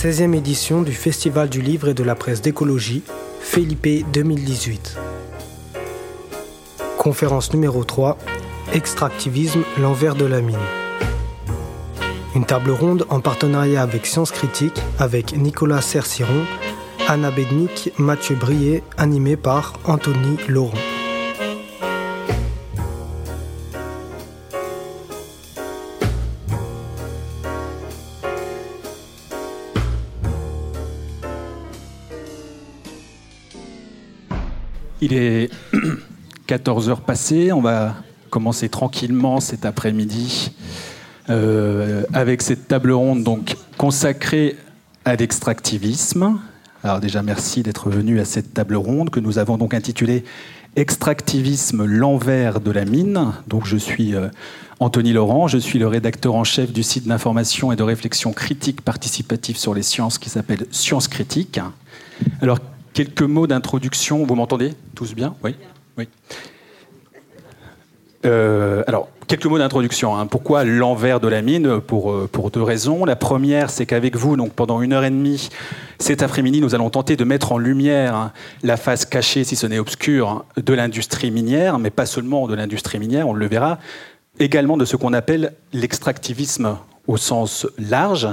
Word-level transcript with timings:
16e 0.00 0.32
édition 0.32 0.82
du 0.82 0.92
Festival 0.92 1.48
du 1.48 1.60
livre 1.60 1.88
et 1.88 1.94
de 1.94 2.04
la 2.04 2.14
presse 2.14 2.40
d'écologie, 2.40 3.02
Felipe 3.40 4.08
2018. 4.12 4.96
Conférence 6.96 7.52
numéro 7.52 7.82
3, 7.82 8.16
Extractivisme, 8.72 9.64
l'envers 9.76 10.14
de 10.14 10.24
la 10.24 10.40
mine. 10.40 10.56
Une 12.36 12.44
table 12.44 12.70
ronde 12.70 13.06
en 13.08 13.18
partenariat 13.18 13.82
avec 13.82 14.06
Sciences 14.06 14.30
Critiques 14.30 14.80
avec 15.00 15.36
Nicolas 15.36 15.80
Serciron, 15.80 16.44
Anna 17.08 17.32
Bednik, 17.32 17.92
Mathieu 17.98 18.36
Brier, 18.36 18.84
animé 18.98 19.36
par 19.36 19.80
Anthony 19.84 20.36
Laurent. 20.46 20.78
Il 35.10 35.16
est 35.16 35.50
14 36.48 36.90
heures 36.90 37.00
passées, 37.00 37.50
on 37.50 37.62
va 37.62 37.94
commencer 38.28 38.68
tranquillement 38.68 39.40
cet 39.40 39.64
après-midi 39.64 40.52
euh, 41.30 42.02
avec 42.12 42.42
cette 42.42 42.68
table 42.68 42.92
ronde 42.92 43.24
donc 43.24 43.56
consacrée 43.78 44.56
à 45.06 45.16
l'extractivisme. 45.16 46.38
Alors 46.84 47.00
déjà 47.00 47.22
merci 47.22 47.62
d'être 47.62 47.88
venu 47.88 48.20
à 48.20 48.26
cette 48.26 48.52
table 48.52 48.76
ronde 48.76 49.08
que 49.08 49.18
nous 49.18 49.38
avons 49.38 49.56
donc 49.56 49.72
intitulée 49.72 50.24
Extractivisme, 50.76 51.86
l'envers 51.86 52.60
de 52.60 52.70
la 52.70 52.84
mine. 52.84 53.32
Donc 53.46 53.64
je 53.64 53.78
suis 53.78 54.14
euh, 54.14 54.28
Anthony 54.78 55.14
Laurent, 55.14 55.48
je 55.48 55.56
suis 55.56 55.78
le 55.78 55.88
rédacteur 55.88 56.34
en 56.34 56.44
chef 56.44 56.70
du 56.70 56.82
site 56.82 57.08
d'information 57.08 57.72
et 57.72 57.76
de 57.76 57.82
réflexion 57.82 58.34
critique 58.34 58.82
participative 58.82 59.56
sur 59.56 59.72
les 59.72 59.82
sciences 59.82 60.18
qui 60.18 60.28
s'appelle 60.28 60.66
Sciences 60.70 61.08
Critiques. 61.08 61.60
Alors 62.42 62.58
quelques 62.98 63.22
mots 63.22 63.46
d'introduction, 63.46 64.24
vous 64.24 64.34
m'entendez 64.34 64.74
tous 64.96 65.14
bien? 65.14 65.36
Oui. 65.44 65.54
Euh, 68.26 68.82
alors, 68.88 69.08
quelques 69.28 69.46
mots 69.46 69.58
d'introduction. 69.58 70.16
Hein. 70.16 70.26
Pourquoi 70.26 70.64
l'envers 70.64 71.20
de 71.20 71.28
la 71.28 71.40
mine? 71.40 71.80
Pour, 71.80 72.10
euh, 72.10 72.28
pour 72.30 72.50
deux 72.50 72.60
raisons. 72.60 73.04
La 73.04 73.14
première, 73.14 73.70
c'est 73.70 73.86
qu'avec 73.86 74.16
vous, 74.16 74.36
donc 74.36 74.52
pendant 74.52 74.82
une 74.82 74.92
heure 74.92 75.04
et 75.04 75.10
demie, 75.10 75.48
cet 76.00 76.24
après-midi, 76.24 76.60
nous 76.60 76.74
allons 76.74 76.90
tenter 76.90 77.14
de 77.14 77.22
mettre 77.22 77.52
en 77.52 77.58
lumière 77.58 78.16
hein, 78.16 78.32
la 78.64 78.76
face 78.76 79.04
cachée, 79.04 79.44
si 79.44 79.54
ce 79.54 79.68
n'est 79.68 79.78
obscure, 79.78 80.28
hein, 80.28 80.44
de 80.56 80.74
l'industrie 80.74 81.30
minière, 81.30 81.78
mais 81.78 81.90
pas 81.90 82.04
seulement 82.04 82.48
de 82.48 82.56
l'industrie 82.56 82.98
minière, 82.98 83.28
on 83.28 83.32
le 83.32 83.46
verra, 83.46 83.78
également 84.40 84.76
de 84.76 84.84
ce 84.84 84.96
qu'on 84.96 85.12
appelle 85.12 85.52
l'extractivisme 85.72 86.76
au 87.06 87.16
sens 87.16 87.64
large, 87.78 88.26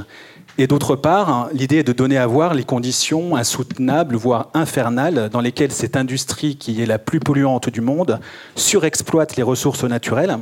et 0.58 0.68
d'autre 0.68 0.96
part, 0.96 1.30
hein, 1.30 1.50
l'idée 1.54 1.78
est 1.78 1.84
de 1.84 1.94
donner 1.94 2.18
à 2.18 2.28
voir 2.28 2.54
les 2.54 2.64
conditions 2.64 3.36
insoutenables, 3.36 4.16
voire 4.16 4.50
infernales, 4.54 5.30
dans 5.30 5.42
lesquelles 5.42 5.72
cette 5.72 5.98
industrie, 5.98 6.56
qui 6.56 6.82
est 6.82 6.86
la 6.86 7.00
plus 7.00 7.20
polluante 7.20 7.70
du 7.70 7.82
monde, 7.82 8.20
surexploite 8.56 9.36
les 9.36 9.44
ressources 9.44 9.84
naturelles 9.84 10.38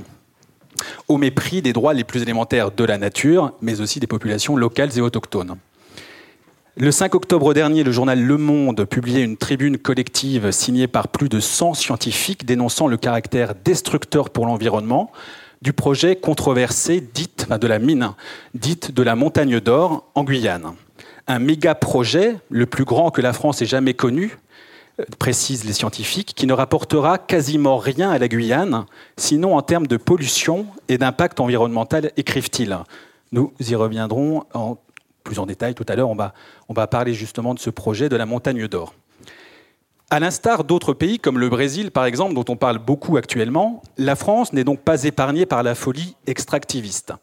au 1.08 1.18
mépris 1.18 1.62
des 1.62 1.74
droits 1.74 1.94
les 1.94 2.04
plus 2.04 2.22
élémentaires 2.22 2.72
de 2.72 2.84
la 2.84 2.98
nature, 2.98 3.54
mais 3.62 3.82
aussi 3.82 4.00
des 4.00 4.08
populations 4.08 4.56
locales 4.56 4.98
et 4.98 5.02
autochtones. 5.02 5.56
Le 6.76 6.92
5 6.92 7.14
octobre 7.14 7.54
dernier, 7.54 7.84
le 7.84 7.92
journal 7.92 8.20
Le 8.20 8.38
Monde 8.38 8.86
publiait 8.86 9.22
une 9.22 9.38
tribune 9.38 9.78
collective 9.78 10.50
signée 10.50 10.88
par 10.88 11.08
plus 11.08 11.30
de 11.30 11.40
100 11.40 11.76
scientifiques 11.76 12.46
dénonçant 12.46 12.88
le 12.88 12.98
caractère 12.98 13.54
destructeur 13.64 14.32
pour 14.32 14.48
l'environnement 14.48 15.12
du 15.64 15.72
projet 15.72 16.18
controversé 16.18 17.00
dite 17.00 17.48
de 17.50 17.68
la 17.68 17.80
mine, 17.80 18.12
dite 18.54 18.92
de 18.92 19.02
la 19.02 19.16
montagne 19.16 19.62
d'or 19.62 20.04
en 20.14 20.26
Guyane. 20.26 20.74
Un 21.26 21.40
méga 21.40 21.74
projet, 21.74 22.36
le 22.50 22.66
plus 22.66 22.84
grand 22.84 23.12
que 23.12 23.22
la 23.22 23.32
France 23.32 23.62
ait 23.62 23.66
jamais 23.66 23.94
connu, 23.94 24.38
euh, 25.00 25.06
précisent 25.20 25.64
les 25.64 25.72
scientifiques, 25.72 26.34
qui 26.36 26.48
ne 26.48 26.54
rapportera 26.54 27.18
quasiment 27.18 27.78
rien 27.78 28.12
à 28.12 28.20
la 28.20 28.28
Guyane, 28.28 28.86
sinon 29.16 29.56
en 29.56 29.62
termes 29.62 29.88
de 29.88 29.96
pollution 29.96 30.68
et 30.90 30.98
d'impact 30.98 31.40
environnemental, 31.40 32.12
écrivent-ils. 32.18 32.78
Nous 33.32 33.54
y 33.62 33.74
reviendrons 33.74 34.44
en 34.54 34.78
plus 35.24 35.40
en 35.40 35.46
détail 35.46 35.76
tout 35.76 35.86
à 35.88 35.96
l'heure. 35.96 36.10
On 36.10 36.74
va 36.74 36.88
parler 36.88 37.14
justement 37.14 37.54
de 37.54 37.60
ce 37.60 37.70
projet 37.70 38.10
de 38.10 38.18
la 38.18 38.26
montagne 38.26 38.68
d'or. 38.68 38.94
À 40.14 40.20
l'instar 40.20 40.64
d'autres 40.64 40.94
pays 40.94 41.18
comme 41.18 41.40
le 41.40 41.50
Brésil, 41.50 41.90
par 41.90 42.06
exemple, 42.06 42.36
dont 42.36 42.46
on 42.48 42.56
parle 42.56 42.78
beaucoup 42.78 43.18
actuellement, 43.18 43.82
la 43.98 44.16
France 44.16 44.54
n'est 44.54 44.64
donc 44.64 44.82
pas 44.82 45.06
épargnée 45.06 45.48
par 45.48 45.64
la 45.64 45.74
folie 45.74 46.16
extractiviste. 46.28 47.14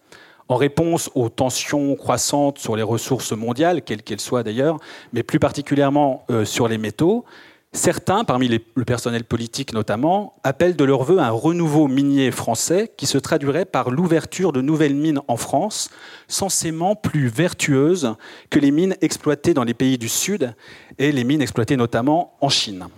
En 0.49 0.57
réponse 0.57 1.09
aux 1.15 1.29
tensions 1.29 1.95
croissantes 1.95 2.59
sur 2.59 2.75
les 2.75 2.83
ressources 2.83 3.31
mondiales, 3.31 3.83
quelles 3.83 4.03
qu'elles 4.03 4.19
soient 4.19 4.43
d'ailleurs, 4.43 4.81
mais 5.13 5.23
plus 5.23 5.39
particulièrement 5.39 6.25
euh, 6.33 6.45
sur 6.45 6.67
les 6.67 6.79
métaux, 6.79 7.25
Certains, 7.73 8.25
parmi 8.25 8.49
le 8.49 8.85
personnel 8.85 9.23
politique 9.23 9.73
notamment, 9.73 10.35
appellent 10.43 10.75
de 10.75 10.83
leur 10.83 11.05
vœu 11.05 11.21
un 11.21 11.31
renouveau 11.31 11.87
minier 11.87 12.33
français 12.33 12.93
qui 12.97 13.07
se 13.07 13.17
traduirait 13.17 13.65
par 13.65 13.91
l'ouverture 13.91 14.53
de 14.53 14.61
nouvelles 14.61 14.97
mines 14.97 15.21
en 15.29 15.37
France, 15.37 15.89
censément 16.27 16.97
plus 16.97 17.29
vertueuses 17.29 18.17
que 18.51 18.59
les 18.59 18.73
mines 18.73 18.97
exploitées 19.03 19.55
dans 19.55 19.63
les 19.63 19.75
pays 19.75 19.99
du 19.99 20.09
Sud 20.09 20.53
et 20.99 21.13
les 21.13 21.23
mines 21.23 21.43
exploitées 21.43 21.77
notamment 21.77 22.37
en 22.41 22.49
Chine. 22.49 22.89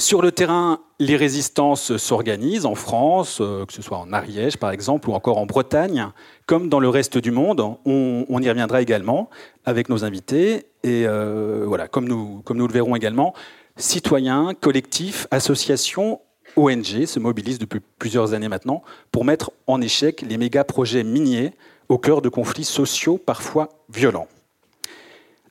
Sur 0.00 0.22
le 0.22 0.32
terrain, 0.32 0.80
les 0.98 1.14
résistances 1.14 1.98
s'organisent 1.98 2.64
en 2.64 2.74
France, 2.74 3.36
euh, 3.42 3.66
que 3.66 3.72
ce 3.74 3.82
soit 3.82 3.98
en 3.98 4.14
Ariège 4.14 4.56
par 4.56 4.70
exemple, 4.70 5.10
ou 5.10 5.12
encore 5.12 5.36
en 5.36 5.44
Bretagne, 5.44 6.08
comme 6.46 6.70
dans 6.70 6.80
le 6.80 6.88
reste 6.88 7.18
du 7.18 7.30
monde. 7.30 7.60
On, 7.84 8.40
y 8.40 8.48
reviendra 8.48 8.80
également 8.80 9.28
avec 9.66 9.90
nos 9.90 10.02
invités. 10.02 10.68
Et 10.84 11.04
euh, 11.06 11.64
voilà, 11.66 11.86
comme 11.86 12.08
nous, 12.08 12.40
comme 12.46 12.56
nous 12.56 12.66
le 12.66 12.72
verrons 12.72 12.96
également, 12.96 13.34
citoyens, 13.76 14.54
collectifs, 14.58 15.26
associations, 15.30 16.22
ONG 16.56 17.04
se 17.04 17.18
mobilisent 17.18 17.58
depuis 17.58 17.80
plusieurs 17.98 18.32
années 18.32 18.48
maintenant 18.48 18.82
pour 19.12 19.26
mettre 19.26 19.50
en 19.66 19.82
échec 19.82 20.22
les 20.22 20.38
méga 20.38 20.64
projets 20.64 21.04
miniers 21.04 21.52
au 21.90 21.98
cœur 21.98 22.22
de 22.22 22.30
conflits 22.30 22.64
sociaux 22.64 23.18
parfois 23.18 23.68
violents. 23.92 24.28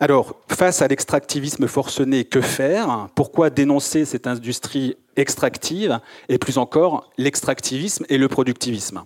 Alors, 0.02 0.38
face 0.48 0.82
à 0.82 0.88
l'extractivisme 0.88 1.68
forcené, 1.68 2.24
que 2.24 2.40
faire? 2.40 3.10
Pourquoi 3.16 3.50
dénoncer 3.50 4.06
cette 4.06 4.28
industrie 4.28 4.96
extractive 5.18 6.00
Et 6.30 6.38
plus 6.38 6.58
encore, 6.58 7.10
l'extractivisme 7.18 8.06
et 8.08 8.18
le 8.18 8.30
productivisme? 8.30 9.04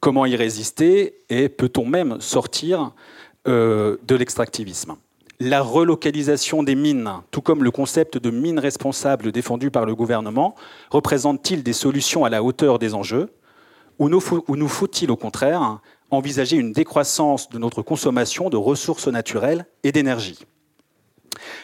Comment 0.00 0.26
y 0.26 0.36
résister 0.36 1.14
Et 1.30 1.48
peut-on 1.48 1.86
même 1.86 2.20
sortir 2.20 2.92
euh, 3.48 3.96
de 4.06 4.16
l'extractivisme? 4.16 4.96
La 5.40 5.62
relocalisation 5.62 6.62
des 6.62 6.74
mines, 6.74 7.10
tout 7.30 7.40
comme 7.40 7.64
le 7.64 7.70
concept 7.70 8.18
de 8.18 8.30
mine 8.30 8.58
responsable 8.58 9.32
défendu 9.32 9.70
par 9.70 9.86
le 9.86 9.94
gouvernement, 9.94 10.56
représente-t-il 10.90 11.62
des 11.62 11.72
solutions 11.72 12.26
à 12.26 12.28
la 12.28 12.42
hauteur 12.42 12.78
des 12.78 12.92
enjeux? 12.92 13.30
Ou 13.98 14.10
nous 14.10 14.20
faut-il 14.68 15.10
au 15.10 15.16
contraire 15.16 15.80
envisager 16.16 16.56
une 16.56 16.72
décroissance 16.72 17.48
de 17.48 17.58
notre 17.58 17.82
consommation 17.82 18.50
de 18.50 18.56
ressources 18.56 19.08
naturelles 19.08 19.66
et 19.82 19.92
d'énergie. 19.92 20.38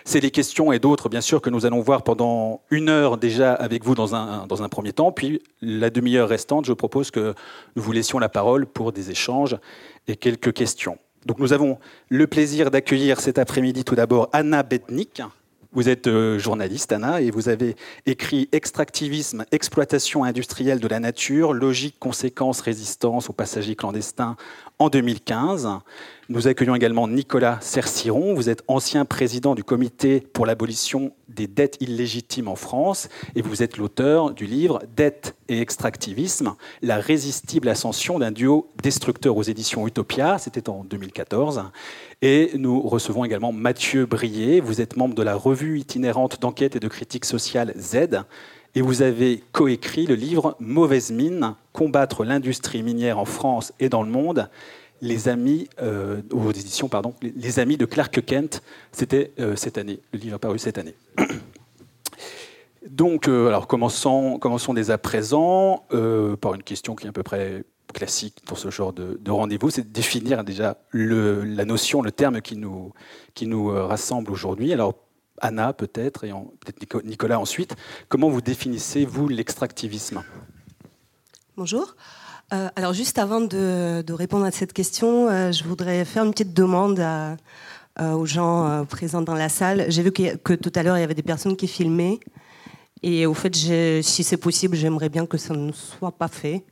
C'est 0.04 0.20
les 0.20 0.30
questions 0.30 0.72
et 0.72 0.78
d'autres, 0.78 1.08
bien 1.08 1.20
sûr, 1.20 1.40
que 1.40 1.50
nous 1.50 1.66
allons 1.66 1.80
voir 1.80 2.02
pendant 2.02 2.62
une 2.70 2.88
heure 2.88 3.16
déjà 3.16 3.52
avec 3.52 3.84
vous 3.84 3.94
dans 3.94 4.14
un, 4.14 4.46
dans 4.46 4.62
un 4.62 4.68
premier 4.68 4.92
temps. 4.92 5.12
Puis 5.12 5.42
la 5.60 5.90
demi-heure 5.90 6.28
restante, 6.28 6.64
je 6.64 6.72
propose 6.72 7.10
que 7.10 7.34
nous 7.76 7.82
vous 7.82 7.92
laissions 7.92 8.18
la 8.18 8.28
parole 8.28 8.66
pour 8.66 8.92
des 8.92 9.10
échanges 9.10 9.56
et 10.08 10.16
quelques 10.16 10.52
questions. 10.52 10.98
Donc 11.26 11.38
nous 11.38 11.52
avons 11.52 11.78
le 12.08 12.26
plaisir 12.26 12.70
d'accueillir 12.70 13.20
cet 13.20 13.38
après-midi 13.38 13.84
tout 13.84 13.94
d'abord 13.94 14.28
Anna 14.32 14.62
Bednik, 14.62 15.22
vous 15.72 15.88
êtes 15.88 16.08
euh, 16.08 16.38
journaliste, 16.38 16.92
Anna, 16.92 17.20
et 17.20 17.30
vous 17.30 17.48
avez 17.48 17.76
écrit 18.06 18.48
Extractivisme, 18.52 19.44
exploitation 19.52 20.24
industrielle 20.24 20.80
de 20.80 20.88
la 20.88 20.98
nature, 20.98 21.52
logique, 21.52 21.96
conséquences, 21.98 22.60
résistance 22.60 23.30
aux 23.30 23.32
passagers 23.32 23.76
clandestins 23.76 24.36
en 24.78 24.88
2015. 24.88 25.68
Nous 26.30 26.46
accueillons 26.46 26.76
également 26.76 27.08
Nicolas 27.08 27.58
Cerciron. 27.60 28.34
Vous 28.34 28.48
êtes 28.48 28.62
ancien 28.68 29.04
président 29.04 29.56
du 29.56 29.64
comité 29.64 30.20
pour 30.20 30.46
l'abolition 30.46 31.10
des 31.28 31.48
dettes 31.48 31.76
illégitimes 31.80 32.46
en 32.46 32.54
France 32.54 33.08
et 33.34 33.42
vous 33.42 33.64
êtes 33.64 33.78
l'auteur 33.78 34.30
du 34.30 34.46
livre 34.46 34.80
Dette 34.94 35.34
et 35.48 35.60
extractivisme, 35.60 36.54
la 36.82 36.98
résistible 36.98 37.68
ascension 37.68 38.20
d'un 38.20 38.30
duo 38.30 38.70
destructeur 38.80 39.36
aux 39.36 39.42
éditions 39.42 39.88
Utopia. 39.88 40.38
C'était 40.38 40.68
en 40.68 40.84
2014. 40.84 41.64
Et 42.22 42.52
nous 42.54 42.80
recevons 42.80 43.24
également 43.24 43.50
Mathieu 43.50 44.06
Brier. 44.06 44.60
Vous 44.60 44.80
êtes 44.80 44.96
membre 44.96 45.16
de 45.16 45.24
la 45.24 45.34
revue 45.34 45.80
itinérante 45.80 46.40
d'enquête 46.40 46.76
et 46.76 46.80
de 46.80 46.86
critique 46.86 47.24
sociale 47.24 47.74
Z 47.76 48.22
et 48.74 48.82
vous 48.82 49.02
avez 49.02 49.42
coécrit 49.52 50.06
le 50.06 50.14
livre 50.14 50.56
Mauvaise 50.60 51.10
mine, 51.10 51.54
combattre 51.72 52.24
l'industrie 52.24 52.84
minière 52.84 53.18
en 53.18 53.24
France 53.24 53.72
et 53.80 53.88
dans 53.88 54.04
le 54.04 54.10
monde. 54.10 54.48
Les 55.02 55.28
amis, 55.28 55.68
euh, 55.80 56.20
aux 56.30 56.50
éditions, 56.50 56.88
pardon, 56.88 57.14
les 57.22 57.58
amis 57.58 57.76
de 57.76 57.86
Clark 57.86 58.22
Kent, 58.24 58.62
c'était 58.92 59.32
euh, 59.38 59.56
cette 59.56 59.78
année. 59.78 60.00
Le 60.12 60.18
livre 60.18 60.36
a 60.36 60.38
paru 60.38 60.58
cette 60.58 60.76
année. 60.76 60.94
Donc, 62.88 63.28
euh, 63.28 63.48
alors 63.48 63.66
commençons, 63.66 64.38
commençons 64.38 64.74
dès 64.74 64.90
à 64.90 64.98
présent 64.98 65.84
par 66.40 66.54
une 66.54 66.62
question 66.62 66.94
qui 66.94 67.06
est 67.06 67.08
à 67.08 67.12
peu 67.12 67.22
près 67.22 67.64
classique 67.94 68.36
pour 68.46 68.58
ce 68.58 68.70
genre 68.70 68.92
de, 68.92 69.30
rendez-vous, 69.30 69.70
c'est 69.70 69.82
de 69.82 69.92
définir 69.92 70.44
déjà 70.44 70.76
la 70.92 71.64
notion, 71.64 72.02
le 72.02 72.12
terme 72.12 72.40
qui 72.40 72.56
nous, 72.56 72.92
qui 73.34 73.46
nous 73.46 73.68
rassemble 73.68 74.30
aujourd'hui. 74.30 74.72
Alors, 74.72 74.94
Anna 75.40 75.72
peut-être, 75.72 76.24
et 76.24 76.30
peut-être 76.30 77.04
Nicolas 77.04 77.40
ensuite, 77.40 77.74
comment 78.08 78.28
vous 78.28 78.42
définissez, 78.42 79.04
vous, 79.04 79.28
l'extractivisme? 79.28 80.22
Bonjour. 81.56 81.96
Euh, 82.52 82.68
alors 82.76 82.92
juste 82.92 83.18
avant 83.18 83.40
de, 83.40 84.12
répondre 84.12 84.44
à 84.44 84.50
cette 84.50 84.72
question, 84.72 85.28
euh, 85.28 85.52
je 85.52 85.64
voudrais 85.64 86.04
faire 86.04 86.24
une 86.24 86.32
petite 86.32 86.54
demande 86.54 87.04
aux 88.00 88.24
gens 88.24 88.86
présents 88.88 89.20
dans 89.20 89.34
la 89.34 89.50
salle. 89.50 89.84
J'ai 89.88 90.02
vu 90.02 90.10
que, 90.10 90.54
tout 90.54 90.72
à 90.74 90.82
l'heure, 90.82 90.96
il 90.96 91.00
y 91.00 91.04
avait 91.04 91.14
des 91.14 91.22
personnes 91.22 91.56
qui 91.56 91.68
filmaient. 91.68 92.18
Et 93.02 93.26
au 93.26 93.34
fait, 93.34 93.54
si 93.54 94.24
c'est 94.24 94.38
possible, 94.38 94.76
j'aimerais 94.76 95.10
bien 95.10 95.26
que 95.26 95.36
ça 95.36 95.54
ne 95.54 95.70
soit 95.72 96.12
pas 96.12 96.28
fait. 96.28 96.64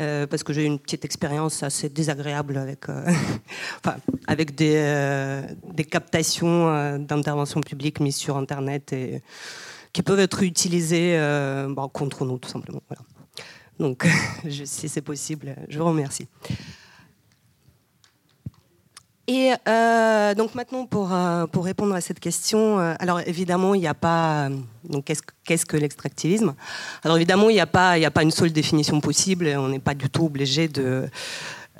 Euh, 0.00 0.26
parce 0.26 0.42
que 0.42 0.54
j'ai 0.54 0.62
eu 0.62 0.66
une 0.66 0.78
petite 0.78 1.04
expérience 1.04 1.62
assez 1.62 1.90
désagréable 1.90 2.56
avec, 2.56 2.88
euh, 2.88 3.04
des, 4.56 4.74
euh, 4.76 5.46
captations 5.90 6.98
d'intervention 6.98 7.60
publique 7.60 8.00
mises 8.00 8.16
sur 8.16 8.38
Internet 8.38 8.92
et 8.94 9.22
qui 9.92 10.02
peuvent 10.02 10.20
être 10.20 10.42
utilisées 10.42 11.18
contre 11.92 12.24
nous, 12.24 12.38
tout 12.38 12.48
simplement. 12.48 12.80
Voilà. 12.88 13.02
Donc, 13.82 14.06
si 14.64 14.88
c'est 14.88 15.02
possible, 15.02 15.56
je 15.68 15.78
vous 15.78 15.86
remercie. 15.86 16.28
Et 19.26 19.52
euh, 19.68 20.34
donc 20.34 20.54
maintenant, 20.54 20.86
pour, 20.86 21.12
euh, 21.12 21.46
pour 21.46 21.64
répondre 21.64 21.94
à 21.94 22.00
cette 22.00 22.20
question, 22.20 22.78
euh, 22.78 22.94
alors 23.00 23.20
évidemment, 23.20 23.74
il 23.74 23.80
n'y 23.80 23.88
a 23.88 23.94
pas... 23.94 24.48
Donc 24.84 25.10
qu'est-ce, 25.44 25.66
que 25.66 25.76
l'extractivisme? 25.76 26.54
Alors 27.02 27.16
évidemment, 27.16 27.50
il 27.50 27.54
n'y 27.54 27.60
a, 27.60 27.66
pas, 27.66 27.92
a 27.92 28.10
pas 28.10 28.22
une 28.22 28.30
seule 28.30 28.52
définition 28.52 29.00
possible, 29.00 29.52
on 29.58 29.68
n'est 29.68 29.80
pas 29.80 29.94
du 29.94 30.08
tout 30.08 30.26
obligé 30.26 30.68
de, 30.68 31.08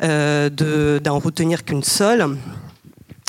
de, 0.00 1.00
d'en 1.02 1.18
retenir 1.20 1.64
qu'une 1.64 1.84
seule. 1.84 2.36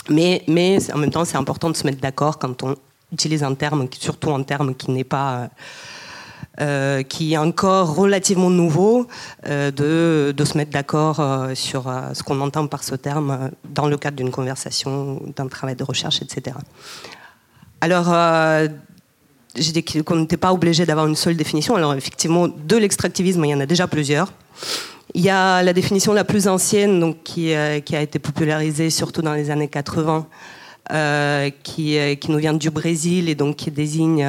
Mais, 0.10 0.44
mais 0.48 0.92
en 0.92 0.98
même 0.98 1.12
temps, 1.12 1.26
c'est 1.26 1.38
important 1.38 1.70
de 1.70 1.76
se 1.76 1.86
mettre 1.86 2.02
d'accord 2.02 2.40
quand 2.40 2.64
on 2.64 2.76
utilise 3.12 3.44
un 3.44 3.54
terme, 3.54 3.88
surtout 4.00 4.32
un 4.32 4.42
terme 4.42 4.74
qui 4.74 4.90
n'est 4.90 5.04
pas... 5.04 5.50
Euh, 6.62 7.02
qui 7.02 7.34
est 7.34 7.38
encore 7.38 7.96
relativement 7.96 8.52
nouveau, 8.52 9.08
euh, 9.48 9.72
de, 9.72 10.46
se 10.46 10.56
mettre 10.56 10.70
d'accord 10.70 11.20
euh, 11.20 11.56
sur 11.56 11.92
ce 12.14 12.22
qu'on 12.22 12.40
entend 12.42 12.68
par 12.68 12.84
ce 12.84 12.94
terme 12.94 13.50
dans 13.74 13.88
le 13.88 13.98
cadre 13.98 14.18
d'une 14.18 14.30
conversation, 14.30 15.20
d'un 15.36 15.48
travail 15.48 15.76
de 15.76 15.84
recherche, 15.84 16.22
etc. 16.22 16.56
Alors, 17.82 18.14
j'ai 19.56 19.72
dit 19.72 19.84
qu'on 19.84 20.16
n'était 20.16 20.38
pas 20.38 20.54
obligé 20.54 20.86
d'avoir 20.86 21.08
une 21.08 21.16
seule 21.16 21.36
définition. 21.36 21.76
Alors, 21.76 21.96
effectivement, 21.96 22.48
de 22.48 22.78
l'extractivisme, 22.78 23.44
il 23.46 23.50
y 23.50 23.56
en 23.56 23.60
a 23.60 23.66
déjà 23.66 23.88
plusieurs. 23.88 24.32
Il 25.16 25.22
y 25.22 25.32
a 25.32 25.64
la 25.64 25.74
définition 25.74 26.14
la 26.14 26.24
plus 26.24 26.48
ancienne, 26.48 27.00
donc, 27.00 27.24
qui, 27.24 27.52
qui 27.84 27.96
a 27.96 28.02
été 28.02 28.20
popularisée 28.20 28.92
surtout 28.92 29.24
dans 29.24 29.34
les 29.34 29.50
années 29.50 29.70
80, 29.70 30.28
qui, 31.64 31.98
qui, 32.18 32.32
nous 32.32 32.38
vient 32.38 32.54
du 32.54 32.70
Brésil 32.70 33.28
et 33.28 33.34
donc 33.34 33.56
qui 33.56 33.72
désigne 33.72 34.24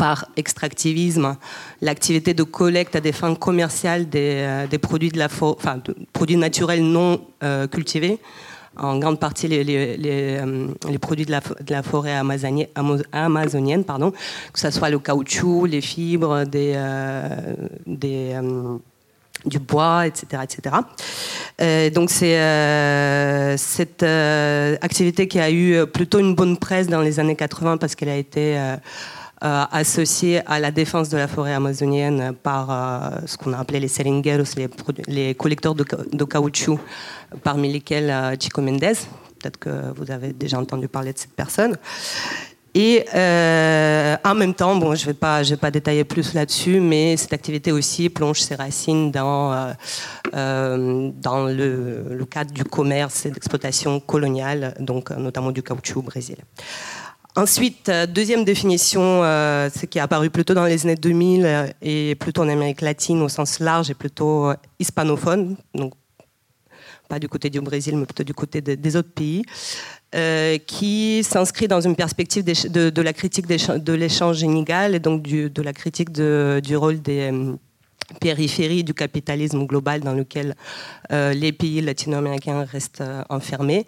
par 0.00 0.24
extractivisme 0.34 1.36
l'activité 1.82 2.32
de 2.32 2.42
collecte 2.42 2.96
à 2.96 3.02
des 3.02 3.12
fins 3.12 3.34
commerciales 3.34 4.08
des, 4.08 4.36
euh, 4.72 4.78
produits, 4.78 5.10
de 5.10 5.18
la 5.18 5.28
produits 6.14 6.38
naturels 6.38 6.82
non 6.82 7.20
euh, 7.42 7.66
cultivés, 7.66 8.18
en 8.78 8.98
grande 8.98 9.20
partie 9.20 9.46
les, 9.46 9.62
euh, 10.40 10.68
produits 11.02 11.26
de 11.26 11.32
la, 11.68 11.82
forêt 11.82 12.14
amazonienne, 13.12 13.84
pardon, 13.84 14.10
que 14.54 14.58
ce 14.58 14.70
soit 14.70 14.88
le 14.88 15.00
caoutchouc, 15.00 15.66
les 15.66 15.82
fibres, 15.82 16.44
du 19.46 19.58
bois, 19.58 20.06
etc. 20.06 20.42
etc. 20.44 21.90
donc 21.90 22.08
c'est 22.10 22.38
cette 23.58 24.02
activité 24.02 25.28
qui 25.28 25.38
a 25.38 25.50
eu 25.50 25.86
plutôt 25.86 26.20
une 26.20 26.34
bonne 26.34 26.56
presse 26.56 26.88
dans 26.88 27.02
les 27.02 27.20
années 27.20 27.36
80 27.36 27.76
parce 27.76 27.94
qu'elle 27.94 28.08
a 28.08 28.16
été 28.16 28.58
euh, 29.42 29.64
associé 29.72 30.42
à 30.44 30.60
la 30.60 30.70
défense 30.70 31.08
de 31.08 31.16
la 31.16 31.26
forêt 31.26 31.54
amazonienne 31.54 32.34
par 32.42 32.70
euh, 32.70 33.20
ce 33.24 33.38
qu'on 33.38 33.54
a 33.54 33.58
appelé 33.58 33.80
les 33.80 33.88
seringueros, 33.88 34.44
les, 34.54 34.68
les 35.06 35.34
collecteurs 35.34 35.74
de, 35.74 36.24
caoutchouc, 36.24 36.78
parmi 37.42 37.72
lesquels 37.72 38.10
euh, 38.10 38.36
Chico 38.38 38.60
Mendes. 38.60 38.80
Peut-être 38.80 39.56
que 39.56 39.94
vous 39.96 40.10
avez 40.10 40.34
déjà 40.34 40.58
entendu 40.58 40.88
parler 40.88 41.14
de 41.14 41.18
cette 41.18 41.32
personne. 41.32 41.74
Et 42.74 43.06
en 43.14 44.34
même 44.34 44.52
temps, 44.52 44.76
bon, 44.76 44.94
je 44.94 45.08
ne 45.08 45.12
vais, 45.12 45.56
pas, 45.56 45.70
détailler 45.70 46.04
plus 46.04 46.34
là-dessus, 46.34 46.78
mais 46.78 47.16
cette 47.16 47.32
activité 47.32 47.72
aussi 47.72 48.10
plonge 48.10 48.42
ses 48.42 48.56
racines 48.56 49.10
dans, 49.10 49.74
dans 50.32 51.44
le, 51.46 52.04
le, 52.10 52.24
cadre 52.26 52.52
du 52.52 52.62
commerce 52.62 53.24
et 53.24 53.30
d'exploitation 53.30 53.98
coloniale, 54.00 54.74
donc 54.78 55.10
notamment 55.10 55.50
du 55.50 55.62
caoutchouc 55.62 56.00
au 56.00 56.02
Brésil. 56.02 56.36
Ensuite, 57.36 57.88
euh, 57.88 58.06
deuxième 58.06 58.44
définition, 58.44 59.22
euh, 59.22 59.70
ce 59.70 59.86
qui 59.86 59.98
est 59.98 60.00
apparu 60.00 60.30
plutôt 60.30 60.52
dans 60.52 60.64
les 60.64 60.84
années 60.84 60.96
2000 60.96 61.44
euh, 61.44 61.66
et 61.80 62.16
plutôt 62.16 62.42
en 62.42 62.48
Amérique 62.48 62.80
latine 62.80 63.22
au 63.22 63.28
sens 63.28 63.60
large 63.60 63.88
et 63.88 63.94
plutôt 63.94 64.50
hispanophone, 64.80 65.56
donc 65.72 65.94
pas 67.08 67.20
du 67.20 67.28
côté 67.28 67.48
du 67.48 67.60
Brésil, 67.60 67.96
mais 67.96 68.04
plutôt 68.04 68.24
du 68.24 68.34
côté 68.34 68.60
des 68.60 68.96
autres 68.96 69.12
pays, 69.12 69.42
qui 70.66 71.24
s'inscrit 71.24 71.66
dans 71.66 71.80
une 71.80 71.96
perspective 71.96 72.44
de, 72.44 73.02
la 73.02 73.12
critique 73.12 73.46
de 73.48 73.92
l'échange 73.92 74.42
inégal 74.42 74.94
et 74.94 75.00
donc 75.00 75.22
de 75.22 75.62
la 75.62 75.72
critique 75.72 76.12
du 76.12 76.76
rôle 76.76 77.02
des 77.02 77.32
périphéries 78.20 78.84
du 78.84 78.94
capitalisme 78.94 79.66
global 79.66 80.02
dans 80.02 80.14
lequel 80.14 80.54
les 81.10 81.50
pays 81.50 81.80
latino-américains 81.80 82.62
restent 82.62 83.02
enfermés 83.28 83.86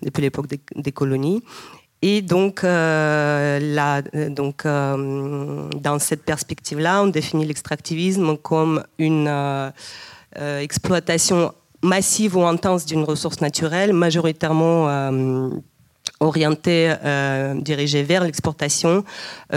depuis 0.00 0.22
l'époque 0.22 0.46
des, 0.46 0.92
colonies 0.92 1.42
et 2.04 2.20
donc, 2.20 2.64
euh, 2.64 3.60
euh, 4.12 5.68
dans 5.80 5.98
cette 6.00 6.24
perspective-là, 6.24 7.04
on 7.04 7.06
définit 7.06 7.46
l'extractivisme 7.46 8.36
comme 8.36 8.82
une 8.98 9.28
euh, 9.28 9.70
exploitation 10.58 11.52
massive 11.82 12.36
ou 12.36 12.44
intense 12.44 12.86
d'une 12.86 13.04
ressource 13.04 13.40
naturelle, 13.40 13.92
majoritairement 13.92 15.10
orientée, 16.20 16.94
dirigée 17.56 18.04
vers 18.04 18.22
l'exportation, 18.22 19.04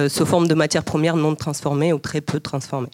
sous 0.07 0.25
forme 0.25 0.47
de 0.47 0.55
matières 0.55 0.83
premières 0.83 1.17
non 1.17 1.35
transformées 1.35 1.93
ou 1.93 1.99
très 1.99 2.21
peu 2.21 2.39
transformées. 2.39 2.89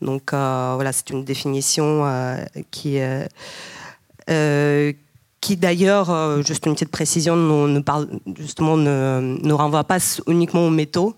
Donc 0.00 0.30
voilà, 0.30 0.92
c'est 0.92 1.10
une 1.10 1.24
définition 1.24 2.06
qui 2.70 3.00
qui 5.40 5.56
d'ailleurs, 5.56 6.10
euh, 6.10 6.42
juste 6.42 6.66
une 6.66 6.74
petite 6.74 6.90
précision, 6.90 7.36
ne, 7.36 7.80
parle, 7.80 8.08
justement 8.38 8.76
ne, 8.76 9.52
renvoie 9.52 9.84
pas 9.84 9.98
uniquement 10.26 10.66
aux 10.66 10.70
métaux, 10.70 11.16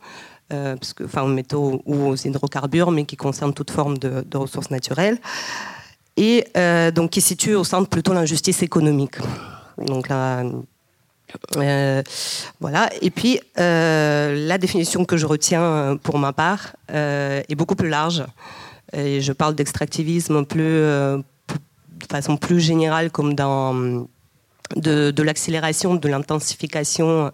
euh, 0.53 0.77
parce 0.77 0.93
que, 0.93 1.05
enfin 1.05 1.23
aux 1.23 1.29
métaux 1.29 1.83
ou 1.87 2.09
aux 2.09 2.17
hydrocarbures, 2.17 2.91
mais 2.91 3.05
qui 3.05 3.17
concerne 3.17 3.53
toute 3.53 3.71
forme 3.71 3.99
de, 3.99 4.37
ressources 4.37 4.71
naturelles, 4.71 5.19
et 6.17 6.47
euh, 6.57 6.91
donc 6.91 7.11
qui 7.11 7.21
situe 7.21 7.55
au 7.55 7.65
centre 7.65 7.89
plutôt 7.89 8.13
l'injustice 8.13 8.63
économique. 8.63 9.17
Donc 9.79 10.09
là, 10.09 10.45
voilà. 12.61 12.91
Et 13.01 13.11
puis 13.11 13.41
la 13.57 14.59
définition 14.59 15.05
que 15.05 15.17
je 15.17 15.27
retiens 15.27 15.99
pour 16.03 16.19
ma 16.19 16.33
part 16.33 16.77
est 16.89 17.55
beaucoup 17.57 17.75
plus 17.75 17.89
large. 17.89 18.25
Et 18.95 19.23
je 19.23 19.33
parle 19.33 19.55
d'extractivisme 19.55 20.45
plus, 20.45 20.85
de 22.03 22.07
façon 22.13 22.37
plus 22.37 22.61
générale, 22.61 23.11
comme 23.11 23.35
dans 23.35 24.07
de, 24.77 25.23
l'accélération, 25.23 25.95
de 25.95 26.09
l'intensification 26.09 27.33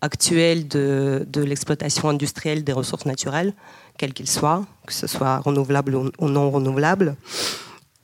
actuelle 0.00 0.66
de, 0.68 1.26
l'exploitation 1.36 2.08
industrielle 2.08 2.64
des 2.64 2.72
ressources 2.72 3.06
naturelles, 3.06 3.54
quelles 3.98 4.14
qu'ils 4.14 4.30
soient, 4.30 4.64
que 4.86 4.92
ce 4.92 5.06
soit 5.06 5.38
renouvelable 5.38 5.94
ou, 5.94 6.28
non 6.28 6.50
renouvelable, 6.50 7.16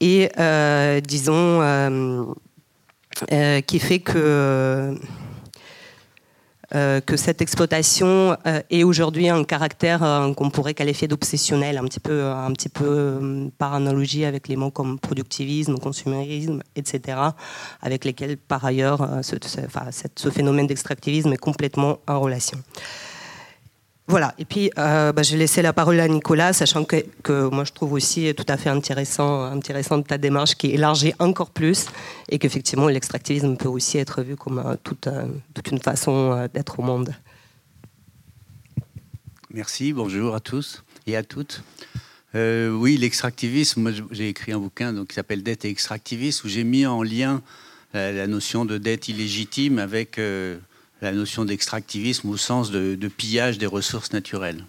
et 0.01 0.31
euh, 0.39 1.01
disons 1.01 1.63
euh, 1.63 2.25
euh, 3.33 3.61
qui 3.63 3.79
fait 3.79 4.01
que 4.01 4.95
euh, 6.75 7.01
que 7.01 7.17
cette 7.17 7.41
exploitation 7.41 8.37
euh, 8.47 8.61
est 8.71 8.83
aujourd'hui 8.83 9.29
un 9.29 9.45
caractère 9.45 10.03
euh, 10.03 10.33
qu'on 10.35 10.51
pourrait 10.51 10.75
qualifier 10.75 11.07
d'obsessionnel, 11.07 11.79
un 11.79 11.85
petit 11.85 12.01
peu, 12.01 12.25
un 12.25 12.53
petit 12.53 12.69
peu 12.69 13.51
par 13.57 13.75
analogie 13.75 14.25
avec 14.25 14.49
les 14.49 14.57
mots 14.57 14.73
comme 14.73 14.99
productivisme, 14.99 15.79
consumérisme, 15.79 16.63
etc., 16.75 17.19
avec 17.83 18.05
lesquels 18.05 18.37
par 18.37 18.65
ailleurs 18.65 19.09
ce, 19.23 19.37
ce 20.17 20.31
phénomène 20.31 20.67
d'extractivisme 20.67 21.33
est 21.33 21.39
complètement 21.39 21.99
en 22.09 22.21
relation. 22.21 22.59
Voilà, 24.09 24.35
et 24.39 24.45
puis 24.45 24.71
euh, 24.79 25.13
bah, 25.13 25.25
je 25.25 25.33
vais 25.33 25.39
laisser 25.39 25.63
la 25.63 25.73
parole 25.73 25.99
à 25.99 26.07
Nicolas, 26.07 26.53
sachant 26.53 26.85
que, 26.85 27.49
moi 27.49 27.65
je 27.65 27.73
trouve 27.73 27.93
aussi 27.93 28.33
tout 28.37 28.45
à 28.49 28.57
fait 28.57 28.69
intéressant, 28.69 29.43
intéressant 29.43 30.01
ta 30.01 30.17
démarche 30.17 30.55
qui 30.55 30.69
élargit 30.69 31.13
encore 31.19 31.51
plus 31.51 31.87
et 32.29 32.39
qu'effectivement 32.39 32.87
l'extractivisme 32.87 33.57
peut 33.57 33.69
aussi 33.69 33.99
être 33.99 34.23
vu 34.23 34.37
comme 34.37 34.61
euh, 34.61 34.77
toute, 34.85 35.09
euh, 35.09 35.27
toute, 35.55 35.73
une 35.73 35.81
façon 35.81 36.49
d'être 36.55 36.79
au 36.79 36.83
monde. 36.83 37.13
Merci, 39.51 39.93
bonjour 39.93 40.37
à 40.37 40.41
tous 40.41 40.85
et 41.07 41.17
à 41.17 41.25
toutes. 41.25 41.63
Oui, 42.35 42.99
l'extractivisme, 42.99 43.91
j'ai 44.11 44.29
écrit 44.29 44.53
un 44.53 44.59
bouquin 44.59 44.93
donc, 44.93 45.09
qui 45.09 45.15
s'appelle 45.15 45.43
Dette 45.43 45.65
et 45.65 45.71
extractivisme, 45.71 46.47
où 46.47 46.51
j'ai 46.51 46.65
mis 46.65 46.85
en 46.85 47.03
lien 47.03 47.41
la, 47.95 48.27
notion 48.27 48.67
de 48.67 48.77
dette 48.77 49.09
illégitime 49.09 49.79
avec 49.79 50.21
la 51.03 51.13
notion 51.13 51.45
d'extractivisme 51.45 52.29
au 52.31 52.37
sens 52.37 52.71
de, 52.71 53.09
pillage 53.09 53.59
des 53.59 53.67
ressources 53.67 54.13
naturelles. 54.13 54.65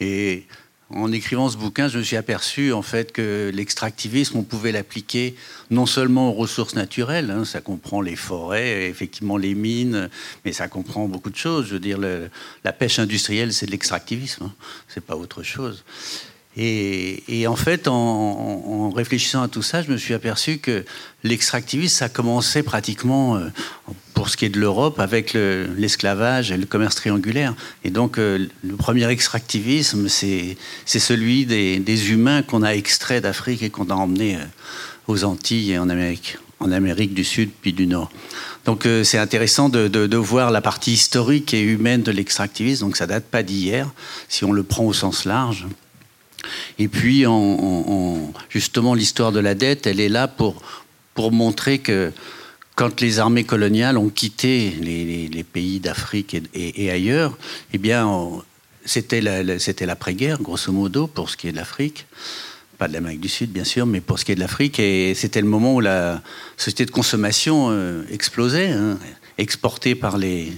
Et 0.00 0.44
en 0.90 1.12
écrivant 1.12 1.50
ce 1.50 1.56
bouquin, 1.56 1.88
je 1.88 1.98
me 1.98 2.02
suis 2.02 2.16
aperçu 2.16 2.72
en 2.72 2.82
fait 2.82 3.12
que 3.12 3.50
l'extractivisme, 3.52 4.38
on 4.38 4.42
pouvait 4.42 4.72
l'appliquer 4.72 5.34
non 5.70 5.86
seulement 5.86 6.30
aux 6.30 6.32
ressources 6.32 6.74
naturelles, 6.74 7.30
hein, 7.30 7.44
ça 7.44 7.60
comprend 7.60 8.00
les 8.00 8.16
forêts, 8.16 8.88
effectivement 8.88 9.36
les 9.36 9.54
mines, 9.54 10.08
mais 10.44 10.52
ça 10.52 10.68
comprend 10.68 11.06
beaucoup 11.06 11.30
de 11.30 11.36
choses. 11.36 11.66
Je 11.66 11.74
veux 11.74 11.80
dire, 11.80 11.98
la 11.98 12.72
pêche 12.72 12.98
industrielle, 12.98 13.52
c'est 13.52 13.66
de 13.66 13.70
l'extractivisme, 13.70 14.44
hein, 14.44 14.54
c'est 14.88 15.04
pas 15.04 15.16
autre 15.16 15.42
chose. 15.42 15.84
Et, 16.60 17.46
en 17.46 17.54
fait, 17.54 17.86
en, 17.86 18.90
réfléchissant 18.90 19.42
à 19.42 19.48
tout 19.48 19.62
ça, 19.62 19.80
je 19.80 19.92
me 19.92 19.96
suis 19.96 20.12
aperçu 20.12 20.58
que 20.58 20.84
l'extractivisme, 21.22 21.94
ça 21.94 22.08
commençait 22.08 22.64
pratiquement, 22.64 23.36
euh, 23.36 23.46
pour 24.12 24.28
ce 24.28 24.36
qui 24.36 24.44
est 24.44 24.48
de 24.48 24.58
l'Europe, 24.58 24.98
avec 24.98 25.34
l'esclavage 25.34 26.50
et 26.50 26.56
le 26.56 26.66
commerce 26.66 26.96
triangulaire. 26.96 27.54
Et 27.84 27.90
donc, 27.90 28.18
euh, 28.18 28.48
le 28.64 28.74
premier 28.74 29.08
extractivisme, 29.08 30.08
c'est 30.08 30.56
celui 30.84 31.46
des, 31.46 32.10
humains 32.10 32.42
qu'on 32.42 32.64
a 32.64 32.74
extraits 32.74 33.22
d'Afrique 33.22 33.62
et 33.62 33.70
qu'on 33.70 33.90
a 33.90 33.94
emmenés 33.94 34.36
euh, 34.36 34.44
aux 35.06 35.22
Antilles 35.22 35.72
et 35.72 35.78
en 35.78 35.88
Amérique, 35.88 36.38
en 36.58 36.72
Amérique 36.72 37.14
du 37.14 37.22
Sud 37.22 37.50
puis 37.62 37.72
du 37.72 37.86
Nord. 37.86 38.10
Donc 38.64 38.86
c'est 39.04 39.16
intéressant 39.16 39.70
de, 39.70 39.88
de, 39.88 40.16
voir 40.18 40.50
la 40.50 40.60
partie 40.60 40.92
historique 40.92 41.54
et 41.54 41.62
humaine 41.62 42.02
de 42.02 42.10
l'extractivisme. 42.10 42.84
Donc 42.84 42.98
ça 42.98 43.06
date 43.06 43.24
pas 43.24 43.42
d'hier, 43.42 43.88
si 44.28 44.44
on 44.44 44.52
le 44.52 44.62
prend 44.62 44.84
au 44.84 44.92
sens 44.92 45.24
large. 45.24 45.66
Et 46.78 46.88
puis, 46.88 47.24
justement, 48.48 48.94
l'histoire 48.94 49.32
de 49.32 49.40
la 49.40 49.54
dette, 49.54 49.86
elle 49.86 50.00
est 50.00 50.08
là 50.08 50.28
pour, 50.28 50.62
pour 51.14 51.32
montrer 51.32 51.78
que 51.78 52.12
quand 52.78 53.00
les 53.00 53.18
armées 53.18 53.42
coloniales 53.42 53.98
ont 53.98 54.08
quitté 54.08 54.70
les, 54.80 55.42
pays 55.42 55.80
d'Afrique 55.80 56.36
et, 56.54 56.90
ailleurs, 56.92 57.36
eh 57.72 57.78
bien, 57.78 58.08
c'était 58.84 59.20
l'après-guerre, 59.20 60.40
grosso 60.40 60.70
modo, 60.70 61.08
pour 61.08 61.28
ce 61.28 61.36
qui 61.36 61.48
est 61.48 61.52
de 61.52 61.56
l'Afrique. 61.56 62.06
Pas 62.78 62.86
de 62.86 62.92
l'Amérique 62.92 63.20
du 63.20 63.28
Sud, 63.28 63.50
bien 63.50 63.64
sûr, 63.64 63.84
mais 63.84 64.00
pour 64.00 64.20
ce 64.20 64.24
qui 64.24 64.30
est 64.30 64.36
de 64.36 64.40
l'Afrique. 64.40 64.78
Et 64.78 65.16
c'était 65.16 65.40
le 65.40 65.48
moment 65.48 65.74
où 65.74 65.80
la 65.80 66.22
société 66.56 66.86
de 66.86 66.92
consommation 66.92 67.66
euh, 67.70 68.04
explosait, 68.12 68.68
hein, 68.68 68.96
exportée 69.38 69.96
par 69.96 70.16
les, 70.16 70.52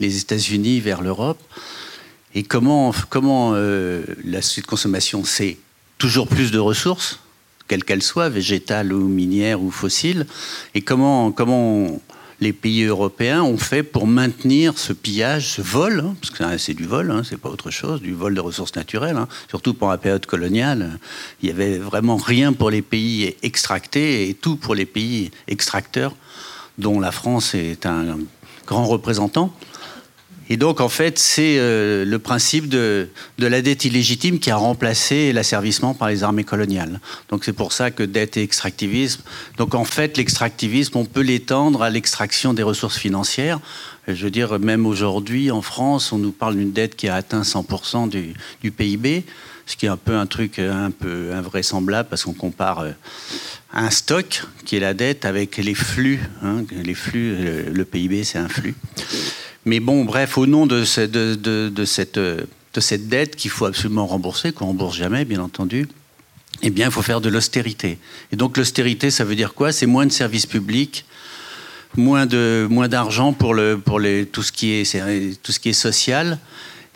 les 0.00 0.18
États-Unis 0.18 0.80
vers 0.80 1.02
l'Europe. 1.02 1.42
Et 2.36 2.42
comment, 2.42 2.92
comment 3.08 3.52
euh, 3.54 4.04
la 4.22 4.42
société 4.42 4.66
de 4.66 4.70
consommation, 4.70 5.24
c'est 5.24 5.56
toujours 5.96 6.28
plus 6.28 6.50
de 6.50 6.58
ressources, 6.58 7.18
quelles 7.66 7.82
qu'elles 7.82 8.02
soient, 8.02 8.28
végétales 8.28 8.92
ou 8.92 9.08
minières 9.08 9.62
ou 9.62 9.70
fossiles, 9.70 10.26
et 10.74 10.82
comment, 10.82 11.32
comment 11.32 11.98
les 12.40 12.52
pays 12.52 12.84
européens 12.84 13.42
ont 13.42 13.56
fait 13.56 13.82
pour 13.82 14.06
maintenir 14.06 14.76
ce 14.76 14.92
pillage, 14.92 15.48
ce 15.48 15.62
vol, 15.62 16.00
hein, 16.04 16.14
parce 16.20 16.30
que 16.30 16.58
c'est 16.58 16.74
du 16.74 16.84
vol, 16.84 17.10
hein, 17.10 17.22
c'est 17.26 17.38
pas 17.38 17.48
autre 17.48 17.70
chose, 17.70 18.02
du 18.02 18.12
vol 18.12 18.34
de 18.34 18.40
ressources 18.40 18.76
naturelles, 18.76 19.16
hein, 19.16 19.28
surtout 19.48 19.72
pendant 19.72 19.92
la 19.92 19.98
période 19.98 20.26
coloniale. 20.26 20.98
Il 21.42 21.48
y 21.48 21.50
avait 21.50 21.78
vraiment 21.78 22.18
rien 22.18 22.52
pour 22.52 22.68
les 22.68 22.82
pays 22.82 23.34
extractés 23.42 24.28
et 24.28 24.34
tout 24.34 24.56
pour 24.56 24.74
les 24.74 24.84
pays 24.84 25.30
extracteurs, 25.48 26.14
dont 26.76 27.00
la 27.00 27.12
France 27.12 27.54
est 27.54 27.86
un 27.86 28.18
grand 28.66 28.84
représentant. 28.84 29.54
Et 30.48 30.56
donc, 30.56 30.80
en 30.80 30.88
fait, 30.88 31.18
c'est 31.18 31.56
euh, 31.58 32.04
le 32.04 32.18
principe 32.18 32.68
de, 32.68 33.08
la 33.38 33.62
dette 33.62 33.84
illégitime 33.84 34.38
qui 34.38 34.50
a 34.50 34.56
remplacé 34.56 35.32
l'asservissement 35.32 35.92
par 35.92 36.08
les 36.08 36.22
armées 36.22 36.44
coloniales. 36.44 37.00
Donc, 37.30 37.44
c'est 37.44 37.52
pour 37.52 37.72
ça 37.72 37.90
que 37.90 38.04
dette 38.04 38.36
et 38.36 38.42
extractivisme. 38.42 39.22
Donc, 39.58 39.74
en 39.74 39.84
fait, 39.84 40.16
l'extractivisme, 40.16 40.98
on 40.98 41.04
peut 41.04 41.22
l'étendre 41.22 41.82
à 41.82 41.90
l'extraction 41.90 42.54
des 42.54 42.62
ressources 42.62 42.98
financières. 42.98 43.58
Je 44.06 44.24
veux 44.24 44.30
dire, 44.30 44.60
même 44.60 44.86
aujourd'hui, 44.86 45.50
en 45.50 45.62
France, 45.62 46.12
on 46.12 46.18
nous 46.18 46.32
parle 46.32 46.54
d'une 46.56 46.72
dette 46.72 46.94
qui 46.94 47.08
a 47.08 47.16
atteint 47.16 47.42
100% 47.42 48.08
du, 48.08 48.70
PIB, 48.70 49.24
ce 49.66 49.76
qui 49.76 49.86
est 49.86 49.88
un 49.88 49.96
peu 49.96 50.16
un 50.16 50.26
truc 50.26 50.60
un 50.60 50.92
peu 50.92 51.32
invraisemblable 51.34 52.08
parce 52.08 52.22
qu'on 52.22 52.34
compare 52.34 52.80
euh, 52.80 52.92
un 53.72 53.90
stock, 53.90 54.44
qui 54.64 54.76
est 54.76 54.80
la 54.80 54.94
dette, 54.94 55.24
avec 55.24 55.56
les 55.56 55.74
flux. 55.74 56.20
Hein, 56.44 56.62
les 56.70 56.94
flux, 56.94 57.34
le 57.72 57.84
PIB, 57.84 58.22
c'est 58.22 58.38
un 58.38 58.48
flux. 58.48 58.76
Mais 59.66 59.80
bon, 59.80 60.04
bref, 60.04 60.38
au 60.38 60.46
nom 60.46 60.64
de, 60.64 60.84
cette, 60.84 61.18
dette 63.08 63.36
qu'il 63.36 63.50
faut 63.50 63.64
absolument 63.66 64.06
rembourser, 64.06 64.52
qu'on 64.52 64.66
rembourse 64.66 64.96
jamais, 64.96 65.24
bien 65.24 65.40
entendu, 65.40 65.88
eh 66.62 66.70
bien, 66.70 66.86
il 66.86 66.92
faut 66.92 67.02
faire 67.02 67.20
de 67.20 67.28
l'austérité. 67.28 67.98
Et 68.30 68.36
donc, 68.36 68.56
l'austérité, 68.56 69.10
ça 69.10 69.24
veut 69.24 69.34
dire 69.34 69.54
quoi? 69.54 69.72
C'est 69.72 69.86
moins 69.86 70.06
de 70.06 70.12
services 70.12 70.46
publics, 70.46 71.04
moins 71.96 72.26
d'argent 72.26 73.32
pour, 73.32 73.56
tout, 73.56 74.42
ce 74.44 74.52
qui 74.52 74.70
est, 74.70 75.42
tout 75.42 75.50
ce 75.50 75.58
qui 75.58 75.70
est 75.70 75.72
social. 75.72 76.38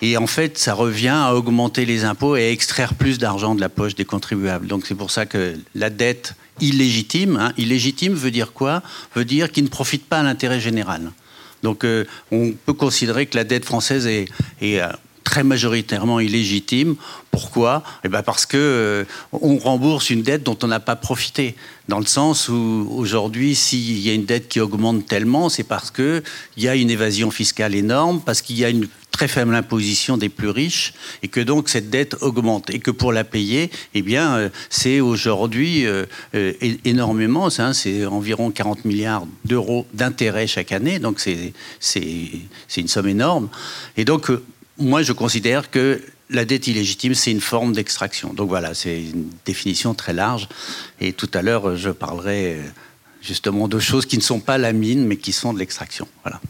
Et 0.00 0.16
en 0.16 0.28
fait, 0.28 0.56
ça 0.56 0.72
revient 0.72 1.08
à 1.08 1.34
augmenter 1.34 1.84
les 1.84 2.04
impôts 2.04 2.36
et 2.36 2.44
à 2.44 2.50
extraire 2.52 2.94
plus 2.94 3.18
d'argent 3.18 3.56
de 3.56 3.60
la 3.60 3.68
poche 3.68 3.96
des 3.96 4.04
contribuables. 4.04 4.68
Donc 4.68 4.86
c'est 4.86 4.94
pour 4.94 5.10
ça 5.10 5.26
que 5.26 5.58
la 5.74 5.90
dette 5.90 6.34
illégitime, 6.60 7.36
hein, 7.36 7.52
illégitime 7.58 8.14
veut 8.14 8.30
dire 8.30 8.52
quoi? 8.52 8.82
Veut 9.14 9.26
dire 9.26 9.50
qu'il 9.50 9.64
ne 9.64 9.68
profite 9.68 10.06
pas 10.06 10.20
à 10.20 10.22
l'intérêt 10.22 10.60
général. 10.60 11.10
Donc 11.62 11.84
euh, 11.84 12.04
on 12.30 12.52
peut 12.52 12.72
considérer 12.72 13.26
que 13.26 13.36
la 13.36 13.44
dette 13.44 13.64
française 13.64 14.06
est, 14.06 14.28
euh, 14.62 14.88
très 15.24 15.44
majoritairement 15.44 16.18
illégitime. 16.18 16.96
Pourquoi? 17.30 17.84
Eh 18.04 18.08
ben 18.08 18.22
Parce 18.22 18.46
qu'on 18.46 18.56
euh, 18.58 19.04
rembourse 19.32 20.10
une 20.10 20.22
dette 20.22 20.42
dont 20.42 20.58
on 20.62 20.66
n'a 20.66 20.80
pas 20.80 20.96
profité. 20.96 21.54
Dans 21.88 22.00
le 22.00 22.06
sens 22.06 22.48
où 22.48 22.88
aujourd'hui, 22.90 23.54
s'il 23.54 24.00
y 24.00 24.10
a 24.10 24.14
une 24.14 24.24
dette 24.24 24.48
qui 24.48 24.58
augmente 24.58 25.06
tellement, 25.06 25.48
c'est 25.48 25.62
parce 25.62 25.92
qu'il 25.92 26.22
y 26.56 26.66
a 26.66 26.74
une 26.74 26.90
évasion 26.90 27.30
fiscale 27.30 27.76
énorme, 27.76 28.20
parce 28.24 28.42
qu'il 28.42 28.58
y 28.58 28.64
a 28.64 28.70
une 28.70 28.88
très 29.20 29.28
faible 29.28 29.54
imposition 29.54 30.16
des 30.16 30.30
plus 30.30 30.48
riches 30.48 30.94
et 31.22 31.28
que 31.28 31.40
donc 31.40 31.68
cette 31.68 31.90
dette 31.90 32.16
augmente 32.22 32.70
et 32.70 32.78
que 32.78 32.90
pour 32.90 33.12
la 33.12 33.22
payer, 33.22 33.70
eh 33.92 34.00
bien, 34.00 34.36
euh, 34.36 34.48
c'est 34.70 35.00
aujourd'hui 35.00 35.84
euh, 35.84 36.06
euh, 36.34 36.54
énormément, 36.86 37.50
c'est 37.50 38.06
environ 38.06 38.50
40 38.50 38.86
milliards 38.86 39.26
d'euros 39.44 39.86
d'intérêts 39.92 40.46
chaque 40.46 40.72
année, 40.72 40.98
donc 41.00 41.20
c'est 41.20 41.52
une 42.78 42.88
somme 42.88 43.08
énorme. 43.08 43.50
Et 43.98 44.06
donc, 44.06 44.32
moi, 44.78 45.02
je 45.02 45.12
considère 45.12 45.70
que 45.70 46.00
la 46.30 46.46
dette 46.46 46.66
illégitime, 46.66 47.14
c'est 47.14 47.30
une 47.30 47.42
forme 47.42 47.74
d'extraction. 47.74 48.32
Donc 48.32 48.48
voilà, 48.48 48.72
c'est 48.72 49.02
une 49.02 49.28
définition 49.44 49.92
très 49.92 50.14
large. 50.14 50.48
Et 50.98 51.12
tout 51.12 51.28
à 51.34 51.42
l'heure, 51.42 51.76
je 51.76 51.90
parlerai 51.90 52.56
justement 53.20 53.68
de 53.68 53.78
choses 53.78 54.06
qui 54.06 54.16
ne 54.16 54.22
sont 54.22 54.40
pas 54.40 54.58
la 54.58 54.72
mine, 54.72 55.06
mais 55.06 55.16
qui 55.16 55.32
sont 55.32 55.52
de 55.52 55.58
l'extraction. 55.58 56.06
Voilà. 56.22 56.40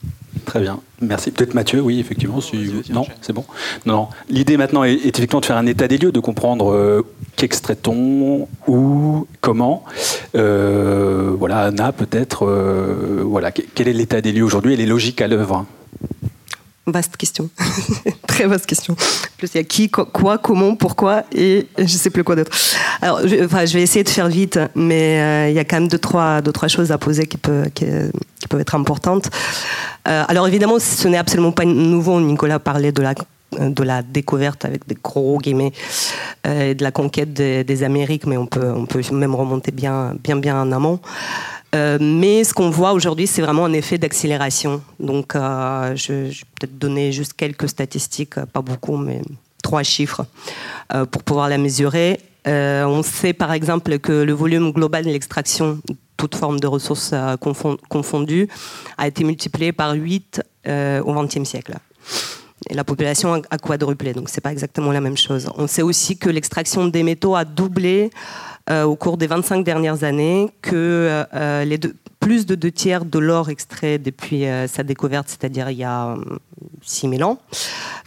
Très 0.45 0.61
bien. 0.61 0.81
Merci. 1.01 1.31
Peut-être 1.31 1.55
Mathieu, 1.55 1.81
oui, 1.81 2.01
effectivement. 2.01 2.41
Non, 2.91 3.07
c'est 3.21 3.33
bon. 3.33 3.45
Non, 3.87 4.09
L'idée 4.29 4.57
maintenant 4.57 4.83
est, 4.85 4.95
effectivement 4.95 5.41
de 5.41 5.47
faire 5.47 5.57
un 5.57 5.67
état 5.67 5.87
des 5.87 5.99
lieux, 5.99 6.13
de 6.13 6.21
comprendre 6.21 6.73
euh, 6.73 7.07
qu'extrait-on, 7.37 8.49
où, 8.67 9.27
comment. 9.41 9.85
Euh, 10.35 11.33
voilà, 11.39 11.67
Anna, 11.67 11.93
peut-être. 11.93 12.47
Euh, 12.47 13.23
voilà, 13.25 13.53
quel 13.53 13.87
est 13.87 13.93
l'état 13.93 14.21
des 14.21 14.33
lieux 14.33 14.43
aujourd'hui? 14.43 14.75
Et 14.75 14.77
les 14.77 14.87
logiques 14.87 15.23
à 15.23 15.29
l'œuvre 15.29 15.67
Vaste 16.91 17.17
question. 17.17 17.49
Très 18.27 18.47
vaste 18.47 18.67
question. 18.67 18.97
Plus 19.39 19.51
il 19.55 19.59
y 19.59 19.61
a 19.61 19.65
qui, 19.65 19.91
quoi, 19.91 20.39
comment, 20.39 20.75
pourquoi 20.75 21.25
et 21.33 21.67
je 21.77 21.83
ne 21.83 21.89
sais 21.89 22.11
plus 22.11 22.25
quoi 22.25 22.37
d'autre. 22.37 22.51
Alors, 23.03 23.27
je, 23.27 23.45
enfin, 23.45 23.65
je 23.65 23.75
vais 23.75 23.83
essayer 23.83 24.05
de 24.05 24.09
faire 24.09 24.29
vite, 24.29 24.59
mais 24.75 25.21
euh, 25.21 25.49
il 25.51 25.55
y 25.55 25.59
a 25.59 25.65
quand 25.65 25.77
même 25.77 25.89
deux 25.89 25.99
trois, 25.99 26.41
deux, 26.41 26.53
trois 26.53 26.69
choses 26.69 26.93
à 26.93 26.99
poser 26.99 27.27
qui, 27.27 27.37
peut, 27.37 27.65
qui, 27.75 27.87
peuvent 28.49 28.61
être 28.61 28.75
importantes. 28.75 29.31
Euh, 30.09 30.25
alors, 30.29 30.47
évidemment, 30.49 30.79
ce 30.79 31.09
n'est 31.09 31.19
absolument 31.19 31.53
pas 31.53 31.65
nouveau. 31.65 32.21
Nicolas 32.21 32.59
parlait 32.59 32.93
de 32.93 33.03
la 33.03 33.15
de 33.59 33.83
la 33.83 34.03
découverte 34.03 34.65
avec 34.65 34.87
des 34.87 34.97
gros 35.03 35.39
guillemets 35.39 35.73
euh, 36.47 36.75
de 36.75 36.83
la 36.83 36.93
conquête 36.93 37.33
des, 37.33 37.83
Amériques, 37.83 38.27
mais 38.27 38.37
on 38.37 38.47
peut, 38.47 38.71
on 38.71 38.87
peut 38.87 39.03
même 39.13 39.35
remonter 39.35 39.73
bien, 39.73 40.15
bien, 40.23 40.37
bien 40.37 40.61
en 40.61 40.73
amont. 40.73 41.01
Euh, 41.75 41.99
mais 42.01 42.45
ce 42.45 42.53
qu'on 42.53 42.71
voit 42.71 42.93
aujourd'hui, 42.93 43.27
c'est 43.27 43.43
vraiment 43.43 43.65
un 43.65 43.73
effet 43.73 43.99
d'accélération. 43.99 44.83
Donc, 44.99 45.35
euh, 45.35 45.95
je, 45.95 46.13
vais 46.13 46.31
peut-être 46.59 46.79
donner 46.79 47.13
juste 47.13 47.35
quelques 47.35 47.69
statistiques, 47.69 48.39
euh, 48.39 48.47
pas 48.47 48.63
beaucoup, 48.63 48.97
mais 48.97 49.23
trois 49.63 49.83
chiffres 49.83 50.25
pour 51.11 51.23
pouvoir 51.23 51.51
la 51.51 51.59
mesurer. 51.59 52.19
on 52.47 53.03
sait 53.03 53.35
par 53.35 53.53
exemple 53.53 53.99
que 53.99 54.11
le 54.11 54.33
volume 54.33 54.73
global 54.73 55.05
de 55.05 55.11
l'extraction, 55.11 55.81
toute 56.17 56.35
forme 56.35 56.59
de 56.59 56.67
ressources 56.67 57.15
confondues, 57.89 58.49
a 58.97 59.07
été 59.07 59.23
multiplié 59.23 59.73
par 59.73 59.93
8 59.93 60.43
au 60.67 61.13
XXe 61.13 61.45
siècle. 61.45 61.75
Et 62.69 62.75
la 62.75 62.85
population 62.85 63.41
a 63.49 63.59
quadruplé, 63.59 64.13
donc 64.13 64.29
c'est 64.29 64.43
pas 64.43 64.53
exactement 64.53 64.93
la 64.93 65.01
même 65.01 65.17
chose. 65.17 65.51
On 65.57 65.67
sait 65.67 65.83
aussi 65.83 66.19
que 66.19 66.29
l'extraction 66.29 66.87
des 66.87 67.03
métaux 67.03 67.35
a 67.35 67.45
doublé 67.45 68.11
euh, 68.69 68.85
au 68.85 68.97
cours 68.97 69.17
des 69.17 69.27
25 69.27 69.65
dernières 69.65 70.05
années, 70.05 70.51
que 70.61 71.25
euh, 71.33 71.77
plus 72.21 72.45
de 72.45 72.55
deux 72.55 72.71
tiers 72.71 73.07
de 73.07 73.19
l'or 73.19 73.49
extrait 73.49 73.99
depuis 73.99 74.45
sa 74.69 74.83
découverte, 74.83 75.29
c'est-à-dire 75.31 75.71
il 75.71 75.79
y 75.79 75.85
a 75.85 76.17
6000 76.83 77.25
ans, 77.25 77.39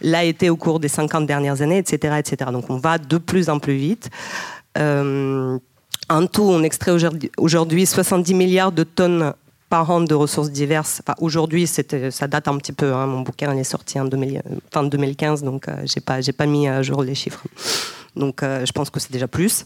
l'a 0.01 0.23
été 0.23 0.51
au 0.51 0.55
cours 0.55 0.79
des 0.79 0.87
50 0.87 1.25
dernières 1.25 1.63
années, 1.63 1.79
etc., 1.79 2.17
etc. 2.19 2.51
Donc 2.51 2.69
on 2.69 2.77
va 2.77 2.99
de 2.99 3.17
plus 3.17 3.49
en 3.49 3.57
plus 3.57 3.75
vite. 3.75 4.11
en 4.77 5.57
tout, 6.31 6.43
on 6.43 6.61
extrait 6.61 6.91
aujourd'hui 7.37 7.85
70 7.87 8.35
milliards 8.35 8.71
de 8.71 8.83
tonnes 8.83 9.33
de 10.07 10.13
ressources 10.13 10.51
diverses. 10.51 11.01
Enfin, 11.03 11.15
aujourd'hui, 11.19 11.67
ça 11.67 12.27
date 12.27 12.47
un 12.47 12.57
petit 12.57 12.73
peu. 12.73 12.93
Hein. 12.93 13.07
mon 13.07 13.21
bouquin 13.21 13.55
est 13.57 13.63
sorti 13.63 13.99
en 13.99 14.05
2015, 14.05 15.43
donc 15.43 15.65
je 15.67 15.93
j'ai 15.93 16.01
pas, 16.01 16.19
pas 16.37 16.45
mis 16.45 16.67
à 16.67 16.81
jour 16.83 17.03
les 17.03 17.15
chiffres. 17.15 17.43
Donc 18.15 18.41
je 18.41 18.71
pense 18.71 18.91
que 18.91 18.99
c'est 18.99 19.11
déjà 19.11 19.27
plus. 19.27 19.63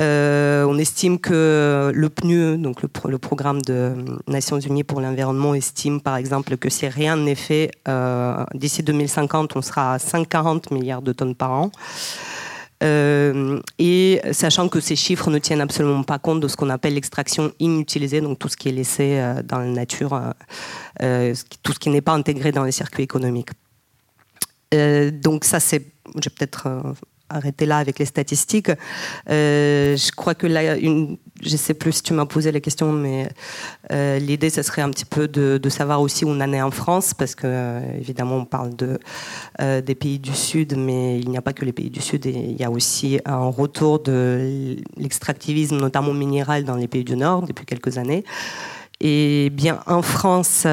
Euh, 0.00 0.64
on 0.64 0.78
estime 0.78 1.18
que 1.18 1.92
le 1.94 2.08
PNUE, 2.08 2.56
donc 2.56 2.82
le, 2.82 3.18
programme 3.18 3.60
des 3.60 3.92
Nations 4.28 4.58
Unies 4.58 4.84
pour 4.84 5.00
l'environnement, 5.00 5.54
estime 5.54 6.00
par 6.00 6.16
exemple 6.16 6.56
que 6.56 6.70
si 6.70 6.88
rien 6.88 7.16
n'est 7.16 7.34
fait, 7.34 7.70
euh, 7.86 8.44
d'ici 8.54 8.82
2050, 8.82 9.56
on 9.56 9.62
sera 9.62 9.94
à 9.94 9.98
140 9.98 10.70
milliards 10.70 11.02
de 11.02 11.12
tonnes 11.12 11.34
par 11.34 11.52
an. 11.52 11.70
Euh, 12.82 13.60
et 13.78 14.20
sachant 14.32 14.68
que 14.68 14.80
ces 14.80 14.96
chiffres 14.96 15.30
ne 15.30 15.38
tiennent 15.38 15.60
absolument 15.60 16.02
pas 16.02 16.18
compte 16.18 16.40
de 16.40 16.48
ce 16.48 16.56
qu'on 16.56 16.70
appelle 16.70 16.94
l'extraction 16.94 17.52
inutilisée, 17.58 18.20
donc 18.20 18.38
tout 18.38 18.48
ce 18.48 18.56
qui 18.56 18.68
est 18.68 18.72
laissé 18.72 19.22
dans 19.44 19.58
la 19.58 19.66
nature, 19.66 20.18
tout 21.62 21.72
ce 21.72 21.78
qui 21.78 21.90
n'est 21.90 22.00
pas 22.00 22.12
intégré 22.12 22.52
dans 22.52 22.64
les 22.64 22.72
circuits 22.72 23.04
économiques. 23.04 23.50
donc 24.72 25.44
ça, 25.44 25.60
c'est, 25.60 25.84
j'ai 26.22 26.30
peut-être 26.30 26.94
arrêter 27.30 27.66
là 27.66 27.78
avec 27.78 27.98
les 27.98 28.04
statistiques. 28.04 28.70
Euh, 29.30 29.96
je 29.96 30.12
crois 30.12 30.34
que 30.34 30.46
là, 30.46 30.76
une, 30.76 31.16
je 31.42 31.52
ne 31.52 31.56
sais 31.56 31.74
plus 31.74 31.92
si 31.92 32.02
tu 32.02 32.12
m'as 32.12 32.26
posé 32.26 32.52
la 32.52 32.60
question, 32.60 32.92
mais 32.92 33.28
euh, 33.92 34.18
l'idée, 34.18 34.50
ce 34.50 34.62
serait 34.62 34.82
un 34.82 34.90
petit 34.90 35.04
peu 35.04 35.28
de, 35.28 35.68
savoir 35.68 36.00
aussi 36.02 36.24
où 36.24 36.28
on 36.28 36.40
en 36.40 36.52
est 36.52 36.60
en 36.60 36.70
France, 36.70 37.14
parce 37.14 37.34
que 37.34 37.46
euh, 37.46 37.80
évidemment, 37.98 38.36
on 38.36 38.44
parle 38.44 38.74
de, 38.74 38.98
des 39.80 39.94
pays 39.94 40.18
du 40.18 40.34
Sud, 40.34 40.76
mais 40.76 41.18
il 41.20 41.30
n'y 41.30 41.38
a 41.38 41.42
pas 41.42 41.52
que 41.52 41.64
les 41.64 41.72
pays 41.72 41.90
du 41.90 42.00
Sud, 42.00 42.26
il 42.26 42.60
y 42.60 42.64
a 42.64 42.70
aussi 42.70 43.20
un 43.24 43.48
retour 43.48 44.00
de 44.00 44.76
l'extractivisme, 44.96 45.76
notamment 45.76 46.12
minéral, 46.12 46.64
dans 46.64 46.76
les 46.76 46.88
pays 46.88 47.04
du 47.04 47.16
Nord 47.16 47.42
depuis 47.46 47.64
quelques 47.64 47.98
années. 47.98 48.24
Et 49.00 49.48
bien, 49.50 49.80
en 49.86 50.02
France, 50.02 50.66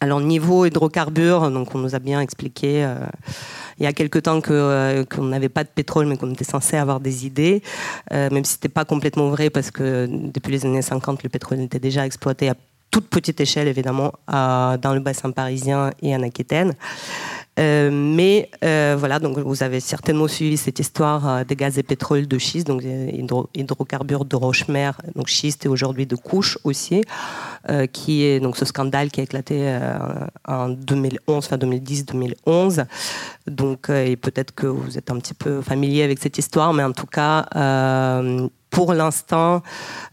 alors 0.00 0.20
niveau 0.20 0.66
hydrocarbures, 0.66 1.50
donc 1.50 1.74
on 1.74 1.78
nous 1.78 1.94
a 1.94 1.98
bien 1.98 2.20
expliqué 2.20 2.86
il 3.78 3.84
y 3.84 3.86
a 3.86 3.92
quelque 3.92 4.18
temps 4.18 4.40
euh, 4.50 5.04
qu'on 5.04 5.24
n'avait 5.24 5.48
pas 5.48 5.64
de 5.64 5.68
pétrole, 5.68 6.06
mais 6.06 6.16
qu'on 6.16 6.32
était 6.32 6.44
censé 6.44 6.76
avoir 6.76 7.00
des 7.00 7.26
idées, 7.26 7.62
euh, 8.12 8.30
même 8.30 8.44
si 8.44 8.52
ce 8.52 8.56
n'était 8.58 8.68
pas 8.68 8.84
complètement 8.84 9.28
vrai, 9.30 9.50
parce 9.50 9.70
que 9.70 10.06
depuis 10.08 10.52
les 10.52 10.66
années 10.66 10.82
50, 10.82 11.22
le 11.22 11.28
pétrole 11.28 11.60
était 11.60 11.78
déjà 11.78 12.06
exploité 12.06 12.48
à 12.48 12.54
toute 12.90 13.08
petite 13.08 13.40
échelle, 13.40 13.66
évidemment, 13.66 14.12
dans 14.28 14.94
le 14.94 15.00
bassin 15.00 15.32
parisien 15.32 15.90
et 16.00 16.14
en 16.14 16.22
Aquitaine. 16.22 16.74
Euh, 17.58 17.90
mais 17.92 18.50
euh, 18.64 18.96
voilà, 18.98 19.20
donc 19.20 19.38
vous 19.38 19.62
avez 19.62 19.78
certainement 19.78 20.26
suivi 20.26 20.56
cette 20.56 20.80
histoire 20.80 21.28
euh, 21.28 21.44
des 21.44 21.54
gaz 21.54 21.78
et 21.78 21.84
pétrole 21.84 22.26
de 22.26 22.38
schiste, 22.38 22.66
donc 22.66 22.82
hydrocarbures 23.54 24.24
de 24.24 24.34
roche-mer, 24.34 25.00
donc 25.14 25.28
schiste 25.28 25.64
et 25.64 25.68
aujourd'hui 25.68 26.06
de 26.06 26.16
couche 26.16 26.58
aussi, 26.64 27.02
qui 27.92 28.24
est 28.24 28.40
donc 28.40 28.56
ce 28.56 28.64
scandale 28.64 29.10
qui 29.10 29.20
a 29.20 29.22
éclaté 29.24 29.78
en 30.46 30.68
2011, 30.68 31.18
enfin 31.28 31.56
2010-2011. 31.56 32.84
Donc, 33.46 33.88
et 33.88 34.16
peut-être 34.16 34.54
que 34.54 34.66
vous 34.66 34.98
êtes 34.98 35.10
un 35.10 35.18
petit 35.18 35.34
peu 35.34 35.62
familier 35.62 36.02
avec 36.02 36.18
cette 36.18 36.36
histoire, 36.38 36.72
mais 36.74 36.82
en 36.82 36.92
tout 36.92 37.06
cas 37.06 37.46
pour 38.70 38.92
l'instant, 38.92 39.62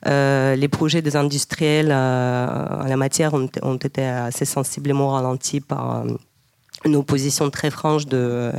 les 0.06 0.68
projets 0.70 1.02
des 1.02 1.16
industriels 1.16 1.92
en 1.92 2.86
la 2.88 2.98
matière 2.98 3.34
ont, 3.34 3.76
été 3.76 4.06
assez 4.06 4.46
sensiblement 4.46 5.12
ralentis 5.12 5.62
par 5.62 6.06
une 6.86 6.96
opposition 6.96 7.50
très 7.50 7.70
franche 7.70 8.06
de, 8.06 8.52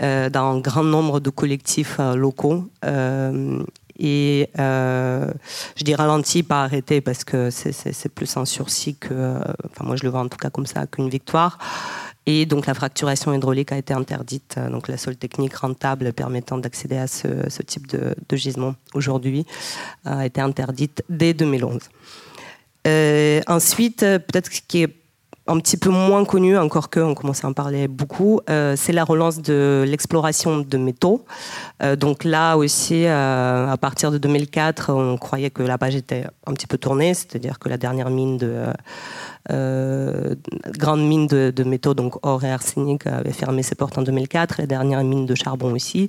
euh, 0.00 0.30
d'un 0.30 0.60
grand 0.60 0.84
nombre 0.84 1.18
de 1.18 1.28
collectifs 1.28 1.96
euh, 1.98 2.14
locaux. 2.14 2.70
Euh, 2.84 3.60
et 3.98 4.48
je 4.56 5.82
dis 5.84 5.92
ralenti, 5.96 6.44
pas 6.44 6.62
arrêté, 6.62 7.00
parce 7.00 7.24
que 7.24 7.50
c'est, 7.50 8.08
plus 8.14 8.36
un 8.36 8.44
sursis 8.44 8.94
que, 8.94 9.40
enfin 9.64 9.84
moi 9.84 9.96
je 9.96 10.04
le 10.04 10.10
vois 10.10 10.20
en 10.20 10.28
tout 10.28 10.38
cas 10.38 10.50
comme 10.50 10.66
ça, 10.66 10.86
qu'une 10.86 11.08
victoire. 11.08 11.58
Et 12.24 12.46
donc 12.46 12.66
la 12.66 12.74
fracturation 12.74 13.34
hydraulique 13.34 13.72
a 13.72 13.76
été 13.76 13.92
interdite, 13.92 14.56
donc 14.70 14.86
la 14.86 14.98
seule 14.98 15.16
technique 15.16 15.56
rentable 15.56 16.12
permettant 16.12 16.58
d'accéder 16.58 16.96
à 16.96 17.08
ce, 17.08 17.50
ce 17.50 17.60
type 17.62 17.88
de, 17.88 18.14
de, 18.28 18.36
gisement 18.36 18.76
aujourd'hui 18.94 19.44
a 20.04 20.24
été 20.24 20.40
interdite 20.40 21.02
dès 21.08 21.34
2011. 21.34 21.80
ensuite, 23.48 24.02
peut-être 24.02 24.52
ce 24.52 24.60
qui 24.68 24.84
est 24.84 24.94
un 25.48 25.58
petit 25.58 25.78
peu 25.78 25.88
moins 25.88 26.24
connu, 26.24 26.56
encore 26.58 26.90
que 26.90 27.00
on 27.00 27.14
commence 27.14 27.44
à 27.44 27.48
en 27.48 27.54
parler 27.54 27.88
beaucoup, 27.88 28.40
euh, 28.50 28.74
c'est 28.76 28.92
la 28.92 29.02
relance 29.02 29.40
de 29.40 29.82
l'exploration 29.86 30.58
de 30.58 30.78
métaux. 30.78 31.24
Euh, 31.82 31.96
donc 31.96 32.24
là 32.24 32.56
aussi, 32.56 33.06
euh, 33.06 33.66
à 33.66 33.76
partir 33.78 34.10
de 34.10 34.18
2004, 34.18 34.92
on 34.92 35.16
croyait 35.16 35.50
que 35.50 35.62
la 35.62 35.78
page 35.78 35.96
était 35.96 36.26
un 36.46 36.52
petit 36.52 36.66
peu 36.66 36.76
tournée, 36.76 37.14
c'est-à-dire 37.14 37.58
que 37.58 37.70
la 37.70 37.78
dernière 37.78 38.10
mine 38.10 38.36
de 38.36 38.64
grande 39.48 41.06
mine 41.06 41.26
de, 41.26 41.64
métaux, 41.64 41.94
donc 41.94 42.14
or 42.24 42.44
et 42.44 42.50
arsenic, 42.50 43.06
avait 43.06 43.32
fermé 43.32 43.62
ses 43.62 43.74
portes 43.74 43.98
en 43.98 44.02
2004. 44.02 44.56
La 44.58 44.66
dernière 44.66 45.02
mine 45.04 45.26
de 45.26 45.34
charbon 45.34 45.72
aussi. 45.72 46.08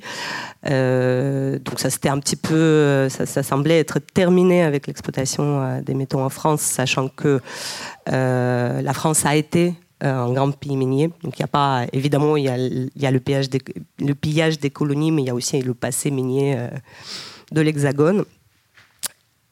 donc 0.64 1.80
ça, 1.80 1.90
c'était 1.90 2.10
un 2.10 2.20
petit 2.20 2.36
peu, 2.36 3.08
ça, 3.10 3.44
semblait 3.44 3.80
être 3.80 4.00
terminé 4.00 4.64
avec 4.64 4.88
l'exploitation 4.88 5.82
des 5.82 5.94
métaux 5.94 6.20
en 6.20 6.30
France, 6.30 6.62
sachant 6.62 7.08
que 7.08 7.40
la 8.08 8.94
France 8.94 9.26
a 9.26 9.36
été 9.36 9.74
euh, 10.02 10.16
un 10.16 10.32
grand 10.32 10.52
pays 10.52 10.78
minier. 10.78 11.10
Donc 11.24 11.38
il 11.38 11.42
y 11.42 11.44
a 11.44 11.48
pas, 11.48 11.86
évidemment, 11.92 12.38
il 12.38 12.46
y 12.46 12.48
a, 12.48 13.12
le, 13.12 13.20
pillage 13.20 13.50
des, 13.50 14.70
colonies, 14.70 15.12
mais 15.12 15.24
il 15.24 15.26
y 15.26 15.30
a 15.30 15.36
aussi 15.36 15.62
le 15.62 15.74
passé 15.74 16.10
minier 16.10 16.56
euh, 16.58 16.70
de 17.52 17.60
l'Hexagone. 17.60 18.24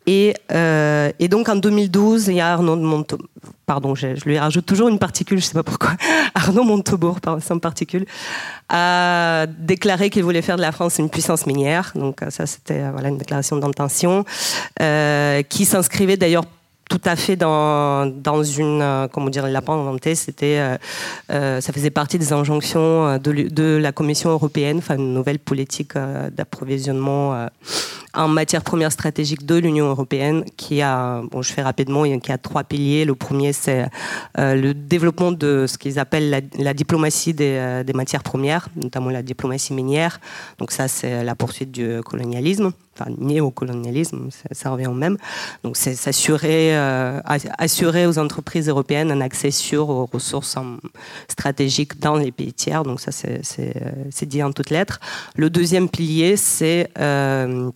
Et, 0.08 0.34
euh, 0.54 1.12
et, 1.20 1.28
donc 1.28 1.50
en 1.50 1.58
2012, 1.58 2.28
il 2.28 2.36
y 2.36 2.41
a 2.41 2.54
Arnaud 2.54 2.78
de 2.78 2.82
Montebourg, 2.82 3.28
pardon, 3.65 3.93
je, 3.93 4.08
lui 4.26 4.39
rajoute 4.39 4.65
toujours 4.65 4.88
une 4.88 5.00
particule, 5.00 5.38
je 5.39 5.43
ne 5.43 5.48
sais 5.48 5.54
pas 5.54 5.63
pourquoi, 5.63 5.91
Arnaud 6.34 6.63
Montebourg, 6.63 7.20
sans 7.41 7.60
particule, 7.60 8.06
a 8.70 9.46
déclaré 9.60 10.10
qu'il 10.10 10.24
voulait 10.24 10.41
faire 10.41 10.56
de 10.56 10.62
la 10.62 10.72
France 10.72 10.98
une 10.98 11.10
puissance 11.10 11.46
minière. 11.46 11.91
Donc 11.96 12.22
ça, 12.30 12.46
c'était 12.46 12.89
voilà, 12.89 13.10
une 13.10 13.17
déclaration 13.17 13.58
d'intention 13.58 14.24
qui 14.80 15.65
s'inscrivait 15.65 16.17
d'ailleurs 16.17 16.46
tout 16.89 17.02
à 17.04 17.15
fait 17.15 17.36
dans, 17.36 18.06
dans 18.06 18.43
une, 18.43 18.82
euh, 18.82 19.08
comment 19.08 19.30
dire, 19.30 19.47
il 19.47 19.52
l'a 19.52 19.62
pas 19.62 19.73
inventé, 19.73 20.15
c'était, 20.15 20.58
euh, 20.60 20.78
euh, 21.32 21.62
ça 21.62 21.73
faisait 21.73 21.89
partie 21.89 22.17
des 22.17 22.34
injonctions 22.34 23.17
de, 23.17 23.78
la 23.78 23.91
Commission 23.91 24.30
européenne, 24.30 24.78
enfin 24.78 24.95
une 24.95 25.13
nouvelle 25.13 25.39
politique 25.39 25.93
d'approvisionnement 25.95 27.47
en 28.13 28.28
matière 28.28 28.63
première 28.63 28.91
stratégique 28.91 29.45
de 29.45 29.56
l'Union 29.56 29.88
européenne, 29.88 30.43
qui 30.56 30.82
a, 30.82 31.21
bon, 31.32 31.41
je 31.41 31.52
fais 31.52 31.62
rapidement, 31.62 32.04
qui 32.19 32.32
a 32.32 32.38
trois 32.38 32.63
piliers. 32.63 33.06
Le 33.06 33.15
premier, 33.15 33.54
c'est 33.54 33.86
le 34.38 34.73
développement 34.73 35.32
de 35.32 35.65
ce 35.67 35.78
qu'ils 35.78 36.00
appellent 36.00 36.43
la, 36.58 36.73
diplomatie 36.73 37.34
des, 37.34 37.84
matières 37.93 38.23
premières, 38.23 38.69
notamment 38.76 39.10
la 39.10 39.21
diplomatie 39.21 39.73
minière. 39.73 40.19
Donc 40.58 40.71
ça, 40.71 40.88
c'est 40.88 41.23
la 41.23 41.36
poursuite 41.36 41.71
du 41.71 42.02
colonialisme 42.04 42.71
enfin 42.97 43.12
néocolonialisme, 43.17 44.29
ça, 44.31 44.49
ça, 44.51 44.69
revient 44.69 44.88
au 44.88 44.93
même. 44.93 45.17
Donc 45.63 45.77
c'est 45.77 45.95
s'assurer 45.95 46.75
euh, 46.77 47.19
assurer 47.57 48.05
aux 48.07 48.17
entreprises 48.17 48.69
européennes 48.69 49.12
un 49.12 49.21
accès 49.21 49.51
sûr 49.51 49.89
aux 49.89 50.05
ressources 50.05 50.57
stratégiques 51.27 51.99
dans 51.99 52.15
les 52.15 52.31
pays 52.31 52.53
tiers. 52.53 52.83
Donc 52.83 52.99
ça 52.99 53.12
c'est 53.12 54.25
dit 54.25 54.43
en 54.43 54.51
toutes 54.51 54.69
lettres. 54.69 54.99
Le 55.36 55.49
deuxième 55.49 55.89
pilier 55.89 56.38
c'est 56.38 56.89
euh, 56.99 57.69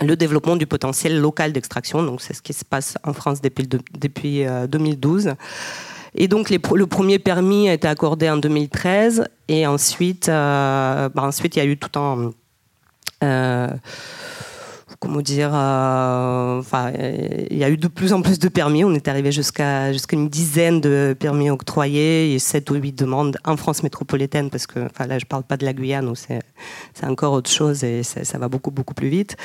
le 0.00 0.16
développement 0.16 0.56
du 0.56 0.66
potentiel 0.66 1.20
local 1.20 1.52
d'extraction. 1.52 2.02
Donc 2.02 2.20
c'est 2.20 2.34
ce 2.34 2.42
qui 2.42 2.52
se 2.52 2.64
passe 2.64 2.96
en 3.04 3.12
France 3.12 3.40
depuis, 3.40 3.68
depuis 3.98 4.44
2012. 4.68 5.26
Euh, 5.28 5.34
et 6.14 6.26
donc 6.26 6.50
le 6.50 6.86
premier 6.86 7.20
permis 7.20 7.68
a 7.68 7.74
été 7.74 7.86
accordé 7.86 8.28
en 8.28 8.36
2013 8.36 9.28
et 9.46 9.64
ensuite, 9.66 10.26
bah, 10.26 11.10
ensuite 11.14 11.54
il 11.54 11.60
y 11.60 11.62
a 11.62 11.66
eu 11.66 11.76
tout 11.76 11.96
un 12.00 12.32
comment 15.00 15.22
dire, 15.22 15.50
euh, 15.52 16.60
enfin, 16.60 16.92
il 17.50 17.56
y 17.56 17.64
a 17.64 17.70
eu 17.70 17.78
de 17.78 17.88
plus 17.88 18.12
en 18.12 18.20
plus 18.20 18.38
de 18.38 18.48
permis. 18.48 18.84
On 18.84 18.94
est 18.94 19.08
arrivé 19.08 19.32
jusqu'à 19.32 19.92
jusqu'à 19.92 20.14
une 20.14 20.28
dizaine 20.28 20.80
de 20.80 21.16
permis 21.18 21.50
octroyés 21.50 22.34
et 22.34 22.38
7 22.38 22.70
ou 22.70 22.74
8 22.74 22.92
demandes 22.92 23.38
en 23.44 23.56
France 23.56 23.82
métropolitaine, 23.82 24.50
parce 24.50 24.66
que 24.66 24.80
là, 24.80 25.18
je 25.18 25.24
ne 25.24 25.28
parle 25.28 25.42
pas 25.42 25.56
de 25.56 25.64
la 25.64 25.72
Guyane 25.72 26.08
où 26.08 26.14
c'est 26.14 26.42
encore 27.02 27.32
autre 27.32 27.50
chose 27.50 27.82
et 27.82 28.02
ça 28.02 28.38
va 28.38 28.48
beaucoup, 28.48 28.70
beaucoup 28.70 28.94
plus 28.94 29.08
vite. 29.08 29.36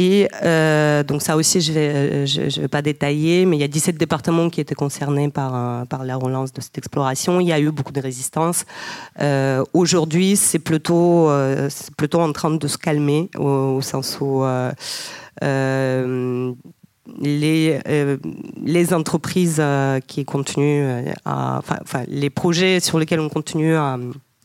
Et 0.00 0.28
euh, 0.44 1.02
donc 1.02 1.22
ça 1.22 1.36
aussi, 1.36 1.60
je 1.60 1.72
ne 1.72 1.74
vais, 1.74 1.90
euh, 1.92 2.48
vais 2.60 2.68
pas 2.68 2.82
détailler, 2.82 3.44
mais 3.46 3.56
il 3.56 3.60
y 3.60 3.64
a 3.64 3.68
17 3.68 3.98
départements 3.98 4.48
qui 4.48 4.60
étaient 4.60 4.76
concernés 4.76 5.28
par, 5.28 5.56
euh, 5.56 5.84
par 5.86 6.04
la 6.04 6.14
relance 6.14 6.52
de 6.52 6.60
cette 6.60 6.78
exploration. 6.78 7.40
Il 7.40 7.48
y 7.48 7.52
a 7.52 7.58
eu 7.58 7.72
beaucoup 7.72 7.92
de 7.92 8.00
résistance. 8.00 8.64
Aujourd'hui, 9.72 10.36
c'est 10.36 10.60
plutôt, 10.60 11.28
en 11.28 12.32
train 12.32 12.50
de 12.52 12.68
se 12.68 12.78
calmer, 12.78 13.28
au, 13.36 13.80
sens 13.80 14.18
où 14.20 14.44
les, 17.20 17.80
les 18.64 18.94
entreprises 18.94 19.62
qui 20.06 20.24
continuent 20.24 21.08
à, 21.24 21.58
enfin, 21.58 22.04
les 22.06 22.30
projets 22.30 22.78
sur 22.78 23.00
lesquels 23.00 23.20
on 23.20 23.28
continue 23.28 23.74
à, 23.74 23.98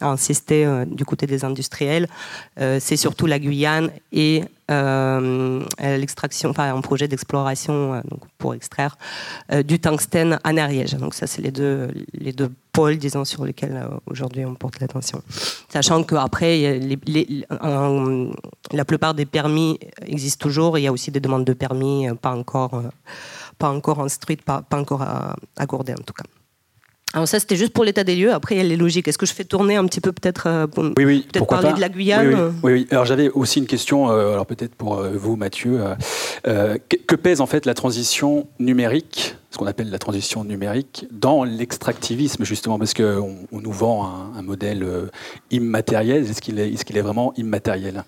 insister 0.04 0.84
du 0.88 1.06
côté 1.06 1.26
des 1.28 1.46
industriels, 1.46 2.08
c'est 2.58 2.98
surtout 2.98 3.26
la 3.26 3.39
Guyane 3.39 3.92
et 4.12 4.44
l'extraction, 4.70 6.50
enfin 6.50 6.74
un 6.76 6.82
projet 6.82 7.08
d'exploration 7.08 8.02
pour 8.38 8.54
extraire 8.54 8.98
du 9.66 9.80
tungstène 9.80 10.39
en 10.44 10.58
Ariège. 10.58 10.94
Donc 10.96 11.13
ça, 11.13 11.28
c'est 11.28 11.42
les 11.42 11.52
deux, 11.52 11.89
les 12.13 12.34
deux 12.34 12.52
pôles, 12.72 12.98
disons, 12.98 13.24
sur 13.26 13.46
lesquels 13.46 13.88
aujourd'hui 14.08 14.46
on 14.46 14.56
porte 14.56 14.80
l'attention. 14.80 15.22
Sachant 15.70 16.04
qu'après, 16.04 16.80
la 18.72 18.86
plupart 18.86 19.13
des 19.13 19.26
permis 19.26 19.80
existent 20.06 20.44
toujours. 20.44 20.78
Il 20.78 20.82
y 20.82 20.88
a 20.88 20.92
aussi 20.92 21.12
des 21.12 21.20
demandes 21.20 21.46
de 21.46 21.54
permis 21.54 22.08
pas 22.22 22.36
encore, 22.36 22.82
pas 23.60 23.70
encore 23.70 24.00
instruites, 24.00 24.42
pas, 24.42 24.62
pas 24.62 24.80
encore 24.80 25.06
accordées 25.58 25.94
en 25.94 26.04
tout 26.04 26.13
cas. 26.13 26.24
Alors 27.15 27.28
ça, 27.28 27.39
c'était 27.39 27.56
juste 27.56 27.73
pour 27.73 27.84
l'état 27.84 28.04
des 28.04 28.15
lieux. 28.15 28.34
Après, 28.34 28.56
il 28.56 28.58
y 28.58 28.62
a 28.62 28.63
les 28.63 28.76
logiques. 28.76 29.08
Est-ce 29.08 29.19
que 29.19 29.28
je 29.28 29.34
fais 29.34 29.43
tourner 29.43 29.76
un 29.76 29.86
petit 29.86 30.02
peu 30.02 30.12
peut-être 30.12 30.47
euh, 30.47 30.65
oui, 30.97 31.06
oui, 31.06 31.28
peut-être 31.32 31.45
parler 31.45 31.73
de 31.73 31.80
la 31.80 31.89
Guyane 31.89 32.54
oui, 32.63 32.73
oui, 32.73 32.88
Alors 32.89 33.06
j'avais 33.06 33.30
aussi 33.30 33.60
une 33.60 33.67
question, 33.67 34.10
euh, 34.10 34.34
alors 34.34 34.47
peut-être 34.47 34.73
pour 34.73 34.97
euh, 34.97 35.12
vous, 35.13 35.36
Mathieu. 35.36 35.80
que, 36.43 37.15
pèse 37.15 37.39
en 37.39 37.45
fait 37.45 37.67
la 37.67 37.76
transition 37.76 38.47
numérique, 38.58 39.36
ce 39.52 39.60
qu'on 39.60 39.67
appelle 39.67 39.91
la 39.91 39.99
transition 39.99 40.43
numérique, 40.43 41.06
dans 41.12 41.43
l'extractivisme 41.43 42.43
justement, 42.45 42.80
parce 42.80 42.95
qu'on 42.95 43.38
on 43.52 43.62
nous 43.62 43.71
vend 43.71 44.32
un, 44.36 44.41
modèle 44.41 44.84
immatériel. 45.52 46.28
Est-ce 46.28 46.41
qu'il 46.41 46.58
est, 46.58 46.73
est, 46.73 46.84
qu'il 46.84 46.97
est 46.97 47.02
vraiment 47.02 47.32
immatériel? 47.38 48.04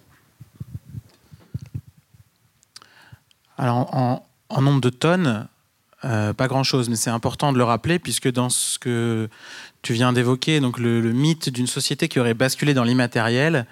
Alors 3.59 3.87
en, 3.93 4.25
en 4.49 4.61
nombre 4.61 4.81
de 4.81 4.89
tonnes, 4.89 5.47
euh, 6.03 6.34
pas 6.34 6.47
grand-chose, 6.47 6.89
mais 6.89 6.95
c'est 6.95 7.10
important 7.10 7.53
de 7.53 7.58
le 7.58 7.63
rappeler, 7.63 7.99
puisque 7.99 8.29
dans 8.29 8.49
ce 8.49 8.77
que 8.77 9.29
tu 9.81 9.93
viens 9.93 10.13
d'évoquer, 10.13 10.60
donc 10.60 10.77
le, 10.77 11.01
mythe 11.13 11.49
d'une 11.49 11.67
société 11.67 12.08
qui 12.08 12.19
aurait 12.19 12.34
basculé 12.34 12.73
dans 12.73 12.84
l'immatériel, 12.84 13.65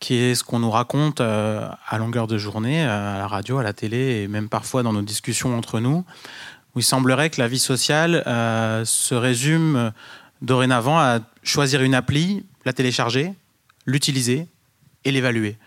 qui 0.00 0.14
est 0.14 0.34
ce 0.34 0.42
qu'on 0.42 0.58
nous 0.58 0.70
raconte 0.70 1.20
euh, 1.20 1.68
à 1.86 1.98
longueur 1.98 2.26
de 2.26 2.38
journée, 2.38 2.84
euh, 2.84 3.16
à 3.16 3.18
la 3.18 3.26
radio, 3.26 3.58
à 3.58 3.62
la 3.62 3.72
télé, 3.72 4.22
et 4.22 4.28
même 4.28 4.48
parfois 4.48 4.82
dans 4.82 4.92
nos 4.92 5.02
discussions 5.02 5.56
entre 5.56 5.78
nous, 5.78 6.04
où 6.74 6.80
il 6.80 6.84
semblerait 6.84 7.28
que 7.30 7.40
la 7.40 7.48
vie 7.48 7.58
sociale 7.58 8.22
se 8.86 9.14
résume 9.14 9.92
dorénavant 10.40 10.98
à 10.98 11.20
choisir 11.42 11.82
une 11.82 11.94
appli, 11.94 12.46
la 12.64 12.72
télécharger, 12.72 13.34
l'utiliser 13.84 14.48
et 15.04 15.10
l'évaluer. 15.10 15.58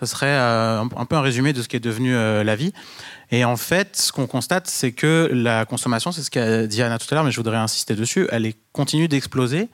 Ce 0.00 0.06
serait 0.06 0.36
un 0.36 0.86
peu 1.08 1.16
un 1.16 1.22
résumé 1.22 1.54
de 1.54 1.62
ce 1.62 1.68
qui 1.68 1.76
est 1.76 1.80
devenu 1.80 2.12
la 2.12 2.56
vie. 2.56 2.74
Et 3.30 3.44
en 3.44 3.56
fait, 3.56 3.96
ce 3.96 4.12
qu'on 4.12 4.26
constate, 4.26 4.66
c'est 4.66 4.92
que 4.92 5.30
la 5.32 5.64
consommation, 5.64 6.10
c'est 6.10 6.22
ce 6.22 6.30
qu'a 6.30 6.66
dit 6.66 6.82
Anna 6.82 6.98
tout 6.98 7.06
à 7.10 7.14
l'heure, 7.14 7.24
mais 7.24 7.30
je 7.30 7.36
voudrais 7.36 7.56
insister 7.56 7.94
dessus, 7.94 8.26
elle 8.32 8.52
continue 8.72 9.08
d'exploser. 9.08 9.68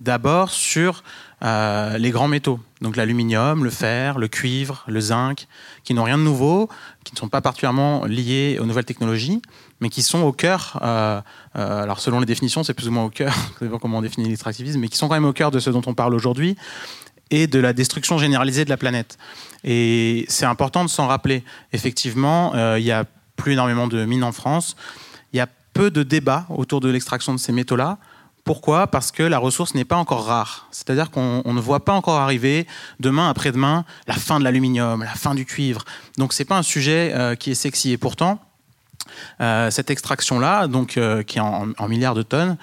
D'abord 0.00 0.50
sur 0.50 1.04
euh, 1.44 1.98
les 1.98 2.10
grands 2.10 2.26
métaux, 2.26 2.58
donc 2.80 2.96
l'aluminium, 2.96 3.62
le 3.62 3.70
fer, 3.70 4.18
le 4.18 4.28
cuivre, 4.28 4.82
le 4.88 4.98
zinc, 4.98 5.46
qui 5.84 5.92
n'ont 5.92 6.04
rien 6.04 6.16
de 6.16 6.22
nouveau, 6.22 6.70
qui 7.04 7.12
ne 7.12 7.18
sont 7.18 7.28
pas 7.28 7.42
particulièrement 7.42 8.06
liés 8.06 8.58
aux 8.60 8.64
nouvelles 8.64 8.86
technologies, 8.86 9.42
mais 9.80 9.90
qui 9.90 10.02
sont 10.02 10.22
au 10.22 10.32
cœur, 10.32 10.78
euh, 10.82 11.20
euh, 11.56 11.82
alors 11.82 12.00
selon 12.00 12.18
les 12.18 12.26
définitions, 12.26 12.64
c'est 12.64 12.72
plus 12.72 12.88
ou 12.88 12.92
moins 12.92 13.04
au 13.04 13.10
cœur, 13.10 13.34
sais 13.58 13.68
pas 13.68 13.78
comment 13.78 13.98
on 13.98 14.02
définit 14.02 14.28
l'extractivisme, 14.28 14.80
mais 14.80 14.88
qui 14.88 14.96
sont 14.96 15.06
quand 15.06 15.14
même 15.14 15.26
au 15.26 15.34
cœur 15.34 15.50
de 15.50 15.60
ce 15.60 15.68
dont 15.68 15.82
on 15.86 15.94
parle 15.94 16.14
aujourd'hui, 16.14 16.56
et 17.30 17.46
de 17.46 17.58
la 17.58 17.72
destruction 17.72 18.18
généralisée 18.18 18.64
de 18.64 18.70
la 18.70 18.76
planète. 18.76 19.18
Et 19.64 20.24
c'est 20.28 20.46
important 20.46 20.84
de 20.84 20.90
s'en 20.90 21.06
rappeler. 21.06 21.44
Effectivement, 21.72 22.54
euh, 22.54 22.78
il 22.78 22.84
n'y 22.84 22.92
a 22.92 23.04
plus 23.36 23.52
énormément 23.52 23.88
de 23.88 24.04
mines 24.04 24.24
en 24.24 24.32
France. 24.32 24.76
Il 25.32 25.36
y 25.36 25.40
a 25.40 25.48
peu 25.72 25.90
de 25.90 26.02
débats 26.02 26.46
autour 26.48 26.80
de 26.80 26.88
l'extraction 26.88 27.32
de 27.32 27.38
ces 27.38 27.52
métaux-là. 27.52 27.98
Pourquoi? 28.44 28.86
Parce 28.86 29.12
que 29.12 29.22
la 29.22 29.38
ressource 29.38 29.74
n'est 29.74 29.84
pas 29.84 29.96
encore 29.96 30.24
rare. 30.24 30.66
C'est-à-dire 30.70 31.10
qu'on 31.10 31.42
ne 31.44 31.60
voit 31.60 31.84
pas 31.84 31.92
encore 31.92 32.18
arriver 32.18 32.66
demain, 32.98 33.28
après-demain, 33.28 33.84
la 34.06 34.14
fin 34.14 34.38
de 34.38 34.44
l'aluminium, 34.44 35.02
la 35.02 35.14
fin 35.14 35.34
du 35.34 35.44
cuivre. 35.44 35.84
Donc 36.16 36.32
ce 36.32 36.42
n'est 36.42 36.46
pas 36.46 36.56
un 36.56 36.62
sujet 36.62 37.12
euh, 37.14 37.34
qui 37.34 37.50
est 37.50 37.54
sexy. 37.54 37.92
Et 37.92 37.98
pourtant, 37.98 38.40
euh, 39.40 39.70
cette 39.70 39.90
extraction-là, 39.90 40.66
qui 40.86 41.38
est 41.38 41.40
en, 41.40 41.88
milliards 41.88 42.14
de 42.14 42.22
tonnes, 42.22 42.56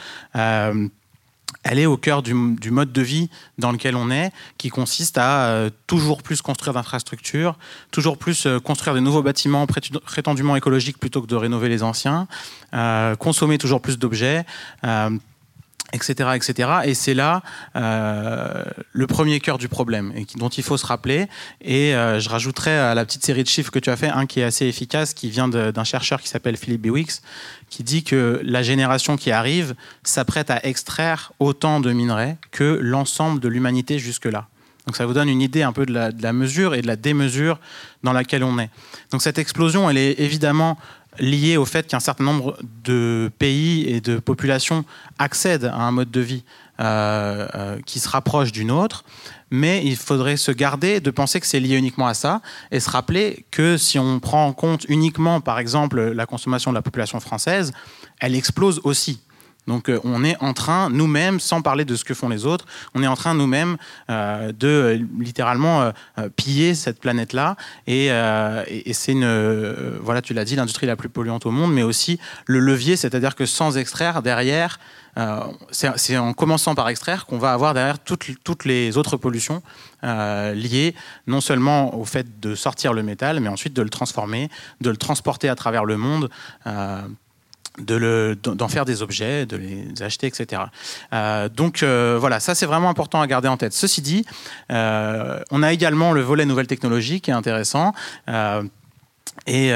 elle 1.67 1.79
est 1.79 1.85
au 1.85 1.97
cœur 1.97 2.23
du, 2.23 2.33
mode 2.33 2.91
de 2.91 3.01
vie 3.01 3.29
dans 3.57 3.71
lequel 3.71 3.95
on 3.95 4.09
est, 4.09 4.31
qui 4.57 4.69
consiste 4.69 5.17
à 5.17 5.47
euh, 5.47 5.69
toujours 5.85 6.23
plus 6.23 6.41
construire 6.41 6.73
d'infrastructures, 6.73 7.57
toujours 7.91 8.17
plus 8.17 8.45
euh, 8.45 8.59
construire 8.59 8.95
de 8.95 9.01
nouveaux 9.01 9.21
bâtiments 9.21 9.67
prétendument 9.67 10.55
écologiques 10.55 10.97
plutôt 10.97 11.21
que 11.21 11.27
de 11.27 11.35
rénover 11.35 11.67
les 11.67 11.83
anciens, 11.83 12.27
euh, 12.73 13.15
consommer 13.15 13.57
toujours 13.57 13.81
plus 13.81 13.99
d'objets 13.99 14.45
etc., 15.93 16.31
etc. 16.35 16.69
Et 16.83 16.93
c'est 16.93 17.13
là 17.13 17.41
le 17.73 19.07
premier 19.07 19.39
cœur 19.39 19.57
du 19.57 19.69
problème 19.69 20.13
dont 20.35 20.49
il 20.49 20.63
faut 20.63 20.75
se 20.75 20.85
rappeler. 20.85 21.27
Et 21.61 21.91
je 21.93 22.29
rajouterai 22.29 22.77
à 22.77 22.93
la 22.93 23.05
petite 23.05 23.23
série 23.23 23.43
de 23.43 23.47
chiffres 23.47 23.71
que 23.71 23.79
tu 23.79 23.89
as 23.89 23.95
fait 23.95 24.09
un 24.09 24.25
qui 24.25 24.41
est 24.41 24.43
assez 24.43 24.65
efficace, 24.65 25.13
qui 25.13 25.29
vient 25.29 25.47
d'un 25.47 25.83
chercheur 25.85 26.21
qui 26.21 26.27
s'appelle 26.27 26.57
Philippe 26.57 26.81
Biwix, 26.81 27.21
qui 27.77 27.83
dit 27.83 28.03
que 28.03 28.41
la 28.43 28.63
génération 28.63 29.17
qui 29.17 29.29
arrive 29.29 29.75
s'apprête 30.01 30.49
à 30.49 30.65
extraire 30.65 31.31
autant 31.37 31.79
de 31.79 31.93
minerais 31.93 32.37
que 32.49 32.79
l'ensemble 32.81 33.39
de 33.39 33.47
l'humanité 33.47 33.99
jusque-là. 33.99 34.47
Donc 34.87 34.95
ça 34.95 35.05
vous 35.05 35.13
donne 35.13 35.29
une 35.29 35.43
idée 35.43 35.61
un 35.61 35.71
peu 35.73 35.85
de 35.85 35.93
la, 35.93 36.33
mesure 36.33 36.73
et 36.73 36.81
de 36.81 36.87
la 36.87 36.95
démesure 36.95 37.59
dans 38.01 38.13
laquelle 38.13 38.43
on 38.43 38.57
est. 38.57 38.71
Donc 39.11 39.21
cette 39.21 39.37
explosion, 39.37 39.91
elle 39.91 39.99
est 39.99 40.19
évidemment 40.19 40.79
lié 41.19 41.55
au 41.55 41.65
fait 41.65 41.85
qu'un 41.85 41.99
certain 41.99 42.23
nombre 42.23 42.57
de 42.83 43.29
pays 43.37 43.83
et 43.87 44.01
de 44.01 44.17
populations 44.17 44.83
accèdent 45.19 45.65
à 45.65 45.75
un 45.75 45.91
mode 45.91 46.09
de 46.09 46.21
vie 46.21 46.43
euh, 46.79 47.47
euh, 47.53 47.77
qui 47.85 47.99
se 47.99 48.09
rapproche 48.09 48.51
d'une 48.51 48.71
autre, 48.71 49.03
mais 49.49 49.85
il 49.85 49.95
faudrait 49.95 50.37
se 50.37 50.51
garder 50.51 50.99
de 50.99 51.11
penser 51.11 51.39
que 51.39 51.47
c'est 51.47 51.59
lié 51.59 51.75
uniquement 51.75 52.07
à 52.07 52.13
ça 52.13 52.41
et 52.71 52.79
se 52.79 52.89
rappeler 52.89 53.45
que 53.51 53.77
si 53.77 53.97
on 53.99 54.19
prend 54.19 54.45
en 54.45 54.53
compte 54.53 54.85
uniquement, 54.89 55.41
par 55.41 55.59
exemple, 55.59 56.01
la 56.01 56.25
consommation 56.25 56.71
de 56.71 56.75
la 56.75 56.81
population 56.81 57.19
française, 57.19 57.71
elle 58.19 58.35
explose 58.35 58.81
aussi. 58.83 59.19
Donc 59.67 59.89
euh, 59.89 59.99
on 60.03 60.23
est 60.23 60.37
en 60.41 60.53
train, 60.53 60.89
nous-mêmes, 60.89 61.39
sans 61.39 61.61
parler 61.61 61.85
de 61.85 61.95
ce 61.95 62.03
que 62.03 62.13
font 62.13 62.29
les 62.29 62.45
autres, 62.45 62.65
on 62.95 63.03
est 63.03 63.07
en 63.07 63.15
train 63.15 63.33
nous-mêmes 63.33 63.77
euh, 64.09 64.51
de 64.51 64.67
euh, 64.67 65.05
littéralement 65.19 65.91
piller 66.35 66.73
cette 66.73 66.99
planète-là. 66.99 67.55
Et, 67.85 68.09
c'est 68.93 69.11
une, 69.11 69.97
voilà, 70.01 70.21
tu 70.21 70.33
l'as 70.33 70.45
dit, 70.45 70.55
l'industrie 70.55 70.87
la 70.87 70.95
plus 70.95 71.09
polluante 71.09 71.45
au 71.45 71.51
monde, 71.51 71.73
mais 71.73 71.83
aussi 71.83 72.19
le 72.45 72.59
levier, 72.59 72.95
c'est-à-dire 72.95 73.35
que 73.35 73.45
sans 73.45 73.77
extraire, 73.77 74.21
derrière, 74.21 74.79
c'est 75.71 76.17
en 76.17 76.33
commençant 76.33 76.75
par 76.75 76.89
extraire 76.89 77.25
qu'on 77.25 77.37
va 77.37 77.53
avoir 77.53 77.73
derrière 77.73 77.99
toutes, 77.99 78.31
toutes 78.43 78.65
les 78.65 78.97
autres 78.97 79.17
pollutions 79.17 79.61
liées 80.03 80.95
non 81.27 81.41
seulement 81.41 81.95
au 81.95 82.05
fait 82.05 82.39
de 82.39 82.55
sortir 82.55 82.93
le 82.93 83.03
métal, 83.03 83.39
mais 83.39 83.49
ensuite 83.49 83.73
de 83.73 83.81
le 83.81 83.89
transformer, 83.89 84.49
de 84.81 84.89
le 84.89 84.97
transporter 84.97 85.49
à 85.49 85.55
travers 85.55 85.85
le 85.85 85.97
monde 85.97 86.29
d'en 87.77 88.67
faire 88.67 88.85
des 88.85 89.01
objets, 89.01 89.45
de 89.45 89.57
les 89.57 90.01
acheter, 90.01 90.27
etc. 90.27 90.63
Euh, 91.13 91.49
donc 91.49 91.83
euh, 91.83 92.17
voilà, 92.19 92.39
ça 92.39 92.55
c'est 92.55 92.65
vraiment 92.65 92.89
important 92.89 93.21
à 93.21 93.27
garder 93.27 93.47
en 93.47 93.57
tête. 93.57 93.73
Ceci 93.73 94.01
dit, 94.01 94.25
euh, 94.71 95.39
on 95.51 95.63
a 95.63 95.71
également 95.71 96.11
le 96.11 96.21
volet 96.21 96.45
nouvelles 96.45 96.67
technologies 96.67 97.21
qui 97.21 97.31
est 97.31 97.35
intéressant. 97.35 97.93
et 99.45 99.71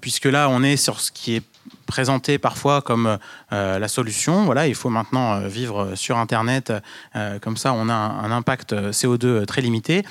puisque 0.00 0.26
là, 0.26 0.48
on 0.48 0.62
est 0.62 0.76
sur 0.76 1.00
ce 1.00 1.10
qui 1.10 1.36
est 1.36 1.42
présenté 1.86 2.38
parfois 2.38 2.82
comme 2.82 3.18
la 3.50 3.88
solution. 3.88 4.44
Voilà, 4.44 4.66
il 4.66 4.74
faut 4.74 4.90
maintenant 4.90 5.40
vivre 5.40 5.94
sur 5.94 6.18
Internet. 6.18 6.72
comme 7.40 7.56
ça, 7.56 7.72
on 7.72 7.88
a 7.88 7.94
un, 7.94 8.24
un, 8.24 8.30
impact 8.30 8.74
CO2 8.90 9.46
très 9.46 9.62
limité. 9.62 10.04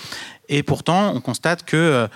Et 0.49 0.63
pourtant, 0.63 1.13
on 1.13 1.21
constate 1.21 1.63
que 1.63 2.07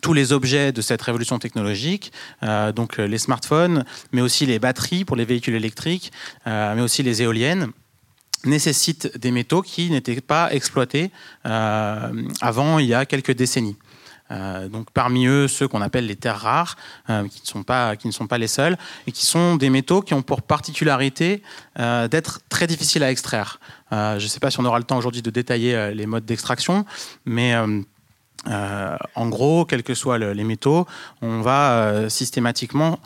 tous 0.00 0.12
les 0.12 0.32
objets 0.32 0.72
de 0.72 0.80
cette 0.80 1.02
révolution 1.02 1.38
technologique, 1.38 2.12
euh, 2.42 2.72
donc 2.72 2.96
les 2.96 3.18
smartphones, 3.18 3.84
mais 4.12 4.20
aussi 4.20 4.46
les 4.46 4.58
batteries 4.58 5.04
pour 5.04 5.16
les 5.16 5.24
véhicules 5.24 5.54
électriques, 5.54 6.12
euh, 6.46 6.74
mais 6.74 6.82
aussi 6.82 7.02
les 7.02 7.22
éoliennes, 7.22 7.68
nécessitent 8.44 9.18
des 9.18 9.30
métaux 9.30 9.60
qui 9.60 9.90
n'étaient 9.90 10.20
pas 10.20 10.52
exploités 10.52 11.10
euh, 11.44 12.10
avant 12.40 12.78
il 12.78 12.86
y 12.86 12.94
a 12.94 13.04
quelques 13.04 13.32
décennies. 13.32 13.76
donc 14.70 14.86
parmi 14.92 15.26
eux 15.26 15.48
ceux 15.48 15.66
qu'on 15.68 15.82
appelle 15.82 16.06
les 16.06 16.16
terres 16.16 16.40
rares, 16.40 16.76
qui, 17.06 17.42
ne 17.42 17.46
sont 17.46 17.64
pas, 17.64 17.96
qui 17.96 18.06
ne 18.06 18.12
sont 18.12 18.28
pas 18.28 18.38
les 18.38 18.46
seuls, 18.46 18.78
et 19.06 19.12
qui 19.12 19.26
sont 19.26 19.56
des 19.56 19.70
métaux 19.70 20.02
qui 20.02 20.14
ont 20.14 20.22
pour 20.22 20.40
particularité 20.40 21.42
d'être 21.76 22.40
très 22.48 22.66
difficiles 22.68 23.02
à 23.02 23.10
extraire. 23.10 23.58
je 23.90 24.22
ne 24.22 24.30
sais 24.32 24.40
pas 24.40 24.50
si 24.52 24.60
on 24.60 24.64
aura 24.64 24.78
le 24.78 24.84
temps 24.84 24.96
aujourd'hui 24.96 25.20
de 25.20 25.30
détailler 25.30 25.92
les 25.92 26.06
modes 26.06 26.24
d'extraction, 26.24 26.86
mais 27.26 27.56
euh, 28.48 28.96
en 29.14 29.28
gros, 29.28 29.64
quels 29.64 29.82
que 29.82 29.94
soient 29.94 30.18
les 30.18 30.44
métaux, 30.44 30.86
on 31.20 31.40
va 31.40 31.72
euh, 31.72 32.08
systématiquement 32.08 32.98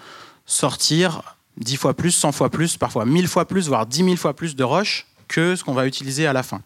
sortir 0.46 1.36
10 1.56 1.76
fois 1.76 1.94
plus, 1.94 2.12
100 2.12 2.32
fois 2.32 2.50
plus, 2.50 2.76
parfois 2.76 3.04
1000 3.04 3.28
fois 3.28 3.46
plus, 3.46 3.68
voire 3.68 3.86
10 3.86 4.04
000 4.04 4.16
fois 4.16 4.34
plus 4.34 4.56
de 4.56 4.64
roches 4.64 5.06
que 5.28 5.56
ce 5.56 5.64
qu'on 5.64 5.72
va 5.72 5.86
utiliser 5.86 6.26
à 6.26 6.32
la 6.32 6.42
fin. 6.42 6.60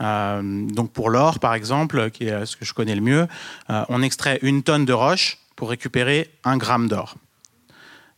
Euh, 0.00 0.66
donc 0.66 0.92
pour 0.92 1.10
l'or, 1.10 1.38
par 1.38 1.54
exemple, 1.54 2.10
qui 2.10 2.24
est 2.24 2.46
ce 2.46 2.56
que 2.56 2.64
je 2.64 2.74
connais 2.74 2.94
le 2.94 3.00
mieux, 3.00 3.26
on 3.68 4.02
extrait 4.02 4.38
une 4.42 4.62
tonne 4.62 4.84
de 4.84 4.92
roche 4.92 5.38
pour 5.56 5.70
récupérer 5.70 6.30
un 6.44 6.56
gramme 6.56 6.88
d'or. 6.88 7.16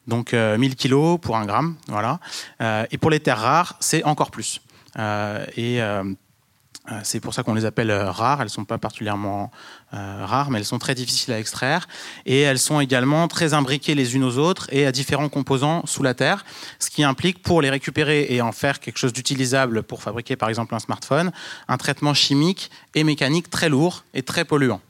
Donc 0.06 0.32
1000 0.32 0.76
kilos 0.76 1.18
pour 1.20 1.36
un 1.36 1.46
gramme, 1.46 1.76
voilà. 1.88 2.20
et 2.90 2.98
pour 2.98 3.10
les 3.10 3.20
terres 3.20 3.40
rares, 3.40 3.76
c'est 3.80 4.04
encore 4.04 4.30
plus. 4.30 4.60
et 4.98 5.80
c'est 7.02 7.20
pour 7.20 7.32
ça 7.32 7.42
qu'on 7.42 7.54
les 7.54 7.64
appelle 7.64 7.90
euh, 7.90 8.10
rares. 8.10 8.40
Elles 8.40 8.46
ne 8.46 8.50
sont 8.50 8.66
pas 8.66 8.76
particulièrement 8.76 9.50
euh, 9.94 10.26
rares, 10.26 10.50
mais 10.50 10.58
elles 10.58 10.66
sont 10.66 10.78
très 10.78 10.94
difficiles 10.94 11.32
à 11.32 11.38
extraire. 11.38 11.88
Et 12.26 12.40
elles 12.40 12.58
sont 12.58 12.80
également 12.80 13.26
très 13.26 13.54
imbriquées 13.54 13.94
les 13.94 14.16
unes 14.16 14.24
aux 14.24 14.36
autres 14.36 14.68
et 14.70 14.86
à 14.86 14.92
différents 14.92 15.30
composants 15.30 15.86
sous 15.86 16.02
la 16.02 16.12
terre, 16.12 16.44
ce 16.78 16.90
qui 16.90 17.02
implique 17.02 17.42
pour 17.42 17.62
les 17.62 17.70
récupérer 17.70 18.26
et 18.28 18.42
en 18.42 18.52
faire 18.52 18.80
quelque 18.80 18.98
chose 18.98 19.14
d'utilisable 19.14 19.82
pour 19.82 20.02
fabriquer 20.02 20.36
par 20.36 20.50
exemple 20.50 20.74
un 20.74 20.78
smartphone, 20.78 21.32
un 21.68 21.76
traitement 21.78 22.12
chimique 22.12 22.70
et 22.94 23.04
mécanique 23.04 23.48
très 23.48 23.70
lourd 23.70 24.04
et 24.12 24.22
très 24.22 24.44
polluant. 24.44 24.82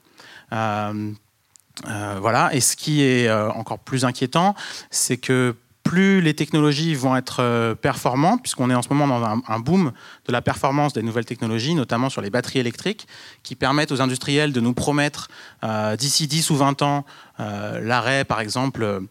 voilà. 0.50 2.50
Et 2.52 2.60
ce 2.60 2.76
qui 2.76 3.02
est 3.02 3.30
encore 3.30 3.78
plus 3.78 4.04
inquiétant, 4.04 4.54
c'est 4.90 5.16
que 5.16 5.54
plus 5.84 6.20
les 6.20 6.34
technologies 6.34 6.94
vont 6.94 7.14
être 7.14 7.40
euh, 7.40 7.74
performantes, 7.74 8.42
puisqu'on 8.42 8.70
est 8.70 8.74
en 8.74 8.82
ce 8.82 8.88
moment 8.88 9.06
dans 9.06 9.40
un, 9.46 9.60
boom 9.60 9.92
de 10.26 10.32
la 10.32 10.42
performance 10.42 10.94
des 10.94 11.02
nouvelles 11.02 11.26
technologies, 11.26 11.74
notamment 11.74 12.10
sur 12.10 12.22
les 12.22 12.30
batteries 12.30 12.58
électriques, 12.58 13.06
qui 13.42 13.54
permettent 13.54 13.92
aux 13.92 14.00
industriels 14.00 14.52
de 14.52 14.60
nous 14.60 14.74
promettre 14.74 15.28
euh, 15.62 15.94
d'ici 15.94 16.26
10 16.26 16.50
ou 16.50 16.56
20 16.56 16.82
ans 16.82 17.04
euh, 17.38 17.80
l'arrêt, 17.80 18.24
par 18.24 18.40
exemple, 18.40 19.02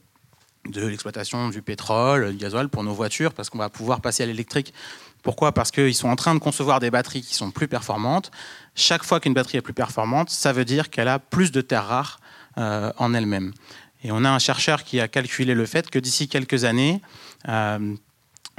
de 0.67 0.87
l'exploitation 0.87 1.49
du 1.49 1.61
pétrole, 1.61 2.31
du 2.31 2.37
gasoil 2.37 2.67
pour 2.67 2.83
nos 2.83 2.93
voitures, 2.93 3.33
parce 3.33 3.49
qu'on 3.49 3.59
va 3.59 3.69
pouvoir 3.69 4.01
passer 4.01 4.23
à 4.23 4.25
l'électrique. 4.25 4.73
Pourquoi? 5.21 5.53
Parce 5.53 5.71
qu'ils 5.71 5.95
sont 5.95 6.09
en 6.09 6.15
train 6.15 6.33
de 6.33 6.39
concevoir 6.39 6.79
des 6.79 6.91
batteries 6.91 7.21
qui 7.21 7.35
sont 7.35 7.51
plus 7.51 7.67
performantes. 7.69 8.31
Chaque 8.75 9.03
fois 9.03 9.19
qu'une 9.19 9.33
batterie 9.33 9.59
est 9.59 9.61
plus 9.61 9.73
performante, 9.73 10.29
ça 10.29 10.51
veut 10.51 10.65
dire 10.65 10.89
qu'elle 10.89 11.07
a 11.07 11.19
plus 11.19 11.51
de 11.51 11.61
terres 11.61 11.87
rares 11.87 12.19
en 12.55 13.15
elle-même. 13.15 13.51
Et 14.03 14.11
on 14.11 14.23
a 14.25 14.29
un 14.29 14.39
chercheur 14.39 14.83
qui 14.83 14.99
a 14.99 15.07
calculé 15.07 15.53
le 15.53 15.65
fait 15.65 15.89
que 15.89 15.99
d'ici 15.99 16.27
quelques 16.27 16.65
années, 16.65 17.01
euh, 17.47 17.95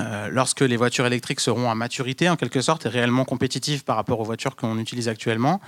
euh, 0.01 0.29
lorsque 0.31 0.63
les 0.63 0.77
voitures 0.77 1.07
électriques 1.07 1.41
seront 1.41 1.71
à 1.71 1.75
maturité, 1.75 2.29
en 2.29 2.37
quelque 2.37 2.63
sorte, 2.63 2.87
et 2.87 2.89
réellement 2.89 3.25
compétitives 3.25 3.85
par 3.85 3.97
rapport 3.97 4.21
aux 4.21 4.25
voitures 4.25 4.57
qu'on 4.57 4.79
utilise 4.79 5.09
actuellement, 5.09 5.61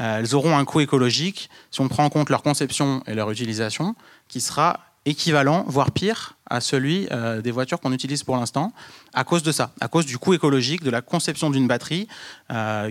euh, 0.00 0.18
elles 0.18 0.34
auront 0.34 0.56
un 0.56 0.64
coût 0.64 0.80
écologique, 0.80 1.50
si 1.70 1.80
on 1.80 1.88
prend 1.88 2.04
en 2.04 2.10
compte 2.10 2.30
leur 2.30 2.42
conception 2.42 3.02
et 3.06 3.14
leur 3.14 3.30
utilisation, 3.30 3.94
qui 4.28 4.40
sera 4.40 4.80
équivalent, 5.04 5.64
voire 5.68 5.92
pire, 5.92 6.36
à 6.50 6.60
celui 6.60 7.08
des 7.42 7.50
voitures 7.50 7.80
qu'on 7.80 7.92
utilise 7.92 8.24
pour 8.24 8.36
l'instant, 8.36 8.74
à 9.14 9.24
cause 9.24 9.42
de 9.42 9.52
ça, 9.52 9.72
à 9.80 9.88
cause 9.88 10.04
du 10.04 10.18
coût 10.18 10.34
écologique, 10.34 10.82
de 10.82 10.90
la 10.90 11.00
conception 11.00 11.48
d'une 11.48 11.66
batterie 11.66 12.08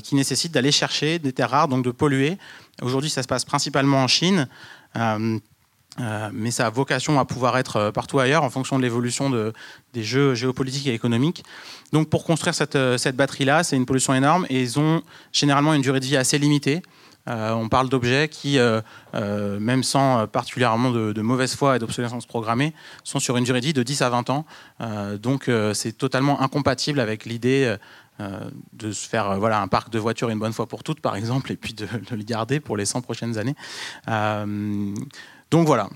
qui 0.04 0.16
nécessite 0.16 0.52
d'aller 0.52 0.72
chercher 0.72 1.20
des 1.20 1.32
terres 1.32 1.52
rares, 1.52 1.68
donc 1.68 1.84
de 1.86 1.92
polluer. 1.92 2.40
Aujourd'hui, 2.82 3.12
ça 3.12 3.22
se 3.22 3.28
passe 3.28 3.46
principalement 3.46 4.02
en 4.04 4.08
Chine. 4.08 4.48
Mais 6.34 6.52
ça 6.52 6.68
a 6.68 6.70
vocation 6.70 7.20
à 7.20 7.26
pouvoir 7.26 7.58
être 7.58 7.78
euh, 7.78 7.92
partout 7.92 8.20
ailleurs 8.20 8.44
en 8.44 8.50
fonction 8.50 8.78
de 8.78 8.84
l'évolution 8.84 9.30
de, 9.30 9.54
des 9.94 10.04
jeux 10.04 10.36
géopolitiques 10.36 10.88
et 10.88 10.94
économiques. 10.94 11.44
Donc 11.92 12.10
pour 12.10 12.24
construire 12.24 12.54
cette, 12.54 12.76
euh, 12.76 12.98
cette 12.98 13.16
batterie-là, 13.16 13.64
c'est 13.64 13.76
une 13.76 13.86
pollution 13.86 14.14
énorme 14.14 14.46
et 14.50 14.62
ils 14.62 14.80
ont 14.80 15.02
généralement 15.32 15.74
une 15.74 15.82
durée 15.82 16.00
de 16.00 16.06
vie 16.06 16.18
assez 16.18 16.38
limitée. 16.38 16.82
on 17.28 17.68
parle 17.68 17.90
d'objets 17.90 18.30
qui, 18.30 18.58
même 19.14 19.84
sans 19.84 20.28
particulièrement 20.28 20.92
de, 20.92 21.12
de 21.12 21.22
mauvaise 21.22 21.56
foi 21.56 21.76
et 21.76 21.80
d'obsolescence 21.80 22.26
programmée, 22.26 22.74
sont 23.04 23.20
sur 23.20 23.36
une 23.36 23.44
durée 23.44 23.60
de 23.60 23.66
vie 23.66 23.74
de 23.74 23.84
10 23.84 24.02
à 24.02 24.10
20 24.10 24.30
ans. 24.30 24.46
donc 25.20 25.52
c'est 25.74 25.98
totalement 25.98 26.40
incompatible 26.42 27.02
avec 27.02 27.26
l'idée 27.26 27.76
de 28.72 28.92
se 28.94 29.10
faire 29.10 29.38
voilà, 29.40 29.62
un 29.62 29.68
parc 29.68 29.90
de 29.90 30.00
voitures 30.00 30.30
une 30.30 30.40
bonne 30.40 30.54
fois 30.54 30.68
pour 30.68 30.84
toutes, 30.84 31.02
par 31.02 31.18
exemple, 31.18 31.52
et 31.52 31.58
puis 31.58 31.74
de, 31.74 31.86
de 31.86 32.16
le 32.16 32.24
garder 32.24 32.62
pour 32.62 32.78
les 32.78 32.86
100 32.86 33.02
prochaines 33.02 33.38
années. 33.38 33.56
Donc 35.52 35.66
voilà, 35.66 35.90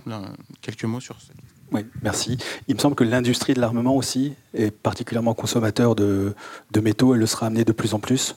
quelques 0.62 0.86
mots 0.86 1.00
sur 1.00 1.20
ça. 1.20 1.34
Oui, 1.72 1.86
merci. 2.02 2.38
Il 2.68 2.76
me 2.76 2.80
semble 2.80 2.96
que 2.96 3.04
l'industrie 3.04 3.54
de 3.54 3.62
l'armement 3.62 3.96
aussi 3.96 4.34
est 4.54 4.72
particulièrement 4.72 5.34
consommateur 5.34 5.96
de, 5.96 6.36
métaux. 6.82 7.14
Elle 7.14 7.22
le 7.22 7.26
sera 7.26 7.48
amenée 7.48 7.64
de 7.64 7.72
plus 7.72 7.94
en 7.94 8.00
plus. 8.00 8.36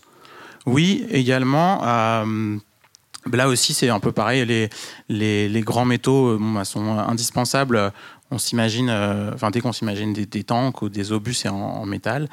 Oui, 0.66 1.04
également. 1.10 1.84
Euh, 1.84 2.56
là 3.32 3.48
aussi, 3.48 3.74
c'est 3.74 3.88
un 3.88 3.98
peu 3.98 4.12
pareil. 4.12 4.46
Les, 4.46 5.48
les, 5.48 5.60
grands 5.62 5.84
métaux 5.84 6.28
euh, 6.28 6.38
bah, 6.40 6.64
sont 6.64 6.96
indispensables. 6.98 7.92
On 8.30 8.38
s'imagine, 8.38 8.88
euh, 8.88 9.32
enfin 9.34 9.50
dès 9.50 9.60
qu'on 9.60 9.72
s'imagine 9.72 10.12
des, 10.12 10.44
tanks 10.44 10.82
ou 10.82 10.88
des 10.88 11.12
obus, 11.12 11.34
c'est 11.34 11.48
en, 11.48 11.84
métal, 11.86 12.28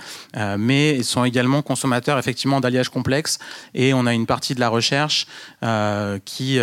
mais 0.57 0.95
ils 0.95 1.03
sont 1.03 1.25
également 1.25 1.61
consommateurs 1.61 2.17
effectivement 2.17 2.61
d'alliages 2.61 2.89
complexes. 2.89 3.39
Et 3.73 3.93
on 3.93 4.05
a 4.05 4.13
une 4.13 4.25
partie 4.25 4.55
de 4.55 4.59
la 4.59 4.69
recherche 4.69 5.27
qui 6.25 6.59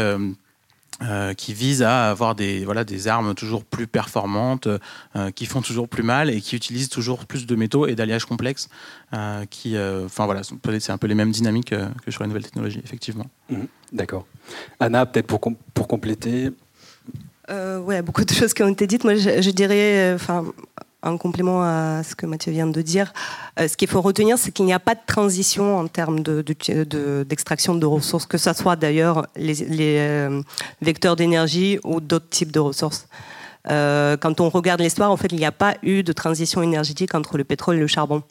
euh, 1.00 1.32
qui 1.32 1.54
vise 1.54 1.82
à 1.82 2.10
avoir 2.10 2.34
des, 2.34 2.64
voilà, 2.64 2.82
des 2.82 3.06
armes 3.06 3.34
toujours 3.34 3.64
plus 3.64 3.86
performantes, 3.86 4.66
euh, 4.66 5.30
qui 5.30 5.46
font 5.46 5.62
toujours 5.62 5.88
plus 5.88 6.02
mal 6.02 6.28
et 6.28 6.40
qui 6.40 6.56
utilisent 6.56 6.88
toujours 6.88 7.24
plus 7.24 7.46
de 7.46 7.54
métaux 7.54 7.86
et 7.86 7.94
d'alliages 7.94 8.24
complexes. 8.24 8.68
Euh, 9.14 9.44
qui, 9.48 9.76
enfin 9.78 10.24
voilà, 10.24 10.42
c'est 10.42 10.90
un 10.90 10.98
peu 10.98 11.06
les 11.06 11.14
mêmes 11.14 11.30
dynamiques 11.30 11.72
que 12.04 12.10
sur 12.10 12.24
les 12.24 12.28
nouvelles 12.28 12.42
technologies, 12.42 12.80
effectivement. 12.82 13.26
Mmh. 13.48 13.56
D'accord. 13.92 14.26
Anna, 14.80 15.06
peut-être 15.06 15.28
pour, 15.28 15.40
pour 15.72 15.86
compléter? 15.86 16.50
oui, 17.48 18.02
beaucoup 18.02 18.24
de 18.24 18.32
choses 18.34 18.52
qui 18.52 18.64
ont 18.64 18.68
été 18.68 18.86
dites. 18.88 19.04
Moi, 19.04 19.14
je, 19.14 19.40
je 19.40 19.50
dirais, 19.50 20.12
enfin, 20.14 20.44
en 21.02 21.16
complément 21.16 21.62
à 21.62 22.02
ce 22.02 22.14
que 22.14 22.26
Mathieu 22.26 22.52
vient 22.52 22.66
de 22.66 22.82
dire, 22.82 23.12
euh, 23.58 23.68
ce 23.68 23.76
qu'il 23.76 23.88
faut 23.88 24.00
retenir, 24.00 24.36
c'est 24.38 24.50
qu'il 24.50 24.64
n'y 24.64 24.72
a 24.72 24.80
pas 24.80 24.94
de 24.94 25.00
transition 25.06 25.78
en 25.78 25.86
termes 25.86 26.20
d'extraction 26.20 27.74
de, 27.74 27.86
ressources, 27.86 28.26
que 28.26 28.38
ce 28.38 28.52
soit 28.52 28.76
d'ailleurs 28.76 29.26
les, 29.36 29.62
euh, 29.98 30.42
vecteurs 30.82 31.16
d'énergie 31.16 31.78
ou 31.84 32.00
d'autres 32.00 32.28
types 32.28 32.52
de 32.52 32.60
ressources. 32.60 33.06
Euh, 33.70 34.16
quand 34.16 34.40
on 34.40 34.48
regarde 34.48 34.80
l'histoire, 34.80 35.10
en 35.10 35.16
fait, 35.16 35.28
il 35.30 35.38
n'y 35.38 35.44
a 35.44 35.52
pas 35.52 35.76
eu 35.82 36.02
de 36.02 36.12
transition 36.12 36.62
énergétique 36.62 37.14
entre 37.14 37.38
le 37.38 37.44
pétrole 37.44 37.76
et 37.76 37.80
le 37.80 37.86
charbon. 37.86 38.22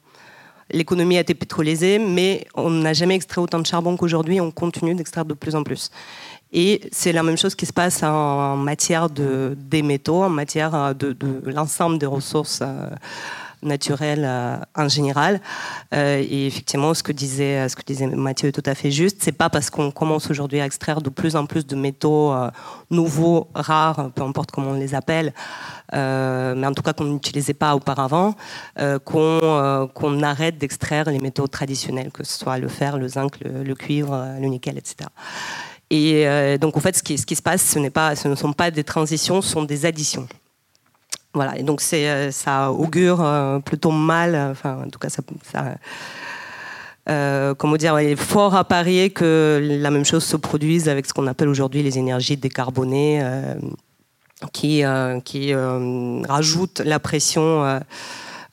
L'économie 0.72 1.18
a 1.18 1.22
été 1.22 1.34
pétrolésée, 1.34 1.98
mais 1.98 2.46
on 2.54 2.70
n'a 2.70 2.92
jamais 2.92 3.16
extrait 3.16 3.40
autant 3.40 3.60
de 3.60 3.66
charbon 3.66 3.96
qu'aujourd'hui. 3.96 4.42
On 4.42 4.52
continue 4.52 4.96
d'extraire 4.96 5.24
de 5.24 5.34
plus 5.34 5.56
en 5.56 5.64
plus. 5.64 5.92
Et 6.54 6.82
c'est 6.92 7.12
la 7.12 7.24
même 7.24 7.38
chose 7.38 7.56
qui 7.56 7.66
se 7.66 7.74
passe 7.74 8.04
en 8.04 8.56
matière 8.56 9.10
de, 9.10 9.58
des 9.58 9.82
métaux, 9.82 10.24
en 10.24 10.30
matière 10.30 10.96
de, 10.96 11.16
l'ensemble 11.46 11.98
des 11.98 12.06
ressources 12.06 12.60
euh, 12.62 12.90
naturelles 13.62 14.24
euh, 14.26 14.56
en 14.76 14.88
général. 14.88 15.42
Euh, 15.94 16.24
et 16.26 16.48
effectivement, 16.48 16.94
ce 16.94 17.04
que 17.04 17.12
disait, 17.12 17.68
ce 17.68 17.76
que 17.76 17.82
disait 17.84 18.08
Mathieu 18.08 18.48
est 18.48 18.54
tout 18.54 18.64
à 18.66 18.76
fait 18.76 18.92
juste. 18.92 19.18
C'est 19.20 19.34
pas 19.34 19.50
parce 19.50 19.70
qu'on 19.70 19.92
commence 19.92 20.32
aujourd'hui 20.32 20.62
à 20.62 20.66
extraire 20.66 21.02
de 21.02 21.10
plus 21.10 21.36
en 21.36 21.46
plus 21.46 21.68
de 21.68 21.76
métaux 21.76 22.34
nouveaux, 22.92 23.50
rares, 23.54 24.12
peu 24.16 24.22
importe 24.22 24.52
comment 24.52 24.72
on 24.72 24.80
les 24.80 24.96
appelle, 24.96 25.34
mais 25.92 26.66
en 26.66 26.74
tout 26.74 26.82
cas 26.82 26.94
qu'on 26.94 27.06
n'utilisait 27.06 27.54
pas 27.54 27.76
auparavant, 27.76 28.36
qu'on 29.04 30.24
arrête 30.24 30.58
d'extraire 30.58 31.10
les 31.10 31.20
métaux 31.20 31.48
traditionnels, 31.48 32.12
que 32.12 32.24
ce 32.24 32.40
soit 32.40 32.58
le 32.58 32.70
fer, 32.70 32.98
le 32.98 33.10
zinc, 33.10 33.38
le, 33.42 33.64
le 33.64 33.76
cuivre, 33.76 34.36
le 34.40 34.48
nickel, 34.48 34.78
etc. 34.78 35.10
Et 35.90 36.28
euh, 36.28 36.58
donc, 36.58 36.76
en 36.76 36.80
fait, 36.80 36.98
ce 36.98 37.04
qui, 37.04 37.18
se 37.18 37.42
passe, 37.42 37.62
ce, 37.64 37.80
ne 38.28 38.36
sont 38.36 38.54
pas 38.54 38.72
des 38.72 38.84
transitions, 38.84 39.42
ce 39.42 39.50
sont 39.50 39.64
des 39.64 39.86
additions. 39.86 40.28
Voilà, 41.34 41.58
et 41.58 41.64
donc 41.64 41.82
euh, 41.94 42.32
ça 42.32 42.72
augure 42.72 43.22
euh, 43.22 43.60
plutôt 43.60 43.92
mal, 43.92 44.36
enfin, 44.52 44.84
en 44.86 44.90
tout 44.90 44.98
cas, 44.98 45.10
ça. 45.10 45.24
comment 47.56 47.78
dire, 47.78 48.00
il 48.00 48.10
est 48.10 48.16
fort 48.16 48.56
à 48.56 48.64
parier 48.64 49.12
que 49.12 49.62
la 49.64 49.92
même 49.92 50.06
chose 50.06 50.24
se 50.24 50.36
produise 50.36 50.90
avec 50.90 51.06
ce 51.06 51.14
qu'on 51.14 51.28
appelle 51.28 51.48
aujourd'hui 51.48 51.84
les 51.84 51.98
énergies 52.00 52.38
décarbonées, 52.38 53.24
qui 54.52 54.84
rajoutent 54.84 56.82
la 56.84 57.00
pression 57.00 57.80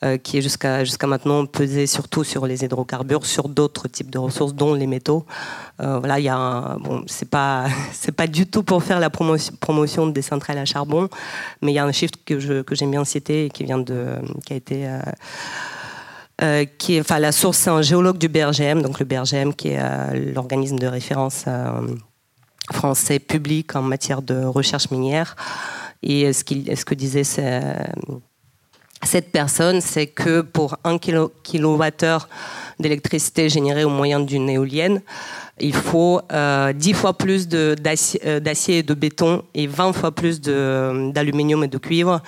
euh, 0.04 0.18
qui 0.18 0.36
est 0.36 0.42
jusqu'à 0.42 0.84
jusqu'à 0.84 1.06
maintenant 1.06 1.46
pesé 1.46 1.86
surtout 1.86 2.24
sur 2.24 2.46
les 2.46 2.62
hydrocarbures, 2.62 3.24
sur 3.24 3.48
d'autres 3.48 3.88
types 3.88 4.10
de 4.10 4.18
ressources, 4.18 4.54
dont 4.54 4.74
les 4.74 4.86
métaux. 4.86 5.24
Euh, 5.80 5.98
voilà, 5.98 6.18
il 6.18 6.24
y 6.24 6.28
a 6.28 6.76
bon, 6.80 7.04
c'est 7.06 7.30
pas 7.30 7.66
c'est 7.92 8.12
pas 8.12 8.26
du 8.26 8.46
tout 8.46 8.62
pour 8.62 8.82
faire 8.82 9.00
la 9.00 9.08
promotion, 9.08 9.54
promotion 9.60 10.06
des 10.06 10.20
centrales 10.20 10.58
à 10.58 10.66
charbon, 10.66 11.08
mais 11.62 11.72
il 11.72 11.74
y 11.76 11.78
a 11.78 11.84
un 11.86 11.92
chiffre 11.92 12.12
que 12.26 12.38
je 12.38 12.60
que 12.60 12.74
j'aime 12.74 12.90
bien 12.90 13.04
citer 13.04 13.46
et 13.46 13.50
qui 13.50 13.64
vient 13.64 13.78
de 13.78 14.16
qui 14.44 14.52
a 14.52 14.56
été 14.56 14.86
euh, 16.42 16.64
qui 16.78 16.96
est, 16.96 17.00
enfin, 17.00 17.20
la 17.20 17.32
source, 17.32 17.56
c'est 17.56 17.70
un 17.70 17.80
géologue 17.80 18.18
du 18.18 18.28
BRGM, 18.28 18.82
donc 18.82 18.98
le 18.98 19.06
BRGM 19.06 19.54
qui 19.54 19.68
est 19.68 20.34
l'organisme 20.34 20.78
de 20.78 20.88
référence 20.88 21.46
français 22.72 23.20
public 23.20 23.74
en 23.76 23.82
matière 23.82 24.20
de 24.20 24.44
recherche 24.44 24.90
minière. 24.90 25.36
Et 26.02 26.32
ce, 26.32 26.44
qu'il, 26.44 26.76
ce 26.76 26.84
que 26.84 26.94
disait 26.94 27.24
cette 29.06 29.30
personne, 29.32 29.80
c'est 29.80 30.06
que 30.06 30.40
pour 30.40 30.76
un 30.84 30.98
kilowattheure 30.98 32.28
d'électricité 32.78 33.48
générée 33.48 33.84
au 33.84 33.90
moyen 33.90 34.20
d'une 34.20 34.48
éolienne, 34.48 35.02
il 35.60 35.74
faut 35.74 36.20
euh, 36.32 36.72
10 36.72 36.92
fois 36.94 37.16
plus 37.16 37.48
euh, 37.52 37.76
d'acier 37.76 38.78
et 38.78 38.82
de 38.82 38.94
béton 38.94 39.44
et 39.54 39.66
20 39.66 39.92
fois 39.92 40.10
plus 40.10 40.40
d'aluminium 40.40 41.62
et 41.62 41.68
de 41.68 41.78
cuivre 41.78 42.22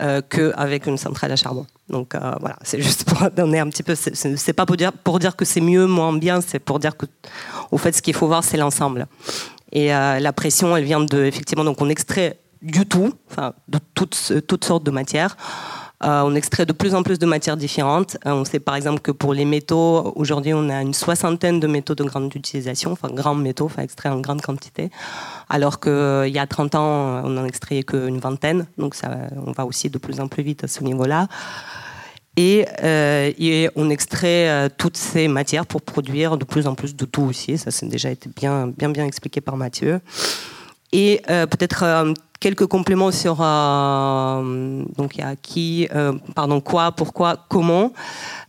euh, 0.00 0.20
qu'avec 0.28 0.86
une 0.86 0.98
centrale 0.98 1.30
à 1.30 1.36
charbon. 1.36 1.66
Donc 1.88 2.14
euh, 2.14 2.32
voilà, 2.40 2.56
c'est 2.62 2.80
juste 2.80 3.04
pour 3.04 3.30
donner 3.36 3.60
un 3.60 3.68
petit 3.68 3.84
peu. 3.84 3.94
C'est 3.94 4.52
pas 4.52 4.66
pour 4.66 5.18
dire, 5.18 5.36
que 5.36 5.44
c'est 5.44 5.60
mieux, 5.60 5.86
moins 5.86 6.12
bien, 6.12 6.40
c'est 6.40 6.58
pour 6.58 6.80
dire 6.80 6.96
que, 6.96 7.06
au 7.70 7.78
fait, 7.78 7.92
ce 7.92 8.02
qu'il 8.02 8.14
faut 8.14 8.26
voir, 8.26 8.42
c'est 8.42 8.56
l'ensemble. 8.56 9.06
Et 9.74 9.88
la 9.88 10.32
pression, 10.34 10.76
elle 10.76 10.84
vient 10.84 11.00
de, 11.00 11.24
effectivement, 11.24 11.64
donc 11.64 11.80
on 11.80 11.88
extrait 11.88 12.38
du 12.60 12.84
tout, 12.84 13.14
enfin, 13.30 13.54
de 13.68 13.78
toutes 13.94 14.64
sortes 14.64 14.84
de 14.84 14.90
matières. 14.90 15.34
Euh, 16.04 16.22
on 16.22 16.34
extrait 16.34 16.66
de 16.66 16.72
plus 16.72 16.94
en 16.94 17.02
plus 17.02 17.18
de 17.18 17.26
matières 17.26 17.56
différentes. 17.56 18.16
Euh, 18.26 18.32
on 18.32 18.44
sait 18.44 18.58
par 18.58 18.74
exemple 18.74 19.00
que 19.00 19.12
pour 19.12 19.34
les 19.34 19.44
métaux, 19.44 20.12
aujourd'hui, 20.16 20.52
on 20.52 20.68
a 20.68 20.82
une 20.82 20.94
soixantaine 20.94 21.60
de 21.60 21.66
métaux 21.68 21.94
de 21.94 22.02
grande 22.02 22.34
utilisation, 22.34 22.90
enfin 22.92 23.08
grands 23.10 23.36
métaux, 23.36 23.66
enfin 23.66 23.82
extraits 23.82 24.12
en 24.12 24.20
grande 24.20 24.42
quantité, 24.42 24.90
alors 25.48 25.78
qu'il 25.78 25.92
euh, 25.92 26.28
y 26.28 26.38
a 26.38 26.46
30 26.46 26.74
ans, 26.74 27.22
on 27.24 27.28
n'en 27.28 27.44
extrayait 27.44 27.84
qu'une 27.84 28.18
vingtaine. 28.18 28.66
Donc 28.78 28.96
ça, 28.96 29.10
on 29.46 29.52
va 29.52 29.64
aussi 29.64 29.90
de 29.90 29.98
plus 29.98 30.18
en 30.18 30.26
plus 30.26 30.42
vite 30.42 30.64
à 30.64 30.68
ce 30.68 30.82
niveau-là. 30.82 31.28
Et, 32.36 32.66
on 33.76 33.90
extrait 33.90 34.70
toutes 34.78 34.96
ces 34.96 35.28
matières 35.28 35.66
pour 35.66 35.82
produire 35.82 36.38
de 36.38 36.46
plus 36.46 36.66
en 36.66 36.74
plus 36.74 36.96
de 36.96 37.04
tout 37.04 37.22
aussi. 37.22 37.58
Ça, 37.58 37.70
c'est 37.70 37.86
déjà 37.86 38.10
été 38.10 38.30
bien, 38.34 38.68
bien, 38.68 38.88
bien 38.88 39.04
expliqué 39.04 39.42
par 39.42 39.58
Mathieu. 39.58 40.00
Et 40.92 41.20
peut-être 41.26 42.14
quelques 42.42 42.66
compléments 42.66 43.12
sur 43.12 43.36
euh, 43.40 44.82
donc 44.96 45.16
qui, 45.42 45.88
euh, 45.94 46.12
pardon 46.34 46.60
quoi, 46.60 46.90
pourquoi, 46.90 47.46
comment. 47.48 47.92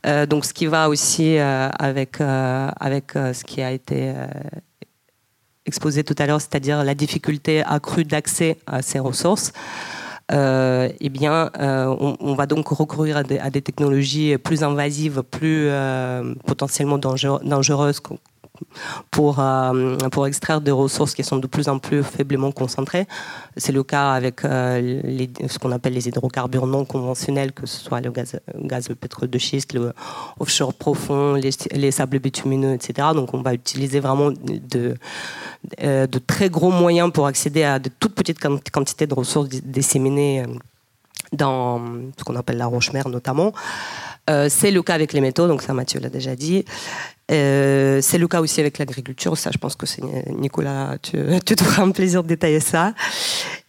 Euh, 0.08 0.26
donc 0.26 0.46
ce 0.46 0.54
qui 0.54 0.66
va 0.66 0.90
aussi 0.90 1.38
avec 1.38 2.20
avec 2.20 3.12
ce 3.14 3.44
qui 3.44 3.62
a 3.62 3.72
été 3.72 4.12
exposé 5.66 6.04
tout 6.04 6.16
à 6.18 6.26
l'heure, 6.26 6.42
c'est-à-dire 6.42 6.84
la 6.84 6.96
difficulté 6.96 7.64
accrue 7.64 8.04
d'accès 8.04 8.58
à 8.66 8.82
ces 8.82 9.00
ressources. 9.00 9.54
eh 10.32 11.10
bien, 11.10 11.52
on, 11.60 12.34
va 12.34 12.46
donc 12.48 12.68
recourir 12.70 13.18
à 13.18 13.24
des, 13.24 13.62
technologies 13.62 14.38
plus 14.40 14.64
invasives, 14.64 15.22
plus 15.22 15.70
potentiellement 16.48 16.98
dangereuses 16.98 18.02
pour, 19.12 19.40
euh, 19.40 19.98
pour 20.12 20.28
extraire 20.28 20.62
des 20.62 20.72
ressources 20.72 21.14
qui 21.14 21.24
sont 21.24 21.38
de 21.38 21.48
plus 21.48 21.68
en 21.70 21.80
plus 21.80 22.04
faiblement 22.04 22.52
concentrées. 22.52 23.08
C'est 23.58 23.72
le 23.72 23.84
cas 23.84 24.12
avec 24.12 24.44
euh, 24.46 25.02
ce 25.48 25.60
qu'on 25.60 25.72
appelle 25.72 25.94
les 25.94 26.08
hydrocarbures 26.08 26.68
non 26.68 26.86
conventionnels, 26.86 27.52
que 27.52 27.66
ce 27.66 27.80
soit 27.80 28.02
le 28.02 28.12
gaz, 28.12 28.90
le 28.90 28.96
pétrole 28.96 29.30
de 29.30 29.38
schiste, 29.38 29.74
le 29.74 29.94
offshore 30.40 30.74
profond, 30.74 31.34
les, 31.36 31.52
les 31.72 31.92
sables 31.92 32.20
bitumineux, 32.20 32.74
etc. 32.74 33.10
Donc 33.14 33.34
on 33.34 33.42
va 33.42 33.54
utiliser 33.54 34.00
vraiment 34.00 34.32
de, 34.32 34.96
euh, 35.82 36.08
de 36.08 36.20
très 36.20 36.50
gros 36.50 36.72
moyens 36.72 37.12
pour 37.12 37.28
accéder 37.28 37.64
à 37.64 37.80
de 37.80 37.90
toutes 38.00 38.16
petites 38.16 38.40
quantités 38.40 39.08
de 39.08 39.14
ressources 39.14 39.50
disséminées 39.50 40.46
dans 41.32 41.82
ce 42.18 42.24
qu'on 42.24 42.36
appelle 42.36 42.58
la 42.58 42.68
roche-mer 42.68 43.10
notamment. 43.10 43.54
C'est 44.28 44.72
le 44.72 44.82
cas 44.82 44.94
avec 44.94 45.14
les 45.14 45.22
métaux, 45.22 45.48
donc 45.48 45.62
ça 45.62 45.74
Mathieu 45.74 46.00
l'a 46.00 46.10
déjà 46.10 46.36
dit. 46.36 46.66
Euh, 47.32 48.00
c'est 48.02 48.18
le 48.18 48.28
cas 48.28 48.42
aussi 48.42 48.60
avec 48.60 48.78
l'agriculture. 48.78 49.38
Ça, 49.38 49.50
je 49.52 49.58
pense 49.58 49.76
que 49.76 49.86
c'est 49.86 50.02
Nicolas, 50.30 50.98
tu, 51.02 51.18
te 51.46 51.64
feras 51.64 51.84
un 51.84 51.92
plaisir 51.92 52.24
de 52.24 52.28
détailler 52.28 52.60
ça. 52.60 52.94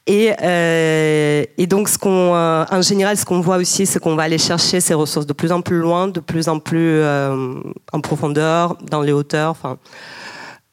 Et, 0.07 0.33
euh, 0.43 1.45
donc, 1.69 1.89
euh, 2.05 2.65
en 2.71 2.83
général, 2.83 3.17
ce 3.17 3.25
qu'on 3.25 3.41
voit 3.41 3.57
aussi, 3.57 3.87
c'est 3.87 3.99
qu'on 3.99 4.17
va 4.17 4.25
aller 4.25 4.39
chercher 4.39 4.81
ces 4.81 4.95
ressources 4.95 5.27
de 5.27 5.33
plus 5.33 5.51
en 5.51 5.63
plus 5.63 5.79
loin, 5.79 6.09
de 6.09 6.21
plus 6.21 6.49
en 6.49 6.59
plus 6.59 7.03
en 7.05 8.01
profondeur, 8.03 8.77
dans 8.83 9.01
les 9.01 9.13
hauteurs. 9.13 9.57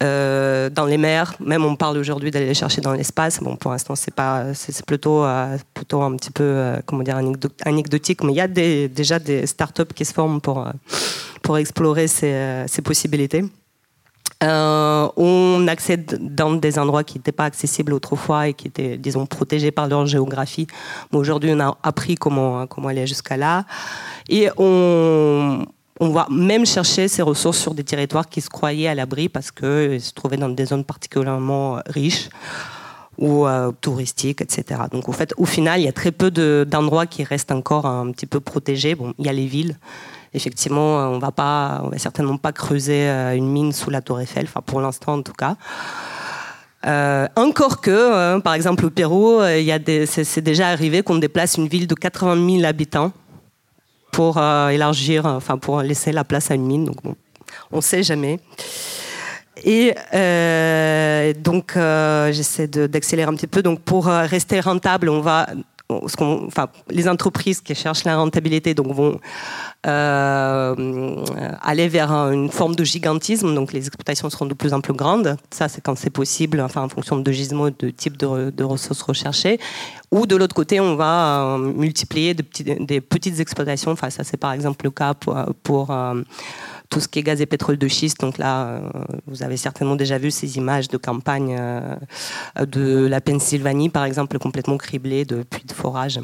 Euh, 0.01 0.69
dans 0.69 0.85
les 0.85 0.97
mers. 0.97 1.35
Même 1.39 1.63
on 1.63 1.75
parle 1.75 1.97
aujourd'hui 1.97 2.31
d'aller 2.31 2.47
les 2.47 2.53
chercher 2.53 2.81
dans 2.81 2.93
l'espace. 2.93 3.39
Bon, 3.39 3.55
pour 3.55 3.71
l'instant, 3.71 3.95
c'est 3.95 4.13
pas, 4.13 4.53
c'est 4.53 4.85
plutôt, 4.85 5.23
euh, 5.23 5.57
plutôt 5.73 6.01
un 6.01 6.15
petit 6.15 6.31
peu, 6.31 6.43
euh, 6.43 6.77
comment 6.85 7.03
dire, 7.03 7.19
anecdotique. 7.65 8.23
Mais 8.23 8.33
il 8.33 8.37
y 8.37 8.41
a 8.41 8.47
déjà 8.47 9.19
des 9.19 9.45
startups 9.45 9.93
qui 9.93 10.05
se 10.05 10.13
forment 10.13 10.41
pour 10.41 10.65
pour 11.43 11.57
explorer 11.57 12.07
ces, 12.07 12.65
ces 12.67 12.81
possibilités. 12.81 13.43
on 14.41 15.65
accède 15.67 16.17
dans 16.19 16.51
des 16.53 16.79
endroits 16.79 17.03
qui 17.03 17.17
n'étaient 17.17 17.31
pas 17.31 17.45
accessibles 17.45 17.93
autrefois 17.93 18.47
et 18.47 18.53
qui 18.53 18.67
étaient, 18.67 18.97
disons, 18.97 19.25
protégés 19.25 19.71
par 19.71 19.87
leur 19.87 20.05
géographie. 20.05 20.67
Mais 21.11 21.17
aujourd'hui, 21.17 21.51
on 21.53 21.59
a 21.59 21.77
appris 21.83 22.15
comment, 22.15 22.65
comment 22.67 22.89
aller 22.89 23.07
jusqu'à 23.07 23.37
là. 23.37 23.65
Et 24.29 24.49
on, 24.57 25.65
on 26.01 26.09
va 26.09 26.25
même 26.31 26.65
chercher 26.65 27.07
ces 27.07 27.21
ressources 27.21 27.59
sur 27.59 27.75
des 27.75 27.83
territoires 27.83 28.27
qui 28.27 28.41
se 28.41 28.49
croyaient 28.49 28.87
à 28.87 28.95
l'abri 28.95 29.29
parce 29.29 29.51
qu'ils 29.51 30.01
se 30.01 30.13
trouvaient 30.13 30.35
dans 30.35 30.49
des 30.49 30.65
zones 30.65 30.83
particulièrement 30.83 31.79
riches 31.85 32.29
ou 33.19 33.45
euh, 33.45 33.71
touristiques, 33.81 34.41
etc. 34.41 34.81
Donc 34.91 35.07
au 35.09 35.11
fait, 35.11 35.31
au 35.37 35.45
final, 35.45 35.79
il 35.79 35.83
y 35.83 35.87
a 35.87 35.93
très 35.93 36.11
peu 36.11 36.31
d'endroits 36.65 37.05
qui 37.05 37.23
restent 37.23 37.51
encore 37.51 37.85
un 37.85 38.09
petit 38.11 38.25
peu 38.25 38.39
protégés. 38.39 38.95
Bon, 38.95 39.13
il 39.19 39.27
y 39.27 39.29
a 39.29 39.33
les 39.33 39.45
villes. 39.45 39.77
Effectivement, 40.33 40.97
on 41.11 41.19
va 41.19 41.31
pas, 41.31 41.81
on 41.83 41.89
va 41.89 41.99
certainement 41.99 42.37
pas 42.37 42.51
creuser 42.51 43.07
euh, 43.07 43.35
une 43.35 43.47
mine 43.47 43.71
sous 43.71 43.91
la 43.91 44.01
Tour 44.01 44.21
Eiffel. 44.21 44.45
Enfin, 44.45 44.61
pour 44.65 44.81
l'instant, 44.81 45.13
en 45.13 45.21
tout 45.21 45.33
cas. 45.33 45.55
Euh, 46.87 47.27
encore 47.35 47.79
que, 47.79 48.39
par 48.39 48.55
exemple, 48.55 48.87
au 48.87 48.89
Pérou, 48.89 49.39
c'est 50.07 50.41
déjà 50.41 50.69
arrivé 50.69 51.03
qu'on 51.03 51.17
déplace 51.17 51.57
une 51.57 51.67
ville 51.67 51.85
de 51.85 51.93
80 51.93 52.57
000 52.57 52.65
habitants 52.65 53.11
pour 54.11 54.37
euh, 54.37 54.69
élargir, 54.69 55.25
enfin 55.25 55.57
pour 55.57 55.81
laisser 55.81 56.11
la 56.11 56.23
place 56.23 56.51
à 56.51 56.55
une 56.55 56.65
mine. 56.65 56.85
Donc 56.85 57.01
bon, 57.03 57.15
on 57.71 57.77
ne 57.77 57.81
sait 57.81 58.03
jamais. 58.03 58.39
Et 59.63 59.93
euh, 60.13 61.33
donc, 61.33 61.73
euh, 61.75 62.31
j'essaie 62.31 62.67
d'accélérer 62.67 63.29
un 63.29 63.35
petit 63.35 63.47
peu. 63.47 63.61
Donc, 63.61 63.81
pour 63.81 64.05
rester 64.05 64.59
rentable, 64.59 65.09
on 65.09 65.21
va 65.21 65.47
les 66.89 67.07
entreprises 67.07 67.61
qui 67.61 67.75
cherchent 67.75 68.03
la 68.03 68.17
rentabilité 68.17 68.73
donc, 68.73 68.93
vont 68.93 69.19
euh, 69.87 70.75
aller 71.61 71.87
vers 71.87 72.11
une 72.11 72.49
forme 72.49 72.75
de 72.75 72.83
gigantisme. 72.83 73.53
Donc 73.55 73.73
les 73.73 73.87
exploitations 73.87 74.29
seront 74.29 74.45
de 74.45 74.53
plus 74.53 74.73
en 74.73 74.81
plus 74.81 74.93
grandes. 74.93 75.37
Ça, 75.51 75.67
c'est 75.67 75.81
quand 75.81 75.97
c'est 75.97 76.09
possible, 76.09 76.61
en 76.61 76.89
fonction 76.89 77.17
de 77.17 77.31
gisements, 77.31 77.69
de 77.69 77.89
type 77.89 78.17
de, 78.17 78.63
ressources 78.63 79.01
recherchées. 79.01 79.59
Ou 80.11 80.25
de 80.25 80.35
l'autre 80.35 80.55
côté, 80.55 80.79
on 80.79 80.95
va 80.95 81.55
euh, 81.55 81.57
multiplier 81.57 82.33
des 82.33 83.01
petites 83.01 83.39
exploitations. 83.39 83.91
Enfin, 83.91 84.09
ça, 84.09 84.23
c'est 84.23 84.37
par 84.37 84.53
exemple 84.53 84.85
le 84.85 84.91
cas 84.91 85.13
pour, 85.13 85.37
pour 85.63 85.91
euh, 85.91 86.21
tout 86.91 86.99
ce 86.99 87.07
qui 87.07 87.19
est 87.19 87.23
gaz 87.23 87.41
et 87.41 87.47
pétrole 87.47 87.77
de 87.77 87.87
schiste. 87.87 88.19
Donc 88.19 88.37
là, 88.37 88.65
euh, 88.65 88.81
vous 89.25 89.41
avez 89.41 89.57
certainement 89.57 89.95
déjà 89.95 90.19
vu 90.19 90.29
ces 90.29 90.57
images 90.57 90.89
de 90.89 90.97
campagne 90.97 91.55
euh, 91.57 91.95
de 92.59 93.07
la 93.07 93.21
Pennsylvanie, 93.21 93.89
par 93.89 94.03
exemple, 94.03 94.37
complètement 94.37 94.77
criblées 94.77 95.25
de 95.25 95.41
puits 95.41 95.65
de 95.65 95.71
forage. 95.71 96.19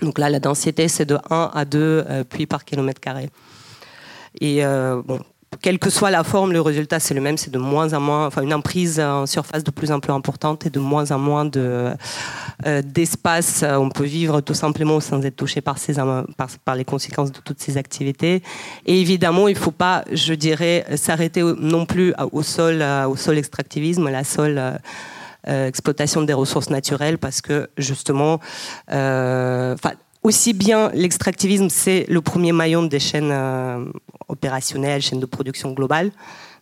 Donc 0.00 0.18
là, 0.18 0.30
la 0.30 0.40
densité, 0.40 0.88
c'est 0.88 1.04
de 1.04 1.18
1 1.30 1.50
à 1.54 1.64
2 1.64 1.78
euh, 1.78 2.24
puits 2.24 2.46
par 2.46 2.64
kilomètre 2.64 3.00
carré. 3.00 3.28
Et 4.40 4.62
bon, 4.62 5.20
quelle 5.60 5.78
que 5.78 5.90
soit 5.90 6.10
la 6.10 6.24
forme, 6.24 6.52
le 6.52 6.60
résultat 6.60 7.00
c'est 7.00 7.14
le 7.14 7.20
même, 7.20 7.36
c'est 7.36 7.50
de 7.50 7.58
moins 7.58 7.92
en 7.92 8.00
moins, 8.00 8.26
enfin 8.26 8.42
une 8.42 8.54
emprise 8.54 8.98
en 9.00 9.26
surface 9.26 9.64
de 9.64 9.70
plus 9.70 9.92
en 9.92 10.00
plus 10.00 10.12
importante 10.12 10.66
et 10.66 10.70
de 10.70 10.80
moins 10.80 11.10
en 11.10 11.18
moins 11.18 11.44
de, 11.44 11.90
euh, 12.66 12.82
d'espace. 12.82 13.64
On 13.66 13.88
peut 13.88 14.04
vivre 14.04 14.40
tout 14.40 14.54
simplement 14.54 15.00
sans 15.00 15.22
être 15.24 15.36
touché 15.36 15.60
par, 15.60 15.78
ces, 15.78 15.94
par, 16.64 16.74
les 16.74 16.84
conséquences 16.84 17.32
de 17.32 17.40
toutes 17.40 17.60
ces 17.60 17.76
activités. 17.76 18.42
Et 18.86 19.00
évidemment, 19.00 19.48
il 19.48 19.54
ne 19.54 19.58
faut 19.58 19.70
pas, 19.70 20.04
je 20.10 20.34
dirais, 20.34 20.84
s'arrêter 20.96 21.42
non 21.42 21.86
plus 21.86 22.14
au 22.32 22.42
sol, 22.42 22.84
au 23.08 23.16
sol 23.16 23.38
extractivisme, 23.38 24.08
la 24.08 24.24
seule 24.24 24.80
euh, 25.48 25.66
exploitation 25.66 26.22
des 26.22 26.34
ressources 26.34 26.70
naturelles, 26.70 27.18
parce 27.18 27.40
que 27.40 27.68
justement, 27.76 28.38
euh, 28.92 29.74
aussi 30.22 30.52
bien 30.52 30.90
l'extractivisme, 30.94 31.68
c'est 31.68 32.06
le 32.08 32.20
premier 32.20 32.52
maillon 32.52 32.84
des 32.84 33.00
chaînes 33.00 33.30
euh, 33.32 33.84
opérationnelles, 34.28 35.02
chaînes 35.02 35.20
de 35.20 35.26
production 35.26 35.72
globale. 35.72 36.12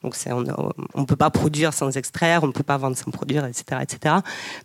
Donc 0.02 0.16
on 0.26 1.00
ne 1.00 1.04
peut 1.04 1.16
pas 1.16 1.28
produire 1.28 1.74
sans 1.74 1.94
extraire, 1.94 2.42
on 2.42 2.46
ne 2.46 2.52
peut 2.52 2.62
pas 2.62 2.78
vendre 2.78 2.96
sans 2.96 3.10
produire, 3.10 3.44
etc., 3.44 3.82
etc. 3.82 4.14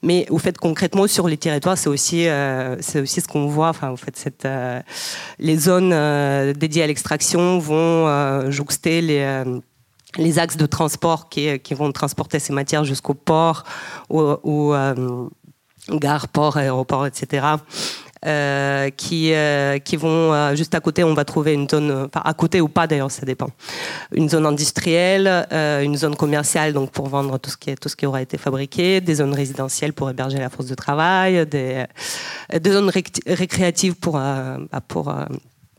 Mais 0.01 0.25
au 0.29 0.37
fait 0.37 0.57
concrètement 0.57 1.07
sur 1.07 1.27
les 1.27 1.35
territoires, 1.35 1.77
c'est 1.77 1.89
aussi 1.89 2.29
euh, 2.29 2.77
c'est 2.79 3.01
aussi 3.01 3.19
ce 3.19 3.27
qu'on 3.27 3.47
voit. 3.47 3.67
Enfin, 3.67 3.89
en 3.89 3.97
fait, 3.97 4.15
euh, 4.45 4.81
les 5.39 5.57
zones 5.57 5.89
dédiées 6.53 6.83
à 6.83 6.87
l'extraction 6.87 7.59
vont 7.59 8.49
jouxter 8.49 9.01
les 9.01 10.39
axes 10.39 10.55
de 10.55 10.65
transport 10.65 11.27
qui, 11.27 11.59
vont 11.71 11.91
transporter 11.91 12.39
ces 12.39 12.53
matières 12.53 12.85
jusqu'au 12.85 13.13
port, 13.13 13.65
ou, 14.09 14.73
gare, 15.89 16.27
port, 16.29 16.55
aéroport, 16.55 17.05
etc. 17.07 17.45
Euh, 18.25 18.89
qui, 18.89 19.33
euh, 19.33 19.77
qui 19.77 19.97
vont 19.97 20.33
euh, 20.33 20.55
juste 20.55 20.73
à 20.73 20.79
côté, 20.79 21.03
on 21.03 21.13
va 21.13 21.25
trouver 21.25 21.53
une 21.53 21.69
zone, 21.69 22.09
à 22.11 22.33
côté 22.33 22.59
ou 22.59 22.67
pas 22.67 22.87
d'ailleurs, 22.87 23.11
ça 23.11 23.23
dépend. 23.23 23.49
Une 24.13 24.29
zone 24.29 24.47
industrielle, 24.47 25.27
une 25.51 25.95
zone 25.95 26.15
commerciale 26.15 26.73
donc 26.73 26.89
pour 26.89 27.07
vendre 27.07 27.37
tout 27.37 27.51
ce 27.51 27.57
qui 27.57 27.75
tout 27.75 27.87
ce 27.87 27.95
qui 27.95 28.07
aura 28.07 28.23
été 28.23 28.39
fabriqué, 28.39 28.99
des 28.99 29.15
zones 29.15 29.33
résidentielles 29.33 29.93
pour 29.93 30.09
héberger 30.09 30.39
la 30.39 30.49
force 30.49 30.67
de 30.67 30.73
travail, 30.73 31.45
des, 31.45 31.85
des 32.51 32.71
zones 32.71 32.91
récréatives 33.27 33.93
pour 33.93 34.13
bah, 34.13 34.81
pour 34.87 35.13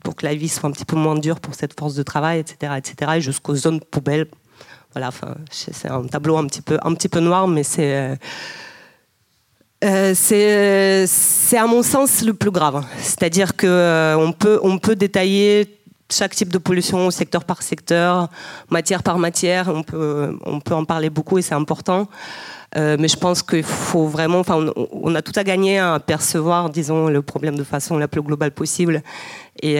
pour 0.03 0.15
que 0.15 0.25
la 0.25 0.33
vie 0.33 0.47
soit 0.47 0.69
un 0.69 0.71
petit 0.71 0.85
peu 0.85 0.95
moins 0.95 1.15
dure 1.15 1.41
pour 1.41 1.53
cette 1.53 1.77
force 1.77 1.95
de 1.95 2.03
travail, 2.03 2.39
etc., 2.39 2.73
etc., 2.77 3.11
et 3.17 3.21
jusqu'aux 3.21 3.55
zones 3.55 3.81
poubelles. 3.81 4.27
Voilà, 4.93 5.09
enfin, 5.09 5.35
c'est 5.51 5.89
un 5.89 6.05
tableau 6.05 6.37
un 6.37 6.47
petit 6.47 6.61
peu, 6.61 6.77
un 6.81 6.93
petit 6.93 7.09
peu 7.09 7.19
noir, 7.19 7.45
mais 7.49 7.63
c'est 7.63 8.17
euh, 9.83 10.13
c'est 10.15 11.57
à 11.57 11.67
mon 11.67 11.83
sens 11.83 12.23
le 12.23 12.33
plus 12.33 12.51
grave. 12.51 12.83
C'est-à-dire 12.99 13.55
qu'on 13.55 13.67
euh, 13.67 14.31
peut, 14.31 14.59
on 14.63 14.79
peut 14.79 14.95
détailler 14.95 15.77
chaque 16.09 16.33
type 16.33 16.51
de 16.51 16.57
pollution, 16.57 17.11
secteur 17.11 17.43
par 17.43 17.61
secteur, 17.61 18.29
matière 18.69 19.03
par 19.03 19.19
matière. 19.19 19.69
On 19.73 19.83
peut, 19.83 20.35
on 20.45 20.59
peut 20.59 20.73
en 20.73 20.85
parler 20.85 21.09
beaucoup 21.09 21.37
et 21.37 21.41
c'est 21.41 21.53
important. 21.53 22.07
Euh, 22.75 22.97
mais 22.99 23.07
je 23.07 23.17
pense 23.17 23.43
qu'il 23.43 23.63
faut 23.63 24.07
vraiment, 24.07 24.41
on, 24.91 25.15
a 25.15 25.21
tout 25.21 25.31
à 25.35 25.43
gagner 25.43 25.79
à 25.79 25.99
percevoir, 25.99 26.69
disons, 26.69 27.07
le 27.07 27.21
problème 27.21 27.55
de 27.55 27.63
façon 27.63 27.97
la 27.97 28.07
plus 28.07 28.21
globale 28.21 28.51
possible. 28.51 29.03
Et, 29.61 29.79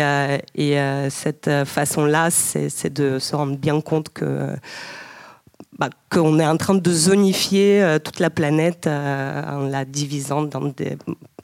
et 0.56 1.08
cette 1.10 1.50
façon-là, 1.66 2.30
c'est 2.30 2.94
de 2.94 3.20
se 3.20 3.36
rendre 3.36 3.58
bien 3.58 3.82
compte 3.82 4.10
que 4.10 4.56
bah, 5.80 5.90
qu'on 6.10 6.40
est 6.40 6.46
en 6.46 6.58
train 6.58 6.76
de 6.76 6.92
zonifier 6.92 7.98
toute 8.04 8.20
la 8.20 8.30
planète 8.30 8.88
en 8.88 9.68
la 9.70 9.86
divisant 9.86 10.44
dans 10.44 10.66
des, 10.66 10.98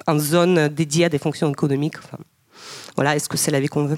en 0.07 0.19
zones 0.19 0.67
dédiées 0.67 1.05
à 1.05 1.09
des 1.09 1.19
fonctions 1.19 1.49
économiques. 1.51 1.97
Voilà, 2.95 3.15
est-ce 3.15 3.29
que 3.29 3.38
c'est 3.38 3.51
la 3.51 3.59
vie 3.59 3.67
qu'on 3.67 3.86
veut? 3.86 3.97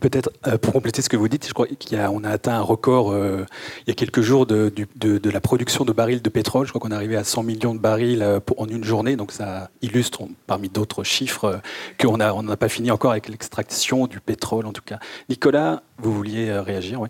Peut-être 0.00 0.32
euh, 0.48 0.58
pour 0.58 0.72
compléter 0.72 1.00
ce 1.00 1.08
que 1.08 1.16
vous 1.16 1.28
dites, 1.28 1.46
je 1.46 1.52
crois 1.52 1.66
qu'on 1.68 2.24
a, 2.24 2.28
a, 2.28 2.32
atteint 2.32 2.54
un 2.54 2.60
record 2.60 3.12
euh, 3.12 3.46
il 3.86 3.90
y 3.90 3.92
a 3.92 3.94
quelques 3.94 4.20
jours 4.20 4.46
de, 4.46 4.72
de, 4.96 5.30
la 5.30 5.40
production 5.40 5.84
de 5.84 5.92
barils 5.92 6.20
de 6.20 6.28
pétrole. 6.28 6.66
Je 6.66 6.72
crois 6.72 6.80
qu'on 6.80 6.90
est 6.90 6.96
arrivé 6.96 7.16
à 7.16 7.22
100 7.22 7.44
millions 7.44 7.72
de 7.72 7.78
barils 7.78 8.20
euh, 8.20 8.40
en 8.56 8.66
une 8.66 8.82
journée. 8.82 9.14
Donc 9.14 9.30
ça 9.30 9.70
illustre, 9.80 10.22
parmi 10.48 10.68
d'autres 10.68 11.04
chiffres, 11.04 11.60
qu'on 12.00 12.16
n'a 12.16 12.34
on 12.34 12.44
pas 12.56 12.68
fini 12.68 12.90
encore 12.90 13.12
avec 13.12 13.28
l'extraction 13.28 14.08
du 14.08 14.18
pétrole 14.18 14.66
en 14.66 14.72
tout 14.72 14.82
cas. 14.84 14.98
Nicolas, 15.28 15.84
vous 15.98 16.12
vouliez 16.12 16.52
réagir 16.52 17.00
oui 17.00 17.08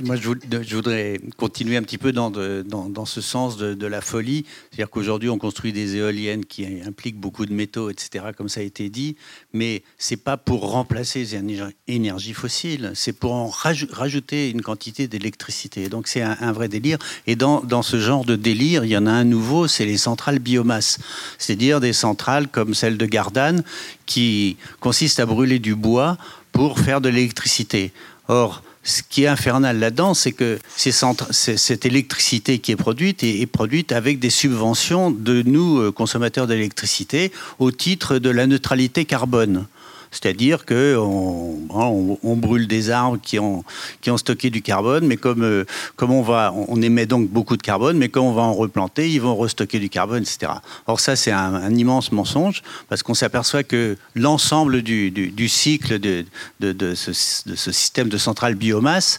moi, 0.00 0.16
je 0.16 0.74
voudrais 0.74 1.20
continuer 1.36 1.76
un 1.76 1.82
petit 1.82 1.98
peu 1.98 2.12
dans, 2.12 3.06
ce 3.06 3.20
sens 3.20 3.56
de, 3.56 3.86
la 3.86 4.00
folie. 4.00 4.44
C'est-à-dire 4.70 4.90
qu'aujourd'hui, 4.90 5.28
on 5.28 5.38
construit 5.38 5.72
des 5.72 5.96
éoliennes 5.96 6.44
qui 6.44 6.66
impliquent 6.86 7.18
beaucoup 7.18 7.46
de 7.46 7.52
métaux, 7.52 7.90
etc., 7.90 8.26
comme 8.36 8.48
ça 8.48 8.60
a 8.60 8.62
été 8.62 8.88
dit. 8.88 9.16
Mais 9.52 9.82
ce 9.98 10.14
n'est 10.14 10.20
pas 10.20 10.36
pour 10.36 10.70
remplacer 10.70 11.20
les 11.20 11.60
énergies 11.88 12.34
fossiles, 12.34 12.92
c'est 12.94 13.12
pour 13.12 13.32
en 13.32 13.48
rajouter 13.48 14.50
une 14.50 14.62
quantité 14.62 15.08
d'électricité. 15.08 15.88
Donc 15.88 16.08
c'est 16.08 16.22
un, 16.22 16.52
vrai 16.52 16.68
délire. 16.68 16.98
Et 17.26 17.36
dans, 17.36 17.60
dans, 17.60 17.82
ce 17.82 17.98
genre 17.98 18.24
de 18.24 18.36
délire, 18.36 18.84
il 18.84 18.90
y 18.90 18.96
en 18.96 19.06
a 19.06 19.12
un 19.12 19.24
nouveau, 19.24 19.68
c'est 19.68 19.86
les 19.86 19.98
centrales 19.98 20.38
biomasse. 20.38 20.98
C'est-à-dire 21.38 21.80
des 21.80 21.92
centrales 21.92 22.48
comme 22.48 22.74
celle 22.74 22.96
de 22.96 23.06
Gardanne, 23.06 23.62
qui 24.06 24.56
consistent 24.80 25.20
à 25.20 25.26
brûler 25.26 25.58
du 25.58 25.74
bois 25.74 26.18
pour 26.52 26.78
faire 26.78 27.00
de 27.00 27.08
l'électricité. 27.08 27.92
Or, 28.28 28.62
ce 28.84 29.02
qui 29.08 29.24
est 29.24 29.28
infernal 29.28 29.78
là-dedans, 29.78 30.14
c'est 30.14 30.32
que 30.32 30.58
cette 30.76 31.86
électricité 31.86 32.58
qui 32.58 32.72
est 32.72 32.76
produite 32.76 33.22
est, 33.22 33.46
produite 33.46 33.92
avec 33.92 34.18
des 34.18 34.30
subventions 34.30 35.10
de 35.10 35.42
nous, 35.42 35.78
euh, 35.78 35.92
consommateurs 35.92 36.46
d'électricité, 36.46 37.30
au 37.58 37.70
titre 37.70 38.18
de 38.18 38.30
la 38.30 38.46
neutralité 38.46 39.04
carbone. 39.04 39.66
C'est-à-dire 40.12 40.66
qu'on 40.66 41.58
hein, 41.74 42.16
on, 42.22 42.36
brûle 42.36 42.68
des 42.68 42.90
arbres 42.90 43.18
qui 43.20 43.38
ont, 43.38 43.64
qui 44.02 44.10
stocké 44.16 44.50
du 44.50 44.60
carbone, 44.60 45.06
mais 45.06 45.16
comme, 45.16 45.42
euh, 45.42 45.64
comme 45.96 46.12
on, 46.12 46.20
va, 46.20 46.52
on 46.54 46.80
émet 46.82 47.06
donc 47.06 47.30
beaucoup 47.30 47.56
de 47.56 47.62
carbone, 47.62 47.96
mais 47.96 48.10
quand 48.10 48.20
on 48.20 48.32
va 48.32 48.42
en 48.42 48.52
replanter, 48.52 49.10
ils 49.10 49.20
vont 49.20 49.34
restocker 49.34 49.78
du 49.78 49.88
carbone, 49.88 50.22
etc. 50.22 50.52
Or 50.86 51.00
ça, 51.00 51.16
c'est 51.16 51.32
un, 51.32 51.74
immense 51.74 52.12
mensonge, 52.12 52.62
parce 52.90 53.02
qu'on 53.02 53.14
s'aperçoit 53.14 53.64
que 53.64 53.96
l'ensemble 54.14 54.82
du, 54.82 55.10
du, 55.10 55.48
cycle 55.48 55.98
de, 55.98 56.24
de, 56.60 56.94
ce, 56.94 57.12
système 57.12 58.10
de 58.10 58.18
centrale 58.18 58.54
biomasse 58.54 59.18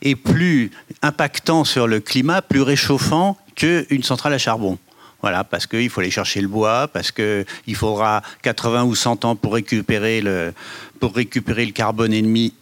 est 0.00 0.16
plus 0.16 0.70
impactant 1.02 1.64
sur 1.64 1.86
le 1.86 2.00
climat, 2.00 2.40
plus 2.40 2.62
réchauffant 2.62 3.36
qu'une 3.54 4.02
centrale 4.02 4.32
à 4.32 4.38
charbon. 4.38 4.78
Voilà, 5.22 5.44
parce 5.44 5.66
qu'il 5.66 5.90
faut 5.90 6.00
aller 6.00 6.10
chercher 6.10 6.40
le 6.40 6.48
bois, 6.48 6.88
parce 6.88 7.12
qu'il 7.12 7.74
faudra 7.74 8.22
80 8.42 8.84
ou 8.84 8.94
100 8.94 9.24
ans 9.24 9.36
pour 9.36 9.54
récupérer 9.54 10.22
le, 10.22 10.54
pour 11.00 11.14
récupérer 11.14 11.64
le 11.64 11.72
carbone 11.72 12.12
émis, 12.12 12.54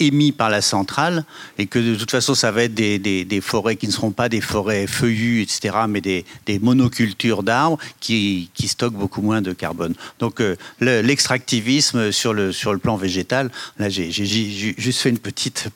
émis 0.00 0.32
par 0.32 0.50
la 0.50 0.60
centrale, 0.60 1.24
et 1.56 1.66
que 1.66 1.78
de 1.78 1.94
toute 1.94 2.10
façon, 2.10 2.34
ça 2.34 2.50
va 2.50 2.64
être 2.64 2.74
des, 2.74 2.98
des, 2.98 3.40
forêts 3.40 3.76
qui 3.76 3.86
ne 3.86 3.92
seront 3.92 4.10
pas 4.10 4.28
des 4.28 4.40
forêts 4.40 4.86
feuillues, 4.86 5.42
etc., 5.42 5.76
mais 5.88 6.00
des, 6.00 6.24
des 6.46 6.58
monocultures 6.58 7.42
d'arbres 7.42 7.78
qui, 8.00 8.50
qui, 8.54 8.68
stockent 8.68 8.94
beaucoup 8.94 9.22
moins 9.22 9.40
de 9.40 9.52
carbone. 9.52 9.94
Donc 10.18 10.40
euh, 10.40 10.56
l'extractivisme 10.80 12.10
sur 12.10 12.34
le, 12.34 12.52
sur 12.52 12.72
le 12.72 12.78
plan 12.78 12.96
végétal, 12.96 13.50
là 13.78 13.88
j'ai 13.88 14.10
juste 14.10 15.00
fait 15.00 15.10
une 15.10 15.18
petite 15.18 15.68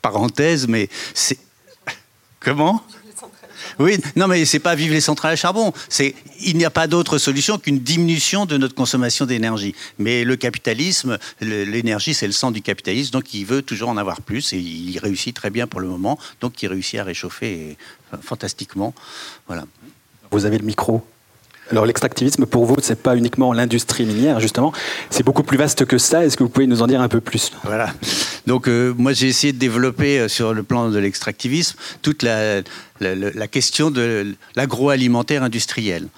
parenthèse, 0.00 0.68
mais 0.68 0.88
c'est... 1.12 1.38
Comment? 2.40 2.84
Oui, 3.78 3.98
non, 4.16 4.26
mais 4.28 4.44
c'est 4.44 4.58
pas 4.58 4.74
vivre 4.74 4.94
les 4.94 5.00
centrales 5.00 5.32
à 5.32 5.36
charbon. 5.36 5.72
Il 6.40 6.56
n'y 6.56 6.64
a 6.64 6.70
pas 6.70 6.86
d'autre 6.86 7.18
solution 7.18 7.58
qu'une 7.58 7.78
diminution 7.78 8.46
de 8.46 8.56
notre 8.56 8.74
consommation 8.74 9.26
d'énergie. 9.26 9.74
Mais 9.98 10.24
le 10.24 10.36
capitalisme, 10.36 11.18
l'énergie, 11.40 12.14
c'est 12.14 12.26
le 12.26 12.32
sang 12.32 12.50
du 12.50 12.62
capitalisme, 12.62 13.12
donc 13.12 13.34
il 13.34 13.44
veut 13.44 13.62
toujours 13.62 13.88
en 13.88 13.96
avoir 13.96 14.20
plus 14.20 14.52
et 14.52 14.58
il 14.58 14.98
réussit 14.98 15.34
très 15.34 15.50
bien 15.50 15.66
pour 15.66 15.80
le 15.80 15.88
moment. 15.88 16.18
Donc 16.40 16.62
il 16.62 16.68
réussit 16.68 16.98
à 17.00 17.04
réchauffer 17.04 17.76
fantastiquement. 18.22 18.94
Voilà. 19.46 19.64
Vous 20.30 20.44
avez 20.44 20.58
le 20.58 20.64
micro. 20.64 21.06
Alors 21.70 21.84
l'extractivisme, 21.84 22.46
pour 22.46 22.64
vous, 22.64 22.76
c'est 22.80 23.02
pas 23.02 23.16
uniquement 23.16 23.52
l'industrie 23.52 24.06
minière, 24.06 24.40
justement, 24.40 24.72
c'est 25.10 25.22
beaucoup 25.22 25.42
plus 25.42 25.58
vaste 25.58 25.84
que 25.84 25.98
ça. 25.98 26.24
Est-ce 26.24 26.36
que 26.36 26.42
vous 26.42 26.48
pouvez 26.48 26.66
nous 26.66 26.82
en 26.82 26.86
dire 26.86 27.00
un 27.00 27.08
peu 27.08 27.20
plus? 27.20 27.52
Voilà. 27.64 27.92
Donc 28.46 28.68
euh, 28.68 28.94
moi, 28.96 29.12
j'ai 29.12 29.28
essayé 29.28 29.52
de 29.52 29.58
développer 29.58 30.18
euh, 30.18 30.28
sur 30.28 30.54
le 30.54 30.62
plan 30.62 30.88
de 30.88 30.98
l'extractivisme 30.98 31.76
toute 32.00 32.22
la, 32.22 32.62
la 33.00 33.48
question 33.48 33.90
de 33.90 34.34
l'agroalimentaire 34.56 35.42
industriel. 35.42 36.08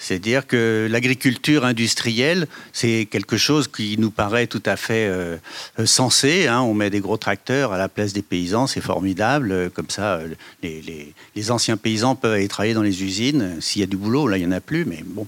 C'est-à-dire 0.00 0.46
que 0.46 0.88
l'agriculture 0.90 1.66
industrielle, 1.66 2.48
c'est 2.72 3.06
quelque 3.10 3.36
chose 3.36 3.68
qui 3.68 3.96
nous 3.98 4.10
paraît 4.10 4.46
tout 4.46 4.62
à 4.64 4.76
fait 4.76 5.06
euh, 5.06 5.36
sensé. 5.84 6.46
Hein. 6.46 6.62
On 6.62 6.72
met 6.72 6.88
des 6.88 7.00
gros 7.00 7.18
tracteurs 7.18 7.72
à 7.72 7.78
la 7.78 7.90
place 7.90 8.14
des 8.14 8.22
paysans, 8.22 8.66
c'est 8.66 8.80
formidable. 8.80 9.70
Comme 9.74 9.90
ça, 9.90 10.14
euh, 10.14 10.34
les, 10.62 11.50
anciens 11.50 11.76
paysans 11.76 12.14
peuvent 12.14 12.32
aller 12.32 12.48
travailler 12.48 12.74
dans 12.74 12.82
les 12.82 13.04
usines. 13.04 13.60
S'il 13.60 13.80
y 13.80 13.84
a 13.84 13.86
du 13.86 13.98
boulot, 13.98 14.26
là, 14.26 14.38
il 14.38 14.40
n'y 14.40 14.46
en 14.46 14.56
a 14.56 14.60
plus, 14.60 14.86
mais 14.86 15.04
bon. 15.04 15.26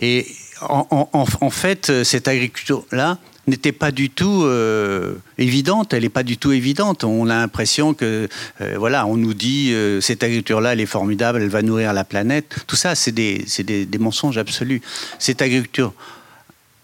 Et 0.00 0.26
en 0.60 1.50
fait, 1.50 2.02
cette 2.04 2.28
agriculture-là, 2.28 3.18
n'était 3.46 3.72
pas 3.72 3.90
du 3.90 4.10
tout 4.10 4.44
euh, 4.44 5.14
évidente. 5.38 5.92
Elle 5.92 6.02
n'est 6.02 6.08
pas 6.08 6.22
du 6.22 6.36
tout 6.36 6.52
évidente. 6.52 7.04
On 7.04 7.28
a 7.28 7.34
l'impression 7.34 7.94
que, 7.94 8.28
euh, 8.60 8.74
voilà, 8.78 9.06
on 9.06 9.16
nous 9.16 9.34
dit 9.34 9.72
euh, 9.72 10.00
cette 10.00 10.22
agriculture-là, 10.22 10.74
elle 10.74 10.80
est 10.80 10.86
formidable, 10.86 11.42
elle 11.42 11.48
va 11.48 11.62
nourrir 11.62 11.92
la 11.92 12.04
planète. 12.04 12.56
Tout 12.66 12.76
ça, 12.76 12.94
c'est 12.94 13.12
des, 13.12 13.44
des, 13.64 13.86
des, 13.86 13.98
mensonges 13.98 14.38
absolus. 14.38 14.80
Cette 15.18 15.42
agriculture 15.42 15.92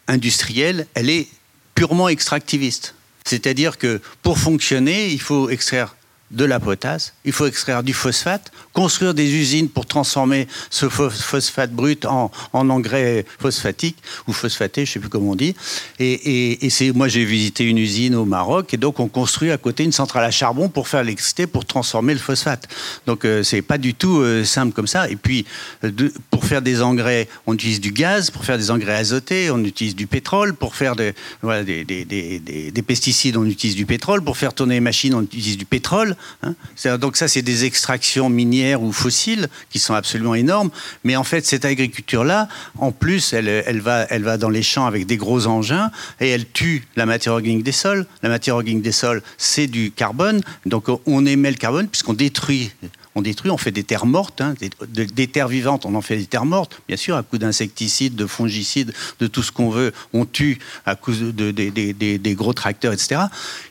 industrielle, 0.09 0.86
elle 0.94 1.11
est 1.11 1.28
purement 1.74 2.09
extractiviste. 2.09 2.94
C'est-à-dire 3.24 3.78
que 3.78 4.00
pour 4.22 4.38
fonctionner, 4.38 5.09
il 5.09 5.20
faut 5.20 5.50
extraire 5.50 5.94
de 6.30 6.44
la 6.44 6.60
potasse, 6.60 7.14
il 7.24 7.32
faut 7.32 7.46
extraire 7.46 7.82
du 7.82 7.94
phosphate, 7.94 8.52
construire 8.72 9.14
des 9.14 9.34
usines 9.34 9.68
pour 9.68 9.86
transformer 9.86 10.46
ce 10.70 10.88
phosphate 10.88 11.72
brut 11.72 12.04
en, 12.04 12.30
engrais 12.52 13.24
phosphatique 13.38 13.96
ou 14.26 14.32
phosphaté, 14.32 14.84
je 14.84 14.90
ne 14.90 14.92
sais 14.94 15.00
plus 15.00 15.08
comment 15.08 15.30
on 15.30 15.36
dit. 15.36 15.54
Et, 15.98 16.68
c'est, 16.70 16.92
moi, 16.92 17.08
j'ai 17.08 17.24
visité 17.24 17.64
une 17.64 17.78
usine 17.78 18.14
au 18.14 18.24
Maroc 18.24 18.74
et 18.74 18.76
donc 18.76 19.00
on 19.00 19.08
construit 19.08 19.50
à 19.50 19.58
côté 19.58 19.84
une 19.84 19.92
centrale 19.92 20.24
à 20.24 20.30
charbon 20.30 20.68
pour 20.68 20.86
faire 20.86 21.02
l'électricité, 21.02 21.46
pour 21.46 21.64
transformer 21.64 22.12
le 22.12 22.20
phosphate. 22.20 22.68
Donc 23.06 23.24
euh, 23.24 23.42
c'est 23.42 23.62
pas 23.62 23.78
du 23.78 23.94
tout 23.94 24.18
euh, 24.18 24.44
simple 24.44 24.72
comme 24.72 24.86
ça. 24.86 25.08
Et 25.08 25.16
puis 25.16 25.46
euh, 25.84 25.90
pour 26.30 26.44
faire 26.44 26.60
des 26.60 26.82
engrais, 26.82 27.28
on 27.46 27.54
utilise 27.54 27.80
du 27.80 27.92
gaz. 27.92 28.30
Pour 28.30 28.44
faire 28.44 28.58
des 28.58 28.70
engrais 28.70 28.96
azotés, 28.96 29.50
on 29.50 29.64
utilise 29.64 29.96
du 29.96 30.06
pétrole. 30.06 30.54
Pour 30.54 30.74
faire 30.74 30.94
des, 30.94 31.14
des 31.42 32.82
pesticides, 32.86 33.36
on 33.36 33.46
utilise 33.46 33.76
du 33.76 33.86
pétrole. 33.86 34.22
Pour 34.22 34.36
faire 34.36 34.52
tourner 34.52 34.74
les 34.74 34.80
machines, 34.80 35.14
on 35.14 35.22
utilise 35.22 35.56
du 35.56 35.64
pétrole. 35.64 36.16
Hein. 36.42 36.98
donc 36.98 37.16
ça, 37.16 37.28
c'est 37.28 37.42
des 37.42 37.64
extractions 37.64 38.28
minières 38.28 38.82
ou 38.82 38.92
fossiles 38.92 39.48
qui 39.70 39.78
sont 39.78 39.94
absolument 39.94 40.34
énormes. 40.34 40.70
Mais 41.04 41.16
en 41.16 41.24
fait, 41.24 41.46
cette 41.46 41.64
agriculture-là, 41.64 42.48
en 42.78 42.92
plus, 42.92 43.32
elle, 43.32 43.80
va, 43.80 44.06
elle 44.10 44.22
va 44.22 44.36
dans 44.36 44.50
les 44.50 44.62
champs 44.62 44.86
avec 44.86 45.06
des 45.06 45.16
gros 45.16 45.46
engins 45.46 45.90
et 46.20 46.28
elle 46.28 46.48
tue 46.50 46.86
la 46.96 47.06
matière 47.06 47.34
organique 47.34 47.64
des 47.64 47.72
sols. 47.72 48.06
La 48.22 48.28
matière 48.28 48.56
organique 48.56 48.82
des 48.82 48.92
sols, 48.92 49.22
c'est 49.36 49.66
du 49.66 49.90
carbone. 49.90 50.40
Donc 50.66 50.86
on 51.06 51.26
émet 51.26 51.50
le 51.50 51.56
carbone 51.56 51.88
puisqu'on 51.88 52.14
détruit 52.14 52.70
on 53.18 53.22
détruit, 53.22 53.50
on 53.50 53.58
fait 53.58 53.72
des 53.72 53.82
terres 53.82 54.06
mortes, 54.06 54.40
hein, 54.40 54.54
des, 54.88 55.26
terres 55.26 55.48
vivantes, 55.48 55.84
on 55.84 55.94
en 55.96 56.00
fait 56.00 56.16
des 56.16 56.26
terres 56.26 56.44
mortes, 56.44 56.80
bien 56.86 56.96
sûr, 56.96 57.16
à 57.16 57.24
coup 57.24 57.36
d'insecticides, 57.36 58.14
de 58.14 58.26
fongicides, 58.26 58.92
de 59.18 59.26
tout 59.26 59.42
ce 59.42 59.50
qu'on 59.50 59.70
veut, 59.70 59.92
on 60.12 60.24
tue 60.24 60.58
à 60.86 60.94
cause 60.94 61.20
de, 61.20 61.50
des 61.50 62.34
gros 62.34 62.52
tracteurs, 62.52 62.92
etc. 62.92 63.22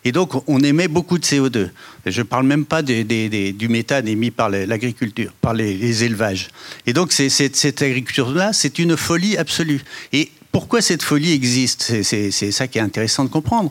Et 0.04 0.12
donc, 0.12 0.34
on 0.50 0.60
émet 0.60 0.90
beaucoup 0.90 1.18
de 1.18 1.24
CO2. 1.24 1.70
je 2.06 2.20
ne 2.20 2.24
parle 2.24 2.46
même 2.46 2.66
pas 2.66 2.82
du 2.82 3.68
méthane 3.70 4.08
émis 4.08 4.32
par 4.32 4.50
l'agriculture, 4.50 5.32
par 5.40 5.54
les, 5.54 6.04
élevages. 6.04 6.50
Et 6.86 6.92
donc, 6.94 7.14
cette 7.14 7.82
agriculture-là, 7.82 8.52
c'est 8.52 8.80
une 8.80 8.98
folie 8.98 9.38
absolue. 9.38 9.82
Et 10.12 10.30
pourquoi 10.52 10.82
cette 10.82 11.04
folie 11.04 11.32
existe? 11.32 12.04
C'est 12.04 12.52
ça 12.52 12.68
qui 12.68 12.80
est 12.80 12.82
intéressant 12.82 13.24
de 13.24 13.30
comprendre. 13.30 13.70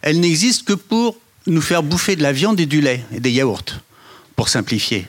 Elle 0.00 0.20
n'existe 0.20 0.64
que 0.64 0.72
pour 0.72 1.18
nous 1.46 1.60
faire 1.60 1.82
bouffer 1.82 2.16
de 2.16 2.22
la 2.22 2.32
viande 2.32 2.58
et 2.58 2.66
du 2.66 2.80
lait 2.80 3.04
et 3.14 3.20
des 3.20 3.30
yaourts 3.30 3.64
pour 4.40 4.48
simplifier. 4.48 5.06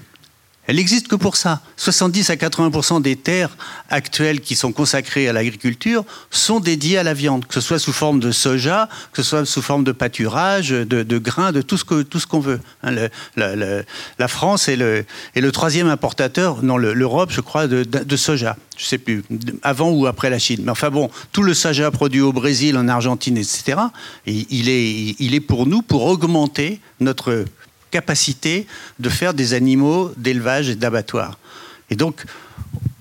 Elle 0.68 0.76
n'existe 0.76 1.08
que 1.08 1.16
pour 1.16 1.38
ça. 1.38 1.62
70 1.78 2.32
à 2.32 2.36
80% 2.36 3.02
des 3.02 3.16
terres 3.16 3.56
actuelles 3.90 4.42
qui 4.42 4.58
sont 4.58 4.74
consacrées 4.74 5.30
à 5.30 5.32
l'agriculture 5.32 6.04
sont 6.32 6.60
dédiées 6.60 6.98
à 6.98 7.04
la 7.04 7.14
viande, 7.14 7.46
que 7.46 7.54
ce 7.54 7.62
soit 7.62 7.80
sous 7.80 7.94
forme 7.94 8.20
de 8.20 8.34
soja, 8.34 8.90
que 9.14 9.24
ce 9.24 9.30
soit 9.30 9.46
sous 9.46 9.62
forme 9.62 9.86
de 9.86 9.94
pâturage, 9.94 10.72
de, 10.72 11.18
grains, 11.18 11.54
de 11.54 11.62
tout 11.62 11.78
ce 11.78 11.86
que 11.86 12.02
tout 12.02 12.20
qu'on 12.30 12.42
veut. 12.42 12.60
Hein, 12.84 13.08
la 13.38 14.28
France 14.28 14.68
est 14.68 14.76
le, 14.76 15.52
troisième 15.54 15.88
importateur, 15.88 16.62
non 16.62 16.76
l'Europe, 16.76 17.32
je 17.32 17.40
crois, 17.40 17.68
de, 17.68 18.18
soja. 18.18 18.58
Je 18.76 18.84
ne 18.84 18.88
sais 18.88 18.98
plus, 18.98 19.24
avant 19.64 19.92
ou 19.92 20.08
après 20.08 20.30
la 20.30 20.40
Chine. 20.40 20.64
Mais 20.66 20.72
enfin 20.72 20.90
bon, 20.90 21.10
tout 21.32 21.44
le 21.44 21.54
soja 21.54 21.90
produit 21.90 22.20
au 22.20 22.34
Brésil, 22.34 22.76
en 22.76 22.90
Argentine, 22.90 23.38
etc. 23.38 23.78
Il 24.28 24.68
est 24.68 25.40
pour 25.40 25.68
nous 25.68 25.82
pour 25.82 26.04
augmenter 26.04 26.82
notre 27.00 27.46
capacité 27.92 28.66
de 29.00 29.10
faire 29.10 29.34
des 29.34 29.54
animaux 29.54 30.12
d'élevage 30.18 30.70
et 30.70 30.76
d'abattoir. 30.76 31.38
Et 31.90 31.96
donc, 31.96 32.24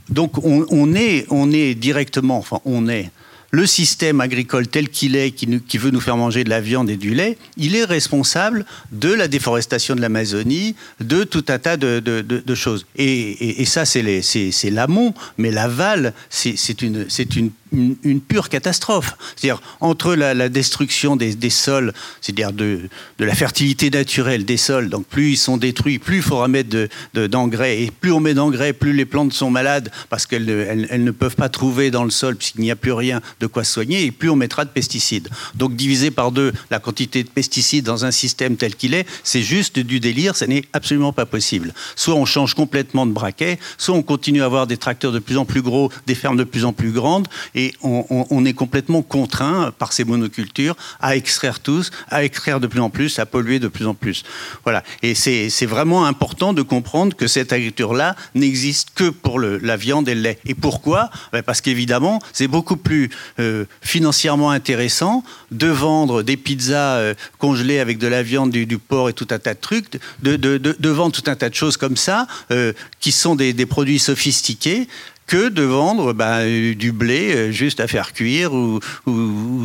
donc 0.09 0.45
on, 0.45 0.95
est, 0.95 1.27
on 1.31 1.53
est 1.53 1.75
directement, 1.75 2.39
enfin 2.39 2.61
on 2.65 2.89
est, 2.89 3.11
le 3.53 3.67
système 3.67 4.21
agricole 4.21 4.69
tel 4.69 4.89
qu'il 4.89 5.17
est, 5.17 5.33
qui, 5.33 5.79
veut 5.79 5.91
nous 5.91 6.01
faire 6.01 6.17
manger 6.17 6.45
de 6.45 6.51
la 6.51 6.61
viande 6.61 6.89
et 6.89 6.97
du 6.97 7.15
lait, 7.15 7.37
il 7.57 7.75
est 7.75 7.85
responsable 7.85 8.65
de 8.93 9.13
la 9.13 9.29
déforestation 9.29 9.97
de 9.97 10.01
l'Amazonie, 10.01 10.77
de 11.01 11.25
tout 11.25 11.45
un 11.49 11.59
tas 11.59 11.77
de, 11.77 12.55
choses. 12.55 12.87
Et, 12.97 13.65
ça, 13.65 13.85
c'est 13.85 14.71
l'amont, 14.71 15.15
mais 15.37 15.51
l'aval, 15.51 16.15
c'est 16.29 16.83
une, 16.83 17.07
une 17.37 17.51
une, 17.73 18.21
pure 18.21 18.49
catastrophe. 18.49 19.15
C'est-à-dire 19.37 19.61
entre 19.81 20.15
la, 20.15 20.49
destruction 20.49 21.17
des, 21.17 21.51
sols, 21.51 21.93
c'est-à-dire 22.21 22.53
de, 22.53 22.81
la 23.19 23.35
fertilité 23.35 23.91
naturelle 23.91 24.45
des 24.45 24.57
sols, 24.57 24.89
donc 24.89 25.07
plus 25.07 25.33
ils 25.33 25.37
sont 25.37 25.57
détruits, 25.57 25.99
plus 25.99 26.17
il 26.17 26.23
faudra 26.23 26.49
mettre 26.49 26.89
d'engrais, 27.15 27.77
de, 27.77 27.83
et 27.83 27.91
plus 27.91 28.13
on 28.13 28.21
met 28.21 28.35
d'engrais, 28.35 28.73
plus 28.73 28.93
les 28.93 29.05
plantes 29.05 29.33
sont 29.33 29.51
malades 29.51 29.91
parce 30.09 30.27
qu'elles 30.27 30.49
elles, 30.91 31.05
ne 31.05 31.11
peuvent 31.11 31.37
pas 31.37 31.49
trouver 31.49 31.91
dans 31.91 32.05
le 32.05 32.11
sol 32.11 32.37
puisqu'il 32.37 32.63
n'y 32.63 32.71
a 32.71 32.77
plus 32.77 32.93
rien 32.93 33.21
de 33.41 33.47
quoi 33.47 33.65
soigner, 33.65 34.05
et 34.05 34.11
plus 34.11 34.31
on 34.31 34.37
mettra 34.37 34.65
de 34.65 34.71
pesticides. 34.71 35.29
Donc 35.55 35.77
diviser 35.77 36.11
par 36.11 36.33
deux 36.33 36.53
la 36.71 36.79
quantité 36.79 37.23
de 37.23 37.29
pesticides 37.29 37.85
dans 37.85 38.05
un 38.05 38.11
système 38.11 38.57
tel 38.57 38.75
qu'il 38.75 38.95
est, 38.95 39.07
c'est 39.25 39.43
juste 39.43 39.79
du 39.79 40.01
délire, 40.01 40.37
ce 40.37 40.45
n'est 40.45 40.65
absolument 40.73 41.13
pas 41.13 41.27
possible. 41.27 41.73
Soit 41.97 42.15
on 42.15 42.25
change 42.25 42.55
complètement 42.55 43.07
de 43.07 43.13
braquet, 43.13 43.59
soit 43.79 43.95
on 43.95 44.03
continue 44.03 44.43
à 44.43 44.47
avoir 44.47 44.67
des 44.67 44.77
tracteurs 44.77 45.13
de 45.13 45.19
plus 45.19 45.37
en 45.37 45.45
plus 45.45 45.63
gros, 45.63 45.91
des 46.07 46.15
fermes 46.15 46.37
de 46.37 46.45
plus 46.45 46.65
en 46.65 46.73
plus 46.73 46.91
grandes, 46.91 47.29
et 47.55 47.60
on, 47.83 48.45
est 48.45 48.53
complètement 48.53 49.03
contraint 49.03 49.73
par 49.79 49.93
ces 49.93 50.05
monocultures 50.05 50.77
à 51.01 51.17
extraire 51.17 51.61
tous, 51.61 51.91
à 52.09 52.25
extraire 52.25 52.61
de 52.61 52.67
plus 52.67 52.81
en 52.81 52.91
plus, 52.91 53.19
à 53.19 53.27
polluer 53.27 53.59
de 53.59 53.69
plus 53.69 53.87
en 53.87 53.95
plus. 53.95 54.25
Voilà. 54.65 54.83
Et 55.03 55.15
c'est 55.15 55.67
vraiment 55.67 56.07
important 56.07 56.53
de 56.53 56.63
comprendre 56.63 57.17
que 57.17 57.27
cette 57.27 57.53
agriculture-là 57.53 58.17
n'existe 58.35 58.89
que 58.95 59.11
pour 59.11 59.41
la 59.41 59.77
viande 59.77 60.09
et 60.09 60.15
le 60.15 60.23
lait. 60.23 60.39
Et 60.47 60.55
pourquoi? 60.55 61.11
Ben, 61.33 61.43
Parce 61.43 61.61
qu'évidemment, 61.61 62.21
c'est 62.33 62.49
beaucoup 62.49 62.77
plus 62.77 63.11
euh, 63.39 63.65
financièrement 63.81 64.51
intéressant 64.51 65.25
de 65.51 65.67
vendre 65.67 66.23
des 66.23 66.37
pizzas 66.37 66.97
euh, 66.97 67.15
congelées 67.39 67.81
avec 67.81 67.99
de 67.99 68.07
la 68.07 68.23
viande, 68.23 68.51
du, 68.51 68.79
porc 68.79 69.11
et 69.11 69.13
tout 69.13 69.29
un 69.31 69.39
tas 69.39 69.55
de 69.55 69.61
trucs, 69.61 70.01
de, 70.23 70.89
vendre 70.89 71.13
tout 71.13 71.31
un 71.31 71.37
tas 71.37 71.49
de 71.49 71.55
choses 71.55 71.77
comme 71.77 71.97
ça, 71.97 72.27
euh, 72.51 72.73
qui 73.01 73.13
sont 73.13 73.35
des 73.35 73.67
produits 73.67 73.99
sophistiqués 73.99 74.89
que 75.31 75.49
de 75.49 75.63
vendre 75.63 76.13
bah, 76.13 76.45
du 76.45 76.91
blé 76.91 77.33
euh, 77.33 77.53
juste 77.53 77.79
à 77.79 77.87
faire 77.87 78.13
cuire 78.13 78.53
ou, 78.53 78.81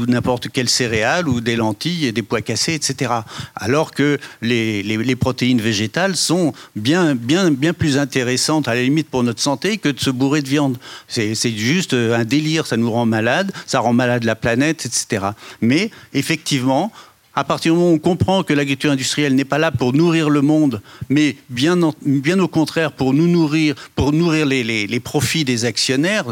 n'importe 0.07 0.49
quelle 0.49 0.69
céréale 0.69 1.27
ou 1.27 1.41
des 1.41 1.55
lentilles 1.55 2.05
et 2.05 2.11
des 2.11 2.21
pois 2.21 2.41
cassés, 2.41 2.75
etc. 2.75 3.11
Alors 3.55 3.89
que 3.91 4.19
les, 4.43 5.15
protéines 5.15 5.59
végétales 5.59 6.15
sont 6.15 6.53
bien, 6.75 7.15
bien, 7.15 7.49
bien 7.49 7.73
plus 7.73 7.97
intéressantes 7.97 8.67
à 8.67 8.75
la 8.75 8.83
limite 8.83 9.09
pour 9.09 9.23
notre 9.23 9.41
santé 9.41 9.79
que 9.79 9.89
de 9.89 9.99
se 9.99 10.11
bourrer 10.11 10.43
de 10.43 10.47
viande. 10.47 10.77
C'est 11.07 11.33
juste 11.57 11.93
un 11.93 12.25
délire, 12.25 12.67
ça 12.67 12.77
nous 12.77 12.91
rend 12.91 13.07
malade, 13.07 13.51
ça 13.65 13.79
rend 13.79 13.93
malade 13.93 14.23
la 14.23 14.35
planète, 14.35 14.85
etc. 14.85 15.29
Mais 15.61 15.89
effectivement, 16.13 16.91
à 17.35 17.43
partir 17.43 17.73
du 17.73 17.79
moment 17.79 17.91
où 17.91 17.95
on 17.95 17.99
comprend 17.99 18.43
que 18.43 18.53
l'agriculture 18.53 18.91
industrielle 18.91 19.35
n'est 19.35 19.45
pas 19.45 19.57
là 19.57 19.71
pour 19.71 19.93
nourrir 19.93 20.29
le 20.29 20.41
monde, 20.41 20.81
mais 21.09 21.35
bien, 21.49 21.81
au 21.81 22.47
contraire 22.47 22.91
pour 22.91 23.13
nous 23.13 23.27
nourrir, 23.27 23.75
pour 23.95 24.13
nourrir 24.13 24.45
les 24.45 24.99
profits 24.99 25.43
des 25.43 25.65
actionnaires, 25.65 26.25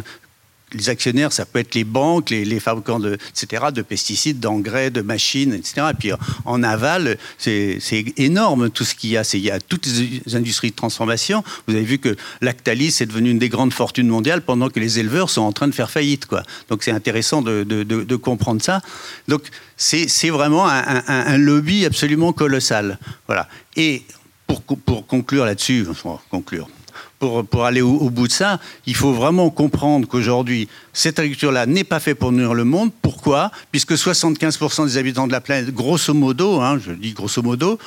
les 0.74 0.90
actionnaires, 0.90 1.32
ça 1.32 1.46
peut 1.46 1.60
être 1.60 1.76
les 1.76 1.84
banques, 1.84 2.30
les, 2.30 2.60
fabricants, 2.60 3.00
de, 3.00 3.18
etc., 3.30 3.66
de 3.74 3.82
pesticides, 3.82 4.40
d'engrais, 4.40 4.90
de 4.90 5.02
machines, 5.02 5.54
etc. 5.54 5.88
Et 5.92 5.94
puis 5.94 6.12
en 6.46 6.64
aval, 6.64 7.18
c'est 7.38 7.80
énorme 8.18 8.70
tout 8.70 8.84
ce 8.84 8.96
qu'il 8.96 9.12
y 9.12 9.18
a. 9.18 9.24
Il 9.34 9.40
y 9.40 9.52
a 9.52 9.60
toutes 9.60 9.88
les 9.88 10.36
industries 10.36 10.72
de 10.72 10.76
transformation. 10.76 11.44
Vous 11.68 11.76
avez 11.76 11.84
vu 11.84 11.98
que 11.98 12.16
Lactalis 12.42 12.98
est 13.02 13.06
devenu 13.06 13.32
une 13.32 13.40
des 13.40 13.50
grandes 13.50 13.74
fortunes 13.74 14.08
mondiales 14.08 14.42
pendant 14.42 14.70
que 14.70 14.80
les 14.80 15.00
éleveurs 15.00 15.30
sont 15.30 15.42
en 15.42 15.52
train 15.52 15.68
de 15.68 15.74
faire 15.74 15.90
faillite. 15.90 16.26
Quoi. 16.26 16.44
Donc 16.70 16.84
c'est 16.84 16.92
intéressant 16.92 17.42
de, 17.42 18.16
comprendre 18.16 18.62
ça. 18.62 18.82
Donc 19.28 19.44
c'est 19.78 20.30
vraiment 20.30 20.68
un, 20.68 21.38
lobby 21.38 21.86
absolument 21.86 22.34
colossal. 22.34 23.00
Voilà. 23.28 23.48
Et 23.76 24.04
pour, 24.48 24.62
pour 24.62 25.08
conclure 25.08 25.46
là-dessus, 25.46 25.88
conclure 26.30 26.68
pour, 27.50 27.66
aller 27.66 27.82
au, 27.82 28.10
bout 28.10 28.28
de 28.28 28.32
ça, 28.32 28.60
il 28.86 28.96
faut 28.96 29.14
vraiment 29.14 29.50
comprendre 29.50 30.08
qu'aujourd'hui, 30.08 30.68
cette 30.94 31.20
agriculture-là 31.20 31.66
n'est 31.66 31.84
pas 31.84 32.00
faite 32.00 32.20
pour 32.20 32.32
nourrir 32.32 32.54
le 32.54 32.64
monde. 32.64 32.92
Pourquoi? 33.02 33.52
Puisque 33.72 33.94
75% 33.94 34.86
des 34.86 34.98
habitants 34.98 35.28
de 35.28 35.32
la 35.32 35.42
planète, 35.42 35.74
grosso 35.74 36.14
modo, 36.14 36.62
hein, 36.62 36.80
je 36.84 36.92
dis 36.92 37.14
grosso 37.14 37.42
modo, 37.42 37.80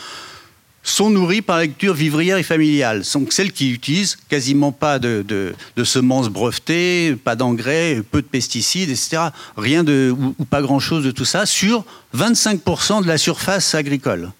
sont 0.86 1.10
nourris 1.10 1.42
par 1.42 1.56
l'agriculture 1.56 1.94
vivrière 1.94 2.38
et 2.38 2.44
familiale. 2.44 3.02
Donc 3.12 3.32
celles 3.32 3.52
qui 3.52 3.72
utilisent 3.72 4.16
quasiment 4.28 4.70
pas 4.70 4.98
de, 4.98 5.54
semences 5.84 6.28
brevetées, 6.28 7.16
pas 7.16 7.34
d'engrais, 7.34 8.02
peu 8.08 8.22
de 8.22 8.26
pesticides, 8.26 8.90
etc. 8.90 9.30
Rien 9.56 9.82
de, 9.82 10.14
ou, 10.38 10.44
pas 10.44 10.62
grand-chose 10.62 11.04
de 11.04 11.10
tout 11.10 11.24
ça 11.24 11.44
sur 11.44 11.84
25% 12.16 13.02
de 13.02 13.08
la 13.08 13.18
surface 13.18 13.74
agricole. 13.74 14.30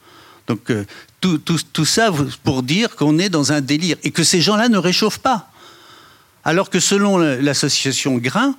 Donc 0.47 0.71
euh, 0.71 0.85
tout, 1.21 1.85
ça 1.85 2.13
pour 2.45 2.63
dire 2.63 2.95
qu'on 2.97 3.19
est 3.19 3.29
dans 3.29 3.53
un 3.53 3.61
délire 3.61 3.97
et 4.03 4.11
que 4.11 4.23
ces 4.23 4.41
gens-là 4.41 4.69
ne 4.69 4.79
réchauffent 4.79 5.19
pas. 5.19 5.51
Alors 6.45 6.71
que 6.71 6.79
selon 6.79 7.19
l'association 7.19 8.17
Grain, 8.19 8.55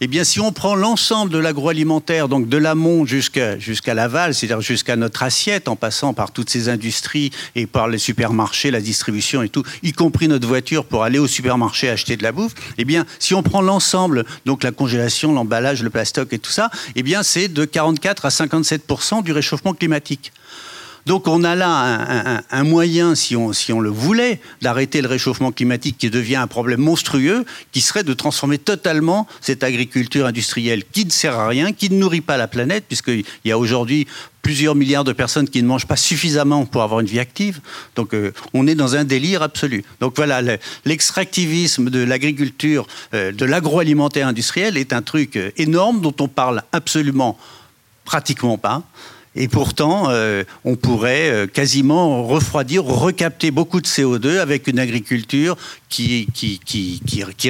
eh 0.00 0.06
bien, 0.06 0.24
si 0.24 0.40
on 0.40 0.52
prend 0.52 0.74
l'ensemble 0.74 1.30
de 1.30 1.38
l'agroalimentaire, 1.38 2.28
donc 2.28 2.48
de 2.48 2.56
l'amont 2.56 3.04
jusqu'à 3.06 3.94
l'aval, 3.94 4.34
c'est-à-dire 4.34 4.60
jusqu'à 4.60 4.96
notre 4.96 5.22
assiette, 5.22 5.68
en 5.68 5.76
passant 5.76 6.14
par 6.14 6.30
toutes 6.30 6.50
ces 6.50 6.68
industries 6.68 7.30
et 7.54 7.66
par 7.66 7.88
les 7.88 7.98
supermarchés, 7.98 8.70
la 8.70 8.80
distribution 8.80 9.42
et 9.42 9.48
tout, 9.48 9.62
y 9.82 9.92
compris 9.92 10.28
notre 10.28 10.48
voiture 10.48 10.84
pour 10.84 11.04
aller 11.04 11.18
au 11.18 11.26
supermarché 11.26 11.88
acheter 11.88 12.16
de 12.16 12.22
la 12.22 12.32
bouffe, 12.32 12.54
eh 12.78 12.84
bien, 12.84 13.04
si 13.18 13.34
on 13.34 13.42
prend 13.42 13.60
l'ensemble, 13.60 14.24
donc 14.46 14.62
la 14.62 14.72
congélation, 14.72 15.32
l'emballage, 15.32 15.82
le 15.82 15.90
plastoc 15.90 16.32
et 16.32 16.38
tout 16.38 16.52
ça, 16.52 16.70
eh 16.96 17.02
bien, 17.02 17.22
c'est 17.22 17.48
de 17.48 17.64
44 17.64 18.26
à 18.26 18.30
57 18.30 18.84
du 19.22 19.32
réchauffement 19.32 19.74
climatique. 19.74 20.32
Donc 21.06 21.28
on 21.28 21.44
a 21.44 21.54
là 21.54 22.42
un, 22.50 22.64
moyen, 22.64 23.14
si 23.14 23.36
on, 23.36 23.80
le 23.80 23.90
voulait, 23.90 24.40
d'arrêter 24.62 25.02
le 25.02 25.08
réchauffement 25.08 25.52
climatique 25.52 25.98
qui 25.98 26.08
devient 26.08 26.36
un 26.36 26.46
problème 26.46 26.80
monstrueux, 26.80 27.44
qui 27.72 27.82
serait 27.82 28.04
de 28.04 28.14
transformer 28.14 28.56
totalement 28.58 29.26
cette 29.42 29.62
agriculture 29.64 30.26
industrielle 30.26 30.82
qui 30.92 31.04
ne 31.04 31.10
sert 31.10 31.38
à 31.38 31.48
rien, 31.48 31.72
qui 31.72 31.90
ne 31.90 31.96
nourrit 31.96 32.22
pas 32.22 32.38
la 32.38 32.48
planète, 32.48 32.84
puisqu'il 32.88 33.24
y 33.44 33.52
a 33.52 33.58
aujourd'hui 33.58 34.06
plusieurs 34.40 34.74
milliards 34.74 35.04
de 35.04 35.12
personnes 35.12 35.48
qui 35.48 35.62
ne 35.62 35.68
mangent 35.68 35.86
pas 35.86 35.96
suffisamment 35.96 36.64
pour 36.66 36.82
avoir 36.82 37.00
une 37.00 37.06
vie 37.06 37.18
active. 37.18 37.60
Donc 37.96 38.14
euh, 38.14 38.32
on 38.52 38.66
est 38.66 38.74
dans 38.74 38.94
un 38.94 39.04
délire 39.04 39.42
absolu. 39.42 39.84
Donc 40.00 40.16
voilà, 40.16 40.58
l'extractivisme 40.84 41.90
de 41.90 42.04
l'agriculture, 42.04 42.86
euh, 43.14 43.32
de 43.32 43.44
l'agroalimentaire 43.44 44.28
industriel 44.28 44.76
est 44.76 44.92
un 44.92 45.02
truc 45.02 45.36
euh, 45.36 45.50
énorme 45.56 46.00
dont 46.00 46.14
on 46.20 46.28
parle 46.28 46.62
absolument 46.72 47.38
pratiquement 48.04 48.58
pas. 48.58 48.82
Et 49.36 49.48
pourtant, 49.48 50.10
euh, 50.10 50.44
on 50.64 50.76
pourrait 50.76 51.30
euh, 51.30 51.46
quasiment 51.46 52.24
refroidir, 52.24 52.84
recapter 52.84 53.50
beaucoup 53.50 53.80
de 53.80 53.86
CO2 53.86 54.38
avec 54.38 54.68
une 54.68 54.78
agriculture 54.78 55.56
qui, 55.88 56.28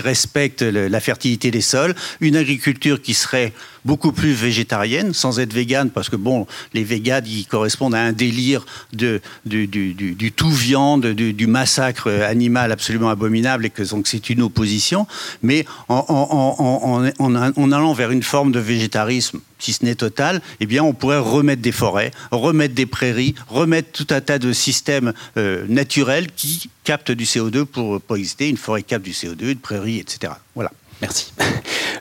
respecte 0.03 0.63
la 0.63 1.01
fertilité 1.01 1.51
des 1.51 1.61
sols, 1.61 1.95
une 2.21 2.37
agriculture 2.37 3.01
qui 3.01 3.15
serait 3.15 3.53
beaucoup 3.85 4.13
plus 4.13 4.33
végétarienne, 4.33 5.13
sans 5.13 5.41
être 5.41 5.53
végane, 5.53 5.91
parce 5.91 6.09
que 6.09 6.17
bon, 6.17 6.47
les 6.73 6.85
véganes, 6.85 7.27
ils 7.27 7.47
correspondent 7.47 7.95
à 7.95 8.01
un 8.01 8.13
délire 8.13 8.65
de, 8.93 9.21
du, 9.45 9.67
du, 9.67 9.95
du, 9.95 10.33
tout 10.33 10.51
viande, 10.51 11.07
du, 11.07 11.47
massacre 11.47 12.11
animal 12.11 12.73
absolument 12.73 13.11
abominable, 13.11 13.67
et 13.67 13.71
que 13.71 13.83
donc 13.83 14.07
c'est 14.07 14.31
une 14.31 14.43
opposition, 14.43 15.07
mais 15.43 15.67
en, 15.89 16.05
en, 16.09 17.05
en, 17.19 17.53
en, 17.57 17.73
allant 17.73 17.93
vers 17.93 18.11
une 18.11 18.23
forme 18.23 18.53
de 18.53 18.61
végétarisme, 18.61 19.41
si 19.59 19.73
ce 19.73 19.85
n'est 19.85 19.95
total, 19.95 20.41
eh 20.61 20.67
bien, 20.67 20.83
on 20.83 20.93
pourrait 20.93 21.19
remettre 21.19 21.63
des 21.63 21.73
forêts, 21.73 22.11
remettre 22.31 22.75
des 22.75 22.87
prairies, 22.87 23.35
remettre 23.49 23.93
tout 23.93 24.07
un 24.15 24.21
tas 24.21 24.39
de 24.39 24.53
systèmes 24.53 25.13
euh, 25.37 25.65
naturels 25.69 26.27
qui 26.35 26.71
captent 26.85 27.13
du 27.13 27.25
CO2 27.25 27.65
pour, 27.65 28.01
pour 28.01 28.17
exister. 28.17 28.49
Une 28.49 28.57
forêt 28.57 28.83
capte 28.83 29.05
du 29.05 29.13
CO2, 29.13 29.53
une 29.53 29.59
prairie, 29.59 29.99
etc. 29.99 30.35
Voilà. 30.55 30.71
Merci. 31.05 31.35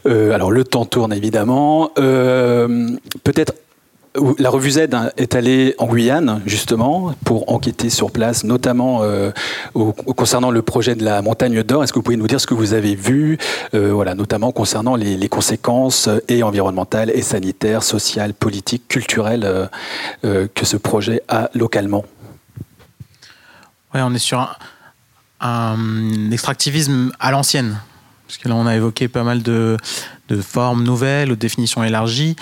Euh, 0.06 0.34
alors 0.34 0.51
le 0.51 0.66
temps 0.66 0.84
tourne 0.84 1.14
évidemment. 1.14 1.91
Euh, 1.97 2.89
peut-être 3.24 3.54
la 4.38 4.49
revue 4.49 4.72
Z 4.72 4.89
est 5.16 5.34
allée 5.34 5.76
en 5.78 5.88
Guyane, 5.88 6.41
justement, 6.45 7.16
pour 7.24 7.49
enquêter 7.49 7.89
sur 7.89 8.12
place, 8.12 8.43
notamment 8.43 8.99
euh, 9.04 9.32
concernant 10.18 10.51
le 10.51 10.62
projet 10.62 10.95
de 10.95 11.06
la 11.06 11.22
montagne 11.22 11.64
d'or. 11.64 11.86
Est-ce 11.86 11.93
que 11.93 11.99
vous 11.99 12.04
pouvez 12.04 12.18
nous 12.18 12.28
dire 12.28 12.41
ce 12.41 12.47
que 12.47 12.54
vous 12.54 12.74
avez 12.74 12.95
vu, 12.95 13.38
voilà, 13.72 14.14
notamment 14.14 14.51
concernant 14.51 14.97
les, 14.97 15.30
conséquences 15.30 16.10
et 16.28 16.43
environnementales, 16.43 17.10
et 17.10 17.22
sanitaires, 17.22 17.82
sociales, 17.82 18.34
politiques, 18.34 18.89
culturelles 18.89 19.70
que 20.22 20.66
ce 20.66 20.76
projet 20.76 21.24
a 21.30 21.49
localement? 21.54 22.04
Ouais, 23.93 24.01
on 24.04 24.14
est 24.14 24.20
sur 24.20 24.60
un 25.39 26.30
extractivisme 26.30 27.14
à 27.22 27.32
l'ancienne. 27.32 27.80
Parce 28.34 28.41
que 28.41 28.49
là, 28.49 28.55
on 28.55 28.65
a 28.65 28.75
évoqué 28.75 29.07
pas 29.07 29.23
mal 29.23 29.43
de, 29.43 29.77
formes 30.41 30.84
nouvelles 30.84 31.31
ou 31.31 31.36
de 31.36 31.39
définitions 31.39 31.84
élargies. 31.84 32.36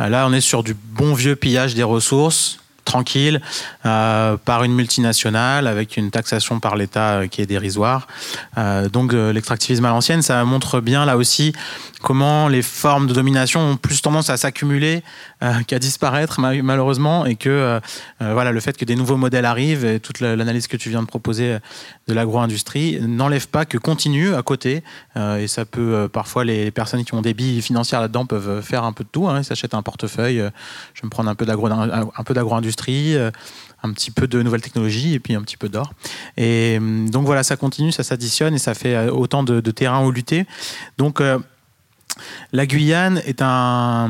Euh, 0.00 0.08
là, 0.08 0.26
on 0.26 0.32
est 0.32 0.40
sur 0.40 0.62
du 0.62 0.72
bon 0.72 1.12
vieux 1.12 1.36
pillage 1.36 1.74
des 1.74 1.82
ressources, 1.82 2.60
tranquille, 2.84 3.40
euh, 3.86 4.36
par 4.36 4.64
une 4.64 4.74
multinationale, 4.74 5.66
avec 5.66 5.96
une 5.96 6.10
taxation 6.10 6.60
par 6.60 6.76
l'État 6.76 7.14
euh, 7.14 7.26
qui 7.26 7.40
est 7.40 7.46
dérisoire. 7.46 8.06
donc 8.92 9.12
l'extractivisme 9.12 9.84
à 9.84 9.88
l'ancienne, 9.88 10.22
ça 10.22 10.44
montre 10.44 10.80
bien 10.80 11.04
là 11.04 11.16
aussi 11.16 11.52
comment 12.04 12.48
les 12.48 12.60
formes 12.60 13.06
de 13.06 13.14
domination 13.14 13.60
ont 13.60 13.76
plus 13.78 14.02
tendance 14.02 14.28
à 14.28 14.36
s'accumuler 14.36 15.02
euh, 15.42 15.54
qu'à 15.66 15.78
disparaître 15.78 16.38
malheureusement 16.38 17.24
et 17.24 17.34
que 17.34 17.48
euh, 17.48 17.80
euh, 18.20 18.34
voilà 18.34 18.52
le 18.52 18.60
fait 18.60 18.76
que 18.76 18.84
des 18.84 18.94
nouveaux 18.94 19.16
modèles 19.16 19.46
arrivent 19.46 19.86
et 19.86 20.00
toute 20.00 20.20
l'analyse 20.20 20.66
que 20.66 20.76
tu 20.76 20.90
viens 20.90 21.00
de 21.00 21.06
proposer 21.06 21.56
de 22.06 22.14
l'agro-industrie 22.14 23.00
n'enlève 23.00 23.48
pas 23.48 23.64
que 23.64 23.78
continue 23.78 24.34
à 24.34 24.42
côté 24.42 24.84
et 25.16 25.48
ça 25.48 25.64
peut 25.64 26.08
parfois 26.12 26.44
les 26.44 26.70
personnes 26.70 27.04
qui 27.04 27.14
ont 27.14 27.22
des 27.22 27.32
billes 27.32 27.62
financières 27.62 28.02
là-dedans 28.02 28.26
peuvent 28.26 28.60
faire 28.60 28.84
un 28.84 28.92
peu 28.92 29.04
de 29.04 29.08
tout 29.08 29.26
hein, 29.26 29.38
ils 29.38 29.44
s'achètent 29.44 29.74
un 29.74 29.82
portefeuille 29.82 30.42
je 30.92 31.00
vais 31.00 31.06
me 31.06 31.10
prendre 31.10 31.30
un 31.30 31.34
peu 31.34 31.46
d'agro 31.46 32.54
d'agro-industrie 32.74 33.16
un 33.82 33.92
petit 33.92 34.10
peu 34.10 34.26
de 34.26 34.42
nouvelles 34.42 34.62
technologies 34.62 35.12
et 35.12 35.20
puis 35.20 35.34
un 35.34 35.42
petit 35.42 35.58
peu 35.58 35.68
d'or. 35.68 35.92
Et 36.38 36.78
donc 36.80 37.26
voilà, 37.26 37.42
ça 37.42 37.56
continue, 37.56 37.92
ça 37.92 38.02
s'additionne 38.02 38.54
et 38.54 38.58
ça 38.58 38.72
fait 38.74 39.10
autant 39.10 39.42
de, 39.42 39.60
de 39.60 39.70
terrain 39.70 40.04
où 40.06 40.10
lutter. 40.10 40.46
Donc 40.96 41.20
la 42.52 42.66
Guyane 42.66 43.20
est 43.26 43.42
un, 43.42 44.08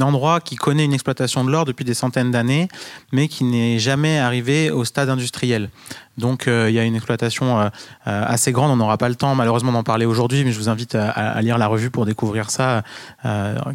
endroit 0.00 0.40
qui 0.40 0.56
connaît 0.56 0.84
une 0.84 0.92
exploitation 0.92 1.44
de 1.44 1.50
l'or 1.50 1.64
depuis 1.64 1.84
des 1.84 1.94
centaines 1.94 2.30
d'années, 2.30 2.68
mais 3.12 3.28
qui 3.28 3.44
n'est 3.44 3.78
jamais 3.78 4.18
arrivé 4.18 4.70
au 4.70 4.84
stade 4.84 5.08
industriel. 5.08 5.70
Donc 6.18 6.48
euh, 6.48 6.68
il 6.68 6.74
y 6.74 6.78
a 6.78 6.84
une 6.84 6.96
exploitation 6.96 7.60
euh, 7.60 7.68
euh, 8.08 8.24
assez 8.26 8.52
grande, 8.52 8.72
on 8.72 8.76
n'aura 8.76 8.98
pas 8.98 9.08
le 9.08 9.14
temps 9.14 9.34
malheureusement 9.34 9.72
d'en 9.72 9.84
parler 9.84 10.04
aujourd'hui, 10.04 10.44
mais 10.44 10.52
je 10.52 10.58
vous 10.58 10.68
invite 10.68 10.96
à, 10.96 11.40
lire 11.42 11.58
la 11.58 11.68
revue 11.68 11.90
pour 11.90 12.04
découvrir 12.06 12.50
ça, 12.50 12.82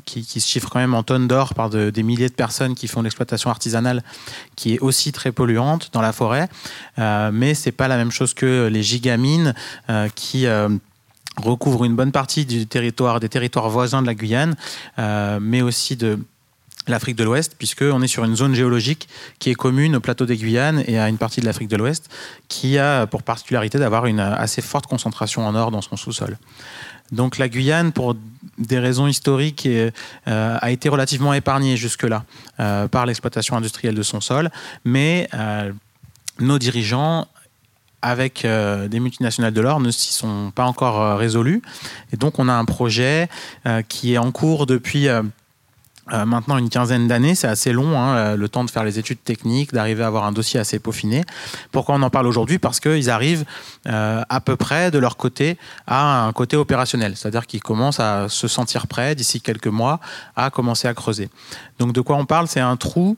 qui, 0.05 0.23
se 0.23 0.47
chiffre 0.47 0.69
quand 0.69 0.79
même 0.79 0.93
en 0.93 1.03
tonnes 1.03 1.27
d'or 1.27 1.53
par 1.53 1.69
des 1.69 2.03
milliers 2.03 2.29
de 2.29 2.33
personnes 2.33 2.75
qui 2.75 2.87
font 2.87 3.01
l'exploitation 3.01 3.49
artisanale, 3.49 4.03
qui 4.55 4.75
est 4.75 4.79
aussi 4.79 5.11
très 5.11 5.31
polluante 5.31 5.89
dans 5.93 6.01
la 6.01 6.11
forêt, 6.11 6.49
mais 6.97 7.53
c'est 7.53 7.71
pas 7.71 7.87
la 7.87 7.97
même 7.97 8.11
chose 8.11 8.33
que 8.33 8.67
les 8.67 8.83
gigamines 8.83 9.53
qui 10.15 10.45
recouvre 11.37 11.85
une 11.85 11.95
bonne 11.95 12.11
partie 12.11 12.45
du 12.45 12.67
territoire, 12.67 13.19
des 13.19 13.29
territoires 13.29 13.69
voisins 13.69 14.01
de 14.01 14.07
la 14.07 14.15
Guyane, 14.15 14.55
euh, 14.99 15.39
mais 15.41 15.61
aussi 15.61 15.95
de 15.95 16.19
l'Afrique 16.87 17.15
de 17.15 17.23
l'Ouest, 17.23 17.55
puisqu'on 17.57 18.01
est 18.01 18.07
sur 18.07 18.25
une 18.25 18.35
zone 18.35 18.53
géologique 18.55 19.07
qui 19.39 19.49
est 19.49 19.55
commune 19.55 19.95
au 19.95 19.99
plateau 20.01 20.25
des 20.25 20.35
Guyanes 20.35 20.83
et 20.85 20.99
à 20.99 21.07
une 21.07 21.17
partie 21.17 21.39
de 21.39 21.45
l'Afrique 21.45 21.69
de 21.69 21.77
l'Ouest, 21.77 22.09
qui 22.49 22.77
a 22.77 23.07
pour 23.07 23.23
particularité 23.23 23.79
d'avoir 23.79 24.05
une 24.05 24.19
assez 24.19 24.61
forte 24.61 24.87
concentration 24.87 25.47
en 25.47 25.55
or 25.55 25.71
dans 25.71 25.81
son 25.81 25.95
sous-sol. 25.95 26.37
Donc 27.13 27.37
la 27.37 27.47
Guyane, 27.47 27.93
pour 27.93 28.15
des 28.57 28.79
raisons 28.79 29.07
historiques, 29.07 29.65
euh, 29.65 29.91
a 30.25 30.71
été 30.71 30.89
relativement 30.89 31.33
épargnée 31.33 31.77
jusque-là 31.77 32.25
euh, 32.59 32.89
par 32.89 33.05
l'exploitation 33.05 33.55
industrielle 33.55 33.95
de 33.95 34.03
son 34.03 34.19
sol, 34.19 34.51
mais 34.83 35.29
nos 36.39 36.57
dirigeants 36.57 37.27
avec 38.03 38.43
euh, 38.43 38.89
des 38.89 38.99
multinationales 38.99 39.53
de 39.53 39.61
l'or 39.61 39.79
ne 39.79 39.89
s'y 39.89 40.13
sont 40.13 40.51
pas 40.53 40.65
encore 40.65 41.01
euh, 41.01 41.15
résolus. 41.15 41.61
Et 42.11 42.17
donc 42.17 42.37
on 42.37 42.49
a 42.49 42.53
un 42.53 42.65
projet 42.65 43.29
euh, 43.65 43.81
qui 43.81 44.13
est 44.13 44.17
en 44.17 44.31
cours 44.31 44.67
depuis 44.67 45.07
maintenant 46.11 46.57
une 46.57 46.69
quinzaine 46.69 47.07
d'années. 47.07 47.33
C'est 47.33 47.47
assez 47.47 47.71
long, 47.71 47.97
hein, 47.97 48.35
le 48.35 48.49
temps 48.49 48.65
de 48.65 48.69
faire 48.69 48.83
les 48.83 48.99
études 48.99 49.23
techniques, 49.23 49.71
d'arriver 49.71 50.03
à 50.03 50.07
avoir 50.07 50.25
un 50.25 50.33
dossier 50.33 50.59
assez 50.59 50.77
peaufiné. 50.77 51.23
Pourquoi 51.71 51.95
on 51.95 52.01
en 52.01 52.09
parle 52.09 52.27
aujourd'hui? 52.27 52.59
Parce 52.59 52.81
qu'ils 52.81 53.09
arrivent 53.09 53.45
à 53.85 54.41
peu 54.43 54.57
près 54.57 54.91
de 54.91 54.97
leur 54.97 55.15
côté 55.15 55.57
à 55.87 56.25
un 56.25 56.33
côté 56.33 56.57
opérationnel. 56.57 57.15
C'est-à-dire 57.15 57.47
qu'ils 57.47 57.63
commencent 57.63 58.01
à 58.01 58.27
se 58.27 58.49
sentir 58.49 58.87
prêts 58.87 59.15
d'ici 59.15 59.39
quelques 59.39 59.67
mois 59.67 60.01
à 60.35 60.49
commencer 60.49 60.89
à 60.89 60.93
creuser. 60.93 61.29
Donc 61.79 61.93
de 61.93 62.01
quoi 62.01 62.17
on 62.17 62.25
parle? 62.25 62.47
C'est 62.47 62.59
un 62.59 62.75
trou 62.75 63.17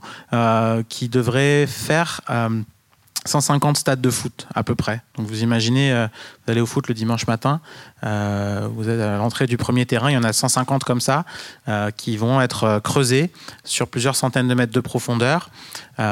qui 0.87 1.09
devrait 1.09 1.65
faire 1.65 2.21
150 3.25 3.77
stades 3.77 4.01
de 4.01 4.09
foot 4.09 4.47
à 4.53 4.63
peu 4.63 4.75
près. 4.75 5.01
Donc 5.17 5.27
vous 5.27 5.41
imaginez, 5.41 5.91
euh, 5.91 6.07
vous 6.45 6.51
allez 6.51 6.61
au 6.61 6.65
foot 6.65 6.87
le 6.87 6.93
dimanche 6.93 7.27
matin, 7.27 7.59
euh, 8.03 8.67
vous 8.71 8.87
êtes 8.87 9.01
à 9.01 9.17
l'entrée 9.17 9.47
du 9.47 9.57
premier 9.57 9.85
terrain, 9.85 10.11
il 10.11 10.13
y 10.13 10.17
en 10.17 10.23
a 10.23 10.31
150 10.31 10.83
comme 10.83 11.01
ça 11.01 11.25
euh, 11.67 11.89
qui 11.91 12.17
vont 12.17 12.39
être 12.39 12.79
creusés 12.83 13.31
sur 13.63 13.87
plusieurs 13.87 14.15
centaines 14.15 14.47
de 14.47 14.53
mètres 14.53 14.73
de 14.73 14.79
profondeur. 14.79 15.49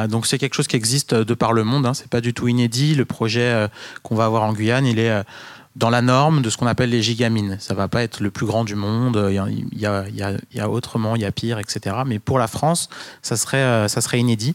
donc 0.09 0.25
c'est 0.25 0.37
quelque 0.37 0.55
chose 0.55 0.67
qui 0.67 0.75
existe 0.75 1.13
de 1.13 1.33
par 1.33 1.53
le 1.53 1.63
monde, 1.63 1.85
hein, 1.85 1.93
c'est 1.93 2.09
pas 2.09 2.21
du 2.21 2.33
tout 2.33 2.47
inédit. 2.47 2.95
Le 2.95 3.05
projet 3.05 3.67
qu'on 4.01 4.15
va 4.15 4.25
avoir 4.25 4.43
en 4.43 4.53
Guyane, 4.53 4.85
il 4.85 4.97
est 4.97 5.23
dans 5.75 5.89
la 5.89 6.01
norme 6.01 6.41
de 6.41 6.49
ce 6.49 6.57
qu'on 6.57 6.67
appelle 6.67 6.89
les 6.89 7.01
gigamines. 7.01 7.57
Ça 7.59 7.73
va 7.73 7.87
pas 7.87 8.03
être 8.03 8.19
le 8.19 8.29
plus 8.31 8.45
grand 8.45 8.63
du 8.63 8.75
monde, 8.75 9.29
il 9.29 9.79
y 9.79 10.59
a, 10.59 10.69
autrement, 10.69 11.15
il 11.15 11.21
y 11.21 11.25
a 11.25 11.31
pire, 11.31 11.59
etc. 11.59 11.97
Mais 12.05 12.19
pour 12.19 12.39
la 12.39 12.47
France, 12.47 12.89
ça 13.21 13.35
serait, 13.35 13.57
euh, 13.57 13.87
ça 13.87 14.01
serait 14.01 14.19
inédit. 14.19 14.53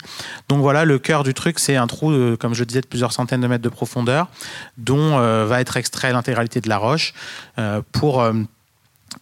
Donc 0.48 0.60
voilà, 0.60 0.84
le 0.84 0.98
cœur 0.98 1.24
du 1.24 1.34
truc, 1.34 1.58
c'est 1.58 1.76
un 1.76 1.86
trou, 1.86 2.12
comme 2.38 2.54
je 2.54 2.64
disais, 2.64 2.80
de 2.80 2.86
plusieurs 2.86 3.12
centaines 3.12 3.40
de 3.40 3.46
mètres 3.46 3.64
de 3.64 3.68
profondeur, 3.68 4.28
dont 4.76 5.18
euh, 5.18 5.44
va 5.46 5.60
être 5.60 5.76
extrait 5.76 6.12
l'intégralité 6.12 6.60
de 6.60 6.68
la 6.68 6.78
roche 6.78 7.14
euh, 7.58 7.82
pour 7.92 8.22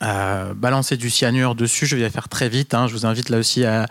balancer 0.00 0.96
du 0.96 1.10
cyanure 1.10 1.54
dessus. 1.54 1.86
Je 1.86 1.96
vais 1.96 2.10
faire 2.10 2.28
très 2.28 2.48
vite. 2.48 2.74
Hein. 2.74 2.86
Je 2.86 2.92
vous 2.92 3.06
invite 3.06 3.28
là 3.28 3.38
aussi 3.38 3.64
à, 3.64 3.86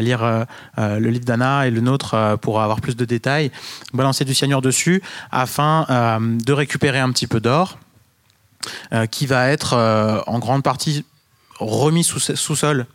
lire 0.00 0.22
euh, 0.22 0.44
euh, 0.78 0.98
le 0.98 1.10
livre 1.10 1.24
d'Anna 1.24 1.66
et 1.66 1.70
le 1.70 1.80
nôtre 1.80 2.14
euh, 2.14 2.36
pour 2.36 2.60
avoir 2.60 2.80
plus 2.80 2.96
de 2.96 3.04
détails. 3.04 3.50
Balancer 3.92 4.24
du 4.24 4.34
cyanure 4.34 4.62
dessus 4.62 5.02
afin 5.30 5.86
de 6.20 6.52
récupérer 6.52 6.98
un 6.98 7.10
petit 7.12 7.26
peu 7.26 7.40
d'or 7.40 7.78
qui 9.10 9.26
va 9.26 9.48
être 9.48 10.22
en 10.26 10.38
grande 10.38 10.62
partie 10.62 11.04
remis 11.58 12.04
sous, 12.04 12.20
sous 12.20 12.56
sol 12.56 12.86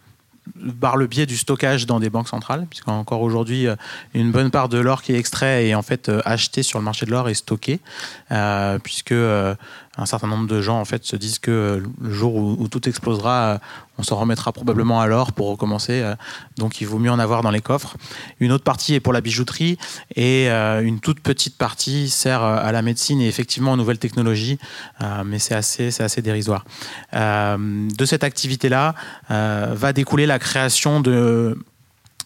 par 0.80 0.96
le 0.96 1.08
biais 1.08 1.26
du 1.26 1.38
stockage 1.38 1.88
dans 1.88 2.00
des 2.00 2.12
banques 2.12 2.28
centrales, 2.30 2.68
puisqu'encore 2.70 3.22
aujourd'hui, 3.22 3.68
une 4.14 4.32
bonne 4.32 4.52
part 4.52 4.70
de 4.70 4.78
l'or 4.78 5.02
qui 5.02 5.14
est 5.14 5.18
extrait 5.18 5.66
et 5.68 5.76
en 5.76 5.82
fait 5.82 6.12
acheté 6.24 6.62
sur 6.62 6.78
le 6.78 6.86
marché 6.86 7.06
de 7.06 7.12
l'or 7.12 7.30
est 7.30 7.34
stocké, 7.34 7.80
puisque 8.84 9.16
un 9.98 10.06
certain 10.06 10.28
nombre 10.28 10.48
de 10.48 10.62
gens 10.62 10.80
en 10.80 10.86
fait 10.86 11.06
se 11.06 11.16
disent 11.16 11.40
que 11.40 11.84
le 12.02 12.14
jour 12.14 12.36
où, 12.36 12.68
tout 12.68 12.88
explosera, 12.88 13.46
euh, 13.46 13.58
on 13.98 14.04
s'en 14.04 14.18
remettra 14.18 14.52
probablement 14.52 15.00
à 15.00 15.08
l'or 15.08 15.32
pour 15.32 15.48
recommencer. 15.48 16.02
Euh, 16.02 16.16
donc 16.58 16.82
il 16.82 16.88
vaut 16.88 17.00
mieux 17.00 17.12
en 17.12 17.20
avoir 17.20 17.42
dans 17.42 17.52
les 17.52 17.62
coffres. 17.62 17.96
Une 18.40 18.52
autre 18.52 18.64
partie 18.64 18.94
est 18.94 19.00
pour 19.00 19.14
la 19.14 19.22
bijouterie 19.22 19.78
et 20.16 20.50
euh, 20.50 20.82
une 20.82 21.00
toute 21.00 21.22
petite 21.22 21.58
partie 21.58 22.10
sert 22.10 22.42
à 22.42 22.72
la 22.72 22.82
médecine 22.82 23.22
et 23.22 23.28
effectivement 23.28 23.74
aux 23.74 23.78
nouvelles 23.78 24.00
technologies, 24.00 24.60
mais 25.26 25.40
c'est 25.40 25.56
assez, 25.56 25.92
c'est 25.92 26.04
assez 26.04 26.22
dérisoire. 26.22 26.66
de 27.14 28.06
cette 28.06 28.24
activité-là 28.24 28.96
va 29.30 29.94
découler 29.94 30.26
la 30.26 30.40
création 30.40 31.00
de 31.00 31.58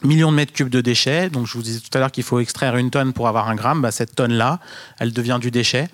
millions 0.04 0.32
de 0.32 0.38
mètres 0.38 0.54
cubes 0.54 0.70
de 0.70 0.82
déchets. 0.82 1.30
Donc, 1.30 1.46
je 1.46 1.54
vous 1.54 1.62
disais 1.62 1.80
tout 1.80 1.96
à 1.96 2.00
l'heure 2.00 2.12
qu'il 2.12 2.24
faut 2.24 2.40
extraire 2.40 2.78
une 2.78 2.90
tonne 2.90 3.14
pour 3.14 3.28
avoir 3.28 3.50
un 3.50 3.56
gramme. 3.56 3.82
Bah, 3.82 3.92
cette 3.92 4.16
tonne-là, 4.16 4.60
elle 5.00 5.14
devient 5.14 5.38
du 5.42 5.52
déchet 5.52 5.90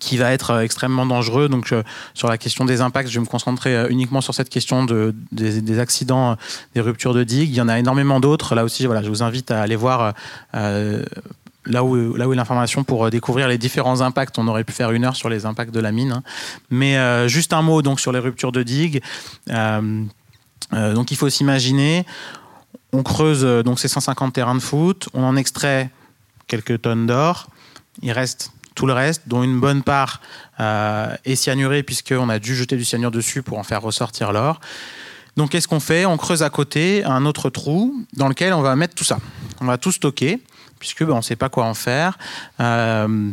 qui 0.00 0.18
va 0.18 0.32
être 0.32 0.50
euh, 0.50 0.60
extrêmement 0.60 1.06
dangereux. 1.06 1.48
Donc, 1.48 1.72
euh, 1.72 1.82
sur 2.14 2.28
la 2.28 2.36
question 2.38 2.64
des 2.64 2.80
impacts, 2.80 3.08
je 3.08 3.14
vais 3.14 3.24
me 3.24 3.30
concentrer 3.30 3.74
euh, 3.74 3.88
uniquement 3.88 4.20
sur 4.20 4.34
cette 4.34 4.50
question 4.50 4.84
de, 4.84 5.14
des, 5.32 5.78
accidents, 5.78 6.36
des 6.74 6.80
ruptures 6.80 7.14
de 7.14 7.24
digues. 7.24 7.50
Il 7.50 7.56
y 7.56 7.60
en 7.60 7.68
a 7.68 7.78
énormément 7.78 8.20
d'autres. 8.20 8.54
Là 8.54 8.64
aussi, 8.64 8.84
voilà, 8.86 9.02
je 9.02 9.08
vous 9.08 9.22
invite 9.22 9.50
à 9.50 9.62
aller 9.62 9.76
voir 9.76 10.14
là 10.54 11.84
où, 11.84 12.14
là 12.16 12.28
où 12.28 12.32
est 12.32 12.36
l'information 12.36 12.84
pour 12.84 13.10
découvrir 13.10 13.48
les 13.48 13.58
différents 13.58 14.00
impacts. 14.00 14.38
On 14.38 14.46
aurait 14.46 14.64
pu 14.64 14.72
faire 14.72 14.90
une 14.90 15.04
heure 15.04 15.16
sur 15.16 15.28
les 15.28 15.46
impacts 15.46 15.72
de 15.72 15.80
la 15.80 15.92
mine. 15.92 16.12
Hein. 16.12 16.22
Mais 16.70 17.28
juste 17.28 17.52
un 17.52 17.62
mot 17.62 17.82
donc 17.82 18.00
sur 18.00 18.12
les 18.12 18.18
ruptures 18.18 18.52
de 18.52 18.62
digues. 18.62 19.02
donc, 19.48 21.10
il 21.10 21.16
faut 21.16 21.28
s'imaginer, 21.28 22.04
on 22.92 23.02
creuse 23.02 23.42
donc 23.64 23.78
ces 23.78 23.88
150 23.88 24.34
terrains 24.34 24.54
de 24.54 24.60
foot, 24.60 25.08
on 25.14 25.24
en 25.24 25.36
extrait 25.36 25.90
quelques 26.46 26.82
tonnes 26.82 27.06
d'or. 27.06 27.48
Il 28.02 28.12
reste 28.12 28.52
tout 28.78 28.86
le 28.86 28.92
reste, 28.92 29.22
dont 29.26 29.42
une 29.42 29.58
bonne 29.58 29.82
part 29.82 30.20
euh, 30.60 31.12
est 31.24 31.34
cyanurée, 31.34 31.82
puisqu'on 31.82 32.28
a 32.28 32.38
dû 32.38 32.54
jeter 32.54 32.76
du 32.76 32.84
cyanure 32.84 33.10
dessus 33.10 33.42
pour 33.42 33.58
en 33.58 33.64
faire 33.64 33.82
ressortir 33.82 34.30
l'or. 34.30 34.60
Donc, 35.36 35.50
qu'est-ce 35.50 35.66
qu'on 35.66 35.80
fait? 35.80 36.06
On 36.06 36.16
creuse 36.16 36.44
à 36.44 36.50
côté 36.50 37.02
un 37.04 37.26
autre 37.26 37.50
trou 37.50 38.06
dans 38.12 38.28
lequel 38.28 38.52
on 38.52 38.62
va 38.62 38.76
mettre 38.76 38.94
tout 38.94 39.02
ça. 39.02 39.18
On 39.60 39.64
va 39.64 39.78
tout 39.78 39.90
stocker, 39.90 40.40
puisque 40.78 41.04
ben, 41.04 41.14
on 41.14 41.16
ne 41.16 41.22
sait 41.22 41.34
pas 41.34 41.48
quoi 41.48 41.64
en 41.64 41.74
faire. 41.74 42.18
Euh, 42.60 43.32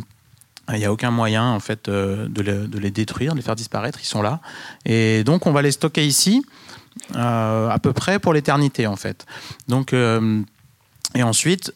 il 0.72 0.78
n'y 0.78 0.84
a 0.84 0.92
aucun 0.92 1.12
moyen 1.12 1.44
en 1.44 1.60
fait 1.60 1.86
euh, 1.86 2.26
de, 2.28 2.42
les, 2.80 2.90
détruire, 2.90 3.30
de 3.30 3.36
les 3.36 3.42
faire 3.44 3.54
disparaître. 3.54 4.00
Ils 4.02 4.06
sont 4.06 4.22
là. 4.22 4.40
Et 4.84 5.22
donc, 5.22 5.46
on 5.46 5.52
va 5.52 5.62
les 5.62 5.70
stocker 5.70 6.04
ici. 6.04 6.44
à 7.14 7.78
peu 7.80 7.92
près 7.92 8.18
pour 8.18 8.32
l'éternité 8.32 8.88
en 8.88 8.96
fait. 8.96 9.26
Donc, 9.68 9.92
et 9.92 11.22
ensuite, 11.22 11.72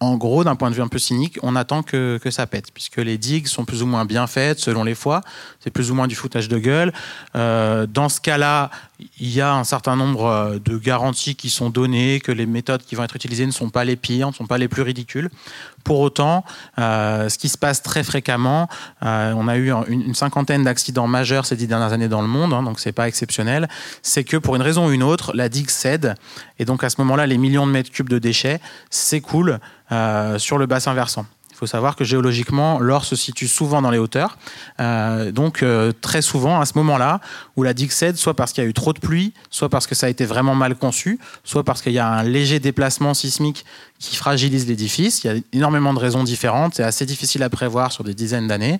en 0.00 0.16
gros, 0.16 0.44
d'un 0.44 0.54
point 0.54 0.70
de 0.70 0.76
vue 0.76 0.82
un 0.82 0.88
peu 0.88 0.98
cynique, 0.98 1.38
on 1.42 1.56
attend 1.56 1.82
que, 1.82 2.20
ça 2.30 2.46
pète, 2.46 2.70
puisque 2.72 2.98
les 2.98 3.18
digues 3.18 3.48
sont 3.48 3.64
plus 3.64 3.82
ou 3.82 3.86
moins 3.86 4.04
bien 4.04 4.26
faites 4.26 4.60
selon 4.60 4.84
les 4.84 4.94
fois. 4.94 5.22
C'est 5.60 5.70
plus 5.70 5.90
ou 5.90 5.94
moins 5.94 6.06
du 6.06 6.14
foutage 6.14 6.48
de 6.48 6.58
gueule. 6.58 6.92
Euh, 7.34 7.86
dans 7.86 8.08
ce 8.08 8.20
cas-là, 8.20 8.70
il 9.18 9.30
y 9.30 9.40
a 9.40 9.54
un 9.54 9.64
certain 9.64 9.96
nombre 9.96 10.26
euh, 10.26 10.58
de 10.58 10.76
garanties 10.78 11.34
qui 11.34 11.50
sont 11.50 11.70
données, 11.70 12.20
que 12.20 12.30
les 12.30 12.46
méthodes 12.46 12.82
qui 12.82 12.94
vont 12.94 13.02
être 13.02 13.16
utilisées 13.16 13.46
ne 13.46 13.52
sont 13.52 13.70
pas 13.70 13.84
les 13.84 13.96
pires, 13.96 14.28
ne 14.28 14.32
sont 14.32 14.46
pas 14.46 14.58
les 14.58 14.68
plus 14.68 14.82
ridicules. 14.82 15.30
Pour 15.88 16.00
autant, 16.00 16.44
euh, 16.78 17.30
ce 17.30 17.38
qui 17.38 17.48
se 17.48 17.56
passe 17.56 17.82
très 17.82 18.04
fréquemment, 18.04 18.68
on 19.00 19.48
a 19.48 19.56
eu 19.56 19.72
une, 19.88 20.14
cinquantaine 20.14 20.62
d'accidents 20.62 21.06
majeurs 21.06 21.46
ces 21.46 21.56
dix 21.56 21.66
dernières 21.66 21.94
années 21.94 22.08
dans 22.08 22.20
le 22.20 22.28
monde, 22.28 22.52
hein, 22.52 22.62
donc 22.62 22.78
c'est 22.78 22.92
pas 22.92 23.08
exceptionnel, 23.08 23.70
c'est 24.02 24.22
que 24.22 24.36
pour 24.36 24.54
une 24.54 24.60
raison 24.60 24.88
ou 24.88 24.90
une 24.90 25.02
autre, 25.02 25.32
la 25.34 25.48
digue 25.48 25.70
cède, 25.70 26.14
et 26.58 26.66
donc 26.66 26.84
à 26.84 26.90
ce 26.90 26.96
moment-là, 26.98 27.26
les 27.26 27.38
millions 27.38 27.66
de 27.66 27.72
mètres 27.72 27.90
cubes 27.90 28.10
de 28.10 28.18
déchets 28.18 28.60
s'écoulent 28.90 29.60
euh, 29.90 30.38
sur 30.38 30.58
le 30.58 30.66
bassin 30.66 30.92
versant. 30.92 31.24
Il 31.58 31.66
faut 31.66 31.66
savoir 31.66 31.96
que 31.96 32.04
géologiquement, 32.04 32.78
l'or 32.78 33.04
se 33.04 33.16
situe 33.16 33.48
souvent 33.48 33.82
dans 33.82 33.90
les 33.90 33.98
hauteurs. 33.98 34.38
Euh, 34.78 35.32
donc, 35.32 35.64
euh, 35.64 35.90
très 36.00 36.22
souvent, 36.22 36.60
à 36.60 36.66
ce 36.66 36.78
moment-là, 36.78 37.20
où 37.56 37.64
la 37.64 37.74
digue 37.74 37.90
cède, 37.90 38.16
soit 38.16 38.34
parce 38.34 38.52
qu'il 38.52 38.62
y 38.62 38.66
a 38.66 38.70
eu 38.70 38.74
trop 38.74 38.92
de 38.92 39.00
pluie, 39.00 39.32
soit 39.50 39.68
parce 39.68 39.88
que 39.88 39.96
ça 39.96 40.06
a 40.06 40.08
été 40.08 40.24
vraiment 40.24 40.54
mal 40.54 40.76
conçu, 40.76 41.18
soit 41.42 41.64
parce 41.64 41.82
qu'il 41.82 41.94
y 41.94 41.98
a 41.98 42.06
un 42.06 42.22
léger 42.22 42.60
déplacement 42.60 43.12
sismique 43.12 43.64
qui 43.98 44.14
fragilise 44.14 44.68
l'édifice. 44.68 45.24
Il 45.24 45.26
y 45.26 45.30
a 45.30 45.40
énormément 45.52 45.92
de 45.92 45.98
raisons 45.98 46.22
différentes. 46.22 46.76
C'est 46.76 46.84
assez 46.84 47.06
difficile 47.06 47.42
à 47.42 47.50
prévoir 47.50 47.90
sur 47.90 48.04
des 48.04 48.14
dizaines 48.14 48.46
d'années 48.46 48.78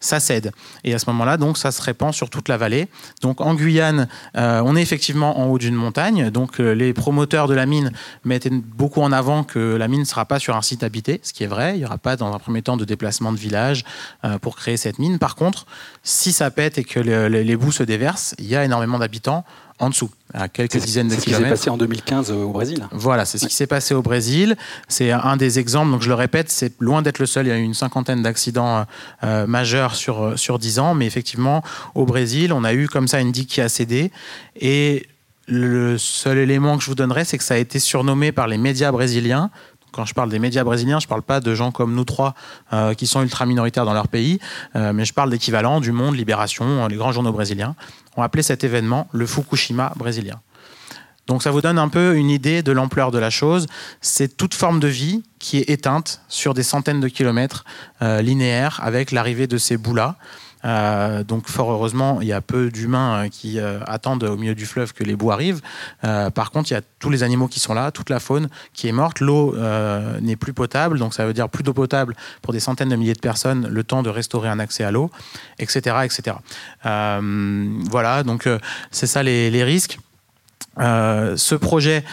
ça 0.00 0.18
cède. 0.18 0.52
Et 0.82 0.94
à 0.94 0.98
ce 0.98 1.08
moment-là, 1.10 1.36
donc, 1.36 1.58
ça 1.58 1.70
se 1.70 1.80
répand 1.82 2.12
sur 2.12 2.30
toute 2.30 2.48
la 2.48 2.56
vallée. 2.56 2.88
Donc, 3.20 3.40
en 3.40 3.54
Guyane, 3.54 4.08
euh, 4.36 4.62
on 4.64 4.74
est 4.74 4.82
effectivement 4.82 5.38
en 5.38 5.46
haut 5.46 5.58
d'une 5.58 5.74
montagne. 5.74 6.30
Donc, 6.30 6.58
euh, 6.58 6.72
les 6.72 6.94
promoteurs 6.94 7.46
de 7.46 7.54
la 7.54 7.66
mine 7.66 7.92
mettent 8.24 8.48
beaucoup 8.50 9.02
en 9.02 9.12
avant 9.12 9.44
que 9.44 9.76
la 9.76 9.88
mine 9.88 10.00
ne 10.00 10.04
sera 10.04 10.24
pas 10.24 10.38
sur 10.38 10.56
un 10.56 10.62
site 10.62 10.82
habité, 10.82 11.20
ce 11.22 11.32
qui 11.34 11.44
est 11.44 11.48
vrai. 11.48 11.74
Il 11.74 11.80
n'y 11.80 11.84
aura 11.84 11.98
pas, 11.98 12.16
dans 12.16 12.32
un 12.34 12.38
premier 12.38 12.62
temps, 12.62 12.78
de 12.78 12.86
déplacement 12.86 13.32
de 13.32 13.38
village 13.38 13.84
euh, 14.24 14.38
pour 14.38 14.56
créer 14.56 14.78
cette 14.78 14.98
mine. 14.98 15.18
Par 15.18 15.36
contre, 15.36 15.66
si 16.02 16.32
ça 16.32 16.50
pète 16.50 16.78
et 16.78 16.84
que 16.84 16.98
les 16.98 17.56
bouts 17.56 17.72
se 17.72 17.82
déversent, 17.82 18.34
il 18.38 18.46
y 18.46 18.56
a 18.56 18.64
énormément 18.64 18.98
d'habitants 18.98 19.44
en 19.80 19.88
dessous, 19.88 20.10
à 20.34 20.48
quelques 20.48 20.76
dizaines 20.76 21.08
de 21.08 21.16
kilomètres. 21.16 21.24
C'est 21.24 21.30
ce 21.30 21.34
qui 21.34 21.42
s'est 21.42 21.50
passé 21.50 21.70
en 21.70 21.76
2015 21.78 22.30
au 22.32 22.50
Brésil. 22.50 22.86
Voilà, 22.92 23.24
c'est 23.24 23.38
ce 23.38 23.46
qui 23.46 23.54
s'est 23.54 23.66
passé 23.66 23.94
au 23.94 24.02
Brésil. 24.02 24.56
C'est 24.88 25.10
un 25.10 25.36
des 25.38 25.58
exemples, 25.58 25.90
donc 25.90 26.02
je 26.02 26.08
le 26.08 26.14
répète, 26.14 26.50
c'est 26.50 26.74
loin 26.80 27.00
d'être 27.00 27.18
le 27.18 27.26
seul. 27.26 27.46
Il 27.46 27.48
y 27.48 27.52
a 27.52 27.58
eu 27.58 27.62
une 27.62 27.74
cinquantaine 27.74 28.22
d'accidents 28.22 28.84
euh, 29.24 29.46
majeurs 29.46 29.94
sur, 29.94 30.22
euh, 30.22 30.36
sur 30.36 30.58
10 30.58 30.78
ans, 30.80 30.94
mais 30.94 31.06
effectivement, 31.06 31.62
au 31.94 32.04
Brésil, 32.04 32.52
on 32.52 32.62
a 32.62 32.74
eu 32.74 32.88
comme 32.88 33.08
ça 33.08 33.20
une 33.20 33.32
digue 33.32 33.48
qui 33.48 33.62
a 33.62 33.70
cédé. 33.70 34.12
Et 34.54 35.06
le 35.46 35.96
seul 35.96 36.36
élément 36.36 36.76
que 36.76 36.84
je 36.84 36.88
vous 36.90 36.94
donnerai, 36.94 37.24
c'est 37.24 37.38
que 37.38 37.44
ça 37.44 37.54
a 37.54 37.58
été 37.58 37.78
surnommé 37.78 38.32
par 38.32 38.48
les 38.48 38.58
médias 38.58 38.92
brésiliens 38.92 39.50
quand 39.92 40.04
je 40.04 40.14
parle 40.14 40.30
des 40.30 40.38
médias 40.38 40.64
brésiliens, 40.64 41.00
je 41.00 41.06
ne 41.06 41.08
parle 41.08 41.22
pas 41.22 41.40
de 41.40 41.54
gens 41.54 41.72
comme 41.72 41.94
nous 41.94 42.04
trois 42.04 42.34
euh, 42.72 42.94
qui 42.94 43.06
sont 43.06 43.22
ultra 43.22 43.46
minoritaires 43.46 43.84
dans 43.84 43.94
leur 43.94 44.08
pays, 44.08 44.38
mais 44.74 45.04
je 45.04 45.12
parle 45.12 45.30
d'équivalents 45.30 45.80
du 45.80 45.92
Monde, 45.92 46.16
Libération, 46.16 46.86
les 46.86 46.96
grands 46.96 47.12
journaux 47.12 47.32
brésiliens 47.32 47.74
ont 48.16 48.22
appelé 48.22 48.42
cet 48.42 48.64
événement 48.64 49.08
le 49.12 49.26
Fukushima 49.26 49.92
brésilien. 49.96 50.40
Donc 51.26 51.42
ça 51.42 51.50
vous 51.50 51.60
donne 51.60 51.78
un 51.78 51.88
peu 51.88 52.16
une 52.16 52.30
idée 52.30 52.62
de 52.62 52.72
l'ampleur 52.72 53.10
de 53.12 53.18
la 53.18 53.30
chose. 53.30 53.66
C'est 54.00 54.36
toute 54.36 54.54
forme 54.54 54.80
de 54.80 54.88
vie 54.88 55.22
qui 55.38 55.58
est 55.58 55.70
éteinte 55.70 56.22
sur 56.28 56.54
des 56.54 56.64
centaines 56.64 57.00
de 57.00 57.08
kilomètres 57.08 57.64
euh, 58.02 58.20
linéaires 58.20 58.80
avec 58.82 59.12
l'arrivée 59.12 59.46
de 59.46 59.56
ces 59.56 59.76
bouts-là. 59.76 60.16
Euh, 60.64 61.24
donc 61.24 61.48
fort 61.48 61.70
heureusement, 61.70 62.20
il 62.20 62.28
y 62.28 62.32
a 62.32 62.40
peu 62.40 62.70
d'humains 62.70 63.24
euh, 63.24 63.28
qui 63.28 63.58
euh, 63.58 63.80
attendent 63.86 64.24
au 64.24 64.36
milieu 64.36 64.54
du 64.54 64.66
fleuve 64.66 64.92
que 64.92 65.04
les 65.04 65.16
bouts 65.16 65.30
arrivent. 65.30 65.60
par 66.02 66.50
contre, 66.50 66.70
il 66.70 66.74
y 66.74 66.76
a 66.76 66.82
tous 66.98 67.10
les 67.10 67.22
animaux 67.22 67.48
qui 67.48 67.60
sont 67.60 67.74
là, 67.74 67.90
toute 67.90 68.10
la 68.10 68.20
faune 68.20 68.48
qui 68.74 68.88
est 68.88 68.92
morte. 68.92 69.20
L'eau 69.20 69.54
n'est 70.20 70.36
plus 70.36 70.52
potable, 70.52 70.98
donc 70.98 71.14
ça 71.14 71.26
veut 71.26 71.32
dire 71.32 71.48
plus 71.48 71.62
d'eau 71.62 71.72
potable 71.72 72.16
pour 72.42 72.52
des 72.52 72.60
centaines 72.60 72.88
de 72.88 72.96
milliers 72.96 73.14
de 73.14 73.20
personnes, 73.20 73.68
le 73.68 73.84
temps 73.84 74.02
de 74.02 74.10
restaurer 74.10 74.48
un 74.48 74.58
accès 74.58 74.84
à 74.84 74.90
l'eau, 74.90 75.10
etc., 75.58 75.96
etc. 76.04 76.36
voilà, 76.82 78.22
donc 78.22 78.48
c'est 78.90 79.06
ça 79.06 79.22
les 79.22 79.64
risques. 79.64 79.98
ce 80.76 81.54
projet 81.54 82.04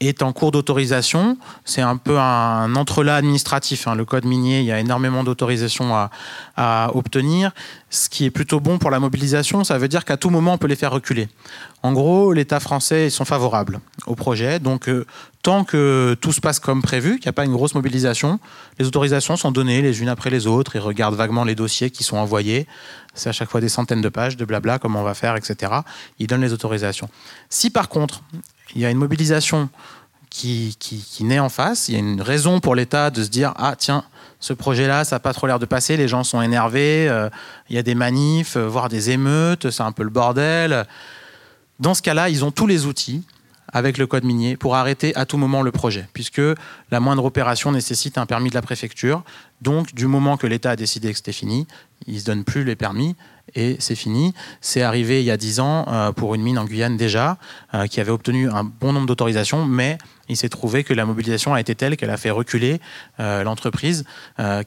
est 0.00 0.22
en 0.22 0.32
cours 0.32 0.50
d'autorisation. 0.50 1.36
C'est 1.64 1.82
un 1.82 1.96
peu 1.96 2.18
un 2.18 2.74
entrelac 2.74 3.18
administratif. 3.18 3.86
Hein. 3.86 3.94
Le 3.94 4.04
code 4.04 4.24
minier, 4.24 4.60
il 4.60 4.66
y 4.66 4.72
a 4.72 4.80
énormément 4.80 5.22
d'autorisations 5.24 5.94
à, 6.56 6.90
obtenir. 6.94 7.52
Ce 7.90 8.08
qui 8.08 8.24
est 8.24 8.30
plutôt 8.30 8.60
bon 8.60 8.78
pour 8.78 8.90
la 8.90 9.00
mobilisation, 9.00 9.64
ça 9.64 9.76
veut 9.78 9.88
dire 9.88 10.04
qu'à 10.04 10.16
tout 10.16 10.30
moment, 10.30 10.54
on 10.54 10.58
peut 10.58 10.66
les 10.68 10.76
faire 10.76 10.92
reculer. 10.92 11.28
En 11.82 11.92
gros, 11.92 12.32
l'État 12.32 12.60
français, 12.60 13.06
ils 13.06 13.10
sont 13.10 13.24
favorables 13.24 13.80
au 14.06 14.14
projet. 14.14 14.58
Donc, 14.58 14.88
euh, 14.88 15.06
tant 15.42 15.64
que 15.64 16.16
tout 16.20 16.32
se 16.32 16.40
passe 16.40 16.60
comme 16.60 16.82
prévu, 16.82 17.14
qu'il 17.14 17.26
n'y 17.26 17.30
a 17.30 17.32
pas 17.32 17.44
une 17.44 17.52
grosse 17.52 17.74
mobilisation, 17.74 18.38
les 18.78 18.86
autorisations 18.86 19.36
sont 19.36 19.50
données 19.50 19.82
les 19.82 20.02
unes 20.02 20.08
après 20.08 20.30
les 20.30 20.46
autres. 20.46 20.76
Ils 20.76 20.80
regardent 20.80 21.16
vaguement 21.16 21.44
les 21.44 21.54
dossiers 21.54 21.90
qui 21.90 22.04
sont 22.04 22.16
envoyés. 22.16 22.66
C'est 23.14 23.28
à 23.28 23.32
chaque 23.32 23.50
fois 23.50 23.60
des 23.60 23.68
centaines 23.68 24.02
de 24.02 24.08
pages 24.08 24.36
de 24.36 24.44
blabla, 24.44 24.78
comment 24.78 25.00
on 25.00 25.04
va 25.04 25.14
faire, 25.14 25.36
etc. 25.36 25.72
Ils 26.18 26.26
donnent 26.26 26.42
les 26.42 26.52
autorisations. 26.52 27.08
Si 27.48 27.70
par 27.70 27.88
contre, 27.88 28.22
il 28.74 28.80
y 28.80 28.86
a 28.86 28.90
une 28.90 28.98
mobilisation 28.98 29.68
qui, 30.30 30.76
qui, 30.78 31.24
naît 31.24 31.40
en 31.40 31.48
face. 31.48 31.88
Il 31.88 31.94
y 31.94 31.96
a 31.96 32.00
une 32.00 32.22
raison 32.22 32.60
pour 32.60 32.74
l'État 32.74 33.10
de 33.10 33.22
se 33.22 33.28
dire 33.28 33.52
ah 33.56 33.74
tiens 33.76 34.04
ce 34.38 34.52
projet-là 34.52 35.04
ça 35.04 35.16
n'a 35.16 35.20
pas 35.20 35.34
trop 35.34 35.46
l'air 35.46 35.58
de 35.58 35.66
passer, 35.66 35.96
les 35.96 36.08
gens 36.08 36.24
sont 36.24 36.40
énervés, 36.40 37.08
euh, 37.08 37.28
il 37.68 37.76
y 37.76 37.78
a 37.78 37.82
des 37.82 37.94
manifs, 37.94 38.56
euh, 38.56 38.66
voire 38.66 38.88
des 38.88 39.10
émeutes, 39.10 39.70
c'est 39.70 39.82
un 39.82 39.92
peu 39.92 40.02
le 40.02 40.10
bordel. 40.10 40.86
Dans 41.78 41.94
ce 41.94 42.02
cas-là, 42.02 42.28
ils 42.28 42.44
ont 42.44 42.50
tous 42.50 42.66
les 42.66 42.86
outils 42.86 43.22
avec 43.72 43.98
le 43.98 44.06
code 44.06 44.24
minier 44.24 44.56
pour 44.56 44.76
arrêter 44.76 45.14
à 45.16 45.26
tout 45.26 45.36
moment 45.36 45.62
le 45.62 45.70
projet, 45.70 46.08
puisque 46.12 46.42
la 46.90 47.00
moindre 47.00 47.24
opération 47.24 47.72
nécessite 47.72 48.18
un 48.18 48.26
permis 48.26 48.50
de 48.50 48.54
la 48.54 48.62
préfecture. 48.62 49.22
Donc, 49.62 49.94
du 49.94 50.06
moment 50.06 50.36
que 50.36 50.46
l'État 50.46 50.70
a 50.70 50.76
décidé 50.76 51.10
que 51.10 51.16
c'était 51.16 51.32
fini, 51.32 51.66
il 52.06 52.14
ne 52.14 52.18
se 52.18 52.24
donne 52.24 52.44
plus 52.44 52.64
les 52.64 52.76
permis 52.76 53.16
et 53.54 53.76
c'est 53.78 53.94
fini. 53.94 54.34
C'est 54.60 54.82
arrivé 54.82 55.20
il 55.20 55.24
y 55.24 55.30
a 55.30 55.36
10 55.36 55.60
ans 55.60 55.86
euh, 55.88 56.12
pour 56.12 56.34
une 56.34 56.42
mine 56.42 56.58
en 56.58 56.64
Guyane 56.64 56.96
déjà, 56.96 57.38
euh, 57.74 57.86
qui 57.86 58.00
avait 58.00 58.10
obtenu 58.10 58.48
un 58.50 58.64
bon 58.64 58.92
nombre 58.92 59.06
d'autorisations, 59.06 59.64
mais 59.64 59.98
il 60.28 60.36
s'est 60.36 60.48
trouvé 60.48 60.84
que 60.84 60.94
la 60.94 61.04
mobilisation 61.04 61.54
a 61.54 61.60
été 61.60 61.74
telle 61.74 61.96
qu'elle 61.96 62.10
a 62.10 62.16
fait 62.16 62.30
reculer 62.30 62.80
euh, 63.18 63.42
l'entreprise, 63.42 64.04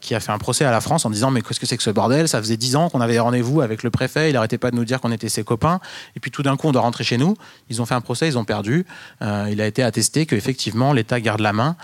qui 0.01 0.13
a 0.13 0.19
fait 0.19 0.31
un 0.31 0.37
procès 0.37 0.65
à 0.65 0.71
la 0.71 0.81
France 0.81 1.05
en 1.05 1.09
disant 1.09 1.31
mais 1.31 1.41
qu'est-ce 1.41 1.59
que 1.59 1.65
c'est 1.65 1.77
que 1.77 1.83
ce 1.83 1.89
bordel? 1.89 2.27
Ça 2.27 2.39
faisait 2.39 2.57
10 2.57 2.75
ans 2.75 2.89
qu'on 2.89 3.01
avait 3.01 3.17
rendez-vous 3.17 3.61
avec 3.61 3.81
le 3.83 3.89
préfet, 3.89 4.29
il 4.29 4.33
n'arrêtait 4.33 4.57
pas 4.57 4.71
de 4.71 4.75
nous 4.75 4.85
dire 4.85 4.99
qu'on 4.99 5.11
était 5.11 5.29
ses 5.29 5.43
copains, 5.43 5.79
et 6.15 6.19
puis 6.19 6.31
tout 6.31 6.43
d'un 6.43 6.57
coup 6.57 6.67
on 6.67 6.73
doit 6.73 6.81
rentrer 6.81 7.03
chez 7.03 7.17
nous. 7.17 7.35
Ils 7.69 7.81
ont 7.81 7.85
fait 7.85 7.95
un 7.95 8.01
procès, 8.01 8.27
ils 8.27 8.37
ont 8.37 8.43
perdu. 8.43 8.85
il 9.21 9.61
a 9.61 9.65
été 9.65 9.83
attesté 9.83 10.25
qu'effectivement 10.25 10.91
l'État 10.91 11.21
garde 11.21 11.39
la 11.39 11.53
main 11.53 11.77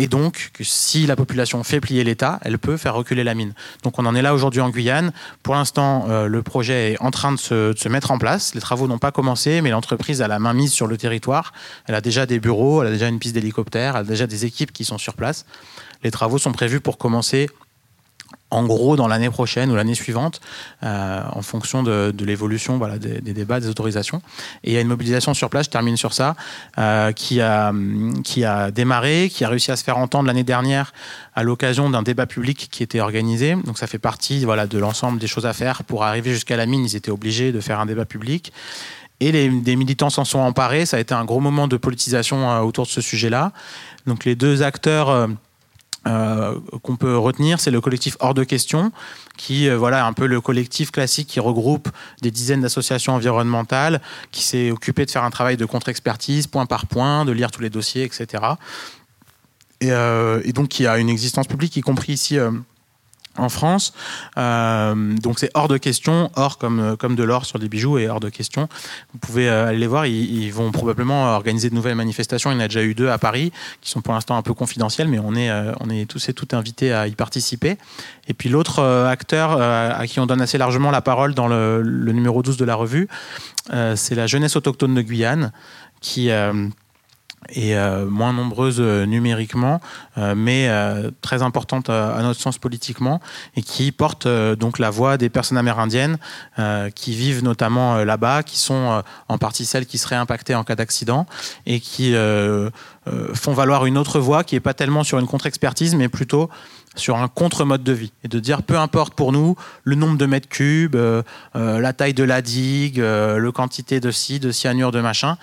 et 0.00 0.06
donc 0.06 0.50
que 0.54 0.64
si 0.64 1.06
la 1.06 1.14
population 1.14 1.62
fait 1.62 1.78
plier 1.78 2.04
l'État, 2.04 2.40
elle 2.40 2.58
peut 2.58 2.78
faire 2.78 2.94
reculer 2.94 3.22
la 3.22 3.34
mine. 3.34 3.52
Donc 3.82 3.98
on 3.98 4.06
en 4.06 4.14
est 4.14 4.22
là 4.22 4.32
aujourd'hui 4.32 4.62
en 4.62 4.70
Guyane. 4.70 5.12
Pour 5.42 5.54
l'instant, 5.54 6.06
euh, 6.08 6.26
le 6.26 6.42
projet 6.42 6.92
est 6.92 7.02
en 7.02 7.10
train 7.10 7.32
de 7.32 7.36
se, 7.36 7.88
mettre 7.88 8.10
en 8.10 8.16
place. 8.16 8.54
Les 8.54 8.62
travaux 8.62 8.88
n'ont 8.88 8.98
pas 8.98 9.12
commencé, 9.12 9.60
mais 9.60 9.68
l'entreprise 9.68 10.22
a 10.22 10.28
la 10.28 10.38
main 10.38 10.54
mise 10.54 10.72
sur 10.72 10.86
le 10.86 10.96
territoire. 10.96 11.52
Elle 11.84 11.94
a 11.94 12.00
déjà 12.00 12.24
des 12.24 12.40
bureaux, 12.40 12.80
elle 12.80 12.88
a 12.88 12.92
déjà 12.92 13.08
une 13.08 13.18
piste 13.18 13.34
d'hélicoptère, 13.34 13.94
elle 13.94 14.00
a 14.00 14.04
déjà 14.04 14.26
des 14.26 14.46
équipes 14.46 14.72
qui 14.72 14.86
sont 14.86 14.96
sur 14.96 15.12
place. 15.12 15.44
Les 16.02 16.10
travaux 16.10 16.38
sont 16.38 16.52
prévus 16.52 16.80
pour 16.80 16.96
commencer 16.96 17.50
en 18.50 18.64
gros 18.64 18.96
dans 18.96 19.08
l'année 19.08 19.30
prochaine 19.30 19.70
ou 19.70 19.76
l'année 19.76 19.94
suivante, 19.94 20.40
euh, 20.82 21.22
en 21.32 21.42
fonction 21.42 21.82
de, 21.82 22.12
l'évolution 22.20 22.78
des, 22.98 23.20
débats, 23.20 23.60
des 23.60 23.68
autorisations. 23.68 24.22
Et 24.64 24.70
il 24.70 24.74
y 24.74 24.76
a 24.76 24.80
une 24.80 24.88
mobilisation 24.88 25.34
sur 25.34 25.50
place, 25.50 25.66
je 25.66 25.70
termine 25.70 25.96
sur 25.96 26.12
ça, 26.12 26.34
euh, 26.78 27.12
qui, 27.12 27.40
a, 27.40 27.72
qui 28.24 28.44
a 28.44 28.70
démarré, 28.70 29.30
qui 29.32 29.44
a 29.44 29.48
réussi 29.48 29.70
à 29.70 29.76
se 29.76 29.84
faire 29.84 29.98
entendre 29.98 30.26
l'année 30.26 30.42
dernière 30.44 30.92
à 31.34 31.42
l'occasion 31.42 31.90
d'un 31.90 32.02
débat 32.02 32.26
public 32.26 32.68
qui 32.70 32.82
était 32.82 33.00
organisé. 33.00 33.54
Donc 33.54 33.78
ça 33.78 33.86
fait 33.86 33.98
partie 33.98 34.44
voilà, 34.44 34.66
de 34.66 34.78
l'ensemble 34.78 35.18
des 35.18 35.28
choses 35.28 35.46
à 35.46 35.52
faire. 35.52 35.84
Pour 35.84 36.04
arriver 36.04 36.32
jusqu'à 36.32 36.56
la 36.56 36.66
mine, 36.66 36.84
ils 36.84 36.96
étaient 36.96 37.10
obligés 37.10 37.52
de 37.52 37.60
faire 37.60 37.78
un 37.78 37.86
débat 37.86 38.04
public. 38.04 38.52
Et 39.20 39.32
les, 39.32 39.48
des 39.48 39.76
militants 39.76 40.10
s'en 40.10 40.24
sont 40.24 40.38
emparés. 40.38 40.86
Ça 40.86 40.96
a 40.96 41.00
été 41.00 41.14
un 41.14 41.24
gros 41.24 41.40
moment 41.40 41.68
de 41.68 41.76
politisation 41.76 42.50
euh, 42.50 42.60
autour 42.60 42.86
de 42.86 42.90
ce 42.90 43.00
sujet-là. 43.00 43.52
Donc 44.06 44.24
les 44.24 44.34
deux 44.34 44.62
acteurs 44.62 45.28
euh, 46.10 46.58
qu'on 46.82 46.96
peut 46.96 47.16
retenir, 47.16 47.60
c'est 47.60 47.70
le 47.70 47.80
collectif 47.80 48.16
Hors 48.20 48.34
de 48.34 48.44
question, 48.44 48.92
qui 49.36 49.68
euh, 49.68 49.76
voilà 49.76 50.06
un 50.06 50.12
peu 50.12 50.26
le 50.26 50.40
collectif 50.40 50.90
classique 50.90 51.28
qui 51.28 51.40
regroupe 51.40 51.88
des 52.22 52.30
dizaines 52.30 52.60
d'associations 52.60 53.14
environnementales, 53.14 54.00
qui 54.30 54.42
s'est 54.42 54.70
occupé 54.70 55.06
de 55.06 55.10
faire 55.10 55.24
un 55.24 55.30
travail 55.30 55.56
de 55.56 55.64
contre-expertise, 55.64 56.46
point 56.46 56.66
par 56.66 56.86
point, 56.86 57.24
de 57.24 57.32
lire 57.32 57.50
tous 57.50 57.62
les 57.62 57.70
dossiers, 57.70 58.04
etc. 58.04 58.44
Et, 59.80 59.92
euh, 59.92 60.42
et, 60.44 60.52
donc 60.52 60.68
qui 60.68 60.86
a 60.86 60.98
une 60.98 61.08
existence 61.08 61.46
publique, 61.46 61.76
y 61.76 61.80
compris 61.80 62.12
ici 62.12 62.38
en 63.40 63.48
France. 63.48 63.92
Euh, 64.38 65.14
donc 65.16 65.38
c'est 65.38 65.50
hors 65.54 65.68
de 65.68 65.78
question, 65.78 66.30
or 66.36 66.58
comme, 66.58 66.96
comme 66.98 67.16
de 67.16 67.24
l'or 67.24 67.46
sur 67.46 67.58
des 67.58 67.68
bijoux 67.68 67.98
et 67.98 68.08
hors 68.08 68.20
de 68.20 68.28
question. 68.28 68.68
Vous 69.12 69.18
pouvez 69.18 69.48
euh, 69.48 69.68
aller 69.68 69.78
les 69.78 69.86
voir, 69.86 70.06
ils, 70.06 70.50
vont 70.50 70.72
probablement 70.72 71.34
organiser 71.34 71.70
de 71.70 71.74
nouvelles 71.74 71.94
manifestations. 71.94 72.50
Il 72.50 72.54
y 72.54 72.56
en 72.58 72.60
a 72.60 72.68
déjà 72.68 72.82
eu 72.82 72.94
deux 72.94 73.08
à 73.08 73.18
Paris, 73.18 73.52
qui 73.80 73.90
sont 73.90 74.00
pour 74.00 74.14
l'instant 74.14 74.36
un 74.36 74.42
peu 74.42 74.52
confidentielles, 74.52 75.08
mais 75.08 75.18
on 75.18 75.34
est, 75.34 75.50
euh, 75.50 75.72
on 75.80 75.88
est 75.88 76.08
tous 76.08 76.28
et 76.28 76.34
toutes 76.34 76.54
invités 76.54 76.92
à 76.92 77.06
y 77.06 77.12
participer. 77.12 77.76
Et 78.28 78.34
puis 78.34 78.48
l'autre 78.48 78.82
acteur 78.82 79.60
à 79.60 80.06
qui 80.06 80.20
on 80.20 80.26
donne 80.26 80.40
assez 80.40 80.58
largement 80.58 80.90
la 80.90 81.00
parole 81.00 81.34
dans 81.34 81.48
le, 81.48 81.82
le 81.82 82.12
numéro 82.12 82.42
12 82.42 82.56
de 82.56 82.64
la 82.64 82.74
revue, 82.74 83.08
c'est 83.96 84.14
la 84.14 84.26
jeunesse 84.26 84.56
autochtone 84.56 84.94
de 84.94 85.02
Guyane, 85.02 85.52
qui 86.00 86.30
et 87.52 87.76
euh, 87.76 88.06
moins 88.06 88.32
nombreuse 88.32 88.78
euh, 88.80 89.06
numériquement, 89.06 89.80
euh, 90.18 90.34
mais 90.36 90.70
très 91.20 91.42
importante 91.42 91.90
à, 91.90 92.18
notre 92.22 92.40
sens 92.40 92.58
politiquement, 92.58 93.20
et 93.56 93.62
qui 93.62 93.92
porte 93.92 94.26
donc 94.26 94.78
la 94.78 94.90
voix 94.90 95.16
des 95.16 95.28
personnes 95.28 95.58
amérindiennes 95.58 96.18
qui 96.94 97.14
vivent 97.14 97.42
notamment 97.42 98.04
là-bas, 98.04 98.42
qui 98.42 98.58
sont 98.58 99.02
en 99.28 99.38
partie 99.38 99.64
celles 99.64 99.86
qui 99.86 99.98
seraient 99.98 100.16
impactées 100.16 100.54
en 100.54 100.64
cas 100.64 100.76
d'accident, 100.76 101.26
et 101.66 101.80
qui 101.80 102.14
font 103.34 103.52
valoir 103.52 103.86
une 103.86 103.98
autre 103.98 104.20
voix 104.20 104.44
qui 104.44 104.54
n'est 104.54 104.60
pas 104.60 104.74
tellement 104.74 105.04
sur 105.04 105.18
une 105.18 105.26
contre-expertise, 105.26 105.94
mais 105.94 106.08
plutôt 106.08 106.50
sur 106.96 107.16
un 107.16 107.28
contre-mode 107.28 107.82
de 107.82 107.92
vie 107.92 108.12
et 108.24 108.28
de 108.28 108.40
dire 108.40 108.62
peu 108.62 108.78
importe 108.78 109.14
pour 109.14 109.32
nous 109.32 109.56
le 109.84 109.94
nombre 109.94 110.18
de 110.18 110.26
mètres 110.26 110.48
cubes, 110.48 110.96
la 111.54 111.92
taille 111.92 112.14
de 112.14 112.24
la 112.24 112.42
digue, 112.42 112.98
le 112.98 113.50
quantité 113.52 114.00
de 114.00 114.10
ci, 114.10 114.40
de 114.40 114.50
cyanure, 114.50 114.92
de 114.92 115.00
machin, 115.00 115.36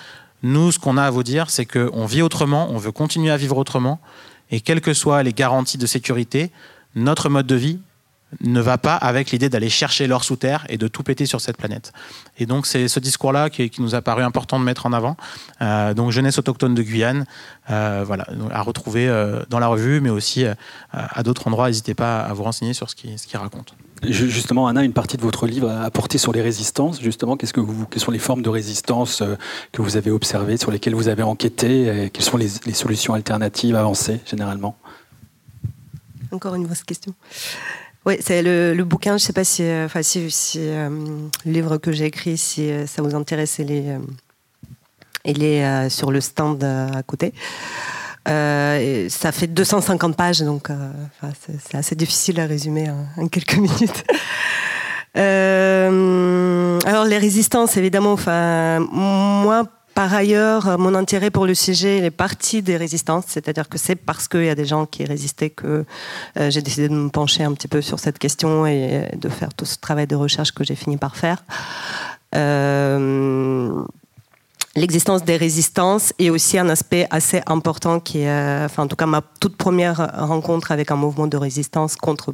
nous, 0.44 0.72
ce 0.72 0.80
qu'on 0.80 0.98
a 0.98 1.04
à 1.04 1.10
vous 1.10 1.24
dire, 1.24 1.50
c'est 1.50 1.66
qu'on 1.66 2.06
vit 2.06 2.22
autrement, 2.22 2.70
on 2.72 2.78
veut 2.78 2.92
continuer 2.92 3.32
à 3.32 3.38
vivre 3.38 3.58
autrement, 3.58 4.00
et 4.52 4.62
quelles 4.62 4.82
que 4.82 4.94
soient 4.94 5.24
les 5.24 5.34
garanties 5.34 5.78
de 5.78 5.86
sécurité, 5.86 6.52
notre 6.96 7.30
mode 7.30 7.48
de 7.48 7.56
vie 7.56 7.80
ne 8.42 8.60
va 8.60 8.78
pas 8.78 8.96
avec 8.96 9.32
l'idée 9.32 9.50
d'aller 9.50 9.70
chercher 9.70 10.06
l'or 10.06 10.24
sous 10.24 10.36
terre 10.36 10.66
et 10.70 10.78
de 10.78 10.88
tout 10.88 11.02
péter 11.02 11.26
sur 11.26 11.40
cette 11.40 11.58
planète. 11.58 11.94
Et 12.38 12.46
donc 12.46 12.66
c'est 12.66 12.88
ce 12.88 13.00
discours-là 13.00 13.50
qui, 13.50 13.72
nous 13.80 13.96
a 13.96 14.02
paru 14.02 14.22
important 14.24 14.60
de 14.60 14.66
mettre 14.66 14.86
en 14.86 14.94
avant. 14.94 15.16
Euh, 15.62 15.94
donc 15.94 16.12
jeunesse 16.12 16.38
autochtone 16.38 16.76
de 16.76 16.82
Guyane, 16.82 17.26
euh, 17.70 18.04
voilà, 18.06 18.28
à 18.52 18.62
retrouver 18.62 19.08
euh, 19.08 19.44
dans 19.50 19.60
la 19.60 19.68
revue, 19.68 20.02
mais 20.02 20.10
aussi 20.10 20.46
à 20.92 21.24
d'autres 21.24 21.48
endroits. 21.48 21.68
N'hésitez 21.68 21.94
pas 21.94 22.20
à 22.20 22.34
vous 22.34 22.44
renseigner 22.44 22.74
sur 22.74 22.90
ce 22.90 22.96
qu'il 22.96 23.18
ce 23.18 23.38
raconte. 23.38 23.74
Justement, 24.04 24.68
Anna, 24.68 24.84
une 24.84 24.94
partie 24.94 25.18
de 25.18 25.22
votre 25.22 25.48
livre 25.48 25.70
a 25.70 25.90
porté 25.90 26.18
sur 26.18 26.32
les 26.32 26.42
résistances. 26.42 27.02
Justement, 27.02 27.36
qu'est-ce 27.36 27.54
que 27.54 27.60
vous, 27.60 27.86
quelles 27.86 28.02
sont 28.02 28.12
les 28.12 28.20
formes 28.20 28.42
de 28.42 28.50
résistance 28.50 29.24
que 29.72 29.82
vous 29.82 29.98
avez 29.98 30.12
observées, 30.12 30.58
sur 30.58 30.72
lesquelles 30.72 30.96
vous 30.96 31.08
avez 31.08 31.24
enquêté 31.24 32.10
Quelles 32.14 32.24
sont 32.24 32.38
les, 32.38 32.48
solutions 32.74 33.16
alternatives 33.16 33.76
avancées 33.76 34.20
généralement? 34.26 34.78
Encore 36.32 36.56
une 36.56 36.66
grosse 36.66 36.84
question. 36.84 37.14
Oui, 38.08 38.16
c'est 38.22 38.42
le, 38.42 38.84
bouquin. 38.86 39.18
Je 39.18 39.24
ne 39.24 39.28
sais 39.28 39.34
pas 39.34 39.44
si, 39.44 39.64
euh, 39.64 39.86
enfin, 39.86 40.02
si, 40.02 40.30
euh, 40.56 40.90
le 41.46 41.52
livre 41.52 41.76
que 41.76 41.92
j'ai 41.92 42.06
écrit, 42.06 42.38
si 42.38 42.70
euh, 42.70 42.86
ça 42.86 43.02
vous 43.02 43.16
intéresse, 43.16 43.60
il 43.60 45.44
est 45.44 45.90
sur 45.90 46.10
le 46.10 46.22
stand 46.22 46.64
à 46.64 47.04
côté. 47.04 47.34
Ça 48.28 49.32
fait 49.32 49.48
250 49.48 50.16
pages, 50.16 50.42
donc 50.42 50.70
c'est 51.62 51.78
assez 51.78 51.96
difficile 51.96 52.40
à 52.40 52.46
résumer 52.46 52.90
en, 53.18 53.28
quelques 53.28 53.58
minutes. 53.58 54.04
alors 55.16 57.06
les 57.06 57.18
résistances, 57.18 57.78
évidemment, 57.78 58.18
moi 58.90 59.64
par 59.98 60.14
ailleurs, 60.14 60.78
mon 60.78 60.94
intérêt 60.94 61.32
pour 61.32 61.48
le 61.48 61.56
sujet 61.56 61.98
est 62.06 62.12
parti 62.12 62.62
des 62.62 62.78
résistances, 62.78 63.24
c'est-à-dire 63.30 63.68
que 63.68 63.80
c'est 63.80 63.96
parce 63.96 64.28
qu'il 64.28 64.44
y 64.44 64.50
a 64.50 64.54
des 64.54 64.68
gens 64.68 64.86
qui 64.86 65.04
résistaient 65.06 65.50
que 65.50 65.86
euh, 66.38 66.52
j'ai 66.52 66.62
décidé 66.62 66.88
de 66.88 66.94
me 66.94 67.10
pencher 67.10 67.44
un 67.44 67.52
petit 67.54 67.68
peu 67.68 67.82
sur 67.82 67.98
cette 67.98 68.20
question 68.20 68.68
et 68.68 69.10
de 69.20 69.28
faire 69.28 69.56
tout 69.56 69.66
ce 69.66 69.80
travail 69.80 70.06
de 70.06 70.16
recherche 70.16 70.52
que 70.52 70.64
j'ai 70.64 70.76
fini 70.76 70.98
par 70.98 71.16
faire. 71.16 71.44
L'existence 74.78 75.24
des 75.24 75.38
résistances 75.38 76.14
est 76.20 76.30
aussi 76.30 76.60
un 76.60 76.70
aspect 76.70 77.08
assez 77.10 77.42
important 77.48 78.00
qui 78.00 78.20
est, 78.20 78.30
euh, 78.30 78.66
enfin 78.66 78.84
en 78.84 78.88
tout 78.88 78.96
cas 78.96 79.08
ma 79.08 79.24
toute 79.40 79.58
première 79.58 80.12
rencontre 80.14 80.72
avec 80.72 80.92
un 80.92 80.96
mouvement 80.96 81.26
de 81.26 81.36
résistance 81.36 81.96
contre, 81.96 82.32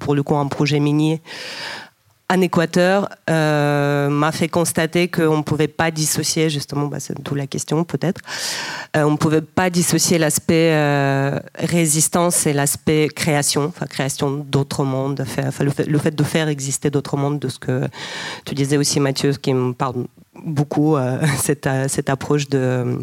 pour 0.00 0.16
le 0.16 0.24
coup, 0.24 0.34
un 0.34 0.48
projet 0.48 0.80
minier 0.80 1.22
en 2.32 2.40
Équateur 2.40 3.10
euh, 3.28 4.08
m'a 4.08 4.32
fait 4.32 4.48
constater 4.48 5.08
qu'on 5.08 5.36
ne 5.38 5.42
pouvait 5.42 5.68
pas 5.68 5.90
dissocier, 5.90 6.48
justement, 6.48 6.86
bah, 6.86 6.98
c'est 6.98 7.20
d'où 7.22 7.34
la 7.34 7.46
question 7.46 7.84
peut-être, 7.84 8.20
euh, 8.96 9.02
on 9.02 9.12
ne 9.12 9.16
pouvait 9.16 9.42
pas 9.42 9.68
dissocier 9.68 10.16
l'aspect 10.16 10.72
euh, 10.72 11.38
résistance 11.56 12.46
et 12.46 12.54
l'aspect 12.54 13.08
création, 13.14 13.64
enfin 13.64 13.86
création 13.86 14.30
d'autres 14.30 14.84
mondes, 14.84 15.26
le, 15.60 15.70
fait, 15.70 15.86
le, 15.86 15.98
fait, 15.98 16.14
de 16.14 16.24
faire 16.24 16.48
exister 16.48 16.88
d'autres 16.88 17.18
mondes, 17.18 17.38
de 17.38 17.48
ce 17.48 17.58
que 17.58 17.82
tu 18.46 18.54
disais 18.54 18.78
aussi 18.78 18.98
Mathieu, 18.98 19.32
qui 19.32 19.52
me 19.52 19.74
parle 19.74 20.06
beaucoup, 20.42 20.96
cette, 21.36 21.68
cette 21.88 22.08
approche 22.08 22.48
de 22.48 22.98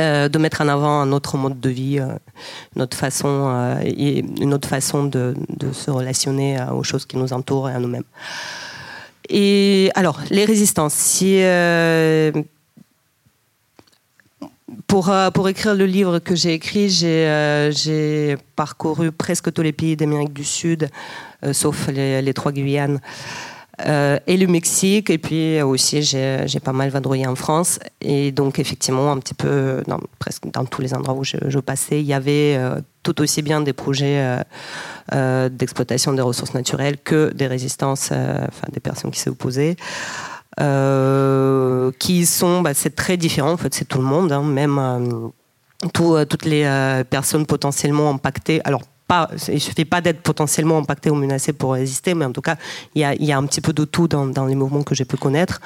euh, 0.00 0.28
de 0.28 0.38
mettre 0.38 0.60
en 0.60 0.66
avant 0.66 1.00
un 1.02 1.12
autre 1.12 1.36
mode 1.36 1.60
de 1.60 1.70
vie, 1.70 2.00
euh, 2.00 2.18
une 2.74 2.82
autre 2.82 2.96
façon, 2.96 3.28
euh, 3.28 3.80
et 3.84 4.24
une 4.40 4.52
autre 4.52 4.66
façon 4.66 5.04
de, 5.04 5.34
se 5.72 5.88
relationner 5.88 6.58
aux 6.72 6.82
choses 6.82 7.06
qui 7.06 7.16
nous 7.16 7.32
entourent 7.32 7.70
et 7.70 7.74
à 7.74 7.78
nous-mêmes. 7.78 8.02
Et 9.28 9.92
alors, 9.94 10.20
les 10.30 10.44
résistances. 10.44 10.94
Si, 10.94 11.40
pour, 14.88 15.14
pour 15.32 15.48
écrire 15.48 15.74
le 15.76 15.86
livre 15.86 16.18
que 16.18 16.34
j'ai 16.34 16.54
écrit, 16.54 16.90
j'ai 16.90 18.36
parcouru 18.56 19.12
presque 19.12 19.52
tous 19.52 19.62
les 19.62 19.72
pays 19.72 19.96
d'Amérique 19.96 20.32
du 20.32 20.44
Sud, 20.44 20.90
sauf 21.52 21.86
les, 21.86 22.20
les, 22.20 22.34
trois 22.34 22.50
Guyanes. 22.50 23.00
Euh, 23.80 24.18
et 24.26 24.36
le 24.36 24.46
Mexique, 24.46 25.10
et 25.10 25.18
puis 25.18 25.60
aussi 25.62 26.02
j'ai 26.02 26.60
pas 26.62 26.72
mal 26.72 26.90
vadrouillé 26.90 27.26
en 27.26 27.34
France. 27.34 27.80
Et 28.00 28.32
donc 28.32 28.58
effectivement, 28.58 29.10
un 29.10 29.18
petit 29.18 29.34
peu, 29.34 29.82
dans, 29.86 30.00
presque 30.18 30.44
dans 30.52 30.64
tous 30.64 30.80
les 30.80 30.94
endroits 30.94 31.14
où 31.14 31.24
je, 31.24 31.58
passais, 31.58 32.00
il 32.00 32.06
y 32.06 32.14
avait 32.14 32.56
euh, 32.56 32.80
tout 33.02 33.20
aussi 33.20 33.42
bien 33.42 33.60
des 33.60 33.72
projets 33.72 34.42
euh, 35.12 35.48
d'exploitation 35.48 36.12
des 36.12 36.22
ressources 36.22 36.54
naturelles 36.54 36.98
que 36.98 37.32
des 37.32 37.46
résistances, 37.46 38.12
enfin 38.12 38.68
des 38.72 38.80
personnes 38.80 39.10
qui 39.10 39.20
s'y 39.20 39.30
qui 41.98 42.26
sont, 42.26 42.62
bah, 42.62 42.74
c'est 42.74 42.94
très 42.94 43.16
différent, 43.16 43.52
en 43.52 43.56
fait, 43.56 43.74
c'est 43.74 43.86
tout 43.86 43.98
le 43.98 44.04
monde, 44.04 44.30
hein, 44.30 44.42
même 44.42 45.32
toutes 45.92 46.44
les 46.44 47.02
personnes 47.10 47.44
potentiellement 47.44 48.10
impactées. 48.10 48.60
Alors, 48.64 48.82
pas, 49.14 49.30
il 49.48 49.60
suffit 49.60 49.84
pas 49.84 50.00
d'être 50.00 50.22
potentiellement 50.22 50.78
impacté 50.78 51.10
ou 51.10 51.14
menacé 51.14 51.52
pour 51.52 51.74
résister, 51.74 52.14
mais 52.14 52.24
en 52.24 52.32
tout 52.32 52.40
cas, 52.40 52.56
il 52.94 53.00
y 53.02 53.32
a, 53.32 53.38
un 53.38 53.46
petit 53.46 53.60
peu 53.60 53.72
de 53.72 53.84
tout 53.84 54.08
dans, 54.08 54.46
les 54.46 54.54
mouvements 54.54 54.82
que 54.82 54.94
j'ai 54.94 55.04
pu 55.04 55.16
connaître. 55.16 55.60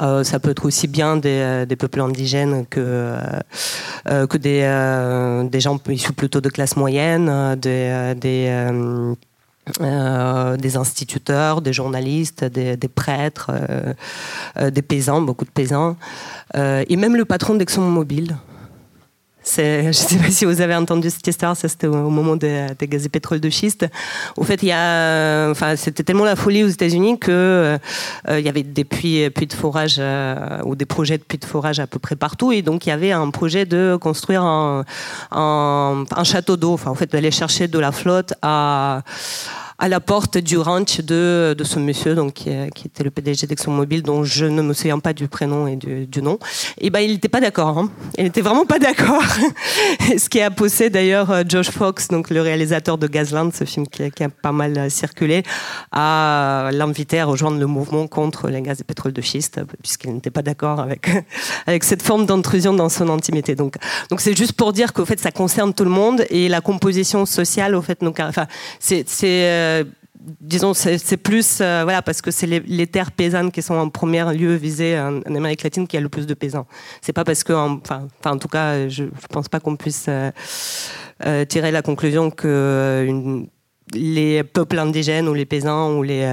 Euh, 0.00 0.24
ça 0.24 0.38
peut 0.38 0.50
être 0.50 0.64
aussi 0.64 0.86
bien 0.88 1.16
des, 1.16 1.66
euh, 1.70 1.76
peuples 1.82 2.00
indigènes 2.00 2.66
que, 2.66 3.16
euh, 4.08 4.26
que 4.26 4.38
des, 4.38 5.60
gens 5.60 5.78
issus 5.88 6.12
plutôt 6.12 6.40
de 6.40 6.48
classe 6.48 6.76
moyenne, 6.76 7.56
des, 7.56 7.96
instituteurs, 10.76 11.60
des 11.60 11.72
journalistes, 11.72 12.44
des, 12.44 12.88
prêtres, 12.88 13.50
des 14.60 14.82
paysans, 14.82 15.22
beaucoup 15.22 15.44
de 15.44 15.50
paysans, 15.50 15.96
et 16.54 16.96
même 16.96 17.16
le 17.16 17.24
patron 17.24 17.54
d'ExxonMobil, 17.54 18.36
je 19.56 19.86
ne 19.88 19.92
sais 19.92 20.16
pas 20.16 20.30
si 20.30 20.44
vous 20.44 20.60
avez 20.60 20.74
entendu 20.74 21.10
cette 21.10 21.26
histoire, 21.26 21.56
ça 21.56 21.68
c'était 21.68 21.86
au 21.86 22.10
moment 22.10 22.36
des, 22.36 22.66
gaz 22.82 23.04
et 23.04 23.08
pétrole 23.08 23.40
de 23.40 23.50
schiste. 23.50 23.86
Au 24.36 24.44
fait, 24.44 24.62
il 24.62 24.68
y 24.68 24.72
a, 24.72 25.50
enfin, 25.50 25.76
c'était 25.76 26.04
tellement 26.04 26.24
la 26.24 26.36
folie 26.36 26.62
aux 26.62 26.68
États-Unis 26.68 27.18
que 27.18 27.30
euh, 28.28 28.38
il 28.38 28.44
y 28.44 28.48
avait 28.48 28.62
des 28.62 28.84
puits, 28.84 29.28
de 29.28 29.52
forage 29.52 29.96
euh, 29.98 30.60
ou 30.64 30.76
des 30.76 30.86
projets 30.86 31.18
de 31.18 31.24
puits 31.24 31.38
de 31.38 31.44
forage 31.44 31.80
à 31.80 31.86
peu 31.86 31.98
près 31.98 32.16
partout, 32.16 32.52
et 32.52 32.62
donc 32.62 32.86
il 32.86 32.90
y 32.90 32.92
avait 32.92 33.12
un 33.12 33.30
projet 33.30 33.66
de 33.66 33.96
construire 34.00 34.42
un, 34.44 34.84
château 36.24 36.56
d'eau, 36.56 36.78
en 36.86 36.94
fait, 36.94 37.10
d'aller 37.10 37.30
chercher 37.30 37.68
de 37.68 37.78
la 37.78 37.92
flotte 37.92 38.34
à 38.42 39.02
la 39.88 39.98
porte 39.98 40.38
du 40.38 40.58
ranch 40.58 41.00
de, 41.00 41.56
de 41.58 41.64
ce 41.64 41.80
monsieur, 41.80 42.14
donc, 42.14 42.34
qui, 42.34 42.50
était 42.50 43.02
le 43.02 43.10
PDG 43.10 43.46
d'ExxonMobil, 43.46 44.02
dont 44.02 44.22
je 44.22 44.44
ne 44.44 44.62
me 44.62 44.74
souviens 44.74 45.00
pas 45.00 45.12
du 45.12 45.26
prénom 45.26 45.66
et 45.66 45.76
du, 45.76 46.22
nom. 46.22 46.38
Et 46.78 46.90
ben, 46.90 47.00
il 47.00 47.12
n'était 47.12 47.28
pas 47.28 47.40
d'accord. 47.40 47.78
Hein. 47.78 47.90
Il 48.16 48.24
n'était 48.24 48.42
vraiment 48.42 48.64
pas 48.64 48.78
d'accord. 48.78 49.24
ce 50.16 50.28
qui 50.28 50.40
a 50.40 50.52
poussé 50.52 50.88
d'ailleurs 50.88 51.32
euh, 51.32 51.42
Josh 51.48 51.70
Fox, 51.70 52.08
donc 52.08 52.30
le 52.30 52.40
réalisateur 52.40 52.96
de 52.96 53.08
Gazland, 53.08 53.50
ce 53.52 53.64
film 53.64 53.88
qui, 53.88 54.04
a 54.04 54.28
pas 54.28 54.52
mal 54.52 54.78
euh, 54.78 54.88
circulé, 54.88 55.42
à 55.90 56.70
l'inviter 56.72 57.18
à 57.18 57.24
rejoindre 57.24 57.58
le 57.58 57.66
mouvement 57.66 58.06
contre 58.06 58.48
les 58.48 58.62
gaz 58.62 58.80
et 58.80 58.84
pétrole 58.84 59.12
de 59.12 59.20
schiste, 59.20 59.60
puisqu'il 59.82 60.14
n'était 60.14 60.30
pas 60.30 60.42
d'accord 60.42 60.78
avec, 60.78 61.10
avec 61.66 61.82
cette 61.82 62.02
forme 62.02 62.26
d'intrusion 62.26 62.72
dans 62.72 62.88
son 62.88 63.08
intimité. 63.08 63.56
Donc, 63.56 63.74
donc 64.10 64.20
c'est 64.20 64.36
juste 64.36 64.52
pour 64.52 64.72
dire 64.72 64.92
qu'au 64.92 65.04
fait, 65.04 65.18
ça 65.18 65.32
concerne 65.32 65.74
tout 65.74 65.84
le 65.84 65.90
monde 65.90 66.24
et 66.30 66.48
la 66.48 66.60
composition 66.60 67.26
sociale, 67.26 67.74
au 67.74 67.82
fait, 67.82 67.98
c'est, 68.78 69.04
euh, 69.24 69.71
euh, 69.71 69.71
disons, 70.40 70.74
c'est 70.74 71.16
plus, 71.16 71.60
euh, 71.60 71.82
voilà, 71.84 72.02
parce 72.02 72.22
que 72.22 72.30
c'est 72.30 72.46
les, 72.46 72.86
terres 72.86 73.12
paysannes 73.12 73.50
qui 73.50 73.62
sont 73.62 73.74
en 73.74 73.88
premier 73.88 74.24
lieu 74.34 74.54
visées 74.54 74.98
en, 74.98 75.20
Amérique 75.22 75.62
latine 75.62 75.86
qui 75.86 75.96
a 75.96 76.00
le 76.00 76.08
plus 76.08 76.26
de 76.26 76.34
paysans. 76.34 76.66
C'est 77.00 77.12
pas 77.12 77.24
parce 77.24 77.42
que, 77.44 77.52
enfin, 77.52 78.08
en, 78.24 78.38
tout 78.38 78.48
cas, 78.48 78.88
je, 78.88 79.04
pense 79.30 79.48
pas 79.48 79.60
qu'on 79.60 79.76
puisse 79.76 80.06
euh, 80.08 81.44
tirer 81.46 81.70
la 81.70 81.82
conclusion 81.82 82.30
que 82.30 83.42
les 83.94 84.42
peuples 84.44 84.78
indigènes 84.78 85.28
ou 85.28 85.34
les 85.34 85.44
paysans 85.44 85.92
ou 85.96 86.02
les 86.02 86.26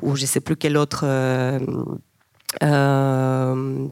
ou 0.00 0.16
je 0.16 0.24
sais 0.24 0.40
plus 0.40 0.56
quel 0.56 0.76
autre 0.76 1.04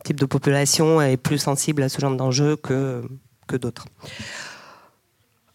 type 0.05 0.21
de 0.21 0.27
population 0.27 1.03
est 1.03 1.17
plus 1.17 1.39
sensible 1.39 1.83
à 1.83 1.89
ce 1.89 2.01
genre 2.01 2.15
d'enjeu 2.15 2.57
que 2.57 3.03
que 3.47 3.57
d'autres. 3.57 3.87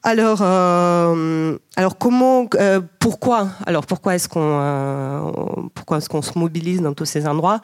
Alors, 0.07 0.39
euh, 0.41 1.57
alors 1.75 1.97
comment, 1.97 2.47
euh, 2.55 2.79
pourquoi, 2.97 3.49
alors 3.65 3.85
pourquoi 3.85 4.15
est-ce 4.15 4.29
qu'on, 4.29 4.39
euh, 4.41 5.19
pourquoi 5.75 5.97
est-ce 5.97 6.07
qu'on 6.07 6.21
se 6.21 6.39
mobilise 6.39 6.81
dans 6.81 6.93
tous 6.93 7.03
ces 7.03 7.27
endroits? 7.27 7.59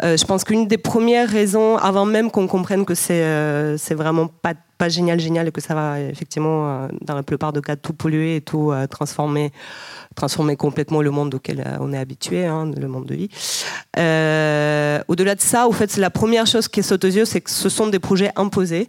Je 0.00 0.24
pense 0.24 0.44
qu'une 0.44 0.68
des 0.68 0.78
premières 0.78 1.28
raisons, 1.28 1.76
avant 1.76 2.04
même 2.04 2.30
qu'on 2.30 2.46
comprenne 2.46 2.84
que 2.84 2.94
c'est, 2.94 3.76
c'est 3.78 3.96
vraiment 3.96 4.28
pas 4.28 4.54
pas 4.78 4.88
génial, 4.88 5.20
génial, 5.20 5.48
et 5.48 5.52
que 5.52 5.60
ça 5.60 5.74
va 5.74 6.00
effectivement, 6.00 6.88
dans 7.02 7.14
la 7.14 7.22
plupart 7.22 7.52
des 7.52 7.60
cas, 7.60 7.76
tout 7.76 7.92
polluer 7.92 8.36
et 8.36 8.40
tout 8.40 8.72
transformer 8.90 9.52
transformer 10.18 10.56
complètement 10.56 11.00
le 11.00 11.10
monde 11.10 11.34
auquel 11.34 11.60
euh, 11.60 11.76
on 11.80 11.92
est 11.92 11.98
habitué, 11.98 12.44
hein, 12.44 12.70
le 12.76 12.88
monde 12.88 13.06
de 13.06 13.14
vie. 13.14 13.28
Euh, 13.96 15.00
au-delà 15.08 15.34
de 15.34 15.40
ça, 15.40 15.68
au 15.68 15.72
fait, 15.72 15.96
la 15.96 16.10
première 16.10 16.46
chose 16.46 16.68
qui 16.68 16.82
saute 16.82 17.04
aux 17.04 17.08
yeux, 17.08 17.24
c'est 17.24 17.40
que 17.40 17.50
ce 17.50 17.68
sont 17.68 17.86
des 17.86 18.00
projets 18.00 18.30
imposés. 18.36 18.86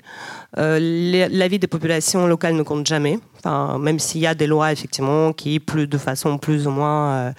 Euh, 0.58 0.80
la 1.30 1.48
vie 1.48 1.60
des 1.60 1.68
populations 1.68 2.26
locales 2.26 2.56
ne 2.56 2.64
compte 2.64 2.88
jamais. 2.88 3.20
Même 3.46 4.00
s'il 4.00 4.22
y 4.22 4.28
a 4.28 4.36
des 4.36 4.48
lois 4.48 4.72
effectivement 4.72 5.34
qui, 5.34 5.60
de 5.60 5.98
façon 5.98 6.38
plus 6.38 6.68
ou 6.68 6.72
moins 6.72 7.34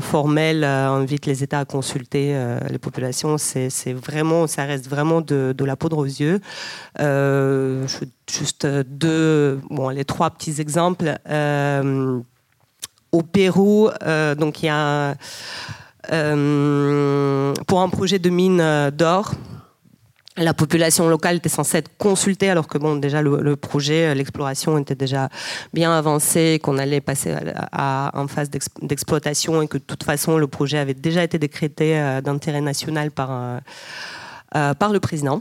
formelle, 0.00 0.64
invitent 0.64 1.26
les 1.26 1.42
États 1.42 1.60
à 1.60 1.64
consulter 1.64 2.36
les 2.70 2.78
populations, 2.78 3.38
c'est 3.38 3.92
vraiment, 3.92 4.46
ça 4.46 4.64
reste 4.64 4.88
vraiment 4.88 5.20
de, 5.20 5.54
la 5.64 5.76
poudre 5.76 5.98
aux 5.98 6.04
yeux. 6.04 6.40
juste 8.28 8.66
les 8.66 10.04
trois 10.04 10.30
petits 10.30 10.60
exemples 10.60 11.18
au 13.14 13.22
Pérou, 13.22 13.90
euh, 14.02 14.34
donc 14.34 14.62
il 14.62 14.66
y 14.66 14.68
a 14.68 15.14
euh, 16.12 17.54
pour 17.66 17.80
un 17.80 17.88
projet 17.88 18.18
de 18.18 18.28
mine 18.28 18.60
euh, 18.60 18.90
d'or. 18.90 19.32
La 20.36 20.52
population 20.52 21.08
locale 21.08 21.36
était 21.36 21.48
censée 21.48 21.78
être 21.78 21.96
consultée, 21.96 22.50
alors 22.50 22.66
que 22.66 22.76
bon, 22.76 22.96
déjà 22.96 23.22
le, 23.22 23.56
projet, 23.56 24.14
l'exploration 24.16 24.78
était 24.78 24.96
déjà 24.96 25.28
bien 25.72 25.92
avancé, 25.96 26.58
qu'on 26.60 26.76
allait 26.78 27.00
passer 27.00 27.36
à, 27.70 28.10
en 28.14 28.26
phase 28.26 28.50
d'exploitation 28.82 29.62
et 29.62 29.68
que 29.68 29.78
de 29.78 29.84
toute 29.84 30.02
façon 30.02 30.36
le 30.36 30.48
projet 30.48 30.78
avait 30.78 30.94
déjà 30.94 31.22
été 31.22 31.38
décrété 31.38 32.20
d'intérêt 32.24 32.60
national 32.60 33.12
par, 33.12 33.60
par 34.50 34.92
le 34.92 34.98
président 34.98 35.40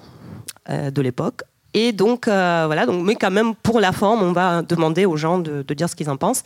de 0.69 1.01
l'époque. 1.01 1.41
Et 1.73 1.91
donc, 1.91 2.27
euh, 2.27 2.63
voilà, 2.67 2.85
donc, 2.85 3.03
mais 3.03 3.15
quand 3.15 3.31
même, 3.31 3.55
pour 3.55 3.79
la 3.79 3.91
forme, 3.91 4.21
on 4.21 4.31
va 4.31 4.61
demander 4.61 5.05
aux 5.05 5.17
gens 5.17 5.39
de, 5.39 5.63
dire 5.73 5.89
ce 5.89 5.95
qu'ils 5.95 6.09
en 6.09 6.17
pensent. 6.17 6.43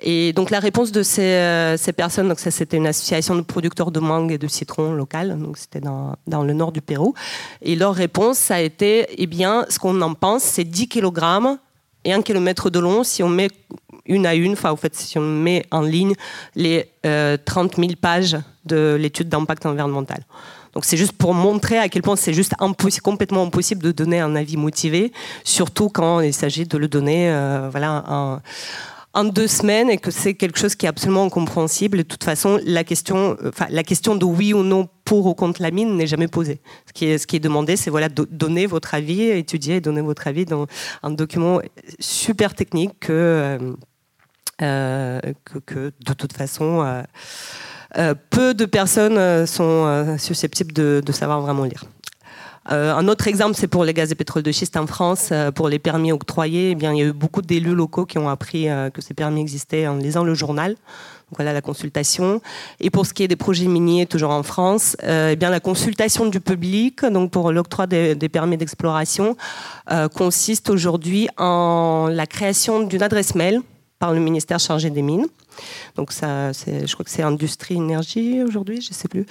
Et 0.00 0.32
donc, 0.32 0.50
la 0.50 0.60
réponse 0.60 0.92
de 0.92 1.02
ces, 1.02 1.22
euh, 1.22 1.76
personnes, 1.96 2.28
donc 2.28 2.38
c'était 2.38 2.76
une 2.76 2.86
association 2.86 3.34
de 3.34 3.40
producteurs 3.40 3.90
de 3.90 4.00
mangue 4.00 4.30
et 4.32 4.38
de 4.38 4.46
citron 4.46 4.92
local, 4.92 5.36
donc 5.38 5.58
c'était 5.58 5.80
dans, 5.80 6.16
le 6.26 6.52
nord 6.52 6.70
du 6.72 6.80
Pérou. 6.80 7.14
Et 7.62 7.74
leur 7.74 7.94
réponse, 7.94 8.38
ça 8.38 8.56
a 8.56 8.60
été, 8.60 9.06
eh 9.18 9.26
bien, 9.26 9.66
ce 9.68 9.78
qu'on 9.78 10.00
en 10.02 10.14
pense, 10.14 10.42
c'est 10.42 10.64
10 10.64 10.88
kg 10.88 11.58
et 12.04 12.12
1 12.12 12.22
km 12.22 12.70
de 12.70 12.78
long 12.78 13.04
si 13.04 13.22
on 13.22 13.28
met 13.28 13.48
une 14.06 14.26
à 14.26 14.34
une, 14.34 14.52
enfin, 14.52 14.70
en 14.70 14.76
fait, 14.76 14.94
si 14.94 15.18
on 15.18 15.22
met 15.22 15.66
en 15.70 15.82
ligne 15.82 16.14
les 16.54 16.90
30 17.02 17.06
euh, 17.06 17.36
000 17.76 17.92
pages 18.00 18.36
de 18.64 18.96
l'étude 18.98 19.28
d'impact 19.28 19.66
environnemental. 19.66 20.24
Donc 20.74 20.84
c'est 20.84 20.96
juste 20.96 21.12
pour 21.12 21.34
montrer 21.34 21.78
à 21.78 21.88
quel 21.88 22.02
point 22.02 22.16
c'est 22.16 22.32
juste 22.32 22.54
complètement 23.02 23.42
impossible 23.42 23.82
de 23.82 23.92
donner 23.92 24.20
un 24.20 24.36
avis 24.36 24.56
motivé, 24.56 25.12
surtout 25.44 25.88
quand 25.88 26.20
il 26.20 26.32
s'agit 26.32 26.64
de 26.64 26.78
le 26.78 26.88
donner 26.88 27.30
euh, 27.30 27.68
voilà, 27.70 28.40
en, 29.14 29.24
deux 29.24 29.48
semaines 29.48 29.90
et 29.90 29.98
que 29.98 30.10
c'est 30.10 30.34
quelque 30.34 30.58
chose 30.58 30.76
qui 30.76 30.86
est 30.86 30.88
absolument 30.88 31.24
incompréhensible. 31.24 31.98
de 31.98 32.02
toute 32.02 32.22
façon, 32.22 32.60
la 32.64 32.84
question, 32.84 33.36
enfin, 33.44 33.66
la 33.68 33.82
question 33.82 34.14
de 34.14 34.24
oui 34.24 34.54
ou 34.54 34.62
non 34.62 34.88
pour 35.04 35.26
ou 35.26 35.34
contre 35.34 35.60
la 35.60 35.72
mine 35.72 35.96
n'est 35.96 36.06
jamais 36.06 36.28
posée. 36.28 36.60
Ce 36.86 36.92
qui 37.26 37.36
est, 37.36 37.40
demandé, 37.40 37.76
c'est 37.76 37.90
voilà, 37.90 38.08
de 38.08 38.26
donner 38.30 38.66
votre 38.66 38.94
avis, 38.94 39.22
étudier 39.22 39.76
et 39.76 39.80
donner 39.80 40.00
votre 40.00 40.28
avis 40.28 40.44
dans 40.44 40.66
un 41.02 41.10
document 41.10 41.60
super 41.98 42.54
technique 42.54 42.92
que, 43.00 43.12
euh, 43.12 43.58
euh, 44.62 45.20
que, 45.66 45.92
de 46.04 46.12
toute 46.12 46.32
façon 46.32 46.82
euh, 46.84 47.02
peu 48.30 48.54
de 48.54 48.64
personnes 48.64 49.18
euh, 49.18 49.46
sont 49.46 49.84
euh, 49.86 50.16
susceptibles 50.18 50.72
de, 50.72 51.12
savoir 51.12 51.40
vraiment 51.40 51.64
lire. 51.64 51.84
un 52.66 53.08
autre 53.08 53.26
exemple, 53.26 53.56
c'est 53.56 53.66
pour 53.66 53.84
les 53.84 53.92
gaz 53.92 54.12
et 54.12 54.14
pétrole 54.14 54.44
de 54.44 54.52
schiste 54.52 54.76
en 54.76 54.86
France. 54.86 55.32
pour 55.56 55.68
les 55.68 55.80
permis 55.80 56.12
octroyés, 56.12 56.70
eh 56.70 56.74
bien, 56.76 56.92
il 56.92 56.98
y 56.98 57.02
a 57.02 57.06
eu 57.06 57.12
beaucoup 57.12 57.42
d'élus 57.42 57.74
locaux 57.74 58.06
qui 58.06 58.16
ont 58.18 58.28
appris 58.28 58.68
que 58.94 59.02
ces 59.02 59.12
permis 59.12 59.40
existaient 59.40 59.88
en 59.88 59.96
lisant 59.96 60.22
le 60.22 60.34
journal. 60.34 60.70
Donc 60.70 61.36
voilà 61.36 61.52
la 61.52 61.62
consultation. 61.62 62.40
Et 62.78 62.90
pour 62.90 63.06
ce 63.06 63.12
qui 63.12 63.24
est 63.24 63.28
des 63.28 63.36
projets 63.36 63.66
miniers, 63.66 64.06
toujours 64.06 64.30
en 64.30 64.44
France, 64.44 64.96
eh 65.02 65.34
bien 65.34 65.50
la 65.50 65.58
consultation 65.58 66.26
du 66.26 66.38
public, 66.38 67.04
donc 67.04 67.32
pour 67.32 67.50
l'octroi 67.50 67.88
des, 67.88 68.28
permis 68.28 68.56
d'exploration, 68.56 69.36
consiste 70.14 70.70
aujourd'hui 70.70 71.28
en 71.38 72.08
la 72.08 72.26
création 72.26 72.82
d'une 72.82 73.02
adresse 73.02 73.34
mail 73.34 73.62
par 73.98 74.12
le 74.12 74.20
ministère 74.20 74.60
chargé 74.60 74.90
des 74.90 75.02
mines. 75.02 75.26
Donc 75.96 76.12
ça, 76.12 76.52
je 76.52 76.92
crois 76.92 77.04
que 77.04 77.10
c'est 77.10 77.22
industrie 77.22 77.74
énergie 77.74 78.42
aujourd'hui, 78.42 78.80
je 78.80 78.92
sais 78.92 79.08
plus. 79.08 79.26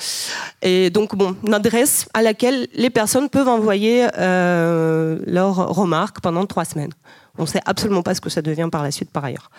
Et 0.61 0.89
donc 0.89 1.15
bon, 1.15 1.35
une 1.45 1.53
adresse 1.53 2.07
à 2.13 2.21
laquelle 2.21 2.67
les 2.73 2.89
personnes 2.89 3.29
peuvent 3.29 3.47
envoyer 3.47 4.07
euh, 4.17 5.19
leurs 5.25 5.55
remarques 5.55 6.21
pendant 6.21 6.45
trois 6.45 6.65
semaines. 6.65 6.93
On 7.37 7.43
ne 7.43 7.47
sait 7.47 7.61
absolument 7.65 8.01
pas 8.01 8.15
ce 8.15 8.21
que 8.21 8.29
ça 8.29 8.41
devient 8.41 8.67
par 8.69 8.83
la 8.83 8.91
suite 8.91 9.11
par 9.11 9.23
ailleurs. 9.23 9.49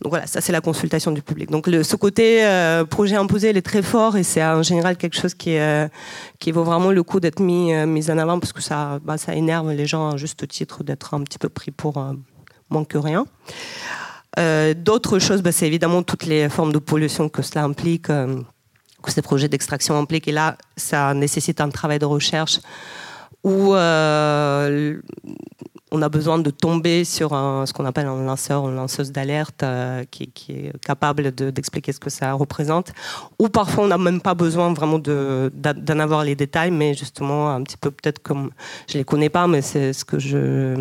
Donc 0.00 0.12
voilà, 0.12 0.26
ça 0.26 0.40
c'est 0.40 0.52
la 0.52 0.62
consultation 0.62 1.10
du 1.10 1.20
public. 1.20 1.50
Donc 1.50 1.66
ce 1.66 1.96
côté 1.96 2.44
euh, 2.44 2.84
projet 2.84 3.16
imposé, 3.16 3.50
il 3.50 3.56
est 3.56 3.62
très 3.62 3.82
fort 3.82 4.16
et 4.16 4.22
c'est 4.22 4.42
en 4.42 4.62
général 4.62 4.96
quelque 4.96 5.18
chose 5.20 5.34
qui, 5.34 5.58
euh, 5.58 5.88
vaut 6.52 6.64
vraiment 6.64 6.90
le 6.90 7.02
coup 7.02 7.20
d'être 7.20 7.40
mis, 7.40 7.74
mis 7.86 8.10
en 8.10 8.16
avant 8.16 8.40
parce 8.40 8.52
que 8.52 8.62
ça, 8.62 8.98
bah, 9.04 9.18
ça 9.18 9.34
énerve 9.34 9.72
les 9.72 9.86
gens 9.86 10.10
à 10.10 10.16
juste 10.16 10.48
titre 10.48 10.84
d'être 10.84 11.12
un 11.12 11.22
petit 11.22 11.38
peu 11.38 11.50
pris 11.50 11.70
pour 11.70 12.02
moins 12.70 12.84
que 12.84 12.96
rien. 12.96 13.26
Euh, 14.38 14.74
d'autres 14.74 15.18
choses, 15.18 15.42
bah, 15.42 15.52
c'est 15.52 15.66
évidemment 15.66 16.02
toutes 16.02 16.26
les 16.26 16.48
formes 16.48 16.72
de 16.72 16.78
pollution 16.78 17.28
que 17.28 17.42
cela 17.42 17.64
implique, 17.64 18.10
euh, 18.10 18.40
que 19.02 19.10
ces 19.10 19.22
projets 19.22 19.48
d'extraction 19.48 19.98
impliquent. 19.98 20.28
Et 20.28 20.32
là, 20.32 20.56
ça 20.76 21.14
nécessite 21.14 21.60
un 21.60 21.70
travail 21.70 21.98
de 21.98 22.04
recherche 22.04 22.60
où 23.44 23.74
euh, 23.74 25.00
on 25.90 26.02
a 26.02 26.08
besoin 26.08 26.38
de 26.38 26.50
tomber 26.50 27.04
sur 27.04 27.30
ce 27.30 27.72
qu'on 27.72 27.86
appelle 27.86 28.06
un 28.06 28.22
lanceur, 28.24 28.68
une 28.68 28.74
lanceuse 28.74 29.10
d'alerte 29.12 29.64
qui, 30.10 30.30
est 30.50 30.78
capable 30.80 31.30
d'expliquer 31.30 31.92
ce 31.92 32.00
que 32.00 32.10
ça 32.10 32.32
représente. 32.32 32.92
Ou 33.38 33.48
parfois, 33.48 33.84
on 33.84 33.86
n'a 33.86 33.96
même 33.96 34.20
pas 34.20 34.34
besoin 34.34 34.72
vraiment 34.74 34.98
d'en 34.98 35.98
avoir 35.98 36.24
les 36.24 36.34
détails, 36.34 36.72
mais 36.72 36.94
justement, 36.94 37.50
un 37.54 37.62
petit 37.62 37.76
peu 37.78 37.90
peut-être 37.90 38.18
comme 38.18 38.50
je 38.88 38.94
ne 38.94 38.98
les 38.98 39.04
connais 39.04 39.30
pas, 39.30 39.46
mais 39.46 39.62
c'est 39.62 39.92
ce 39.92 40.04
que 40.04 40.18
je 40.18 40.74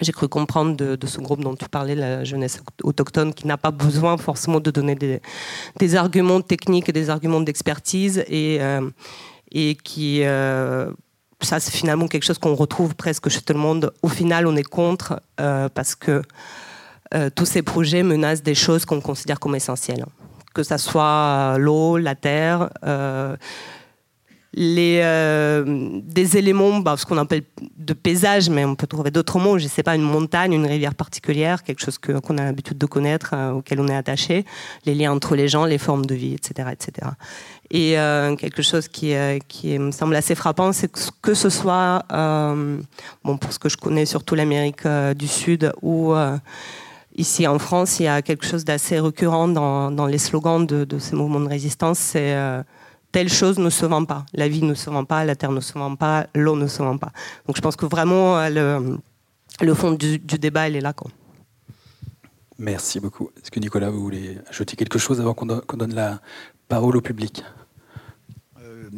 j'ai 0.00 0.12
cru 0.12 0.28
comprendre 0.28 0.76
de, 0.76 1.06
ce 1.06 1.20
groupe 1.20 1.40
dont 1.40 1.54
tu 1.54 1.68
parlais, 1.68 1.94
la 1.94 2.24
jeunesse 2.24 2.62
autochtone, 2.82 3.34
qui 3.34 3.46
n'a 3.46 3.56
pas 3.56 3.70
besoin 3.70 4.16
forcément 4.16 4.60
de 4.60 4.70
donner 4.70 4.94
des, 4.94 5.96
arguments 5.96 6.40
techniques 6.40 6.88
et 6.88 6.92
des 6.92 7.10
arguments 7.10 7.40
d'expertise 7.40 8.24
et, 8.28 8.58
euh, 8.60 8.88
et 9.52 9.76
qui. 9.76 10.22
Euh, 10.24 10.90
ça, 11.42 11.58
c'est 11.58 11.70
finalement 11.70 12.06
quelque 12.06 12.24
chose 12.24 12.38
qu'on 12.38 12.54
retrouve 12.54 12.94
presque 12.94 13.30
chez 13.30 13.40
tout 13.40 13.54
le 13.54 13.58
monde. 13.58 13.92
Au 14.02 14.08
final, 14.08 14.46
on 14.46 14.56
est 14.56 14.62
contre 14.62 15.22
euh, 15.40 15.68
parce 15.72 15.94
que 15.94 16.22
tous 17.34 17.44
ces 17.44 17.62
projets 17.62 18.04
menacent 18.04 18.44
des 18.44 18.54
choses 18.54 18.84
qu'on 18.84 19.00
considère 19.00 19.40
comme 19.40 19.56
essentielles. 19.56 20.04
Que 20.54 20.62
ce 20.62 20.76
soit 20.76 21.56
l'eau, 21.58 21.96
la 21.96 22.14
terre, 22.14 22.70
les, 24.52 25.00
euh, 25.02 26.00
des 26.02 26.36
éléments, 26.36 26.80
bah, 26.80 26.96
ce 26.96 27.06
qu'on 27.06 27.18
appelle 27.18 27.42
de 27.76 27.92
paysage, 27.92 28.50
mais 28.50 28.64
on 28.64 28.74
peut 28.74 28.88
trouver 28.88 29.12
d'autres 29.12 29.38
mots, 29.38 29.58
je 29.58 29.64
ne 29.64 29.68
sais 29.68 29.84
pas, 29.84 29.94
une 29.94 30.02
montagne, 30.02 30.52
une 30.52 30.66
rivière 30.66 30.94
particulière, 30.94 31.62
quelque 31.62 31.80
chose 31.80 31.98
qu'on 31.98 32.36
a 32.36 32.44
l'habitude 32.44 32.76
de 32.76 32.86
connaître, 32.86 33.30
euh, 33.32 33.52
auquel 33.52 33.80
on 33.80 33.86
est 33.86 33.94
attaché, 33.94 34.44
les 34.86 34.94
liens 34.94 35.12
entre 35.12 35.36
les 35.36 35.46
gens, 35.46 35.64
les 35.66 35.78
formes 35.78 36.04
de 36.04 36.16
vie, 36.16 36.34
etc. 36.34 36.70
etc. 36.72 37.08
Et 37.70 37.96
euh, 37.96 38.34
quelque 38.34 38.62
chose 38.62 38.88
qui, 38.88 39.14
qui 39.46 39.78
me 39.78 39.92
semble 39.92 40.16
assez 40.16 40.34
frappant, 40.34 40.72
c'est 40.72 40.90
que, 41.22 41.34
ce 41.34 41.48
soit, 41.48 42.04
bon, 42.10 43.36
pour 43.38 43.52
ce 43.52 43.60
que 43.60 43.68
je 43.68 43.76
connais, 43.76 44.06
surtout 44.06 44.34
l'Amérique 44.34 44.88
du 45.16 45.28
Sud, 45.28 45.72
ou 45.80 46.12
ici 47.14 47.46
en 47.46 47.60
France, 47.60 48.00
il 48.00 48.04
y 48.04 48.08
a 48.08 48.22
quelque 48.22 48.44
chose 48.44 48.64
d'assez 48.64 48.98
récurrent 48.98 49.46
dans, 49.46 49.92
dans, 49.92 50.06
les 50.06 50.18
slogans 50.18 50.66
de, 50.66 50.98
ces 50.98 51.14
mouvements 51.14 51.38
de 51.38 51.48
résistance, 51.48 52.00
c'est 52.00 52.34
telle 53.12 53.28
chose 53.28 53.58
ne 53.58 53.70
se 53.70 53.86
vend 53.86 54.04
pas. 54.04 54.26
La 54.32 54.48
vie 54.48 54.62
ne 54.62 54.74
se 54.74 54.90
vend 54.90 55.04
pas, 55.04 55.24
la 55.24 55.36
terre 55.36 55.52
ne 55.52 55.60
se 55.60 55.72
vend 55.72 55.96
pas, 55.96 56.26
l'eau 56.34 56.56
ne 56.56 56.66
se 56.66 56.82
vend 56.82 56.98
pas. 56.98 57.12
Donc 57.46 57.56
je 57.56 57.60
pense 57.60 57.76
que 57.76 57.86
vraiment 57.86 58.38
euh, 58.38 58.96
le, 59.60 59.74
fond 59.74 59.92
du, 59.92 60.18
débat, 60.18 60.68
il 60.68 60.76
est 60.76 60.80
là. 60.80 60.92
Quoi. 60.92 61.10
Merci 62.58 63.00
beaucoup. 63.00 63.30
Est-ce 63.36 63.50
que 63.50 63.60
Nicolas, 63.60 63.90
vous 63.90 64.00
voulez 64.00 64.38
ajouter 64.48 64.76
quelque 64.76 64.98
chose 64.98 65.20
avant 65.20 65.34
qu'on 65.34 65.46
donne 65.46 65.94
la 65.94 66.20
parole 66.68 66.96
au 66.96 67.00
public? 67.00 67.42
Euh, 68.60 68.90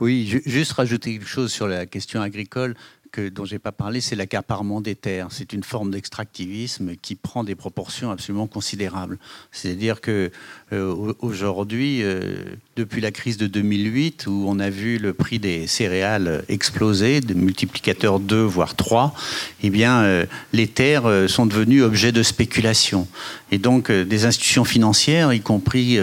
Oui, 0.00 0.26
juste 0.46 0.72
rajouter 0.72 1.12
quelque 1.12 1.28
chose 1.28 1.52
sur 1.52 1.68
la 1.68 1.86
question 1.86 2.20
agricole. 2.20 2.74
que, 3.12 3.28
dont 3.28 3.44
j'ai 3.44 3.58
pas 3.58 3.72
parlé, 3.72 4.00
c'est 4.00 4.16
l'accaparement 4.16 4.80
des 4.80 4.96
terres. 4.96 5.28
C'est 5.30 5.52
une 5.52 5.62
forme 5.62 5.90
d'extractivisme 5.90 6.96
qui 6.96 7.14
prend 7.14 7.44
des 7.44 7.54
proportions 7.54 8.10
absolument 8.10 8.46
considérables. 8.46 9.18
C'est-à-dire 9.52 10.00
que 10.00 10.30
euh, 10.72 11.12
aujourd'hui, 11.20 12.02
euh, 12.02 12.56
depuis 12.76 13.00
la 13.00 13.10
crise 13.10 13.36
de 13.36 13.46
2008, 13.46 14.26
où 14.26 14.44
on 14.48 14.58
a 14.58 14.70
vu 14.70 14.98
le 14.98 15.12
prix 15.12 15.38
des 15.38 15.66
céréales 15.66 16.44
exploser, 16.48 17.20
de 17.20 17.34
multiplicateurs 17.34 18.18
2 18.18 18.42
voire 18.42 18.74
3, 18.76 19.14
eh 19.62 19.70
bien, 19.70 20.02
euh, 20.02 20.26
les 20.52 20.68
terres 20.68 21.04
sont 21.28 21.46
devenues 21.46 21.82
objet 21.82 22.12
de 22.12 22.22
spéculation. 22.22 23.06
Et 23.50 23.58
donc, 23.58 23.90
des 23.90 24.24
institutions 24.24 24.64
financières, 24.64 25.32
y 25.32 25.40
compris, 25.40 25.98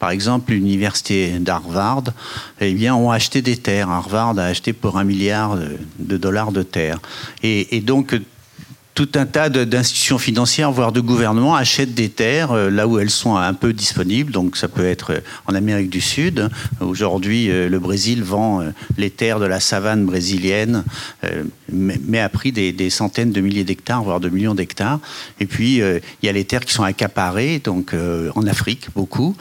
par 0.00 0.10
exemple, 0.10 0.52
l'université 0.52 1.38
d'Harvard, 1.38 2.04
eh 2.60 2.74
bien, 2.74 2.94
ont 2.96 3.12
acheté 3.12 3.40
des 3.40 3.56
terres. 3.56 3.88
Harvard 3.88 4.38
a 4.38 4.44
acheté 4.44 4.72
pour 4.72 4.98
un 4.98 5.04
milliard 5.04 5.56
de 6.00 6.16
dollars 6.16 6.50
de 6.50 6.62
terres. 6.64 7.00
Et 7.44 7.80
donc, 7.80 8.16
tout 8.98 9.10
un 9.14 9.26
tas 9.26 9.48
d'institutions 9.48 10.18
financières, 10.18 10.72
voire 10.72 10.90
de 10.90 11.00
gouvernements, 11.00 11.54
achètent 11.54 11.94
des 11.94 12.08
terres 12.08 12.50
euh, 12.50 12.68
là 12.68 12.88
où 12.88 12.98
elles 12.98 13.10
sont 13.10 13.36
un 13.36 13.54
peu 13.54 13.72
disponibles. 13.72 14.32
Donc 14.32 14.56
ça 14.56 14.66
peut 14.66 14.84
être 14.84 15.12
euh, 15.12 15.20
en 15.46 15.54
Amérique 15.54 15.88
du 15.88 16.00
Sud. 16.00 16.48
Aujourd'hui, 16.80 17.48
euh, 17.48 17.68
le 17.68 17.78
Brésil 17.78 18.24
vend 18.24 18.60
les 18.96 19.10
terres 19.10 19.38
de 19.38 19.46
la 19.46 19.60
savane 19.60 20.04
brésilienne, 20.04 20.82
mais 21.72 22.18
à 22.18 22.28
prix 22.28 22.50
des, 22.50 22.90
centaines 22.90 23.30
de 23.30 23.40
milliers 23.40 23.62
d'hectares, 23.62 24.02
voire 24.02 24.18
de 24.18 24.28
millions 24.28 24.56
d'hectares. 24.56 24.98
Et 25.38 25.46
puis, 25.46 25.76
il 25.76 26.26
y 26.26 26.28
a 26.28 26.32
les 26.32 26.44
terres 26.44 26.64
qui 26.64 26.74
sont 26.74 26.82
accaparées, 26.82 27.60
donc 27.62 27.94
en 28.34 28.46
Afrique, 28.46 28.88
beaucoup 28.96 29.36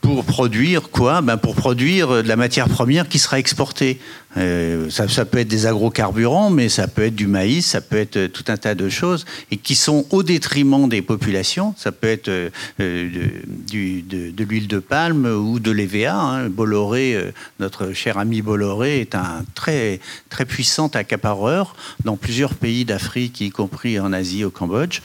pour 0.00 0.24
produire 0.24 0.90
quoi 0.90 1.20
ben 1.20 1.36
Pour 1.36 1.54
produire 1.54 2.22
de 2.22 2.28
la 2.28 2.36
matière 2.36 2.68
première 2.68 3.08
qui 3.08 3.18
sera 3.18 3.38
exportée. 3.38 3.98
Euh, 4.36 4.90
ça, 4.90 5.24
peut 5.24 5.38
être 5.38 5.48
des 5.48 5.66
agrocarburants, 5.66 6.50
mais 6.50 6.68
ça 6.68 6.86
peut 6.86 7.02
être 7.02 7.14
du 7.14 7.26
maïs, 7.26 7.66
ça 7.66 7.80
peut 7.80 7.96
être 7.96 8.26
tout 8.26 8.44
un 8.48 8.56
tas 8.56 8.74
de 8.74 8.88
choses, 8.88 9.24
et 9.50 9.56
qui 9.56 9.74
sont 9.74 10.06
au 10.10 10.22
détriment 10.22 10.88
des 10.88 11.02
populations. 11.02 11.74
Ça 11.76 11.92
peut 11.92 12.08
être 12.08 12.28
euh, 12.28 12.50
de, 12.78 14.30
de 14.30 14.44
l'huile 14.44 14.68
de 14.68 14.78
palme 14.78 15.26
ou 15.26 15.58
de 15.58 15.70
l'EVA. 15.70 16.14
Hein. 16.14 16.48
Bolloré, 16.50 17.14
euh, 17.14 17.32
notre 17.58 17.92
cher 17.92 18.18
ami 18.18 18.42
Bolloré, 18.42 19.00
est 19.00 19.14
un 19.14 19.44
très, 19.54 19.98
très 20.28 20.44
puissant 20.44 20.88
accapareur 20.88 21.74
dans 22.04 22.16
plusieurs 22.16 22.54
pays 22.54 22.84
d'Afrique, 22.84 23.40
y 23.40 23.50
compris 23.50 23.98
en 23.98 24.12
Asie, 24.12 24.44
au 24.44 24.50
Cambodge. 24.50 25.00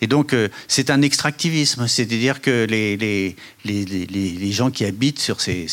Et 0.00 0.08
donc, 0.08 0.34
c'est 0.66 0.90
un 0.90 1.00
extractivisme, 1.00 1.86
c'est-à-dire 1.86 2.40
que 2.40 2.66
les, 2.68 2.96
les, 2.96 3.36
gens 4.52 4.70
qui 4.70 4.84
habitent 4.84 5.18
sur 5.18 5.40
ces, 5.40 5.66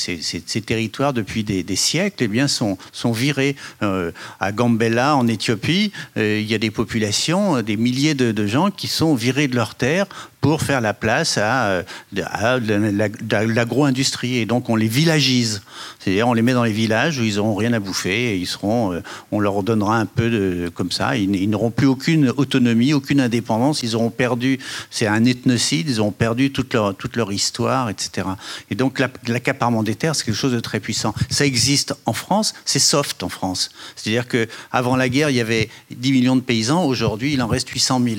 territoires 0.65 1.13
depuis 1.13 1.43
des, 1.43 1.75
siècles 1.75 2.23
eh 2.23 2.27
bien, 2.27 2.47
sont, 2.47 2.77
virés. 3.11 3.55
Euh, 3.81 4.11
à 4.39 4.51
Gambella, 4.51 5.15
en 5.15 5.27
Éthiopie, 5.27 5.91
euh, 6.17 6.39
il 6.39 6.49
y 6.49 6.55
a 6.55 6.57
des 6.57 6.71
populations, 6.71 7.57
euh, 7.57 7.61
des 7.61 7.77
milliers 7.77 8.13
de, 8.13 8.47
gens 8.47 8.71
qui 8.71 8.87
sont 8.87 9.15
virés 9.15 9.47
de 9.47 9.55
leurs 9.55 9.75
terres 9.75 10.07
pour 10.41 10.61
faire 10.61 10.79
la 10.79 10.93
place 10.93 11.37
à, 11.37 11.83
l'agro-industrie. 12.13 14.37
Et 14.37 14.45
donc 14.45 14.69
on 14.69 14.75
les 14.75 14.87
villagise. 14.87 15.61
C'est-à-dire 15.99 16.27
on 16.27 16.33
les 16.33 16.41
met 16.41 16.53
dans 16.53 16.63
les 16.63 16.71
villages 16.71 17.19
où 17.19 17.23
ils 17.23 17.35
n'auront 17.35 17.55
rien 17.55 17.73
à 17.73 17.79
bouffer 17.79 18.39
ils 18.39 18.47
seront, 18.47 19.01
on 19.31 19.39
leur 19.39 19.63
donnera 19.63 19.97
un 19.97 20.05
peu 20.05 20.29
de, 20.29 20.71
comme 20.73 20.91
ça. 20.91 21.17
Ils, 21.17 21.49
n'auront 21.49 21.71
plus 21.71 21.87
aucune 21.87 22.29
autonomie, 22.37 22.93
aucune 22.93 23.19
indépendance. 23.19 23.83
Ils 23.83 23.95
auront 23.95 24.09
perdu, 24.09 24.59
c'est 24.89 25.07
un 25.07 25.25
ethnocide, 25.25 25.89
ils 25.89 25.99
auront 25.99 26.11
perdu 26.11 26.51
toute 26.51 26.73
leur 26.73 27.31
histoire, 27.31 27.89
etc. 27.89 28.27
Et 28.69 28.75
donc 28.75 29.01
l'accaparement 29.27 29.83
des 29.83 29.95
terres, 29.95 30.15
c'est 30.15 30.25
quelque 30.25 30.35
chose 30.35 30.53
de 30.53 30.59
très 30.59 30.79
puissant. 30.79 31.13
Ça 31.29 31.45
existe 31.45 31.93
en 32.05 32.13
France, 32.13 32.53
c'est 32.65 32.79
soft 32.79 33.23
en 33.23 33.29
France. 33.29 33.69
C'est-à-dire 33.95 34.27
qu'avant 34.27 34.95
la 34.95 35.09
guerre, 35.09 35.29
il 35.29 35.35
y 35.35 35.41
avait 35.41 35.69
10 35.91 36.11
millions 36.11 36.35
de 36.35 36.41
paysans, 36.41 36.85
aujourd'hui, 36.85 37.33
il 37.33 37.41
en 37.41 37.47
reste 37.47 37.69
800 37.69 38.01
000. 38.03 38.15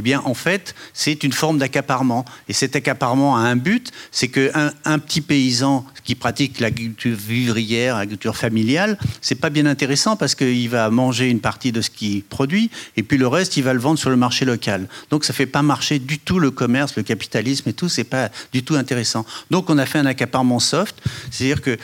Eh 0.00 0.02
bien, 0.02 0.22
en 0.24 0.32
fait, 0.32 0.74
c'est 0.94 1.24
une 1.24 1.32
forme 1.34 1.58
d'accaparement. 1.58 2.24
Et 2.48 2.54
cet 2.54 2.74
accaparement 2.74 3.36
a 3.36 3.40
un 3.40 3.56
but, 3.56 3.90
c'est 4.10 4.28
qu'un 4.28 4.72
un 4.86 4.98
petit 4.98 5.20
paysan 5.20 5.84
qui 6.04 6.14
pratique 6.14 6.58
l'agriculture 6.58 7.14
vivrière, 7.14 7.96
l'agriculture 7.96 8.34
familiale, 8.34 8.98
c'est 9.20 9.34
pas 9.34 9.50
bien 9.50 9.66
intéressant 9.66 10.16
parce 10.16 10.34
qu'il 10.34 10.70
va 10.70 10.88
manger 10.88 11.28
une 11.28 11.40
partie 11.40 11.70
de 11.70 11.82
ce 11.82 11.90
qu'il 11.90 12.22
produit 12.22 12.70
et 12.96 13.02
puis 13.02 13.18
le 13.18 13.28
reste, 13.28 13.58
il 13.58 13.62
va 13.62 13.74
le 13.74 13.78
vendre 13.78 13.98
sur 13.98 14.08
le 14.08 14.16
marché 14.16 14.46
local. 14.46 14.88
Donc, 15.10 15.26
ça 15.26 15.34
fait 15.34 15.44
pas 15.44 15.60
marcher 15.60 15.98
du 15.98 16.18
tout 16.18 16.38
le 16.38 16.50
commerce, 16.50 16.96
le 16.96 17.02
capitalisme 17.02 17.68
et 17.68 17.74
tout, 17.74 17.90
c'est 17.90 18.04
pas 18.04 18.30
du 18.54 18.62
tout 18.62 18.76
intéressant. 18.76 19.26
Donc, 19.50 19.68
on 19.68 19.76
a 19.76 19.84
fait 19.84 19.98
un 19.98 20.06
accaparement 20.06 20.60
soft, 20.60 20.96
c'est-à-dire 21.30 21.60
que 21.60 21.76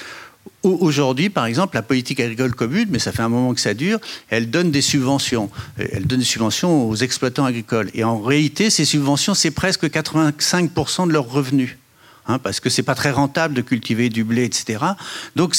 Aujourd'hui, 0.67 1.31
par 1.31 1.47
exemple, 1.47 1.77
la 1.77 1.83
politique 1.83 2.19
agricole 2.19 2.53
commune, 2.53 2.89
mais 2.91 2.99
ça 2.99 3.13
fait 3.13 3.23
un 3.23 3.29
moment 3.29 3.55
que 3.55 3.61
ça 3.61 3.73
dure, 3.73 4.01
elle 4.31 4.51
donne 4.51 4.73
des 4.73 4.81
subventions. 4.81 5.49
Elle 5.79 6.07
donne 6.07 6.19
des 6.19 6.25
subventions 6.25 6.89
aux 6.89 6.97
exploitants 6.97 7.45
agricoles. 7.45 7.89
Et 7.95 8.03
en 8.03 8.21
réalité, 8.21 8.69
ces 8.69 8.85
subventions, 8.85 9.35
c'est 9.35 9.53
presque 9.53 9.85
85% 9.85 11.07
de 11.07 11.13
leurs 11.13 11.31
revenus. 11.31 11.77
Hein, 12.29 12.41
parce 12.41 12.59
que 12.59 12.69
c'est 12.71 12.83
pas 12.83 12.97
très 12.97 13.13
rentable 13.13 13.55
de 13.55 13.63
cultiver 13.63 14.09
du 14.09 14.25
blé, 14.25 14.45
etc. 14.45 14.81
Donc, 15.37 15.55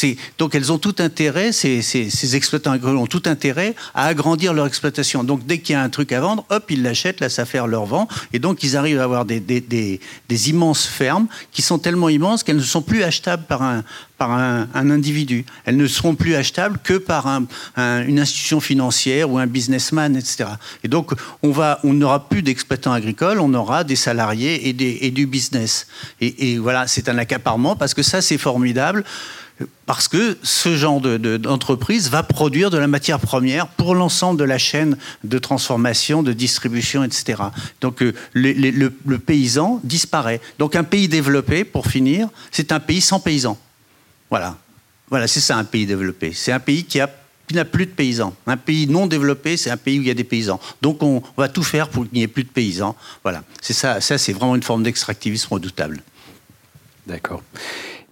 elles 0.53 0.72
ont 0.74 0.78
tout 0.78 0.95
intérêt, 0.99 1.53
ces, 1.53 2.36
exploitants 2.36 2.72
agricoles 2.72 2.97
ont 2.97 3.08
tout 3.08 3.24
intérêt 3.26 3.74
à 3.95 4.08
agrandir 4.08 4.53
leur 4.53 4.68
exploitation. 4.68 5.24
Donc 5.24 5.45
dès 5.45 5.60
qu'il 5.60 5.74
y 5.74 5.76
a 5.78 5.82
un 5.82 5.89
truc 5.89 6.12
à 6.12 6.20
vendre, 6.20 6.43
hop, 6.49 6.66
ils 6.70 6.84
l'achètent, 6.84 7.26
ça 7.30 7.45
fait 7.45 7.66
leur 7.66 7.86
vend, 7.86 8.10
et 8.34 8.39
donc 8.39 8.64
ils 8.64 8.76
arrivent 8.76 8.99
à 8.99 9.05
avoir 9.05 9.24
des 9.24 9.99
immenses 10.49 10.86
fermes 10.86 11.28
qui 11.53 11.62
sont 11.62 11.80
tellement 11.80 12.10
immenses 12.10 12.43
qu'elles 12.43 12.58
ne 12.58 12.62
sont 12.62 12.82
plus 12.82 13.03
achetables 13.03 13.45
par 13.47 13.62
un, 13.62 13.86
par 14.18 14.32
un, 14.32 14.68
individu. 14.74 15.45
Elles 15.65 15.78
ne 15.78 15.88
seront 15.88 16.15
plus 16.15 16.36
achetables 16.36 16.80
que 16.84 16.93
par 16.93 17.28
une 17.78 18.20
institution 18.20 18.59
financière 18.59 19.30
ou 19.30 19.38
un 19.38 19.47
businessman, 19.47 20.15
etc. 20.15 20.49
Et 20.84 20.88
donc, 20.88 21.11
on 21.43 21.57
on 21.84 21.93
n'aura 21.93 22.30
plus 22.30 22.43
d'exploitants 22.43 22.91
agricoles, 22.91 23.39
on 23.39 23.53
aura 23.53 23.84
des 23.84 23.95
salariés 23.95 24.70
et 24.70 25.11
du 25.11 25.26
business. 25.26 25.88
Et, 26.22 26.57
voilà, 26.57 26.88
c'est 26.88 27.09
un 27.09 27.18
accaparement 27.18 27.76
parce 27.76 27.93
que 27.93 28.03
ça, 28.03 28.22
c'est 28.22 28.38
formidable. 28.38 29.03
Parce 29.88 30.07
que 30.07 30.38
ce 30.43 30.76
genre 30.76 31.01
d'entreprise 31.01 32.11
va 32.11 32.22
produire 32.22 32.70
de 32.70 32.78
la 32.78 32.86
matière 32.86 33.20
première 33.20 33.68
pour 33.68 33.95
l'ensemble 33.95 34.39
de 34.39 34.43
la 34.43 34.59
chaîne 34.59 34.97
de 35.24 35.39
transformation, 35.39 36.22
de 36.22 36.32
distribution, 36.32 37.03
etc. 37.03 37.41
Donc 37.82 38.03
euh, 38.03 38.13
le, 38.34 38.91
le 39.03 39.18
paysan 39.18 39.80
disparaît. 39.84 40.41
Donc 40.59 40.76
un 40.76 40.84
pays 40.84 41.07
développé, 41.07 41.63
pour 41.63 41.88
finir, 41.88 42.28
c'est 42.51 42.72
un 42.72 42.80
pays 42.80 43.01
sans 43.01 43.20
paysans. 43.20 43.57
Voilà. 44.30 44.57
Voilà, 45.09 45.28
c'est 45.28 45.39
ça 45.39 45.57
un 45.57 45.63
pays 45.63 45.86
développé. 45.86 46.34
C'est 46.34 46.51
un 46.51 46.59
pays 46.59 46.84
qui 46.84 46.99
n'a 46.99 47.65
plus 47.65 47.86
de 47.86 47.91
paysans. 47.91 48.34
Un 48.45 48.57
pays 48.57 48.88
non 48.88 49.07
développé, 49.07 49.55
c'est 49.55 49.69
un 49.69 49.78
pays 49.78 49.99
où 49.99 50.01
il 50.01 50.07
y 50.07 50.11
a 50.11 50.15
des 50.15 50.25
paysans. 50.25 50.59
Donc 50.82 51.01
on, 51.01 51.21
va 51.38 51.47
tout 51.47 51.63
faire 51.63 51.89
pour 51.89 52.03
qu'il 52.03 52.17
n'y 52.17 52.23
ait 52.23 52.28
plus 52.28 52.43
de 52.43 52.49
paysans. 52.49 52.95
Voilà. 53.23 53.43
C'est 53.61 53.73
ça, 53.73 54.01
c'est 54.01 54.34
vraiment 54.34 54.55
une 54.55 54.63
forme 54.63 54.84
d'extractivisme 54.84 55.53
redoutable. 55.53 56.01
D'accord. 57.05 57.41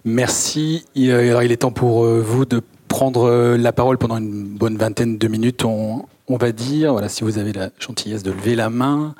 Merci. 0.04 0.84
Alors 0.96 1.42
il 1.42 1.52
est 1.52 1.58
temps 1.58 1.72
pour 1.72 2.04
euh, 2.04 2.22
vous 2.22 2.46
de 2.46 2.62
prendre 2.88 3.24
euh, 3.24 3.56
la 3.58 3.72
parole 3.72 3.98
pendant 3.98 4.16
une 4.16 4.44
bonne 4.44 4.78
vingtaine 4.78 5.18
de 5.18 5.28
minutes. 5.28 5.64
On, 5.64 6.06
va 6.28 6.52
dire, 6.52 6.92
voilà, 6.92 7.08
si 7.08 7.24
vous 7.24 7.38
avez 7.38 7.52
la 7.52 7.70
gentillesse 7.78 8.22
de 8.22 8.30
lever 8.30 8.54
la 8.54 8.70
main, 8.70 9.14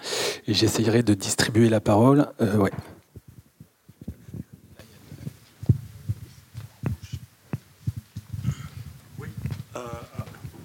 et 0.48 0.54
j'essayerai 0.54 1.02
de 1.02 1.14
distribuer 1.14 1.68
la 1.68 1.80
parole. 1.80 2.28
Euh. 2.40 2.68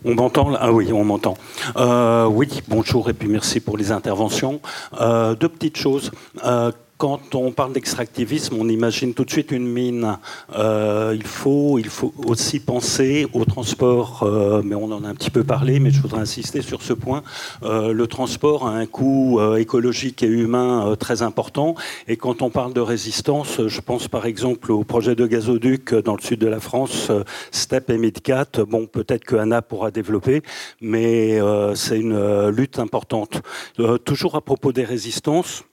On 0.03 0.15
m'entend 0.15 0.51
Ah 0.59 0.71
oui, 0.71 0.91
on 0.91 1.03
m'entend. 1.03 1.35
Euh, 1.77 2.25
oui, 2.25 2.61
bonjour 2.67 3.09
et 3.09 3.13
puis 3.13 3.27
merci 3.27 3.59
pour 3.59 3.77
les 3.77 3.91
interventions. 3.91 4.59
Euh, 4.99 5.35
deux 5.35 5.49
petites 5.49 5.77
choses. 5.77 6.09
Euh, 6.43 6.71
quand 7.01 7.33
on 7.33 7.51
parle 7.51 7.73
d'extractivisme, 7.73 8.57
on 8.59 8.69
imagine 8.69 9.15
tout 9.15 9.25
de 9.25 9.31
suite 9.31 9.49
une 9.49 9.65
mine. 9.65 10.19
Euh, 10.55 11.13
il, 11.15 11.25
faut, 11.25 11.79
il 11.79 11.89
faut 11.89 12.13
aussi 12.27 12.59
penser 12.59 13.25
au 13.33 13.43
transport, 13.43 14.21
euh, 14.21 14.61
mais 14.63 14.75
on 14.75 14.91
en 14.91 15.03
a 15.03 15.07
un 15.07 15.15
petit 15.15 15.31
peu 15.31 15.43
parlé, 15.43 15.79
mais 15.79 15.89
je 15.89 15.99
voudrais 15.99 16.21
insister 16.21 16.61
sur 16.61 16.83
ce 16.83 16.93
point. 16.93 17.23
Euh, 17.63 17.91
le 17.91 18.05
transport 18.05 18.67
a 18.67 18.73
un 18.73 18.85
coût 18.85 19.41
écologique 19.57 20.21
et 20.21 20.27
humain 20.27 20.95
très 20.99 21.23
important. 21.23 21.73
Et 22.07 22.17
quand 22.17 22.43
on 22.43 22.51
parle 22.51 22.73
de 22.73 22.81
résistance, 22.81 23.65
je 23.65 23.81
pense 23.81 24.07
par 24.07 24.27
exemple 24.27 24.71
au 24.71 24.83
projet 24.83 25.15
de 25.15 25.25
gazoduc 25.25 25.95
dans 25.95 26.15
le 26.15 26.21
sud 26.21 26.37
de 26.37 26.47
la 26.47 26.59
France, 26.59 27.11
STEP 27.49 27.89
et 27.89 27.97
MidCat. 27.97 28.63
Bon, 28.67 28.85
peut-être 28.85 29.25
que 29.25 29.37
Anna 29.37 29.63
pourra 29.63 29.89
développer, 29.89 30.43
mais 30.81 31.39
c'est 31.73 31.97
une 31.97 32.49
lutte 32.49 32.77
importante. 32.77 33.41
toujours 34.05 34.35
à 34.35 34.41
propos 34.41 34.71
des 34.71 34.85
résistances, 34.85 35.63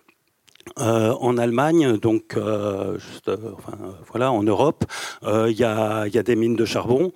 euh, 0.81 1.13
en 1.21 1.39
Allemagne, 1.39 1.97
donc 1.97 2.37
euh, 2.37 2.99
euh, 3.29 3.37
voilà, 4.11 4.33
en 4.33 4.43
Europe, 4.43 4.85
il 5.23 5.53
y, 5.53 5.65
a, 5.65 6.09
des 6.09 6.37
mines 6.37 6.57
de 6.57 6.65
charbon, 6.65 7.13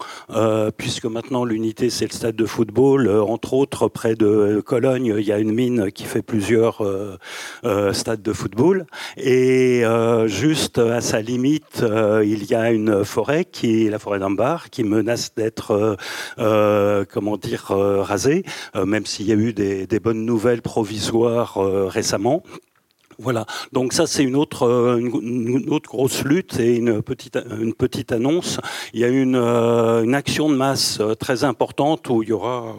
puisque 0.77 1.07
maintenant 1.07 1.45
l'unité 1.45 1.91
c'est 1.91 2.07
le 2.07 2.13
stade 2.13 2.37
de 2.37 2.47
football. 2.47 3.09
entre 3.09 3.55
autres, 3.55 3.89
près 3.89 4.15
de 4.15 4.63
Cologne, 4.65 5.15
il 5.19 5.25
y 5.25 5.33
a 5.33 5.39
une 5.39 5.53
mine 5.53 5.91
qui 5.93 6.05
fait 6.05 6.23
plusieurs 6.23 6.83
stades 7.93 8.23
de 8.23 8.33
football. 8.33 8.87
Et 9.17 9.83
juste 10.27 10.79
à 10.79 11.01
sa 11.01 11.21
limite, 11.21 11.85
il 12.25 12.45
y 12.45 12.55
a 12.55 12.71
une 12.71 13.05
forêt 13.05 13.45
qui 13.45 13.87
est 13.87 13.91
la 13.91 13.99
forêt 13.99 14.19
d'Ambar, 14.19 14.71
qui 14.71 14.85
menace 14.85 15.35
d'être, 15.35 15.97
comment 16.37 17.37
dire, 17.37 17.65
rasée, 17.69 18.45
même 18.75 19.07
s'il 19.07 19.27
y 19.27 19.33
a 19.33 19.37
eu 19.37 19.53
des 19.53 20.01
bonnes 20.01 20.25
nouvelles 20.25 20.63
provisoires 20.63 21.57
récemment. 21.89 22.43
Voilà, 23.23 23.47
donc 23.71 23.93
ça 23.93 24.09
c'est 24.09 24.25
une 24.25 24.35
autre, 24.35 24.67
euh, 24.67 24.99
une, 24.99 25.71
autre 25.71 25.89
grosse 25.89 26.25
lutte 26.25 26.59
et 26.59 26.75
une 26.75 27.03
petite, 27.03 27.39
une 27.61 27.73
petite 27.73 28.11
annonce. 28.11 28.59
Il 28.95 29.01
y 29.01 29.05
a 29.05 29.09
une, 29.09 29.37
euh, 29.37 30.03
une 30.03 30.17
action 30.17 30.51
de 30.51 30.57
masse 30.57 30.99
euh, 31.01 31.15
très 31.15 31.45
importante 31.45 32.09
où 32.11 32.25
il 32.25 32.31
y 32.31 32.33
aura, 32.33 32.75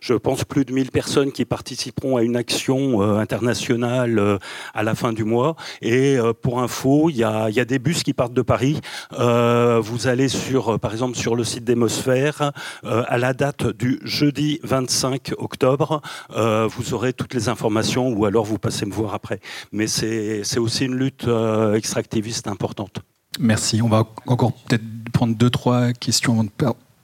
je 0.00 0.14
pense, 0.14 0.44
plus 0.44 0.64
de 0.64 0.72
1000 0.72 0.90
personnes 0.90 1.30
qui 1.30 1.44
participeront 1.44 2.16
à 2.16 2.22
une 2.22 2.36
action 2.36 3.02
internationale 3.02 4.38
à 4.72 4.82
la 4.82 4.94
fin 4.94 5.12
du 5.12 5.24
mois. 5.24 5.56
Et 5.82 6.16
pour 6.40 6.60
info, 6.60 7.10
il 7.10 7.16
y 7.16 7.24
a, 7.24 7.50
il 7.50 7.54
y 7.54 7.60
a 7.60 7.66
des 7.66 7.78
bus 7.78 8.02
qui 8.02 8.14
partent 8.14 8.32
de 8.32 8.42
Paris. 8.42 8.80
Vous 9.10 10.06
allez 10.06 10.28
sur, 10.28 10.78
par 10.80 10.92
exemple, 10.92 11.16
sur 11.16 11.36
le 11.36 11.44
site 11.44 11.64
d'Hémosphère, 11.64 12.52
à 12.84 13.18
la 13.18 13.34
date 13.34 13.66
du 13.66 14.00
jeudi 14.04 14.58
25 14.62 15.32
octobre, 15.38 16.00
vous 16.34 16.94
aurez 16.94 17.12
toutes 17.12 17.34
les 17.34 17.48
informations 17.48 18.08
ou 18.08 18.24
alors 18.24 18.44
vous 18.44 18.58
passez 18.58 18.86
me 18.86 18.92
voir 18.92 19.14
après 19.14 19.40
c'est 19.86 20.58
aussi 20.58 20.84
une 20.84 20.94
lutte 20.94 21.26
euh, 21.26 21.74
extractiviste 21.74 22.48
importante. 22.48 23.02
Merci. 23.38 23.80
On 23.82 23.88
va 23.88 24.06
encore 24.26 24.52
peut-être 24.52 24.82
prendre 25.12 25.34
deux, 25.34 25.50
trois 25.50 25.92
questions 25.92 26.32
avant 26.32 26.44
de 26.44 26.50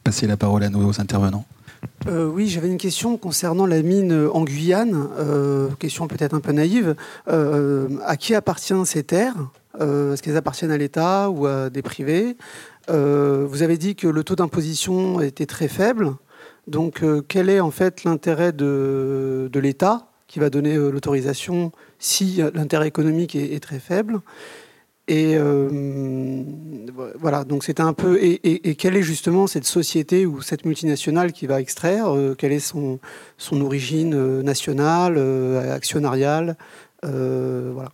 passer 0.04 0.26
la 0.26 0.36
parole 0.36 0.62
à 0.62 0.68
nos 0.68 1.00
intervenants. 1.00 1.44
Euh, 2.06 2.26
oui, 2.26 2.48
j'avais 2.48 2.68
une 2.68 2.78
question 2.78 3.16
concernant 3.16 3.64
la 3.64 3.82
mine 3.82 4.28
en 4.32 4.44
Guyane, 4.44 5.08
euh, 5.18 5.68
question 5.78 6.08
peut-être 6.08 6.34
un 6.34 6.40
peu 6.40 6.52
naïve. 6.52 6.96
à 7.26 8.16
qui 8.16 8.34
appartiennent 8.34 8.84
ces 8.84 9.04
terres? 9.04 9.36
Est-ce 9.80 10.22
qu'elles 10.22 10.36
appartiennent 10.36 10.72
à 10.72 10.76
l'État 10.76 11.30
ou 11.30 11.46
à 11.46 11.70
des 11.70 11.82
privés? 11.82 12.36
Vous 12.88 13.62
avez 13.62 13.76
dit 13.76 13.94
que 13.94 14.08
le 14.08 14.24
taux 14.24 14.34
d'imposition 14.34 15.20
était 15.20 15.46
très 15.46 15.68
faible. 15.68 16.14
Donc, 16.66 17.02
quel 17.28 17.48
est 17.48 17.60
en 17.60 17.70
fait 17.70 18.04
l'intérêt 18.04 18.52
de, 18.52 19.48
de 19.52 19.60
l'État? 19.60 20.07
Qui 20.28 20.38
va 20.38 20.50
donner 20.50 20.76
l'autorisation 20.76 21.72
si 21.98 22.40
l'intérêt 22.54 22.86
économique 22.86 23.34
est, 23.34 23.58
très 23.60 23.80
faible. 23.80 24.20
Et 25.08 25.36
euh, 25.36 26.44
voilà, 27.18 27.44
donc 27.44 27.64
c'était 27.64 27.82
un 27.82 27.94
peu. 27.94 28.18
Et, 28.22 28.74
quelle 28.74 28.94
est 28.94 29.02
justement 29.02 29.46
cette 29.46 29.64
société 29.64 30.26
ou 30.26 30.42
cette 30.42 30.66
multinationale 30.66 31.32
qui 31.32 31.46
va 31.46 31.60
extraire 31.62 32.14
euh, 32.14 32.34
Quelle 32.36 32.52
est 32.52 32.60
son, 32.60 33.00
son 33.38 33.62
origine 33.62 34.14
euh, 34.14 34.42
nationale, 34.42 35.18
actionnariale 35.72 36.56
Voilà. 37.02 37.90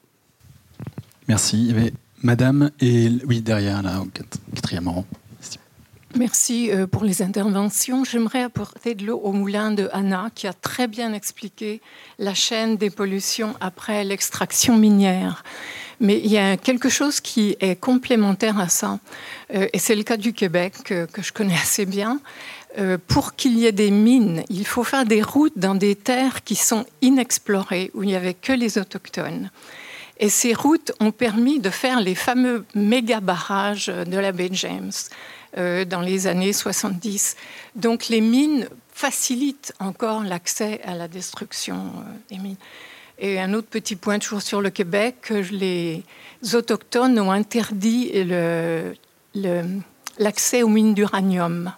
Merci. 1.28 1.72
Madame 2.22 2.70
et. 2.80 3.10
Oui, 3.28 3.42
derrière, 3.42 3.80
là, 3.82 4.00
au 4.00 4.08
quatrième 4.52 4.88
rang. 4.88 5.04
Merci 6.16 6.70
euh, 6.70 6.86
pour 6.86 7.02
les 7.02 7.22
interventions. 7.22 8.04
J'aimerais 8.04 8.44
apporter 8.44 8.94
de 8.94 9.04
l'eau 9.04 9.18
au 9.18 9.32
moulin 9.32 9.72
de 9.72 9.88
Anna, 9.92 10.30
qui 10.32 10.46
a 10.46 10.52
très 10.52 10.86
bien 10.86 11.12
expliqué 11.12 11.80
la 12.20 12.34
chaîne 12.34 12.76
des 12.76 12.88
pollutions 12.88 13.54
après 13.60 14.04
l'extraction 14.04 14.76
minière. 14.76 15.42
Mais 15.98 16.20
il 16.20 16.30
y 16.30 16.38
a 16.38 16.56
quelque 16.56 16.88
chose 16.88 17.20
qui 17.20 17.56
est 17.58 17.74
complémentaire 17.74 18.60
à 18.60 18.68
ça, 18.68 19.00
euh, 19.54 19.66
et 19.72 19.80
c'est 19.80 19.96
le 19.96 20.04
cas 20.04 20.16
du 20.16 20.32
Québec, 20.32 20.74
que, 20.84 21.08
je 21.20 21.32
connais 21.32 21.54
assez 21.54 21.84
bien. 21.84 22.20
Euh, 22.78 22.96
pour 23.08 23.34
qu'il 23.34 23.58
y 23.58 23.66
ait 23.66 23.72
des 23.72 23.90
mines, 23.90 24.44
il 24.50 24.66
faut 24.66 24.84
faire 24.84 25.06
des 25.06 25.22
routes 25.22 25.58
dans 25.58 25.74
des 25.74 25.96
terres 25.96 26.44
qui 26.44 26.54
sont 26.54 26.86
inexplorées, 27.02 27.90
où 27.92 28.04
il 28.04 28.06
n'y 28.06 28.16
avait 28.16 28.34
que 28.34 28.52
les 28.52 28.78
autochtones. 28.78 29.50
Et 30.20 30.28
ces 30.28 30.54
routes 30.54 30.92
ont 31.00 31.10
permis 31.10 31.58
de 31.58 31.70
faire 31.70 31.98
les 31.98 32.14
fameux 32.14 32.64
méga 32.76 33.18
barrages 33.18 33.86
de 33.86 34.16
la 34.16 34.30
baie 34.30 34.50
James. 34.52 34.92
Euh, 35.56 35.84
dans 35.84 36.00
les 36.00 36.26
années 36.26 36.52
70. 36.52 37.36
Donc 37.76 38.08
les 38.08 38.20
mines 38.20 38.68
facilitent 38.92 39.72
encore 39.78 40.24
l'accès 40.24 40.80
à 40.82 40.96
la 40.96 41.06
destruction 41.06 41.76
euh, 41.76 42.12
des 42.28 42.38
mines. 42.38 42.56
Et 43.20 43.38
un 43.38 43.54
autre 43.54 43.68
petit 43.68 43.94
point, 43.94 44.18
toujours 44.18 44.42
sur 44.42 44.60
le 44.60 44.70
Québec, 44.70 45.32
les 45.52 46.02
autochtones 46.54 47.20
ont 47.20 47.30
interdit 47.30 48.10
l'accès 50.18 50.64
aux 50.64 50.68
mines 50.68 50.94
d'uranium 50.94 51.72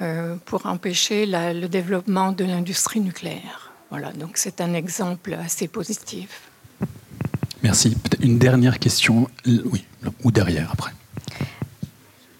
euh, 0.00 0.36
pour 0.46 0.64
empêcher 0.64 1.26
le 1.26 1.66
développement 1.66 2.32
de 2.32 2.44
l'industrie 2.44 3.00
nucléaire. 3.00 3.72
Voilà, 3.90 4.10
donc 4.12 4.38
c'est 4.38 4.62
un 4.62 4.72
exemple 4.72 5.34
assez 5.34 5.68
positif. 5.68 6.48
Merci. 7.62 7.94
Une 8.20 8.38
dernière 8.38 8.78
question, 8.78 9.28
oui, 9.46 9.84
ou 10.24 10.30
derrière 10.30 10.70
après. 10.72 10.92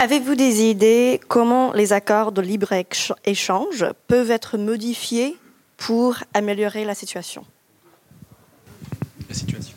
Avez-vous 0.02 0.34
des 0.34 0.62
idées 0.62 1.20
comment 1.28 1.74
les 1.74 1.92
accords 1.92 2.32
de 2.32 2.40
libre-échange 2.40 3.84
peuvent 4.08 4.30
être 4.30 4.56
modifiés 4.56 5.36
pour 5.76 6.16
améliorer 6.32 6.86
la 6.86 6.94
situation? 6.94 7.44
La 9.28 9.34
situation. 9.34 9.76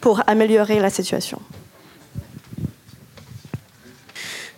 Pour 0.00 0.22
améliorer 0.28 0.78
la 0.78 0.90
situation. 0.90 1.40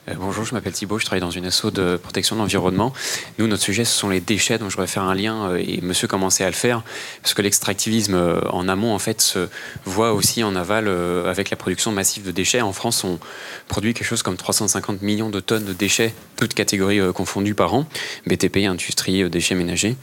Euh, 0.09 0.15
bonjour, 0.17 0.45
je 0.45 0.55
m'appelle 0.55 0.73
Thibault, 0.73 0.99
je 0.99 1.05
travaille 1.05 1.21
dans 1.21 1.31
une 1.31 1.47
asso 1.47 1.67
de 1.73 1.97
protection 1.97 2.37
de 2.37 2.41
l'environnement. 2.41 2.93
Nous, 3.39 3.47
notre 3.47 3.63
sujet, 3.63 3.85
ce 3.85 3.97
sont 3.97 4.09
les 4.09 4.21
déchets, 4.21 4.59
donc 4.59 4.71
je 4.71 4.77
voudrais 4.77 4.87
faire 4.87 5.03
un 5.03 5.15
lien, 5.15 5.51
euh, 5.51 5.57
et 5.57 5.81
monsieur 5.83 6.07
commençait 6.07 6.45
à 6.45 6.49
le 6.49 6.55
faire, 6.55 6.83
parce 7.23 7.35
que 7.35 7.43
l'extractivisme 7.43 8.15
euh, 8.15 8.41
en 8.51 8.69
amont, 8.69 8.95
en 8.95 8.99
fait, 8.99 9.21
se 9.21 9.49
voit 9.85 10.13
aussi 10.13 10.45
en 10.45 10.55
aval 10.55 10.89
avec 11.27 11.51
la 11.51 11.57
production 11.57 11.91
massive 11.93 12.25
de 12.25 12.31
déchets. 12.31 12.61
En 12.61 12.73
France, 12.73 13.05
on 13.05 13.19
produit 13.69 13.95
quelque 13.95 14.07
chose 14.07 14.23
comme 14.23 14.37
350 14.37 15.03
millions 15.03 15.31
de 15.31 15.41
tonnes 15.41 15.65
de 15.65 15.73
déchets, 15.73 16.15
toutes 16.37 16.55
catégories 16.55 17.01
confondues 17.13 17.55
par 17.55 17.75
an, 17.75 17.87
BTP, 18.27 18.59
industrie, 18.67 19.29
déchets 19.29 19.55
ménagers. 19.55 19.97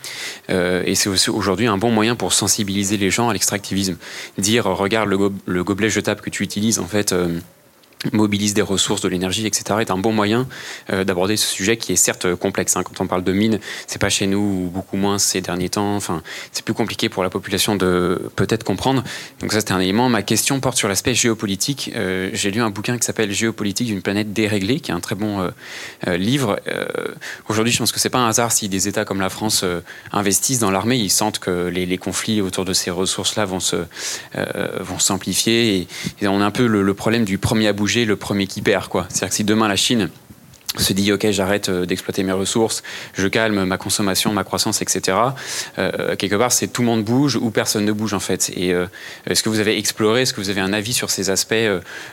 Et 0.50 0.96
c'est 0.96 1.10
aussi 1.10 1.30
aujourd'hui 1.30 1.68
un 1.68 1.78
bon 1.78 1.92
moyen 1.92 2.16
pour 2.16 2.34
sensibiliser 2.34 2.98
les 2.98 3.10
gens 3.10 3.30
à 3.30 3.34
l'extractivisme. 3.34 3.98
Dire, 4.38 4.66
regarde 4.66 5.10
le, 5.10 5.64
gobelet 5.64 5.90
jetable 5.90 6.22
que 6.22 6.30
tu 6.30 6.44
utilises, 6.44 6.80
en 6.80 6.88
fait 6.88 7.14
mobilise 8.12 8.54
des 8.54 8.62
ressources, 8.62 9.02
de 9.02 9.10
l'énergie, 9.10 9.46
etc., 9.46 9.80
est 9.80 9.92
un 9.92 9.98
bon 9.98 10.12
moyen 10.12 10.48
euh, 10.92 11.04
d'aborder 11.04 11.38
ce 11.38 11.48
sujet 11.48 11.78
qui 11.78 11.94
est 11.94 11.98
certes 11.98 12.36
complexe. 12.36 12.76
Hein. 12.76 12.84
Quand 12.84 13.02
on 13.02 13.08
parle 13.08 13.24
de 13.24 13.32
mines, 13.32 13.60
c'est 13.88 14.00
pas 14.00 14.10
chez 14.10 14.28
nous 14.28 14.40
ou 14.40 14.72
beaucoup 14.74 14.98
moins 14.98 15.18
ces 15.18 15.42
derniers 15.42 15.70
temps. 15.70 15.96
Enfin, 15.96 16.22
c'est 16.52 16.66
plus 16.66 16.74
compliqué 16.74 17.10
pour 17.10 17.24
la 17.24 17.30
population 17.30 17.76
de 17.76 18.30
peut-être 18.36 18.64
comprendre. 18.64 19.04
Donc 19.40 19.54
ça, 19.54 19.60
c'était 19.60 19.74
un 19.74 19.80
élément. 19.80 20.10
Ma 20.10 20.22
question 20.22 20.60
porte 20.60 20.78
sur 20.78 20.88
l'aspect 20.88 21.14
géopolitique. 21.14 21.92
Euh, 21.96 22.30
j'ai 22.34 22.52
lu 22.52 22.62
un 22.62 22.70
bouquin 22.70 22.98
qui 22.98 23.06
s'appelle 23.06 23.32
Géopolitique 23.32 23.88
d'une 23.88 24.02
planète 24.02 24.34
déréglée, 24.34 24.80
qui 24.80 24.92
est 24.92 24.94
un 24.94 25.00
très 25.00 25.16
bon 25.16 25.52
euh, 26.08 26.18
livre. 26.18 26.60
Aujourd'hui, 27.48 27.72
je 27.72 27.80
pense 27.80 27.92
que 27.92 28.00
c'est 28.00 28.10
pas 28.10 28.20
un 28.20 28.28
hasard 28.28 28.52
si 28.52 28.70
des 28.70 28.88
États 28.88 29.06
comme 29.06 29.22
la 29.22 29.30
France 29.30 29.64
investissent 30.12 30.60
dans 30.60 30.72
l'armée. 30.72 30.98
Ils 30.98 31.10
sentent 31.10 31.40
que 31.40 31.68
les, 31.68 31.98
conflits 31.98 32.42
autour 32.42 32.66
de 32.66 32.74
ces 32.74 32.92
ressources-là 32.92 33.46
vont 33.46 33.60
se 33.60 33.78
vont 34.80 35.00
s'amplifier. 35.00 35.88
Et, 36.22 36.28
on 36.28 36.42
a 36.42 36.46
un 36.46 36.52
peu 36.52 36.66
le 36.66 36.94
problème 36.94 37.26
du 37.26 37.38
premier 37.38 37.68
à 37.68 37.74
bouger 37.74 37.93
le 38.06 38.16
premier 38.16 38.48
qui 38.48 38.62
perd. 38.62 38.90
C'est-à-dire 39.10 39.30
que 39.30 39.36
si 39.36 39.44
demain 39.44 39.68
la 39.68 39.76
Chine 39.76 40.10
se 40.78 40.94
dit 40.94 41.12
ok 41.12 41.30
j'arrête 41.32 41.70
euh, 41.70 41.86
d'exploiter 41.86 42.24
mes 42.24 42.32
ressources, 42.32 42.84
je 43.14 43.28
calme 43.28 43.64
ma 43.66 43.78
consommation, 43.78 44.34
ma 44.34 44.44
croissance, 44.44 44.82
etc. 44.82 45.18
Euh, 45.78 46.16
quelque 46.16 46.36
part 46.36 46.52
c'est 46.52 46.68
tout 46.68 46.82
le 46.82 46.88
monde 46.88 47.04
bouge 47.04 47.36
ou 47.36 47.52
personne 47.52 47.86
ne 47.86 47.92
bouge 47.92 48.14
en 48.14 48.20
fait. 48.20 48.52
Et 48.56 48.74
euh, 48.74 48.86
est-ce 49.28 49.44
que 49.44 49.50
vous 49.50 49.60
avez 49.60 49.78
exploré, 49.78 50.24
est-ce 50.24 50.34
que 50.34 50.42
vous 50.42 50.50
avez 50.50 50.62
un 50.62 50.74
avis 50.74 50.94
sur 50.94 51.10
ces 51.10 51.30
aspects 51.30 51.54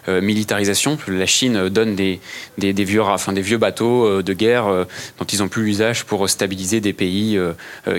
militarisation? 0.09 0.99
La 1.09 1.27
Chine 1.27 1.69
donne 1.69 1.95
des, 1.97 2.20
des, 2.59 2.73
vieux, 2.85 3.03
enfin, 3.03 3.32
des 3.32 3.43
vieux 3.43 3.59
bateaux 3.59 4.23
de 4.23 4.32
guerre 4.32 4.66
dont 5.19 5.24
ils 5.24 5.39
n'ont 5.39 5.49
plus 5.49 5.65
l'usage 5.65 6.05
pour 6.05 6.28
stabiliser 6.28 6.81
des 6.81 6.93
pays 6.93 7.39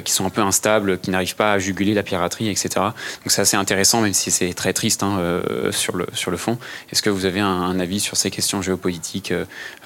qui 0.04 0.12
sont 0.12 0.26
un 0.26 0.30
peu 0.30 0.42
instables, 0.42 1.00
qui 1.00 1.12
n'arrivent 1.12 1.36
pas 1.36 1.54
à 1.54 1.60
juguler 1.60 1.94
la 1.94 2.04
piraterie, 2.04 2.50
etc. 2.50 2.70
Donc 2.78 3.28
c'est 3.28 3.42
assez 3.42 3.58
intéressant 3.58 4.02
même 4.02 4.14
si 4.14 4.32
c'est 4.32 4.54
très 4.54 4.74
triste 4.74 5.04
hein, 5.04 5.42
sur, 5.72 5.96
le, 5.96 6.08
sur 6.14 6.32
le 6.32 6.38
fond. 6.38 6.58
Est-ce 6.92 7.02
que 7.02 7.10
vous 7.10 7.26
avez 7.26 7.40
un, 7.40 7.48
un, 7.48 7.80
avis 7.80 8.00
sur 8.00 8.18
ces 8.18 8.32
questions 8.32 8.62
géopolitiques, 8.62 9.34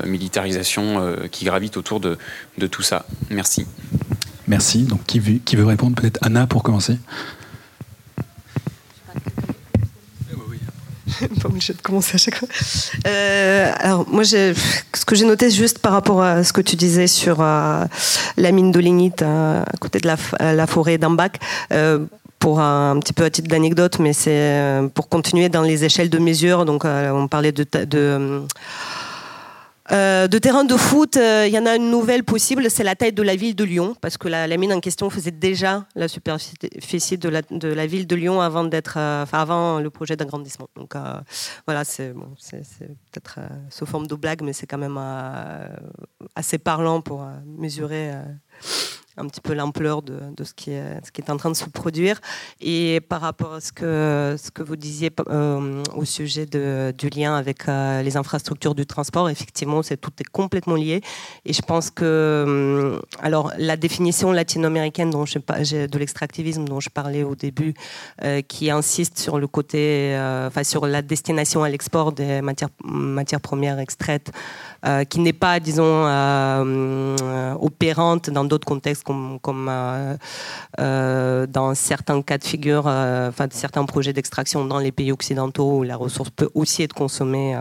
militarisation 0.04 0.65
euh, 0.78 1.28
qui 1.30 1.46
gravitent 1.46 1.78
autour 1.78 2.00
de, 2.00 2.18
de, 2.58 2.68
tout 2.68 2.82
ça. 2.82 3.06
Merci. 3.30 3.66
Merci. 4.48 4.84
Donc, 4.84 5.06
qui 5.06 5.20
veut, 5.20 5.40
qui 5.44 5.56
veut 5.56 5.66
répondre? 5.66 5.96
Peut-être 5.96 6.20
Anna 6.22 6.48
pour 6.48 6.64
commencer. 6.64 6.98
pas 11.42 11.48
obligé 11.48 11.74
de 11.74 11.82
commencer 11.82 12.16
à 12.16 12.18
chaque 12.18 12.36
fois. 12.36 12.48
Euh, 13.08 13.72
alors 13.80 14.08
moi, 14.10 14.24
ce 14.26 14.54
que 15.06 15.16
j'ai 15.16 15.26
noté 15.26 15.50
juste 15.50 15.80
par 15.80 15.94
rapport 15.94 16.22
à 16.22 16.44
ce 16.44 16.52
que 16.52 16.62
tu 16.62 16.76
disais 16.76 17.08
sur 17.08 17.38
euh, 17.40 17.86
la 18.38 18.52
mine 18.52 18.72
de 18.72 18.80
lignite 18.80 19.22
à 19.22 19.64
côté 19.80 20.00
de 20.00 20.08
la, 20.08 20.18
la 20.54 20.68
forêt 20.68 20.98
d'Ambac, 20.98 21.40
pour 22.40 22.60
un, 22.60 23.00
petit 23.00 23.14
peu 23.14 23.24
à 23.24 23.30
titre 23.30 23.48
d'anecdote, 23.48 24.00
mais 24.00 24.14
c'est 24.14 24.82
pour 24.94 25.08
continuer 25.10 25.50
dans 25.50 25.62
les 25.64 25.86
échelles 25.86 26.10
de 26.10 26.20
mesure. 26.20 26.66
Donc, 26.66 26.84
on 26.86 27.28
parlait 27.28 27.52
de, 27.54 27.66
de 27.86 28.46
euh, 29.91 30.28
de 30.28 30.38
terrain 30.40 30.64
de 30.64 30.76
foot, 30.76 31.16
euh, 31.16 31.45
il 31.48 31.53
y 31.53 31.60
en 31.60 31.66
a 31.68 31.76
une 31.76 31.91
nouvelle 31.91 32.24
possible, 32.24 32.72
c'est 32.72 32.84
la 32.84 32.95
taille 32.95 33.14
de 33.14 33.22
la 33.22 33.36
ville 33.36 33.56
de 33.56 33.64
Lyon, 33.64 33.95
parce 34.02 34.18
que 34.18 34.28
la, 34.28 34.48
mine 34.57 34.74
en 34.74 34.80
question 34.80 35.10
faisait 35.12 35.32
déjà 35.32 35.86
la 35.94 36.07
superficie 36.07 37.18
de 37.20 37.30
la, 37.30 37.86
ville 37.86 38.07
de 38.07 38.16
Lyon 38.16 38.41
avant 38.41 38.64
d'être, 38.64 38.95
euh, 38.98 39.26
avant 39.32 39.80
le 39.80 39.90
projet 39.91 40.16
d'agrandissement. 40.16 40.70
Donc 40.76 40.95
voilà, 41.68 41.84
c'est 41.84 42.14
peut-être 42.14 43.40
sous 43.70 43.86
forme 43.86 44.07
de 44.07 44.16
blague, 44.16 44.41
mais 44.41 44.53
c'est 44.53 44.66
quand 44.66 44.80
même 44.80 44.99
assez 46.36 46.57
parlant 46.57 47.02
pour 47.02 47.28
mesurer 47.45 48.12
un 49.18 49.28
petit 49.28 49.42
peu 49.42 49.54
l'ampleur 49.54 50.02
de, 50.02 50.44
ce, 50.44 50.54
qui 50.54 50.72
est, 50.72 51.30
en 51.30 51.38
train 51.38 51.50
de 51.50 51.56
se 51.56 51.70
produire. 51.70 52.20
Et 52.62 53.00
par 53.02 53.22
rapport 53.22 53.54
à 53.54 53.62
ce 53.62 53.72
que, 53.72 54.64
vous 54.64 54.76
disiez 54.76 55.12
euh, 55.30 55.84
au 55.96 56.06
sujet 56.06 56.46
du 56.46 57.10
lien 57.10 57.36
avec 57.36 57.68
euh, 57.68 58.02
les 58.02 58.18
infrastructures 58.18 58.76
du 58.76 58.86
transport, 58.86 59.30
effectivement, 59.30 59.84
c'est, 59.84 59.98
tout 59.98 60.12
est 60.20 60.30
complètement 60.30 60.76
lié. 60.76 61.02
Et 61.46 61.54
je 61.54 61.62
pense 61.62 61.90
que 61.90 62.06
euh, 62.06 63.00
alors, 63.22 63.52
la 63.58 63.78
définition 63.78 64.32
latino-américaine 64.32 65.10
dont 65.10 65.26
je, 65.26 65.40
de 65.40 65.98
l'extractivisme 65.98 66.66
dont 66.66 66.80
je 66.80 66.90
parlais 66.90 67.24
au 67.24 67.36
début, 67.36 67.74
qui 68.48 68.70
insiste 68.70 69.20
sur 69.20 69.40
le 69.40 69.48
côté, 69.48 70.16
enfin 70.48 70.64
sur 70.64 70.88
la 70.88 71.02
destination 71.02 71.64
à 71.64 71.70
l'export 71.70 72.12
des 72.12 72.42
matières 72.42 73.42
premières 73.42 73.80
extraites, 73.80 74.32
euh, 74.86 75.03
qui 75.03 75.20
n'est 75.20 75.34
pas, 75.34 75.60
disons, 75.60 75.84
euh, 76.06 77.56
opérante 77.60 78.30
dans 78.30 78.45
d'autres 78.45 78.68
contextes 78.68 79.03
comme, 79.03 79.70
euh, 80.80 81.48
dans 81.48 81.74
certains 81.74 82.22
cas 82.22 82.38
de 82.38 82.44
figure, 82.44 82.86
enfin 82.86 83.48
certains 83.49 83.86
projets 83.86 84.14
d'extraction 84.14 84.66
dans 84.66 84.78
les 84.78 84.91
pays 84.91 85.12
occidentaux 85.12 85.80
où 85.80 85.84
la 85.84 85.95
ressource 85.95 86.30
peut 86.30 86.49
aussi 86.53 86.84
être 86.84 86.94
consommée 86.94 87.57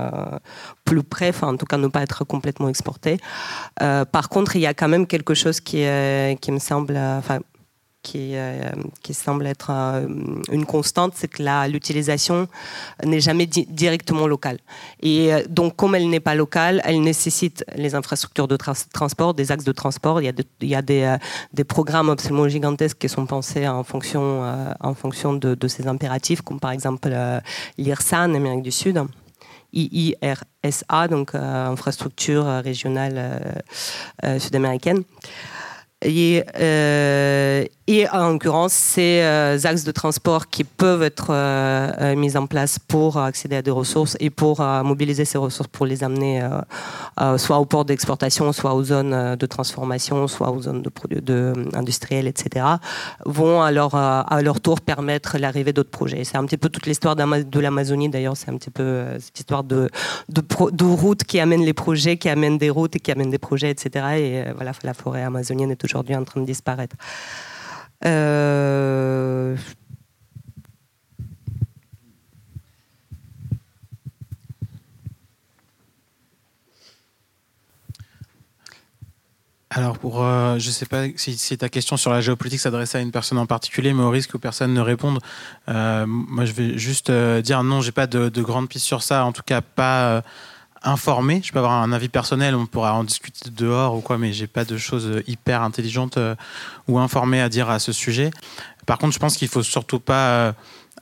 plus 0.84 1.02
près, 1.02 1.30
enfin 1.30 1.48
en 1.48 1.56
tout 1.56 1.66
cas 1.66 1.78
ne 1.78 1.86
pas 1.86 2.02
être 2.02 2.24
complètement 2.24 2.68
exportée. 2.68 3.18
par 3.78 4.28
contre, 4.28 4.56
il 4.56 4.62
y 4.62 4.66
a 4.66 4.74
quand 4.74 4.88
même 4.88 5.06
quelque 5.06 5.34
chose 5.34 5.60
qui, 5.60 5.78
me 5.78 6.58
semble, 6.58 6.98
qui, 8.04 8.36
euh, 8.36 8.70
qui 9.02 9.14
semble 9.14 9.46
être 9.46 9.70
euh, 9.70 10.06
une 10.52 10.66
constante, 10.66 11.14
c'est 11.16 11.26
que 11.26 11.42
l'utilisation 11.68 12.46
n'est 13.02 13.18
jamais 13.18 13.46
directement 13.46 14.28
locale. 14.28 14.58
Et 15.00 15.32
euh, 15.32 15.42
donc, 15.48 15.74
comme 15.74 15.94
elle 15.96 16.08
n'est 16.08 16.20
pas 16.20 16.36
locale, 16.36 16.80
elle 16.84 17.00
nécessite 17.00 17.64
les 17.74 17.94
infrastructures 17.96 18.46
de 18.46 18.58
transport, 18.92 19.34
des 19.34 19.50
axes 19.50 19.64
de 19.64 19.72
transport. 19.72 20.20
Il 20.20 20.26
y 20.26 20.74
a, 20.74 20.82
des, 20.82 21.64
programmes 21.64 22.10
absolument 22.10 22.46
gigantesques 22.46 22.98
qui 22.98 23.08
sont 23.08 23.26
pensés 23.26 23.66
en 23.66 23.82
fonction, 23.82 24.24
en 24.80 24.94
fonction 24.94 25.32
de, 25.32 25.66
ces 25.66 25.88
impératifs, 25.88 26.42
comme 26.42 26.60
par 26.60 26.72
exemple 26.72 27.08
l'IRSA 27.78 28.20
en 28.26 28.34
Amérique 28.34 28.62
du 28.62 28.70
Sud. 28.70 29.02
IIRSA, 29.72 31.08
donc 31.08 31.34
infrastructure 31.34 32.44
régionale 32.62 33.64
sud-américaine. 34.38 35.02
Et, 36.04 36.44
euh, 36.58 37.64
et 37.86 38.08
en 38.10 38.32
l'occurrence, 38.32 38.72
ces 38.72 39.20
euh, 39.22 39.58
axes 39.64 39.84
de 39.84 39.90
transport 39.90 40.48
qui 40.48 40.64
peuvent 40.64 41.02
être 41.02 41.28
euh, 41.30 42.14
mis 42.14 42.36
en 42.36 42.46
place 42.46 42.78
pour 42.78 43.16
accéder 43.18 43.56
à 43.56 43.62
des 43.62 43.70
ressources 43.70 44.16
et 44.20 44.30
pour 44.30 44.60
mobiliser 44.60 45.24
ces 45.24 45.38
ressources 45.38 45.68
pour 45.68 45.86
les 45.86 46.04
amener 46.04 46.46
soit 47.36 47.58
au 47.58 47.64
port 47.64 47.84
d'exportation, 47.84 48.52
soit 48.52 48.74
aux 48.74 48.84
zones 48.84 49.36
de 49.36 49.46
transformation, 49.46 50.26
soit 50.28 50.50
aux 50.50 50.62
zones 50.62 50.82
industrielles, 51.74 52.26
etc., 52.26 52.66
vont 53.24 53.62
à 53.62 53.70
leur, 53.70 53.94
à 53.94 54.42
leur 54.42 54.60
tour 54.60 54.80
permettre 54.80 55.38
l'arrivée 55.38 55.72
d'autres 55.72 55.90
projets. 55.90 56.24
C'est 56.24 56.36
un 56.36 56.44
petit 56.44 56.56
peu 56.56 56.68
toute 56.68 56.86
l'histoire 56.86 57.16
de 57.16 57.60
l'Amazonie, 57.60 58.08
d'ailleurs, 58.08 58.36
c'est 58.36 58.50
un 58.50 58.56
petit 58.56 58.70
peu 58.70 59.04
cette 59.20 59.38
histoire 59.38 59.64
de, 59.64 59.88
de, 60.28 60.84
routes 60.84 61.24
qui 61.24 61.40
amènent 61.40 61.64
les 61.64 61.72
projets, 61.72 62.16
qui 62.16 62.28
amènent 62.28 62.58
des 62.58 62.70
routes 62.70 62.96
et 62.96 63.00
qui 63.00 63.12
amènent 63.12 63.30
des 63.30 63.38
projets, 63.38 63.70
etc. 63.70 64.06
Et 64.18 64.44
voilà, 64.54 64.72
la 64.82 64.94
forêt 64.94 65.22
amazonienne 65.22 65.70
est 65.70 65.76
en 65.96 66.24
train 66.24 66.40
de 66.40 66.46
disparaître. 66.46 66.96
Euh, 68.04 69.56
Alors, 79.70 79.98
pour, 79.98 80.22
euh, 80.22 80.56
je 80.60 80.68
ne 80.68 80.72
sais 80.72 80.86
pas 80.86 81.06
si, 81.16 81.58
ta 81.58 81.68
question 81.68 81.96
sur 81.96 82.12
la 82.12 82.20
géopolitique 82.20 82.60
s'adressait 82.60 82.98
à 82.98 83.00
une 83.00 83.10
personne 83.10 83.38
en 83.38 83.46
particulier, 83.46 83.92
mais 83.92 84.04
au 84.04 84.10
risque 84.10 84.30
que 84.30 84.36
personne 84.36 84.72
ne 84.72 84.80
réponde, 84.80 85.18
euh, 85.68 86.06
moi 86.06 86.44
je 86.44 86.52
vais 86.52 86.78
juste 86.78 87.10
dire 87.10 87.64
non, 87.64 87.80
j'ai 87.80 87.90
pas 87.90 88.06
de, 88.06 88.28
de 88.28 88.42
grandes 88.42 88.68
pistes 88.68 88.86
sur 88.86 89.02
ça, 89.02 89.24
en 89.24 89.32
tout 89.32 89.42
cas 89.44 89.62
pas 89.62 90.22
informé. 90.84 91.40
Je 91.42 91.52
peux 91.52 91.58
avoir 91.58 91.72
un 91.72 91.92
avis 91.92 92.08
personnel, 92.08 92.54
on 92.54 92.66
pourra 92.66 92.94
en 92.94 93.04
discuter 93.04 93.50
dehors 93.50 93.94
ou 93.96 94.00
quoi, 94.00 94.18
mais 94.18 94.32
j'ai 94.32 94.46
pas 94.46 94.64
de 94.64 94.76
choses 94.76 95.22
hyper 95.26 95.62
intelligentes 95.62 96.18
euh, 96.18 96.34
ou 96.88 96.98
informées 96.98 97.40
à 97.40 97.48
dire 97.48 97.70
à 97.70 97.78
ce 97.78 97.92
sujet. 97.92 98.30
Par 98.86 98.98
contre, 98.98 99.14
je 99.14 99.18
pense 99.18 99.36
qu'il 99.36 99.48
faut 99.48 99.62
surtout 99.62 99.98
pas 99.98 100.28
euh, 100.28 100.52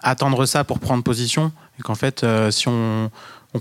attendre 0.00 0.46
ça 0.46 0.64
pour 0.64 0.78
prendre 0.78 1.02
position 1.02 1.52
et 1.78 1.82
qu'en 1.82 1.94
fait, 1.94 2.22
euh, 2.24 2.50
si 2.50 2.68
on, 2.68 3.10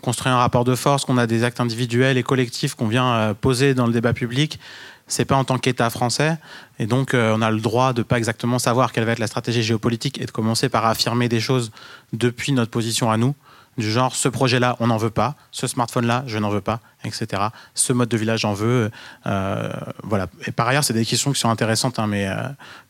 construit 0.02 0.32
un 0.32 0.38
rapport 0.38 0.64
de 0.64 0.74
force, 0.74 1.04
qu'on 1.04 1.18
a 1.18 1.28
des 1.28 1.44
actes 1.44 1.60
individuels 1.60 2.18
et 2.18 2.24
collectifs 2.24 2.76
qu'on 2.76 2.88
vient 2.88 3.36
poser 3.42 3.74
dans 3.74 3.88
le 3.88 3.92
débat 3.92 4.14
public, 4.14 4.58
c'est 5.06 5.26
pas 5.26 5.36
en 5.36 5.44
tant 5.44 5.58
qu'État 5.58 5.90
français, 5.90 6.38
et 6.80 6.86
donc 6.86 7.14
on 7.14 7.42
a 7.42 7.52
le 7.52 7.60
droit 7.60 7.92
de 7.92 8.02
pas 8.02 8.18
exactement 8.18 8.58
savoir 8.58 8.94
quelle 8.94 9.04
va 9.04 9.12
être 9.12 9.20
la 9.20 9.28
stratégie 9.28 9.64
géopolitique 9.64 10.22
et 10.22 10.26
de 10.26 10.32
commencer 10.32 10.70
par 10.70 10.86
affirmer 10.86 11.28
des 11.28 11.42
choses 11.42 11.74
depuis 12.14 12.54
notre 12.54 12.72
position 12.72 13.12
à 13.12 13.18
nous 13.18 13.36
du 13.78 13.92
genre 13.92 14.16
ce 14.16 14.28
projet-là, 14.28 14.76
on 14.80 14.88
n'en 14.88 14.98
veut 14.98 15.10
pas, 15.10 15.36
ce 15.52 15.68
smartphone-là, 15.68 16.24
je 16.28 16.38
n'en 16.38 16.50
veux 16.50 16.62
pas, 16.62 16.80
etc. 17.04 17.44
Ce 17.74 17.94
mode 17.94 18.10
de 18.10 18.18
village, 18.18 18.42
j'en 18.42 18.54
veux. 18.54 18.92
Euh, 19.26 19.72
voilà. 20.04 20.28
Et 20.46 20.52
par 20.52 20.68
ailleurs, 20.68 20.84
c'est 20.84 20.94
des 20.94 21.06
questions 21.06 21.32
qui 21.32 21.40
sont 21.40 21.50
intéressantes, 21.50 22.00
hein, 22.00 22.08
mais 22.08 22.28
euh, 22.28 22.36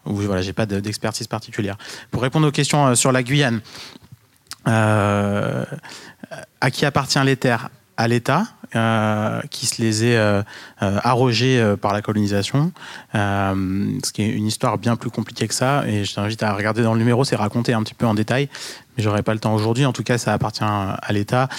où 0.05 0.15
voilà, 0.15 0.41
j'ai 0.41 0.53
pas 0.53 0.65
d'expertise 0.65 1.27
particulière. 1.27 1.77
Pour 2.09 2.21
répondre 2.21 2.47
aux 2.47 2.51
questions 2.51 2.87
euh, 2.87 2.95
sur 2.95 3.11
la 3.11 3.23
Guyane, 3.23 3.61
à 4.65 5.65
qui 6.71 6.85
appartient 6.85 7.23
les 7.23 7.35
terres 7.35 7.69
À 7.97 8.07
l'État, 8.07 8.45
qui 9.49 9.65
se 9.65 9.81
les 9.81 10.05
est 10.05 10.43
arrogées 10.79 11.75
par 11.81 11.93
la 11.93 12.03
colonisation, 12.03 12.71
ce 13.13 14.11
qui 14.11 14.21
est 14.21 14.29
une 14.29 14.45
histoire 14.45 14.77
bien 14.77 14.95
plus 14.95 15.09
compliquée 15.09 15.47
que 15.47 15.55
ça. 15.55 15.83
Et 15.87 16.05
je 16.05 16.13
t'invite 16.13 16.43
à 16.43 16.53
regarder 16.53 16.83
dans 16.83 16.93
le 16.93 16.99
numéro, 16.99 17.23
c'est 17.23 17.35
raconté 17.35 17.73
un 17.73 17.81
petit 17.81 17.95
peu 17.95 18.05
en 18.05 18.13
détail 18.13 18.49
mais 18.95 19.03
j'aurais 19.03 19.23
pas 19.23 19.33
le 19.33 19.39
temps 19.39 19.53
aujourd'hui. 19.53 19.85
En 19.85 19.93
tout 19.93 20.03
cas, 20.03 20.17
ça 20.17 20.33
appartient 20.33 20.63
à 20.63 21.11
l'État 21.11 21.49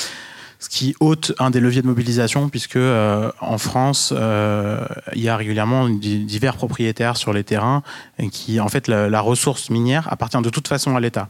ce 0.63 0.69
qui 0.69 0.95
ôte 1.01 1.33
un 1.41 1.51
des 1.51 1.59
leviers 1.59 1.83
de 1.83 1.89
mobilisation, 1.89 2.49
puisque 2.49 2.77
euh, 2.77 3.33
en 3.41 3.59
France, 3.59 4.15
euh, 4.17 4.87
il 5.13 5.21
y 5.21 5.29
a 5.29 5.37
régulièrement 5.37 5.89
divers 5.89 6.55
propriétaires 6.55 7.17
sur 7.17 7.33
les 7.33 7.43
terrains, 7.43 7.83
et 8.21 8.29
qui, 8.29 8.61
en 8.61 8.69
fait, 8.69 8.87
la, 8.87 9.21
ressource 9.21 9.71
minière 9.71 10.07
appartient 10.13 10.41
de 10.41 10.51
toute 10.51 10.69
façon 10.69 10.95
à 10.95 11.01
l'État. 11.01 11.29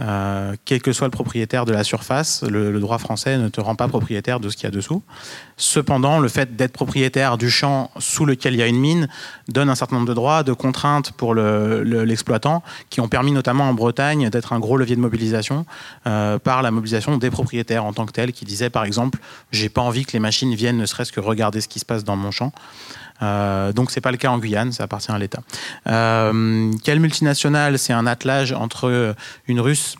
Euh, 0.00 0.54
quel 0.64 0.82
que 0.82 0.92
soit 0.92 1.06
le 1.06 1.12
propriétaire 1.12 1.64
de 1.64 1.72
la 1.72 1.84
surface, 1.84 2.42
le, 2.42 2.78
droit 2.80 2.98
français 2.98 3.38
ne 3.38 3.48
te 3.48 3.60
rend 3.60 3.76
pas 3.76 3.86
propriétaire 3.86 4.40
de 4.40 4.48
ce 4.48 4.56
qu'il 4.56 4.64
y 4.64 4.66
a 4.66 4.70
dessous. 4.70 5.02
Cependant, 5.56 6.18
le 6.18 6.28
fait 6.28 6.56
d'être 6.56 6.72
propriétaire 6.72 7.38
du 7.38 7.48
champ 7.48 7.90
sous 7.98 8.26
lequel 8.26 8.54
il 8.54 8.58
y 8.58 8.62
a 8.62 8.66
une 8.66 8.78
mine 8.78 9.08
donne 9.48 9.70
un 9.70 9.76
certain 9.76 9.96
nombre 9.96 10.08
de 10.08 10.14
droits, 10.14 10.42
de 10.42 10.52
contraintes 10.52 11.12
pour 11.12 11.34
l'exploitant, 11.34 12.64
qui 12.90 13.00
ont 13.00 13.08
permis 13.08 13.30
notamment 13.30 13.68
en 13.68 13.74
Bretagne 13.74 14.30
d'être 14.30 14.52
un 14.52 14.58
gros 14.58 14.76
levier 14.76 14.96
de 14.96 15.00
mobilisation 15.00 15.64
par 16.02 16.62
la 16.62 16.70
mobilisation 16.70 17.16
des 17.16 17.30
propriétaires 17.30 17.84
en 17.84 17.92
tant 17.92 18.06
que 18.06 18.12
tels, 18.12 18.32
qui 18.32 18.44
disaient 18.44 18.70
par 18.70 18.84
exemple, 18.84 19.20
j'ai 19.52 19.68
pas 19.68 19.82
envie 19.82 20.04
que 20.04 20.12
les 20.12 20.18
machines 20.18 20.54
viennent 20.54 20.78
ne 20.78 20.86
serait-ce 20.86 21.12
que 21.12 21.20
regarder 21.20 21.60
ce 21.60 21.68
qui 21.68 21.78
se 21.78 21.84
passe 21.84 22.02
dans 22.02 22.16
mon 22.16 22.32
champ. 22.32 22.52
Euh, 23.22 23.72
donc 23.72 23.90
c'est 23.90 24.00
pas 24.00 24.10
le 24.10 24.16
cas 24.16 24.30
en 24.30 24.38
Guyane, 24.38 24.72
ça 24.72 24.84
appartient 24.84 25.12
à 25.12 25.18
l'État. 25.18 25.40
Euh, 25.86 26.72
quelle 26.82 27.00
multinationale 27.00 27.78
C'est 27.78 27.92
un 27.92 28.06
attelage 28.06 28.52
entre 28.52 29.14
une 29.46 29.60
Russe 29.60 29.96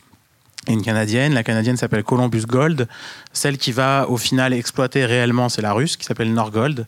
et 0.67 0.73
une 0.73 0.83
Canadienne. 0.83 1.35
La 1.35 1.43
Canadienne 1.43 1.77
s'appelle 1.77 2.03
Columbus 2.03 2.45
Gold. 2.47 2.89
Celle 3.33 3.59
qui 3.59 3.73
va 3.73 4.07
au 4.09 4.17
final 4.17 4.53
exploiter 4.53 5.05
réellement, 5.07 5.49
c'est 5.49 5.63
la 5.63 5.73
Russe, 5.73 5.97
qui 5.97 6.05
s'appelle 6.05 6.33
Norgold 6.33 6.87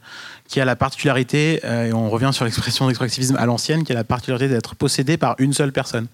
qui 0.49 0.61
a 0.61 0.65
la 0.65 0.77
particularité, 0.77 1.61
euh, 1.65 1.87
et 1.87 1.93
on 1.93 2.09
revient 2.09 2.31
sur 2.33 2.45
l'expression 2.45 2.87
d'extractivisme 2.87 3.37
à 3.37 3.47
l'ancienne, 3.47 3.85
qui 3.85 3.93
a 3.93 3.95
la 3.95 4.05
particularité 4.05 4.49
d'être 4.49 4.75
possédé 4.75 5.17
par 5.17 5.35
une 5.39 5.53
seule 5.53 5.73
personne. 5.73 6.07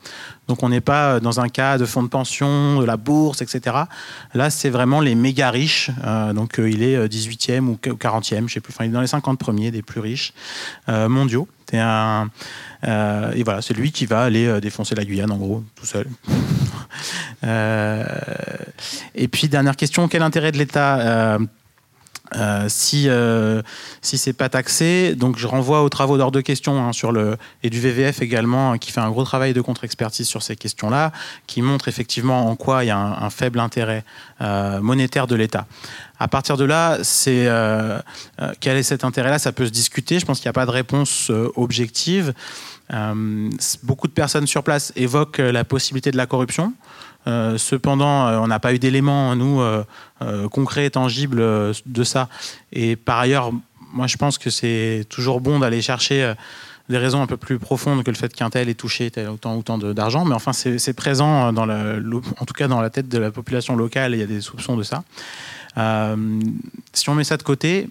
Donc 0.49 0.63
on 0.63 0.69
n'est 0.69 0.81
pas 0.81 1.21
dans 1.21 1.41
un 1.41 1.49
cas 1.49 1.79
de 1.79 1.85
fonds 1.85 2.03
de 2.03 2.09
pension, 2.09 2.81
de 2.81 2.85
la 2.85 2.97
bourse, 2.97 3.43
etc. 3.43 3.77
Là, 4.35 4.51
c'est 4.51 4.71
vraiment 4.71 5.01
les 5.01 5.15
méga 5.15 5.51
riches. 5.51 5.91
Euh, 6.05 6.33
donc 6.33 6.59
euh, 6.59 6.71
il 6.71 6.83
est 6.83 7.07
18e 7.07 7.67
ou 7.67 7.79
40e, 7.83 8.49
je 8.49 8.55
sais 8.55 8.61
plus, 8.61 8.73
enfin 8.73 8.85
il 8.85 8.89
est 8.89 8.95
dans 8.95 9.01
les 9.01 9.07
50 9.07 9.39
premiers 9.39 9.71
des 9.71 9.83
plus 9.83 10.01
riches 10.01 10.33
mondiaux. 10.89 11.49
Un, 11.79 12.29
et 12.85 13.43
voilà, 13.43 13.63
c'est 13.63 13.75
lui 13.75 13.93
qui 13.93 14.07
va 14.07 14.23
aller 14.23 14.61
défoncer 14.61 14.95
la 14.95 15.05
Guyane, 15.05 15.31
en 15.31 15.37
gros, 15.37 15.65
tout 15.75 15.87
seul. 15.87 16.07
et 19.15 19.29
puis, 19.29 19.49
dernière 19.49 19.77
question, 19.77 20.09
quel 20.09 20.23
intérêt 20.23 20.53
de 20.53 20.59
l'État 20.59 21.39
Euh, 22.37 22.67
si 22.69 23.09
euh, 23.09 23.63
si 24.01 24.17
c'est 24.17 24.33
pas 24.33 24.49
taxé, 24.49 25.15
donc 25.15 25.39
je 25.39 25.47
renvoie 25.47 25.83
aux 25.83 25.89
travaux 25.89 26.17
d'ordre 26.17 26.33
de 26.33 26.41
questions 26.41 26.83
hein, 26.83 26.93
sur 26.93 27.13
le 27.13 27.37
et 27.63 27.71
du 27.71 27.81
VVF 27.81 28.23
également 28.23 28.79
qui 28.79 28.91
fait 28.91 29.01
un 29.01 29.11
gros 29.11 29.25
travail 29.25 29.53
de 29.53 29.61
contre-expertise 29.61 30.27
sur 30.27 30.43
ces 30.43 30.57
questions-là, 30.57 31.13
qui 31.47 31.63
montre 31.63 31.89
effectivement 31.89 32.49
en 32.49 32.57
quoi 32.57 32.85
il 32.85 32.89
y 32.89 32.91
a 32.91 32.99
un, 32.99 33.31
faible 33.31 33.61
intérêt 33.61 34.05
euh, 34.41 34.81
monétaire 34.81 35.27
de 35.27 35.35
l'État. 35.35 35.67
À 36.19 36.29
partir 36.29 36.57
de 36.57 36.65
là, 36.65 36.99
c'est 37.03 37.49
quel 38.61 38.77
est 38.77 38.83
cet 38.85 39.03
intérêt-là? 39.05 39.41
Ça 39.41 39.51
peut 39.51 39.67
se 39.67 39.73
discuter. 39.73 40.21
Je 40.21 40.27
pense 40.27 40.39
qu'il 40.39 40.47
n'y 40.47 40.51
a 40.51 40.53
pas 40.53 40.67
de 40.67 40.71
réponse 40.71 41.33
objective. 41.57 42.33
beaucoup 43.83 44.07
de 44.07 44.13
personnes 44.13 44.47
sur 44.47 44.63
place 44.63 44.93
évoquent 44.95 45.39
la 45.39 45.65
possibilité 45.65 46.13
de 46.13 46.17
la 46.17 46.27
corruption. 46.27 46.75
Euh, 47.27 47.57
cependant, 47.59 48.27
euh, 48.27 48.39
on 48.39 48.49
n'a 48.49 48.59
pas 48.59 48.75
eu 48.75 48.79
d'éléments, 48.79 49.37
nous, 49.37 49.61
euh, 49.61 49.85
concrets, 50.51 50.91
tangibles 50.91 51.41
de 51.87 52.05
ça. 52.05 52.29
Et 52.73 52.97
par 52.97 53.19
ailleurs, 53.19 53.53
moi, 53.93 54.07
je 54.07 54.17
pense 54.17 54.39
que 54.39 54.51
c'est 54.51 55.05
toujours 55.09 55.41
bon 55.41 55.59
d'aller 55.59 55.83
chercher 55.83 56.35
des 56.89 56.99
raisons 56.99 57.23
un 57.23 57.27
peu 57.27 57.37
plus 57.37 57.59
profondes 57.59 58.03
que 58.03 58.11
le 58.11 58.17
fait 58.17 58.33
qu'un 58.35 58.51
tel 58.51 58.69
ait 58.69 58.75
touché 58.75 59.11
autant 59.31 59.57
ou 59.57 59.63
tant 59.63 59.79
d'argent. 59.79 60.25
Mais 60.25 60.35
enfin, 60.35 60.53
c'est 60.53 60.93
présent, 60.95 61.49
en 61.49 62.45
tout 62.47 62.55
cas 62.55 62.69
dans 62.69 62.81
la 62.81 62.91
tête 62.91 63.09
de 63.09 63.19
la 63.19 63.31
population 63.31 63.77
locale, 63.77 64.15
il 64.15 64.21
y 64.21 64.23
a 64.23 64.27
des 64.27 64.41
soupçons 64.41 64.77
de 64.77 64.83
ça. 64.83 65.05
si 66.93 67.09
on 67.11 67.15
met 67.15 67.25
ça 67.25 67.37
de 67.37 67.43
côté, 67.43 67.89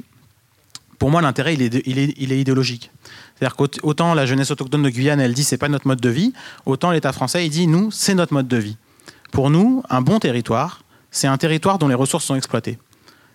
pour 0.98 1.12
moi, 1.12 1.22
l'intérêt, 1.22 1.54
il, 1.54 1.62
est, 1.62 1.84
il 1.86 2.32
est 2.32 2.40
idéologique. 2.40 2.92
C'est-à-dire 3.42 3.56
qu'autant 3.56 4.14
la 4.14 4.28
jeunesse 4.28 4.52
autochtone 4.52 4.84
de 4.84 4.90
Guyane, 4.90 5.20
elle 5.20 5.34
dit 5.34 5.44
c'est 5.44 5.58
pas 5.58 5.68
notre 5.68 5.88
mode 5.88 6.00
de 6.00 6.10
vie, 6.10 6.32
autant 6.68 6.92
l'État 6.92 7.12
français, 7.12 7.46
il 7.46 7.50
dit 7.50 7.66
nous, 7.66 7.90
c'est 7.92 8.14
notre 8.14 8.34
mode 8.34 8.48
de 8.48 8.58
vie. 8.58 8.78
Pour 9.32 9.50
nous, 9.50 9.82
un 9.90 10.02
bon 10.02 10.20
territoire, 10.20 10.84
c'est 11.10 11.28
un 11.28 11.38
territoire 11.38 11.78
dont 11.78 11.88
les 11.88 11.96
ressources 11.96 12.26
sont 12.26 12.36
exploitées. 12.36 12.78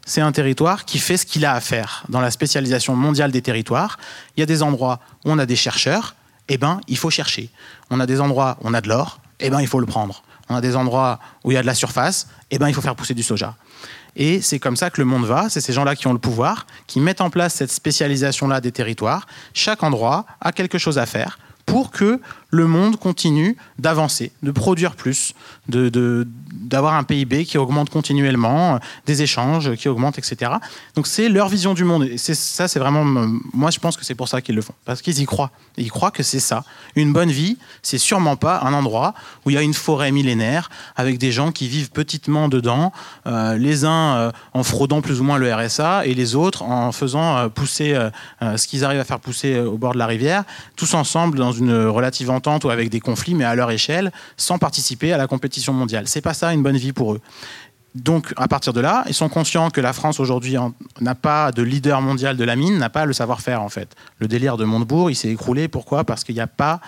C'est 0.04 0.20
un 0.20 0.30
territoire 0.30 0.84
qui 0.84 0.98
fait 0.98 1.16
ce 1.16 1.26
qu'il 1.26 1.44
a 1.44 1.54
à 1.54 1.60
faire. 1.60 2.04
Dans 2.08 2.20
la 2.20 2.30
spécialisation 2.30 2.94
mondiale 2.94 3.32
des 3.32 3.42
territoires, 3.42 3.98
il 4.36 4.40
y 4.40 4.42
a 4.42 4.46
des 4.46 4.62
endroits 4.62 5.00
où 5.24 5.32
on 5.32 5.38
a 5.38 5.46
des 5.46 5.56
chercheurs, 5.56 6.14
eh 6.48 6.58
ben, 6.58 6.80
il 6.86 6.96
faut 6.96 7.10
chercher. 7.10 7.50
On 7.90 7.98
a 7.98 8.06
des 8.06 8.20
endroits 8.20 8.58
où 8.60 8.68
on 8.68 8.74
a 8.74 8.80
de 8.80 8.88
l'or, 8.88 9.20
eh 9.40 9.50
ben, 9.50 9.60
il 9.60 9.66
faut 9.66 9.80
le 9.80 9.86
prendre. 9.86 10.22
On 10.48 10.54
a 10.54 10.60
des 10.60 10.76
endroits 10.76 11.18
où 11.42 11.50
il 11.50 11.54
y 11.54 11.58
a 11.58 11.62
de 11.62 11.66
la 11.66 11.74
surface, 11.74 12.28
eh 12.50 12.58
ben, 12.58 12.68
il 12.68 12.74
faut 12.74 12.82
faire 12.82 12.94
pousser 12.94 13.14
du 13.14 13.22
soja. 13.22 13.56
Et 14.14 14.40
c'est 14.40 14.58
comme 14.58 14.76
ça 14.76 14.90
que 14.90 15.00
le 15.00 15.06
monde 15.06 15.24
va. 15.24 15.48
C'est 15.50 15.60
ces 15.60 15.72
gens-là 15.72 15.96
qui 15.96 16.06
ont 16.06 16.12
le 16.12 16.18
pouvoir, 16.18 16.66
qui 16.86 17.00
mettent 17.00 17.20
en 17.20 17.30
place 17.30 17.54
cette 17.54 17.72
spécialisation-là 17.72 18.60
des 18.60 18.72
territoires. 18.72 19.26
Chaque 19.54 19.82
endroit 19.82 20.24
a 20.40 20.52
quelque 20.52 20.78
chose 20.78 20.98
à 20.98 21.06
faire 21.06 21.38
pour 21.66 21.90
que 21.90 22.20
le 22.50 22.66
monde 22.66 22.96
continue 22.96 23.56
d'avancer, 23.78 24.32
de 24.42 24.50
produire 24.50 24.94
plus, 24.94 25.34
de, 25.68 26.26
d'avoir 26.52 26.94
un 26.94 27.02
PIB 27.02 27.44
qui 27.44 27.58
augmente 27.58 27.90
continuellement, 27.90 28.78
des 29.04 29.22
échanges 29.22 29.74
qui 29.74 29.88
augmentent, 29.88 30.18
etc. 30.18 30.52
Donc 30.94 31.06
c'est 31.06 31.28
leur 31.28 31.48
vision 31.48 31.74
du 31.74 31.84
monde. 31.84 32.08
Ça, 32.16 32.68
c'est 32.68 32.78
vraiment. 32.78 33.04
Moi, 33.04 33.70
je 33.70 33.78
pense 33.78 33.96
que 33.96 34.04
c'est 34.04 34.14
pour 34.14 34.28
ça 34.28 34.40
qu'ils 34.40 34.54
le 34.54 34.62
font. 34.62 34.74
Parce 34.84 35.02
qu'ils 35.02 35.20
y 35.20 35.26
croient. 35.26 35.50
ils 35.76 35.90
croient 35.90 36.10
que 36.10 36.22
c'est 36.22 36.40
ça. 36.40 36.64
Une 36.94 37.12
bonne 37.12 37.30
vie, 37.30 37.58
c'est 37.82 37.98
sûrement 37.98 38.36
pas 38.36 38.60
un 38.62 38.72
endroit 38.72 39.14
où 39.44 39.50
il 39.50 39.54
y 39.54 39.58
a 39.58 39.62
une 39.62 39.74
forêt 39.74 40.12
millénaire 40.12 40.70
avec 40.94 41.18
des 41.18 41.32
gens 41.32 41.52
qui 41.52 41.68
vivent 41.68 41.90
petitement 41.90 42.48
dedans, 42.48 42.92
euh, 43.26 43.56
les 43.56 43.84
uns 43.84 44.16
euh, 44.16 44.32
en 44.54 44.62
fraudant 44.62 45.02
plus 45.02 45.20
ou 45.20 45.24
moins 45.24 45.38
le 45.38 45.52
RSA 45.52 46.06
et 46.06 46.14
les 46.14 46.34
autres 46.34 46.62
en 46.62 46.92
faisant 46.92 47.36
euh, 47.36 47.48
pousser 47.48 47.96
ce 48.40 48.66
qu'ils 48.66 48.84
arrivent 48.84 49.00
à 49.00 49.04
faire 49.04 49.20
pousser 49.20 49.58
au 49.58 49.78
bord 49.78 49.92
de 49.92 49.98
la 49.98 50.06
rivière, 50.06 50.44
tous 50.76 50.94
ensemble 50.94 51.38
dans 51.38 51.52
une 51.52 51.86
relative 51.86 52.30
entente 52.36 52.64
ou 52.64 52.70
avec 52.70 52.90
des 52.90 53.00
conflits, 53.00 53.34
mais 53.34 53.44
à 53.44 53.54
leur 53.54 53.70
échelle, 53.70 54.12
sans 54.36 54.58
participer 54.58 55.12
à 55.12 55.16
la 55.16 55.26
compétition 55.26 55.72
mondiale. 55.72 56.06
C'est 56.06 56.20
pas 56.20 56.34
ça 56.34 56.52
une 56.52 56.62
bonne 56.62 56.76
vie 56.76 56.92
pour 56.92 57.14
eux. 57.14 57.20
Donc, 57.96 58.34
à 58.36 58.46
partir 58.46 58.74
de 58.74 58.80
là, 58.80 59.04
ils 59.08 59.14
sont 59.14 59.30
conscients 59.30 59.70
que 59.70 59.80
la 59.80 59.94
France 59.94 60.20
aujourd'hui 60.20 60.56
n'a 61.00 61.14
pas 61.14 61.50
de 61.50 61.62
leader 61.62 62.02
mondial 62.02 62.36
de 62.36 62.44
la 62.44 62.54
mine, 62.54 62.76
n'a 62.76 62.90
pas 62.90 63.06
le 63.06 63.14
savoir-faire 63.14 63.62
en 63.62 63.70
fait. 63.70 63.96
Le 64.18 64.28
délire 64.28 64.58
de 64.58 64.64
Montebourg, 64.64 65.10
il 65.10 65.16
s'est 65.16 65.30
écroulé. 65.30 65.66
Pourquoi? 65.66 66.04
Parce 66.04 66.22
qu'il 66.22 66.34
n'y 66.34 66.42
a 66.42 66.46
pas 66.46 66.80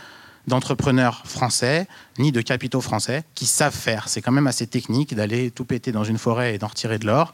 d'entrepreneurs 0.46 1.22
français 1.24 1.86
ni 2.18 2.30
de 2.30 2.40
capitaux 2.40 2.80
français 2.80 3.24
qui 3.34 3.46
savent 3.46 3.74
faire. 3.74 4.08
C'est 4.08 4.20
quand 4.20 4.32
même 4.32 4.46
assez 4.46 4.66
technique 4.66 5.14
d'aller 5.14 5.50
tout 5.50 5.64
péter 5.64 5.92
dans 5.92 6.04
une 6.04 6.18
forêt 6.18 6.54
et 6.54 6.58
d'en 6.58 6.66
retirer 6.66 6.98
de 6.98 7.06
l'or. 7.06 7.32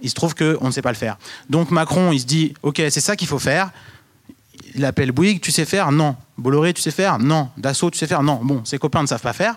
Il 0.00 0.08
se 0.08 0.14
trouve 0.14 0.34
qu'on 0.34 0.66
ne 0.66 0.70
sait 0.70 0.82
pas 0.82 0.90
le 0.92 0.96
faire. 0.96 1.18
Donc 1.50 1.70
Macron, 1.70 2.12
il 2.12 2.20
se 2.20 2.26
dit, 2.26 2.54
OK, 2.62 2.76
c'est 2.76 3.00
ça 3.00 3.16
qu'il 3.16 3.28
faut 3.28 3.38
faire. 3.38 3.70
Il 4.74 4.84
appelle 4.84 5.12
Bouygues, 5.12 5.40
tu 5.40 5.50
sais 5.50 5.64
faire 5.64 5.92
Non. 5.92 6.16
Bolloré, 6.38 6.72
tu 6.72 6.82
sais 6.82 6.90
faire 6.90 7.18
Non. 7.18 7.50
Dassault, 7.56 7.90
tu 7.90 7.98
sais 7.98 8.06
faire 8.06 8.22
Non. 8.22 8.40
Bon, 8.42 8.64
ses 8.64 8.78
copains 8.78 9.02
ne 9.02 9.06
savent 9.06 9.20
pas 9.20 9.32
faire. 9.32 9.56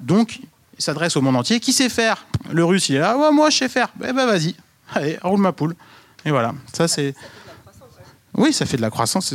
Donc, 0.00 0.40
il 0.78 0.82
s'adresse 0.82 1.16
au 1.16 1.20
monde 1.20 1.36
entier. 1.36 1.60
Qui 1.60 1.72
sait 1.72 1.88
faire? 1.88 2.26
Le 2.50 2.64
russe, 2.64 2.88
il 2.88 2.96
est 2.96 3.00
là. 3.00 3.16
moi, 3.32 3.50
je 3.50 3.58
sais 3.58 3.68
faire. 3.68 3.88
Eh 4.00 4.12
ben, 4.12 4.26
vas-y. 4.26 4.54
Allez, 4.94 5.18
roule 5.22 5.40
ma 5.40 5.52
poule. 5.52 5.74
Et 6.24 6.30
voilà. 6.30 6.54
Ça, 6.72 6.88
c'est. 6.88 7.14
Oui, 8.36 8.52
ça 8.52 8.66
fait 8.66 8.76
de 8.76 8.82
la 8.82 8.90
croissance. 8.90 9.34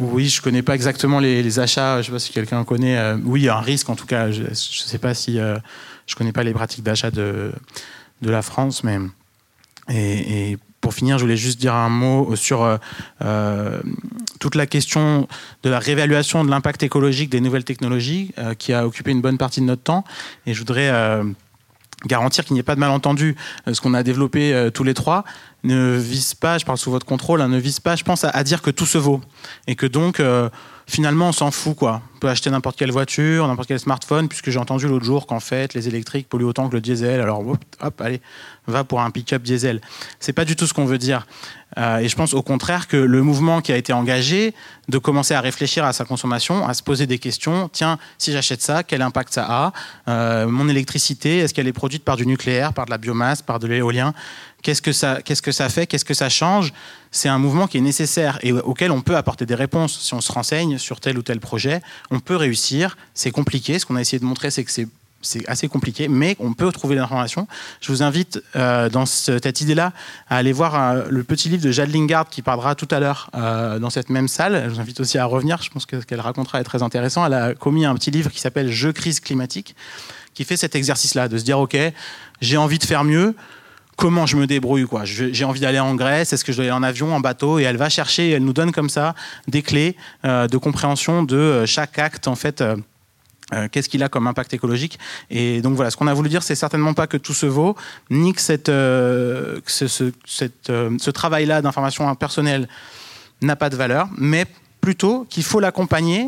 Oui, 0.00 0.28
je 0.28 0.40
ne 0.40 0.44
connais 0.44 0.62
pas 0.62 0.74
exactement 0.74 1.20
les, 1.20 1.58
achats. 1.58 1.96
Je 1.96 1.98
ne 1.98 2.04
sais 2.04 2.12
pas 2.12 2.18
si 2.18 2.32
quelqu'un 2.32 2.64
connaît. 2.64 2.98
Euh, 2.98 3.16
oui, 3.24 3.42
il 3.42 3.44
y 3.44 3.48
a 3.48 3.56
un 3.56 3.60
risque 3.60 3.88
en 3.88 3.96
tout 3.96 4.06
cas. 4.06 4.30
Je 4.30 4.42
ne 4.42 4.54
sais 4.54 4.98
pas 4.98 5.14
si. 5.14 5.38
Euh, 5.38 5.58
je 6.06 6.14
ne 6.14 6.18
connais 6.18 6.32
pas 6.32 6.42
les 6.42 6.52
pratiques 6.52 6.84
d'achat 6.84 7.10
de, 7.10 7.52
la 8.22 8.42
France, 8.42 8.84
mais. 8.84 8.98
et, 9.88 10.58
pour 10.82 10.92
finir, 10.92 11.16
je 11.16 11.22
voulais 11.22 11.36
juste 11.36 11.60
dire 11.60 11.74
un 11.74 11.88
mot 11.88 12.34
sur 12.34 12.62
euh, 12.62 12.76
euh, 13.22 13.80
toute 14.40 14.56
la 14.56 14.66
question 14.66 15.28
de 15.62 15.70
la 15.70 15.78
réévaluation 15.78 16.44
de 16.44 16.50
l'impact 16.50 16.82
écologique 16.82 17.30
des 17.30 17.40
nouvelles 17.40 17.64
technologies 17.64 18.32
euh, 18.36 18.54
qui 18.54 18.72
a 18.72 18.84
occupé 18.84 19.12
une 19.12 19.22
bonne 19.22 19.38
partie 19.38 19.60
de 19.60 19.66
notre 19.66 19.84
temps. 19.84 20.04
Et 20.44 20.52
je 20.52 20.58
voudrais 20.58 20.90
garantir 22.04 22.44
qu'il 22.44 22.54
n'y 22.54 22.60
ait 22.60 22.64
pas 22.64 22.74
de 22.74 22.80
malentendu. 22.80 23.36
ce 23.72 23.80
qu'on 23.80 23.94
a 23.94 24.02
développé 24.02 24.70
tous 24.74 24.82
les 24.82 24.92
trois 24.92 25.24
ne 25.62 25.96
vise 25.96 26.34
pas, 26.34 26.58
je 26.58 26.64
parle 26.64 26.78
sous 26.78 26.90
votre 26.90 27.06
contrôle, 27.06 27.40
hein, 27.40 27.48
ne 27.48 27.58
vise 27.58 27.78
pas, 27.78 27.94
je 27.94 28.02
pense, 28.02 28.24
à, 28.24 28.30
à, 28.30 28.42
dire 28.42 28.60
que 28.60 28.72
tout 28.72 28.86
se 28.86 28.98
vaut. 28.98 29.20
Et 29.68 29.76
que 29.76 29.86
donc 29.86 30.20
finalement, 30.92 31.28
on 31.28 31.32
s'en 31.32 31.50
fout, 31.50 31.74
quoi. 31.74 32.02
On 32.16 32.18
peut 32.18 32.28
acheter 32.28 32.50
n'importe 32.50 32.76
quelle 32.76 32.92
voiture, 32.92 33.48
n'importe 33.48 33.66
quel 33.66 33.80
smartphone, 33.80 34.28
puisque 34.28 34.50
j'ai 34.50 34.58
entendu 34.58 34.86
l'autre 34.86 35.06
jour 35.06 35.26
qu'en 35.26 35.40
fait, 35.40 35.72
les 35.72 35.88
électriques 35.88 36.28
polluent 36.28 36.44
autant 36.44 36.68
que 36.68 36.74
le 36.74 36.82
diesel. 36.82 37.20
Alors, 37.20 37.42
hop, 37.80 38.00
allez, 38.00 38.20
va 38.66 38.84
pour 38.84 39.00
un 39.00 39.10
pick-up 39.10 39.42
diesel. 39.42 39.80
C'est 40.20 40.34
pas 40.34 40.44
du 40.44 40.54
tout 40.54 40.66
ce 40.66 40.74
qu'on 40.74 40.84
veut 40.84 40.98
dire. 40.98 41.26
Euh, 41.78 41.98
et 41.98 42.08
je 42.08 42.14
pense 42.14 42.34
au 42.34 42.42
contraire 42.42 42.86
que 42.88 42.98
le 42.98 43.22
mouvement 43.22 43.62
qui 43.62 43.72
a 43.72 43.76
été 43.78 43.94
engagé, 43.94 44.54
de 44.88 44.98
commencer 44.98 45.32
à 45.32 45.40
réfléchir 45.40 45.84
à 45.86 45.94
sa 45.94 46.04
consommation, 46.04 46.66
à 46.68 46.74
se 46.74 46.82
poser 46.82 47.06
des 47.06 47.18
questions. 47.18 47.70
Tiens, 47.72 47.98
si 48.18 48.30
j'achète 48.30 48.60
ça, 48.60 48.82
quel 48.82 49.00
impact 49.00 49.32
ça 49.32 49.46
a? 49.48 49.72
Euh, 50.08 50.46
Mon 50.46 50.68
électricité, 50.68 51.38
est-ce 51.38 51.54
qu'elle 51.54 51.68
est 51.68 51.72
produite 51.72 52.04
par 52.04 52.16
du 52.16 52.26
nucléaire, 52.26 52.74
par 52.74 52.84
de 52.84 52.90
la 52.90 52.98
biomasse, 52.98 53.40
par 53.40 53.58
de 53.58 53.66
l'éolien? 53.66 54.12
Qu'est-ce 54.62 54.82
que 54.82 55.20
qu'est-ce 55.22 55.42
que 55.42 55.52
ça 55.52 55.68
fait? 55.70 55.86
Qu'est-ce 55.86 56.04
que 56.04 56.14
ça 56.14 56.28
change? 56.28 56.72
C'est 57.14 57.28
un 57.28 57.38
mouvement 57.38 57.66
qui 57.66 57.76
est 57.76 57.82
nécessaire 57.82 58.38
et 58.42 58.52
auquel 58.52 58.90
on 58.90 59.02
peut 59.02 59.16
apporter 59.16 59.44
des 59.44 59.54
réponses. 59.54 60.00
Si 60.00 60.14
on 60.14 60.22
se 60.22 60.32
renseigne 60.32 60.78
sur 60.78 60.98
tel 60.98 61.18
ou 61.18 61.22
tel 61.22 61.40
projet, 61.40 61.82
on 62.10 62.20
peut 62.20 62.36
réussir. 62.36 62.96
C'est 63.12 63.30
compliqué. 63.30 63.78
Ce 63.78 63.84
qu'on 63.84 63.96
a 63.96 64.00
essayé 64.00 64.18
de 64.18 64.24
montrer, 64.24 64.50
c'est 64.50 64.64
que 64.64 64.72
c'est 64.72 64.88
assez 65.46 65.68
compliqué, 65.68 66.08
mais 66.08 66.36
on 66.40 66.54
peut 66.54 66.72
trouver 66.72 66.96
l'information. 66.96 67.46
Je 67.82 67.92
vous 67.92 68.02
invite 68.02 68.42
euh, 68.56 68.88
dans 68.88 69.04
cette 69.04 69.60
idée-là 69.60 69.92
à 70.28 70.36
aller 70.36 70.52
voir 70.52 70.74
euh, 70.74 71.04
le 71.10 71.22
petit 71.22 71.50
livre 71.50 71.62
de 71.62 71.70
Jade 71.70 71.92
Lingard 71.92 72.28
qui 72.30 72.40
parlera 72.40 72.74
tout 72.74 72.88
à 72.90 72.98
l'heure 72.98 73.30
euh, 73.34 73.78
dans 73.78 73.90
cette 73.90 74.08
même 74.08 74.26
salle. 74.26 74.64
Je 74.64 74.70
vous 74.70 74.80
invite 74.80 74.98
aussi 74.98 75.18
à 75.18 75.26
revenir, 75.26 75.62
je 75.62 75.68
pense 75.68 75.84
que 75.84 76.00
ce 76.00 76.06
qu'elle 76.06 76.20
racontera 76.20 76.60
est 76.60 76.64
très 76.64 76.82
intéressant. 76.82 77.26
Elle 77.26 77.34
a 77.34 77.54
commis 77.54 77.84
un 77.84 77.94
petit 77.94 78.10
livre 78.10 78.30
qui 78.30 78.40
s'appelle 78.40 78.72
Je 78.72 78.88
crise 78.88 79.20
climatique, 79.20 79.76
qui 80.32 80.44
fait 80.44 80.56
cet 80.56 80.74
exercice-là, 80.74 81.28
de 81.28 81.36
se 81.36 81.44
dire, 81.44 81.58
OK, 81.58 81.76
j'ai 82.40 82.56
envie 82.56 82.78
de 82.78 82.84
faire 82.84 83.04
mieux, 83.04 83.36
comment 84.02 84.26
je 84.26 84.36
me 84.36 84.48
débrouille 84.48 84.84
quoi. 84.84 85.04
J'ai 85.04 85.44
envie 85.44 85.60
d'aller 85.60 85.78
en 85.78 85.94
Grèce, 85.94 86.32
est-ce 86.32 86.44
que 86.44 86.50
je 86.50 86.56
dois 86.56 86.64
aller 86.64 86.72
en 86.72 86.82
avion, 86.82 87.14
en 87.14 87.20
bateau? 87.20 87.60
Et 87.60 87.62
elle 87.62 87.76
va 87.76 87.88
chercher, 87.88 88.30
elle 88.30 88.42
nous 88.42 88.52
donne 88.52 88.72
comme 88.72 88.88
ça 88.88 89.14
des 89.46 89.62
clés 89.62 89.94
euh, 90.24 90.48
de 90.48 90.56
compréhension 90.56 91.22
de 91.22 91.36
euh, 91.36 91.66
chaque 91.66 92.00
acte 92.00 92.26
en 92.26 92.34
fait. 92.34 92.62
Euh, 92.62 93.68
qu'est-ce 93.70 93.88
qu'il 93.88 94.02
a 94.02 94.08
comme 94.08 94.26
impact 94.26 94.54
écologique 94.54 94.98
Et 95.30 95.62
donc 95.62 95.76
voilà, 95.76 95.92
ce 95.92 95.96
qu'on 95.96 96.08
a 96.08 96.14
voulu 96.14 96.28
dire, 96.28 96.42
c'est 96.42 96.56
certainement 96.56 96.94
pas 96.94 97.06
que 97.06 97.16
tout 97.16 97.32
se 97.32 97.46
vaut, 97.46 97.76
ni 98.10 98.32
que, 98.32 98.40
ce, 98.40 100.10
ce 100.26 101.10
travail-là 101.10 101.62
d'information 101.62 102.12
personnelle 102.16 102.66
n'a 103.40 103.54
pas 103.54 103.70
de 103.70 103.76
valeur, 103.76 104.08
mais 104.16 104.46
plutôt 104.80 105.28
qu'il 105.30 105.44
faut 105.44 105.60
l'accompagner 105.60 106.26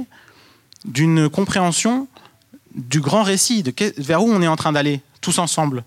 d'une 0.85 1.29
compréhension 1.29 2.07
du 2.75 3.01
grand 3.01 3.25
récit, 3.25 3.65
de 3.65 3.75
vers 3.97 4.23
où 4.23 4.31
on 4.31 4.43
est 4.43 4.49
en 4.49 4.57
train 4.57 4.71
d'aller 4.71 5.01
tous 5.21 5.39
ensemble 5.39 5.83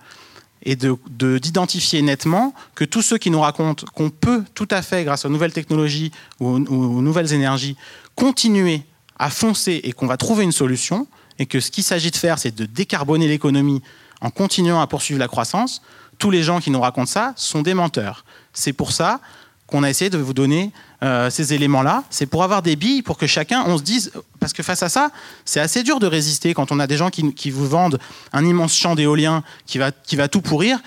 et 0.67 0.75
d'identifier 0.75 2.01
de, 2.01 2.05
nettement 2.05 2.53
que 2.75 2.83
tous 2.83 3.01
ceux 3.01 3.17
qui 3.17 3.31
nous 3.31 3.39
racontent 3.39 3.85
qu'on 3.95 4.09
peut 4.09 4.43
tout 4.53 4.67
à 4.69 4.81
fait, 4.81 5.05
grâce 5.05 5.23
aux 5.23 5.29
nouvelles 5.29 5.53
technologies 5.53 6.11
ou 6.41 6.47
aux, 6.47 7.01
nouvelles 7.01 7.31
énergies, 7.31 7.77
continuer 8.15 8.83
à 9.17 9.29
foncer 9.29 9.79
et 9.85 9.93
qu'on 9.93 10.07
va 10.07 10.17
trouver 10.17 10.43
une 10.43 10.51
solution, 10.51 11.07
et 11.39 11.45
que 11.45 11.61
ce 11.61 11.71
qu'il 11.71 11.85
s'agit 11.85 12.11
de 12.11 12.17
faire, 12.17 12.37
c'est 12.37 12.53
de 12.53 12.65
décarboner 12.65 13.29
l'économie 13.29 13.81
en 14.19 14.29
continuant 14.29 14.81
à 14.81 14.87
poursuivre 14.87 15.19
la 15.19 15.29
croissance, 15.29 15.81
tous 16.17 16.31
les 16.31 16.43
gens 16.43 16.59
qui 16.59 16.69
nous 16.69 16.81
racontent 16.81 17.05
ça 17.05 17.33
sont 17.37 17.61
des 17.61 17.73
menteurs. 17.73 18.25
C'est 18.51 18.73
pour 18.73 18.91
ça 18.91 19.21
qu'on 19.67 19.83
a 19.83 19.89
essayé 19.89 20.09
de 20.09 20.17
vous 20.17 20.33
donner 20.33 20.73
euh, 21.03 21.29
ces 21.29 21.53
éléments-là. 21.53 22.03
C'est 22.09 22.25
pour 22.25 22.43
avoir 22.43 22.63
des 22.63 22.75
billes, 22.75 23.03
pour 23.03 23.17
que 23.17 23.27
chacun, 23.27 23.63
on 23.67 23.77
se 23.77 23.83
dise, 23.83 24.11
parce 24.39 24.51
que 24.51 24.63
face 24.63 24.81
à 24.81 24.89
ça, 24.89 25.11
c'est 25.45 25.59
assez 25.59 25.83
dur 25.83 25.99
de 25.99 26.07
résister 26.07 26.53
quand 26.55 26.71
on 26.71 26.79
a 26.79 26.87
des 26.87 26.97
gens 26.97 27.09
qui, 27.11 27.51
vous 27.51 27.67
vendent 27.67 27.99
un 28.33 28.43
immense 28.43 28.75
champ 28.75 28.95
d'éolien 28.95 29.43
qui 29.67 29.77
va, 29.77 29.91
qui 29.91 30.15
va 30.15 30.27
tout 30.27 30.41
pourrir. 30.41 30.79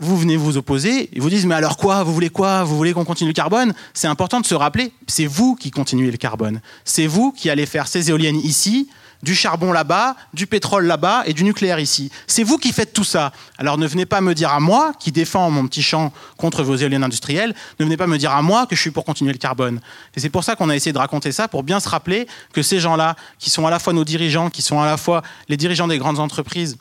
Vous 0.00 0.18
venez 0.18 0.36
vous 0.36 0.56
opposer, 0.56 1.08
ils 1.12 1.22
vous 1.22 1.30
disent 1.30 1.46
mais 1.46 1.54
alors 1.54 1.76
quoi 1.76 2.02
Vous 2.02 2.12
voulez 2.12 2.30
quoi 2.30 2.64
Vous 2.64 2.76
voulez 2.76 2.92
qu'on 2.92 3.04
continue 3.04 3.30
le 3.30 3.34
carbone? 3.34 3.74
C'est 3.94 4.08
important 4.08 4.40
de 4.40 4.46
se 4.46 4.56
rappeler, 4.56 4.92
c'est 5.06 5.26
vous 5.26 5.54
qui 5.54 5.70
continuez 5.70 6.10
le 6.10 6.16
carbone. 6.16 6.60
C'est 6.84 7.06
vous 7.06 7.30
qui 7.30 7.48
allez 7.48 7.64
faire 7.64 7.86
ces 7.86 8.10
éoliennes 8.10 8.40
ici, 8.40 8.88
du 9.22 9.34
charbon 9.34 9.72
là-bas, 9.72 10.16
du 10.32 10.46
pétrole 10.46 10.86
là-bas 10.86 11.24
et 11.26 11.32
du 11.32 11.44
nucléaire 11.44 11.80
ici. 11.80 12.10
C'est 12.26 12.44
vous 12.44 12.58
qui 12.58 12.72
faites 12.72 12.92
tout 12.92 13.04
ça. 13.04 13.32
Alors 13.58 13.78
ne 13.78 13.86
venez 13.86 14.06
pas 14.06 14.20
me 14.20 14.34
dire 14.34 14.50
à 14.50 14.60
moi, 14.60 14.92
qui 14.98 15.12
défends 15.12 15.50
mon 15.50 15.66
petit 15.66 15.82
champ 15.82 16.12
contre 16.36 16.62
vos 16.62 16.76
éoliennes 16.76 17.04
industrielles, 17.04 17.54
ne 17.80 17.84
venez 17.84 17.96
pas 17.96 18.06
me 18.06 18.18
dire 18.18 18.32
à 18.32 18.42
moi 18.42 18.66
que 18.66 18.76
je 18.76 18.80
suis 18.80 18.90
pour 18.90 19.04
continuer 19.04 19.32
le 19.32 19.38
carbone. 19.38 19.80
Et 20.16 20.20
c'est 20.20 20.30
pour 20.30 20.44
ça 20.44 20.56
qu'on 20.56 20.68
a 20.68 20.76
essayé 20.76 20.92
de 20.92 20.98
raconter 20.98 21.32
ça, 21.32 21.48
pour 21.48 21.62
bien 21.62 21.80
se 21.80 21.88
rappeler 21.88 22.26
que 22.52 22.62
ces 22.62 22.80
gens-là, 22.80 23.16
qui 23.38 23.50
sont 23.50 23.66
à 23.66 23.70
la 23.70 23.78
fois 23.78 23.92
nos 23.92 24.04
dirigeants, 24.04 24.50
qui 24.50 24.62
sont 24.62 24.80
à 24.80 24.86
la 24.86 24.96
fois 24.96 25.22
les 25.48 25.56
dirigeants 25.56 25.88
des 25.88 25.98
grandes 25.98 26.20
entreprises, 26.20 26.78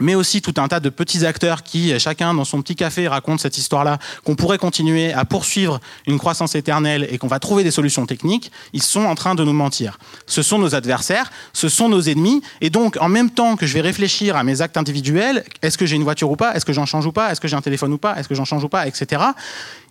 mais 0.00 0.14
aussi 0.14 0.42
tout 0.42 0.54
un 0.56 0.68
tas 0.68 0.80
de 0.80 0.88
petits 0.88 1.24
acteurs 1.24 1.62
qui, 1.62 1.98
chacun 1.98 2.34
dans 2.34 2.44
son 2.44 2.62
petit 2.62 2.74
café, 2.74 3.08
racontent 3.08 3.38
cette 3.38 3.58
histoire-là, 3.58 3.98
qu'on 4.24 4.34
pourrait 4.34 4.58
continuer 4.58 5.12
à 5.12 5.24
poursuivre 5.24 5.80
une 6.06 6.18
croissance 6.18 6.54
éternelle 6.54 7.06
et 7.10 7.18
qu'on 7.18 7.28
va 7.28 7.38
trouver 7.38 7.62
des 7.62 7.70
solutions 7.70 8.06
techniques, 8.06 8.50
ils 8.72 8.82
sont 8.82 9.04
en 9.04 9.14
train 9.14 9.34
de 9.34 9.44
nous 9.44 9.52
mentir. 9.52 9.98
Ce 10.26 10.42
sont 10.42 10.58
nos 10.58 10.74
adversaires, 10.74 11.30
ce 11.52 11.68
sont 11.68 11.88
nos 11.88 12.00
ennemis, 12.00 12.42
et 12.60 12.70
donc 12.70 12.96
en 13.00 13.08
même 13.08 13.30
temps 13.30 13.56
que 13.56 13.66
je 13.66 13.74
vais 13.74 13.80
réfléchir 13.80 14.36
à 14.36 14.44
mes 14.44 14.62
actes 14.62 14.76
individuels, 14.76 15.44
est-ce 15.62 15.78
que 15.78 15.86
j'ai 15.86 15.96
une 15.96 16.04
voiture 16.04 16.30
ou 16.30 16.36
pas, 16.36 16.54
est-ce 16.54 16.64
que 16.64 16.72
j'en 16.72 16.86
change 16.86 17.06
ou 17.06 17.12
pas, 17.12 17.30
est-ce 17.30 17.40
que 17.40 17.48
j'ai 17.48 17.56
un 17.56 17.62
téléphone 17.62 17.92
ou 17.92 17.98
pas, 17.98 18.16
est-ce 18.16 18.28
que 18.28 18.34
j'en 18.34 18.44
change 18.44 18.64
ou 18.64 18.68
pas, 18.68 18.86
etc 18.86 19.20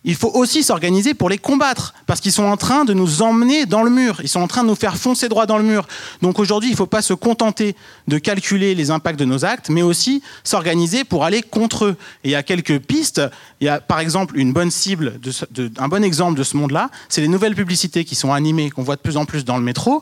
il 0.04 0.16
faut 0.16 0.32
aussi 0.34 0.64
s'organiser 0.64 1.14
pour 1.14 1.30
les 1.30 1.38
combattre, 1.38 1.94
parce 2.06 2.22
qu'ils 2.22 2.32
sont 2.32 2.44
en 2.44 2.56
train 2.56 2.86
de 2.86 2.94
nous 2.94 3.22
emmener 3.22 3.66
dans 3.66 3.84
le 3.84 3.90
mur, 3.90 4.22
ils 4.22 4.30
sont 4.30 4.40
en 4.40 4.48
train 4.48 4.64
de 4.64 4.70
nous 4.70 4.76
faire 4.76 4.96
foncer 4.96 5.28
droit 5.28 5.46
dans 5.46 5.58
le 5.58 5.64
mur. 5.64 5.88
Donc 6.22 6.40
aujourd'hui, 6.40 6.70
il 6.70 6.74
ne 6.74 6.78
faut 6.78 6.86
pas 6.86 7.02
se 7.02 7.14
contenter 7.14 7.76
de 8.08 8.18
calculer 8.18 8.76
les 8.76 8.92
impacts 8.92 9.20
de 9.20 9.26
nos 9.26 9.44
actes, 9.44 9.70
mais 9.70 9.82
aussi 9.82 10.24
s'organiser 10.44 11.04
pour 11.04 11.26
aller 11.26 11.42
contre 11.42 11.86
eux. 11.86 11.98
Et 12.24 12.30
il 12.30 12.32
y 12.32 12.36
a 12.36 12.44
quelques 12.44 12.80
pistes. 12.80 13.22
Il 13.60 13.66
y 13.66 13.70
a 13.70 13.82
par 13.82 14.00
exemple 14.00 14.38
une 14.38 14.54
bonne 14.54 14.72
cible, 14.72 15.20
un 15.78 15.88
bon 15.90 16.04
exemple 16.04 16.38
de 16.38 16.44
ce 16.44 16.56
monde-là, 16.56 16.90
c'est 17.10 17.22
les 17.22 17.28
nouvelles 17.28 17.56
publicités 17.56 18.06
qui 18.06 18.16
sont 18.16 18.32
animées, 18.32 18.70
qu'on 18.70 18.84
voit 18.84 18.96
de 18.96 19.02
plus 19.02 19.18
en 19.18 19.26
plus 19.26 19.44
dans 19.44 19.58
le 19.58 19.64
métro. 19.64 20.02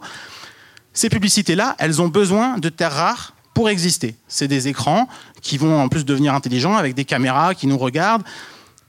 Ces 0.94 1.10
publicités-là, 1.10 1.76
elles 1.80 2.02
ont 2.02 2.08
besoin 2.08 2.58
de 2.58 2.70
terres 2.70 2.94
rares 2.94 3.34
pour 3.54 3.70
exister. 3.70 4.16
C'est 4.28 4.48
des 4.48 4.68
écrans 4.68 5.08
qui 5.42 5.58
vont 5.58 5.82
en 5.82 5.90
plus 5.90 6.06
devenir 6.06 6.36
intelligents 6.36 6.76
avec 6.76 6.94
des 6.94 7.06
caméras 7.06 7.56
qui 7.56 7.66
nous 7.66 7.78
regardent 7.78 8.24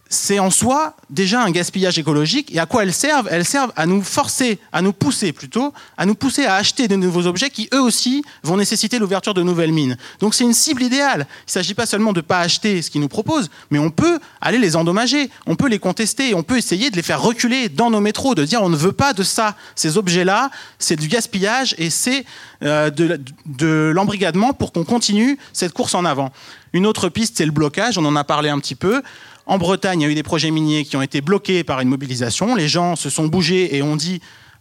c'est 0.08 0.38
en 0.38 0.50
soi 0.50 0.96
déjà 1.10 1.42
un 1.42 1.50
gaspillage 1.50 1.98
écologique. 1.98 2.54
Et 2.54 2.58
à 2.58 2.66
quoi 2.66 2.82
elles 2.82 2.94
servent? 2.94 3.28
Elles 3.30 3.44
servent 3.44 3.72
à 3.76 3.84
nous 3.84 4.02
forcer, 4.02 4.58
à 4.72 4.80
nous 4.80 4.92
pousser 4.92 5.32
plutôt, 5.32 5.74
à 5.98 6.06
nous 6.06 6.14
pousser 6.14 6.46
à 6.46 6.54
acheter 6.54 6.88
de 6.88 6.96
nouveaux 6.96 7.26
objets 7.26 7.50
qui 7.50 7.68
eux 7.74 7.80
aussi 7.80 8.24
vont 8.42 8.56
nécessiter 8.56 8.98
l'ouverture 8.98 9.34
de 9.34 9.42
nouvelles 9.42 9.72
mines. 9.72 9.96
Donc 10.20 10.34
c'est 10.34 10.44
une 10.44 10.54
cible 10.54 10.82
idéale. 10.82 11.26
Il 11.40 11.48
ne 11.48 11.52
s'agit 11.52 11.74
pas 11.74 11.84
seulement 11.84 12.12
de 12.12 12.20
ne 12.20 12.22
pas 12.22 12.40
acheter 12.40 12.80
ce 12.80 12.90
qu'ils 12.90 13.02
nous 13.02 13.08
proposent, 13.08 13.50
mais 13.70 13.78
on 13.78 13.90
peut 13.90 14.18
aller 14.40 14.58
les 14.58 14.76
endommager, 14.76 15.30
on 15.46 15.56
peut 15.56 15.68
les 15.68 15.78
contester, 15.78 16.34
on 16.34 16.42
peut 16.42 16.56
essayer 16.56 16.90
de 16.90 16.96
les 16.96 17.02
faire 17.02 17.20
reculer 17.20 17.68
dans 17.68 17.90
nos 17.90 18.00
métros, 18.00 18.34
de 18.34 18.44
dire 18.44 18.62
on 18.62 18.70
ne 18.70 18.76
veut 18.76 18.92
pas 18.92 19.12
de 19.12 19.22
ça. 19.22 19.56
Ces 19.74 19.98
objets-là, 19.98 20.50
c'est 20.78 20.96
du 20.96 21.08
gaspillage 21.08 21.74
et 21.76 21.90
c'est 21.90 22.24
euh, 22.62 22.88
de, 22.90 23.20
de 23.44 23.92
l'embrigadement 23.94 24.54
pour 24.54 24.72
qu'on 24.72 24.84
continue 24.84 25.38
cette 25.52 25.74
course 25.74 25.94
en 25.94 26.04
avant. 26.04 26.32
Une 26.72 26.86
autre 26.86 27.08
piste, 27.08 27.36
c'est 27.36 27.46
le 27.46 27.52
blocage, 27.52 27.98
on 27.98 28.04
en 28.04 28.16
a 28.16 28.24
parlé 28.24 28.48
un 28.48 28.58
petit 28.58 28.74
peu. 28.74 29.02
En 29.48 29.56
Bretagne, 29.56 30.02
il 30.02 30.04
y 30.04 30.06
a 30.06 30.10
eu 30.10 30.14
des 30.14 30.22
projets 30.22 30.50
miniers 30.50 30.84
qui 30.84 30.96
ont 30.96 31.02
été 31.02 31.22
bloqués 31.22 31.64
par 31.64 31.80
une 31.80 31.88
mobilisation. 31.88 32.54
Les 32.54 32.68
gens 32.68 32.96
se 32.96 33.08
sont 33.08 33.26
bougés 33.26 33.74
et 33.74 33.82
ont 33.82 33.96
dit 33.96 34.20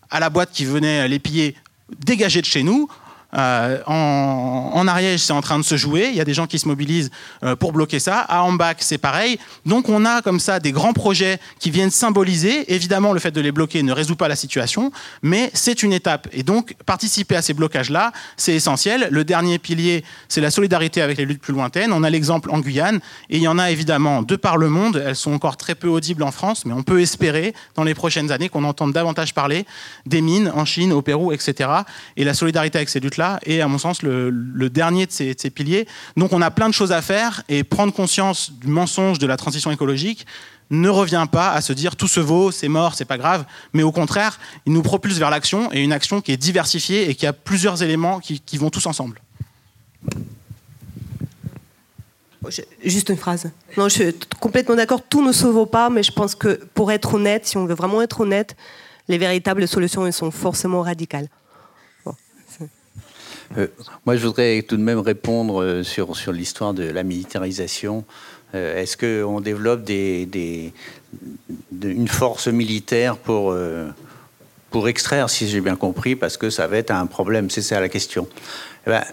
à 0.10 0.22
la 0.22 0.30
boîte 0.30 0.52
qui 0.52 0.64
venait 0.64 1.10
les 1.10 1.20
piller 1.20 1.56
dégagez 2.00 2.42
de 2.42 2.46
chez 2.46 2.64
nous. 2.64 2.88
Euh, 3.36 3.82
en, 3.86 4.88
Ariège, 4.88 5.22
c'est 5.22 5.34
en 5.34 5.42
train 5.42 5.60
de 5.60 5.64
se 5.64 5.76
jouer. 5.76 6.08
Il 6.10 6.16
y 6.16 6.22
a 6.22 6.26
des 6.26 6.34
gens 6.34 6.48
qui 6.48 6.60
se 6.60 6.68
mobilisent 6.68 7.12
euh, 7.44 7.56
pour 7.56 7.74
bloquer 7.74 8.00
ça. 8.00 8.20
À 8.20 8.44
Ambach, 8.44 8.78
c'est 8.80 8.98
pareil. 8.98 9.38
Donc, 9.66 9.90
on 9.90 10.06
a 10.06 10.22
comme 10.22 10.40
ça 10.40 10.60
des 10.60 10.72
grands 10.72 10.94
projets 10.94 11.40
qui 11.60 11.70
viennent 11.70 11.92
symboliser. 11.92 12.74
Évidemment, 12.74 13.14
le 13.14 13.20
fait 13.20 13.32
de 13.32 13.42
les 13.42 13.52
bloquer 13.52 13.84
ne 13.84 13.92
résout 13.92 14.16
pas 14.16 14.28
la 14.28 14.36
situation, 14.36 14.92
mais 15.22 15.52
c'est 15.54 15.84
une 15.84 15.94
étape. 15.94 16.28
Et 16.32 16.44
donc, 16.44 16.76
participer 16.86 17.36
à 17.36 17.42
ces 17.42 17.54
blocages-là, 17.54 18.14
c'est 18.38 18.54
essentiel. 18.54 19.08
Le 19.12 19.24
dernier 19.24 19.60
pilier, 19.60 20.04
c'est 20.30 20.42
la 20.42 20.52
solidarité 20.52 21.02
avec 21.02 21.18
les 21.18 21.26
luttes 21.26 21.42
plus 21.42 21.54
lointaines. 21.54 21.92
On 21.92 22.04
a 22.04 22.10
l'exemple 22.10 22.50
en 22.52 22.60
Guyane, 22.60 23.00
et 23.30 23.38
il 23.38 23.44
y 23.44 23.48
en 23.48 23.60
a 23.60 23.72
évidemment 23.72 24.22
de 24.22 24.36
par 24.36 24.58
le 24.58 24.70
monde. 24.70 25.04
Elles 25.06 25.16
sont 25.16 25.34
encore 25.34 25.58
très 25.58 25.76
peu 25.76 25.90
audibles 25.90 26.24
en 26.24 26.32
France, 26.32 26.66
mais 26.66 26.74
on 26.74 26.84
peut 26.84 27.02
espérer 27.02 27.54
dans 27.76 27.84
les 27.84 27.94
prochaines 27.94 28.32
années 28.32 28.50
qu'on 28.50 28.64
entende 28.64 28.94
davantage 28.94 29.34
parler 29.34 29.66
des 30.06 30.22
mines 30.22 30.52
en 30.56 30.64
Chine, 30.64 30.94
au 30.94 31.02
Pérou, 31.02 31.34
etc. 31.34 31.70
Et 32.16 32.24
la 32.24 32.34
solidarité 32.34 32.78
avec 32.78 32.90
ces 32.90 33.00
luttes 33.00 33.17
là 33.18 33.40
est, 33.46 33.62
à 33.62 33.68
mon 33.68 33.78
sens, 33.78 34.02
le, 34.02 34.70
dernier 34.70 35.06
de 35.06 35.12
ces, 35.12 35.50
piliers. 35.50 35.88
Donc 36.16 36.34
on 36.34 36.42
a 36.42 36.52
plein 36.52 36.70
de 36.70 36.74
choses 36.74 36.92
à 36.92 37.02
faire 37.02 37.44
et 37.50 37.64
prendre 37.64 37.94
conscience 37.94 38.52
du 38.52 38.68
mensonge 38.68 39.20
de 39.20 39.28
la 39.28 39.38
transition 39.38 39.72
écologique 39.72 40.26
ne 40.70 40.90
revient 40.90 41.26
pas 41.32 41.52
à 41.52 41.62
se 41.62 41.74
dire 41.74 41.96
tout 41.96 42.08
se 42.08 42.20
vaut, 42.20 42.52
c'est 42.52 42.68
mort, 42.68 42.96
c'est 42.96 43.06
pas 43.06 43.18
grave, 43.18 43.46
mais 43.74 43.84
au 43.84 43.92
contraire, 43.92 44.40
il 44.66 44.74
nous 44.74 44.82
propulse 44.82 45.18
vers 45.18 45.30
l'action 45.30 45.72
et 45.72 45.82
une 45.82 45.94
action 45.94 46.20
qui 46.20 46.34
est 46.34 46.38
diversifiée 46.38 47.10
et 47.10 47.16
qui 47.16 47.26
a 47.26 47.34
plusieurs 47.34 47.84
éléments 47.84 48.20
qui, 48.20 48.58
vont 48.58 48.70
tous 48.70 48.86
ensemble. 48.86 49.22
Juste 52.84 53.10
une 53.10 53.18
phrase. 53.18 53.50
Non, 53.78 53.90
je 53.90 53.94
suis 53.94 54.16
complètement 54.40 54.76
d'accord. 54.76 55.02
Tout 55.02 55.26
ne 55.26 55.32
se 55.34 55.48
vaut 55.48 55.66
pas, 55.66 55.90
mais 55.90 56.04
je 56.04 56.12
pense 56.12 56.34
que 56.34 56.60
pour 56.74 56.92
être 56.92 57.14
honnête, 57.14 57.46
si 57.46 57.58
on 57.58 57.66
veut 57.66 57.76
vraiment 57.76 58.02
être 58.02 58.22
honnête, 58.22 58.56
les 59.08 59.18
véritables 59.18 59.68
solutions 59.68 60.10
sont 60.12 60.32
forcément 60.32 60.82
radicales. 60.82 61.28
Euh, 63.58 63.68
moi, 64.06 64.16
je 64.16 64.26
voudrais 64.26 64.62
tout 64.62 64.78
de 64.78 64.82
même 64.82 65.00
répondre 65.00 65.62
euh, 65.62 65.84
sur, 65.84 66.16
sur 66.16 66.32
l'histoire 66.32 66.74
de 66.74 66.84
la 66.84 67.04
militarisation. 67.04 68.04
Euh, 68.56 68.82
est-ce 68.82 68.98
qu'on 68.98 69.42
développe 69.42 69.84
des, 69.84 70.26
des, 70.26 70.74
une 71.84 72.08
force 72.08 72.48
militaire 72.48 73.18
pour, 73.18 73.56
pour 74.70 74.88
extraire, 74.88 75.30
si 75.30 75.48
j'ai 75.48 75.62
bien 75.62 75.76
compris, 75.76 76.16
parce 76.16 76.38
que 76.38 76.50
ça 76.50 76.68
va 76.68 76.78
être 76.78 76.92
un 76.92 77.06
problème 77.06 77.50
C'est 77.50 77.62
ça 77.62 77.80
la 77.80 77.90
question. 77.90 78.28
Eh 78.86 78.90
ben, 78.90 79.04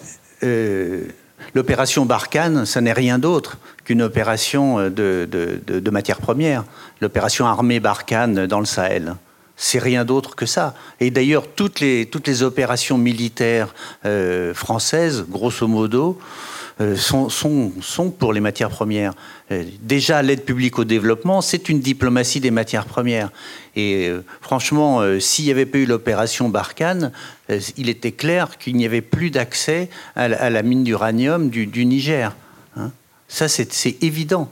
L'opération 1.55 2.07
Barkhane, 2.07 2.65
ça 2.65 2.81
n'est 2.81 2.93
rien 2.93 3.19
d'autre 3.19 3.59
qu'une 3.85 4.03
opération 4.03 4.89
de, 4.89 5.29
de, 5.31 5.61
de, 5.67 5.79
de 5.79 5.91
matières 5.91 6.21
premières. 6.21 6.65
L'opération 7.01 7.47
armée 7.47 7.81
Barkhane 7.81 8.47
dans 8.47 8.61
le 8.61 8.67
Sahel. 8.67 9.15
C'est 9.57 9.79
rien 9.79 10.05
d'autre 10.05 10.35
que 10.35 10.47
ça. 10.47 10.75
Et 11.01 11.11
d'ailleurs, 11.11 11.47
toutes 11.47 11.81
les, 11.81 12.07
toutes 12.07 12.27
les 12.27 12.43
opérations 12.43 12.99
militaires 12.99 13.75
euh, 14.05 14.53
françaises, 14.53 15.25
grosso 15.29 15.69
modo, 15.69 16.19
euh, 16.81 16.97
sont, 16.97 17.29
sont, 17.29 17.71
sont, 17.81 18.11
pour 18.11 18.33
les 18.33 18.41
matières 18.41 18.71
premières. 18.71 19.15
Euh, 19.53 19.63
déjà, 19.81 20.23
l'aide 20.23 20.45
publique 20.45 20.81
au 20.81 20.85
développement, 20.85 21.41
c'est 21.41 21.69
une 21.69 21.79
diplomatie 21.79 22.41
des 22.41 22.51
matières 22.51 22.87
premières. 22.87 23.31
Et 23.77 24.11
franchement, 24.41 25.03
s'il 25.19 25.47
n'y 25.47 25.51
avait 25.51 25.67
pas 25.67 25.79
eu 25.79 25.87
l'opération 25.87 26.49
Barkhane, 26.49 27.11
il 27.77 27.89
était 27.89 28.13
clair 28.13 28.57
qu'il 28.57 28.77
n'y 28.77 28.87
avait 28.87 29.01
plus 29.01 29.31
d'accès 29.31 29.91
à, 30.15 30.29
la 30.29 30.63
mine 30.63 30.85
d'uranium 30.85 31.51
du, 31.51 31.67
du, 31.67 31.85
Niger. 31.85 32.37
Hein. 32.77 32.93
Ça, 33.27 33.49
c'est 33.49 34.01
évident. 34.01 34.49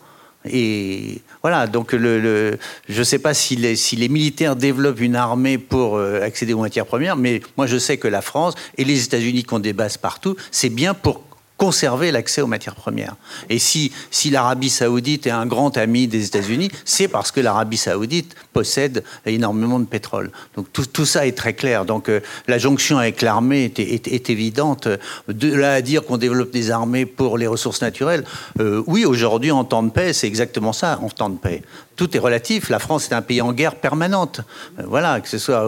Et 0.48 1.20
voilà, 1.42 1.66
donc 1.66 1.92
je 1.92 2.56
ne 2.88 3.04
sais 3.04 3.18
pas 3.18 3.32
si 3.34 3.56
les, 3.56 3.76
si 3.76 3.96
les, 3.96 4.08
militaires 4.08 4.56
développent 4.56 5.00
une 5.00 5.16
armée 5.16 5.56
pour 5.58 5.96
euh, 5.96 6.20
accéder 6.22 6.52
aux 6.52 6.60
matières 6.60 6.86
premières, 6.86 7.16
mais 7.16 7.40
moi 7.56 7.66
je 7.66 7.78
sais 7.78 7.96
que 7.96 8.08
la 8.08 8.22
France 8.22 8.54
et 8.76 8.84
les 8.84 9.04
États-Unis 9.04 9.44
qui 9.44 9.54
ont 9.54 9.60
des 9.60 9.72
bases 9.72 9.96
partout, 9.96 10.36
c'est 10.50 10.68
bien 10.68 10.94
pour 10.94 11.22
conserver 11.62 12.10
l'accès 12.10 12.42
aux 12.42 12.48
matières 12.48 12.74
premières. 12.74 13.14
Et 13.48 13.60
si, 13.60 13.92
si 14.10 14.30
l'Arabie 14.30 14.68
saoudite 14.68 15.28
est 15.28 15.30
un 15.30 15.46
grand 15.46 15.76
ami 15.76 16.08
des 16.08 16.26
États-Unis, 16.26 16.72
c'est 16.84 17.06
parce 17.06 17.30
que 17.30 17.38
l'Arabie 17.38 17.76
saoudite 17.76 18.34
possède 18.52 19.04
énormément 19.26 19.78
de 19.78 19.84
pétrole. 19.84 20.32
Donc 20.56 20.66
tout, 20.72 20.86
tout 20.86 21.06
ça 21.06 21.24
est 21.24 21.38
très 21.38 21.54
clair. 21.54 21.84
Donc 21.84 22.08
euh, 22.08 22.18
la 22.48 22.58
jonction 22.58 22.98
avec 22.98 23.22
l'armée 23.22 23.72
est, 23.76 24.08
est, 24.08 24.28
évidente. 24.28 24.88
De 25.28 25.54
là 25.54 25.74
à 25.74 25.82
dire 25.82 26.04
qu'on 26.04 26.16
développe 26.16 26.50
des 26.50 26.72
armées 26.72 27.06
pour 27.06 27.38
les 27.38 27.46
ressources 27.46 27.80
naturelles, 27.80 28.24
euh, 28.58 28.82
oui, 28.88 29.04
aujourd'hui 29.04 29.52
en 29.52 29.62
temps 29.62 29.84
de 29.84 29.90
paix, 29.90 30.12
c'est 30.12 30.26
exactement 30.26 30.72
ça, 30.72 30.98
en 31.00 31.10
temps 31.10 31.30
de 31.30 31.38
paix 31.38 31.62
tout 31.96 32.16
est 32.16 32.20
relatif. 32.20 32.68
La 32.68 32.78
France 32.78 33.10
est 33.10 33.14
un 33.14 33.22
pays 33.22 33.40
en 33.42 33.52
guerre 33.52 33.76
permanente. 33.76 34.40
Euh, 34.78 34.84
voilà, 34.86 35.20
que 35.20 35.28
ce 35.28 35.38
soit 35.38 35.64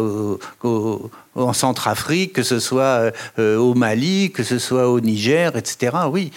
en 1.36 1.52
Centrafrique, 1.52 2.32
que 2.32 2.42
ce 2.42 2.60
soit 2.60 3.12
euh, 3.38 3.56
au 3.56 3.74
Mali, 3.74 4.30
que 4.30 4.42
ce 4.42 4.58
soit 4.58 4.88
au 4.88 5.00
Niger, 5.00 5.56
etc. 5.56 5.96
oui. 6.10 6.30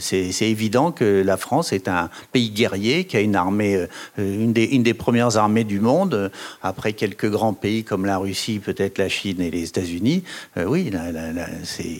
c'est 0.00 0.30
évident 0.42 0.90
que 0.90 1.22
la 1.24 1.36
France 1.36 1.72
est 1.72 1.88
un 1.88 2.10
pays 2.32 2.50
guerrier 2.50 3.04
qui 3.04 3.16
a 3.16 3.20
une 3.20 3.36
armée, 3.36 3.86
une 4.18 4.52
des, 4.52 4.64
une, 4.64 4.82
des, 4.82 4.94
premières 4.94 5.36
armées 5.36 5.64
du 5.64 5.80
monde, 5.80 6.30
après 6.62 6.92
quelques 6.92 7.30
grands 7.30 7.54
pays 7.54 7.84
comme 7.84 8.04
la 8.04 8.18
Russie, 8.18 8.58
peut-être 8.58 8.98
la 8.98 9.08
Chine 9.08 9.40
et 9.40 9.50
les 9.50 9.68
États-Unis. 9.68 10.24
oui, 10.66 10.90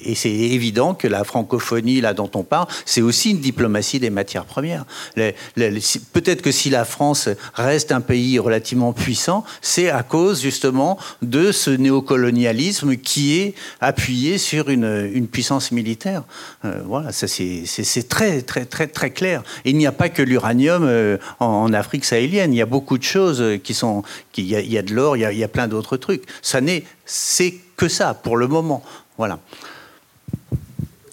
et 0.04 0.14
c'est 0.14 0.30
évident 0.30 0.94
que 0.94 1.06
la 1.06 1.24
francophonie, 1.24 2.00
là 2.00 2.14
dont 2.14 2.30
on 2.34 2.42
parle, 2.42 2.66
c'est 2.84 3.02
aussi 3.02 3.30
une 3.30 3.40
diplomatie 3.40 4.00
des 4.00 4.10
matières 4.10 4.44
premières. 4.44 4.84
Peut-être 5.14 6.42
que 6.42 6.50
si 6.50 6.70
la 6.70 6.84
France 6.84 7.29
reste 7.54 7.92
un 7.92 8.00
pays 8.00 8.38
relativement 8.38 8.92
puissant, 8.92 9.44
c'est 9.62 9.90
à 9.90 10.02
cause 10.02 10.40
justement 10.40 10.98
de 11.22 11.52
ce 11.52 11.70
néocolonialisme 11.70 12.96
qui 12.96 13.38
est 13.40 13.54
appuyé 13.80 14.38
sur 14.38 14.68
une, 14.68 15.10
une 15.12 15.26
puissance 15.26 15.72
militaire. 15.72 16.22
Euh, 16.64 16.80
voilà, 16.86 17.12
ça 17.12 17.26
c'est 17.28 18.08
très 18.08 18.42
très 18.42 18.64
très 18.64 18.86
très 18.86 19.10
clair. 19.10 19.42
il 19.64 19.76
n'y 19.76 19.86
a 19.86 19.92
pas 19.92 20.08
que 20.08 20.22
l'uranium 20.22 20.84
euh, 20.84 21.18
en, 21.38 21.72
Afrique 21.72 22.04
sahélienne. 22.04 22.52
Il 22.52 22.56
y 22.56 22.62
a 22.62 22.66
beaucoup 22.66 22.98
de 22.98 23.02
choses 23.02 23.42
qui 23.62 23.74
sont, 23.74 24.02
il, 24.36 24.46
y 24.46 24.56
a, 24.56 24.60
il 24.60 24.72
y 24.72 24.78
a 24.78 24.82
de 24.82 24.94
l'or, 24.94 25.16
il, 25.16 25.28
il, 25.32 25.38
y 25.38 25.44
a 25.44 25.48
plein 25.48 25.68
d'autres 25.68 25.96
trucs. 25.96 26.24
Ça 26.42 26.60
n'est, 26.60 26.84
c'est 27.04 27.54
que 27.76 27.88
ça 27.88 28.14
pour 28.14 28.36
le 28.36 28.48
moment. 28.48 28.82
Voilà. 29.18 29.38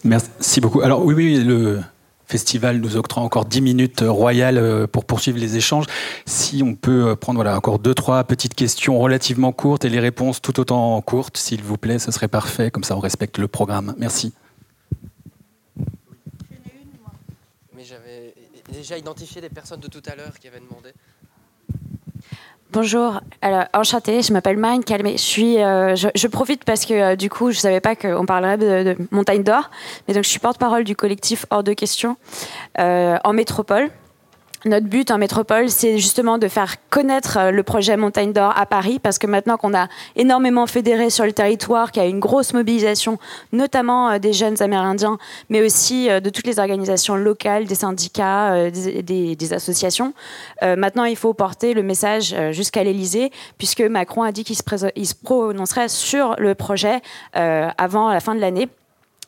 Merci 0.04 0.60
beaucoup. 0.60 0.80
Alors 0.80 1.04
oui, 1.04 1.14
oui, 1.14 1.44
le 1.44 1.80
festival 2.28 2.78
nous 2.78 2.96
octroie 2.96 3.22
encore 3.22 3.46
10 3.46 3.60
minutes 3.62 4.04
royales 4.06 4.58
euh, 4.58 4.86
pour 4.86 5.04
poursuivre 5.04 5.38
les 5.38 5.56
échanges. 5.56 5.86
Si 6.26 6.62
on 6.62 6.74
peut 6.74 7.08
euh, 7.08 7.16
prendre 7.16 7.38
voilà, 7.38 7.56
encore 7.56 7.78
deux, 7.78 7.94
trois 7.94 8.22
petites 8.24 8.54
questions 8.54 8.98
relativement 8.98 9.52
courtes 9.52 9.84
et 9.84 9.88
les 9.88 10.00
réponses 10.00 10.42
tout 10.42 10.60
autant 10.60 11.00
courtes, 11.00 11.36
s'il 11.36 11.62
vous 11.62 11.78
plaît, 11.78 11.98
ce 11.98 12.10
serait 12.10 12.28
parfait. 12.28 12.70
Comme 12.70 12.84
ça, 12.84 12.96
on 12.96 13.00
respecte 13.00 13.38
le 13.38 13.48
programme. 13.48 13.94
Merci. 13.98 14.34
Mais 17.74 17.84
j'avais 17.84 18.34
déjà 18.70 18.98
identifié 18.98 19.40
des 19.40 19.48
personnes 19.48 19.80
de 19.80 19.88
tout 19.88 20.02
à 20.06 20.14
l'heure 20.14 20.38
qui 20.38 20.48
avaient 20.48 20.60
demandé. 20.60 20.90
Bonjour, 22.70 23.22
alors 23.40 23.64
enchantée, 23.72 24.20
je 24.20 24.30
m'appelle 24.30 24.58
Marine 24.58 24.84
Calmé. 24.84 25.12
Je, 25.12 25.22
suis, 25.22 25.58
euh, 25.58 25.96
je, 25.96 26.26
profite 26.26 26.64
parce 26.64 26.84
que 26.84 26.92
euh, 26.92 27.16
du 27.16 27.30
coup, 27.30 27.50
je 27.50 27.56
ne 27.56 27.60
savais 27.60 27.80
pas 27.80 27.96
qu'on 27.96 28.26
parlerait 28.26 28.58
de, 28.58 28.94
Montagne 29.10 29.42
d'Or, 29.42 29.70
mais 30.06 30.12
donc 30.12 30.24
je 30.24 30.28
suis 30.28 30.38
porte-parole 30.38 30.84
du 30.84 30.94
collectif 30.94 31.46
Hors 31.48 31.62
de 31.62 31.72
question 31.72 32.18
euh, 32.78 33.16
en 33.24 33.32
métropole. 33.32 33.88
Notre 34.64 34.86
but 34.86 35.12
en 35.12 35.18
métropole, 35.18 35.70
c'est 35.70 35.98
justement 35.98 36.36
de 36.36 36.48
faire 36.48 36.76
connaître 36.90 37.38
euh, 37.38 37.50
le 37.52 37.62
projet 37.62 37.96
Montagne 37.96 38.32
d'Or 38.32 38.52
à 38.56 38.66
Paris, 38.66 38.98
parce 39.00 39.18
que 39.18 39.28
maintenant 39.28 39.56
qu'on 39.56 39.72
a 39.72 39.86
énormément 40.16 40.66
fédéré 40.66 41.10
sur 41.10 41.24
le 41.24 41.32
territoire, 41.32 41.92
qu'il 41.92 42.02
y 42.02 42.06
a 42.06 42.08
une 42.08 42.18
grosse 42.18 42.52
mobilisation, 42.54 43.18
notamment 43.52 44.10
euh, 44.10 44.18
des 44.18 44.32
jeunes 44.32 44.60
Amérindiens, 44.60 45.18
mais 45.48 45.62
aussi 45.64 46.10
euh, 46.10 46.18
de 46.18 46.28
toutes 46.28 46.46
les 46.48 46.58
organisations 46.58 47.14
locales, 47.14 47.66
des 47.66 47.76
syndicats, 47.76 48.70
des, 48.70 49.52
associations, 49.52 50.12
maintenant 50.62 51.04
il 51.04 51.16
faut 51.16 51.32
porter 51.32 51.72
le 51.72 51.82
message 51.82 52.34
jusqu'à 52.50 52.84
l'Élysée, 52.84 53.30
puisque 53.56 53.80
Macron 53.80 54.22
a 54.22 54.32
dit 54.32 54.44
qu'il 54.44 54.56
se, 54.56 54.62
se, 54.62 55.14
prononcerait 55.14 55.88
sur 55.88 56.34
le 56.38 56.54
projet 56.54 57.00
avant 57.32 58.10
la 58.10 58.20
fin 58.20 58.34
de 58.34 58.40
l'année. 58.40 58.68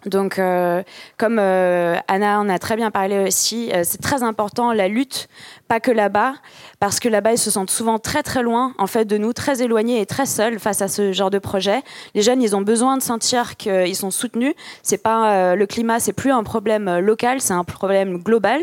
Donc, 0.07 0.39
euh, 0.39 0.83
comme 1.19 1.39
euh, 1.39 1.97
Anna 2.09 2.41
en 2.41 2.49
a 2.49 2.59
très 2.59 2.77
bien 2.77 2.91
parlé 2.91 3.19
aussi, 3.19 3.71
euh, 3.73 3.83
c'est 3.85 4.01
très 4.01 4.23
important 4.23 4.73
la 4.73 4.89
lutte, 4.89 5.29
pas 5.71 5.79
que 5.79 5.93
là-bas, 5.93 6.35
parce 6.81 6.99
que 6.99 7.09
là-bas, 7.09 7.35
ils 7.35 7.39
se 7.39 7.49
sentent 7.49 7.71
souvent 7.71 8.01
très 8.01 8.25
très 8.25 8.43
loin 8.43 8.75
en 8.79 8.89
fait 8.89 9.05
de 9.05 9.17
nous, 9.17 9.33
très 9.33 9.63
éloignés 9.63 10.01
et 10.01 10.07
très 10.07 10.27
seuls 10.27 10.59
face 10.59 10.83
à 10.83 10.89
ce 10.89 11.13
genre 11.13 11.31
de 11.31 11.39
projet. 11.39 11.83
Les 12.17 12.23
jeunes, 12.23 12.43
ils 12.43 12.57
ont 12.57 12.61
besoin 12.61 12.97
de 12.97 13.03
sentir 13.03 13.57
qu'ils 13.57 13.95
sont 13.95 14.11
soutenus. 14.11 14.55
C'est 14.83 15.01
pas 15.01 15.31
euh, 15.31 15.55
le 15.55 15.67
climat, 15.67 16.01
c'est 16.01 16.13
plus 16.13 16.33
un 16.33 16.43
problème 16.43 16.89
euh, 16.89 16.99
local, 17.01 17.41
c'est 17.41 17.53
un 17.53 17.63
problème 17.63 18.19
global. 18.19 18.63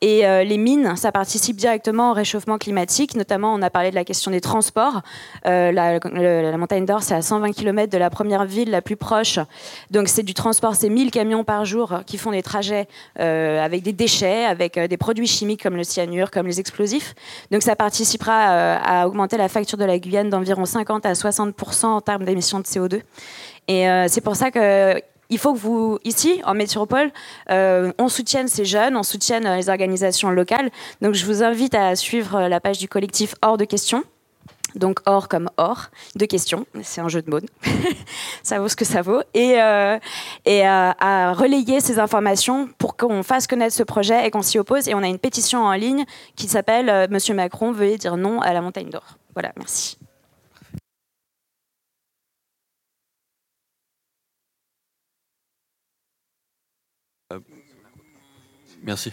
Et 0.00 0.24
euh, 0.28 0.44
les 0.44 0.56
mines, 0.56 0.94
ça 0.94 1.10
participe 1.10 1.56
directement 1.56 2.12
au 2.12 2.14
réchauffement 2.14 2.56
climatique. 2.56 3.16
Notamment, 3.16 3.52
on 3.52 3.60
a 3.60 3.68
parlé 3.68 3.90
de 3.90 3.96
la 3.96 4.04
question 4.04 4.30
des 4.30 4.40
transports. 4.40 5.02
La, 5.44 5.98
montagne 6.56 6.86
d'Or, 6.86 7.02
c'est 7.02 7.16
à 7.16 7.22
120 7.22 7.50
km 7.50 7.90
de 7.90 7.98
la 7.98 8.10
première 8.10 8.44
ville 8.44 8.70
la 8.70 8.80
plus 8.80 8.96
proche. 8.96 9.40
Donc 9.90 10.06
c'est 10.06 10.22
du 10.22 10.34
transport, 10.34 10.76
c'est 10.76 10.88
1000 10.88 11.10
camions 11.10 11.42
par 11.42 11.64
jour 11.64 12.02
qui 12.06 12.16
font 12.16 12.30
des 12.30 12.44
trajets 12.44 12.86
avec 13.16 13.82
des 13.82 13.92
déchets, 13.92 14.44
avec 14.44 14.78
des 14.78 14.96
produits 14.96 15.26
chimiques 15.26 15.64
comme 15.64 15.76
le 15.76 15.82
cyanure, 15.82 16.30
comme 16.30 16.43
les 16.46 16.60
explosifs. 16.60 17.14
Donc 17.50 17.62
ça 17.62 17.76
participera 17.76 18.50
euh, 18.50 18.78
à 18.82 19.06
augmenter 19.06 19.36
la 19.36 19.48
facture 19.48 19.78
de 19.78 19.84
la 19.84 19.98
Guyane 19.98 20.30
d'environ 20.30 20.64
50 20.64 21.06
à 21.06 21.14
60 21.14 21.54
en 21.84 22.00
termes 22.00 22.24
d'émissions 22.24 22.60
de 22.60 22.64
CO2. 22.64 23.00
Et 23.68 23.88
euh, 23.88 24.06
c'est 24.08 24.20
pour 24.20 24.36
ça 24.36 24.50
que 24.50 25.00
il 25.30 25.38
faut 25.38 25.54
que 25.54 25.58
vous, 25.58 25.98
ici, 26.04 26.42
en 26.44 26.54
métropole, 26.54 27.10
euh, 27.50 27.92
on 27.98 28.08
soutienne 28.08 28.46
ces 28.46 28.66
jeunes, 28.66 28.94
on 28.94 29.02
soutienne 29.02 29.48
les 29.56 29.70
organisations 29.70 30.30
locales. 30.30 30.70
Donc, 31.00 31.14
je 31.14 31.24
vous 31.24 31.42
invite 31.42 31.74
à 31.74 31.96
suivre 31.96 32.42
la 32.42 32.60
page 32.60 32.78
du 32.78 32.88
collectif 32.88 33.34
Hors 33.42 33.56
de 33.56 33.64
questions 33.64 34.04
donc 34.74 35.00
or 35.06 35.28
comme 35.28 35.50
or, 35.56 35.90
de 36.14 36.26
questions, 36.26 36.66
c'est 36.82 37.00
un 37.00 37.08
jeu 37.08 37.22
de 37.22 37.30
mots, 37.30 37.40
ça 38.42 38.58
vaut 38.58 38.68
ce 38.68 38.76
que 38.76 38.84
ça 38.84 39.02
vaut, 39.02 39.22
et, 39.34 39.60
euh, 39.60 39.98
euh, 40.46 40.92
à 40.98 41.32
relayer 41.32 41.80
ces 41.80 41.98
informations 41.98 42.68
pour 42.78 42.96
qu'on 42.96 43.22
fasse 43.22 43.46
connaître 43.46 43.74
ce 43.74 43.82
projet 43.82 44.26
et 44.26 44.30
qu'on 44.30 44.42
s'y 44.42 44.58
oppose. 44.58 44.88
Et 44.88 44.94
on 44.94 45.02
a 45.02 45.08
une 45.08 45.18
pétition 45.18 45.64
en 45.64 45.72
ligne 45.72 46.04
qui 46.36 46.48
s'appelle 46.48 46.88
euh, 46.88 47.06
Monsieur 47.10 47.34
Macron 47.34 47.72
veuillez 47.72 47.98
dire 47.98 48.16
non 48.16 48.40
à 48.40 48.52
la 48.52 48.60
montagne 48.60 48.90
d'or. 48.90 49.18
Voilà, 49.34 49.52
merci. 49.56 49.98
Merci. 58.82 59.12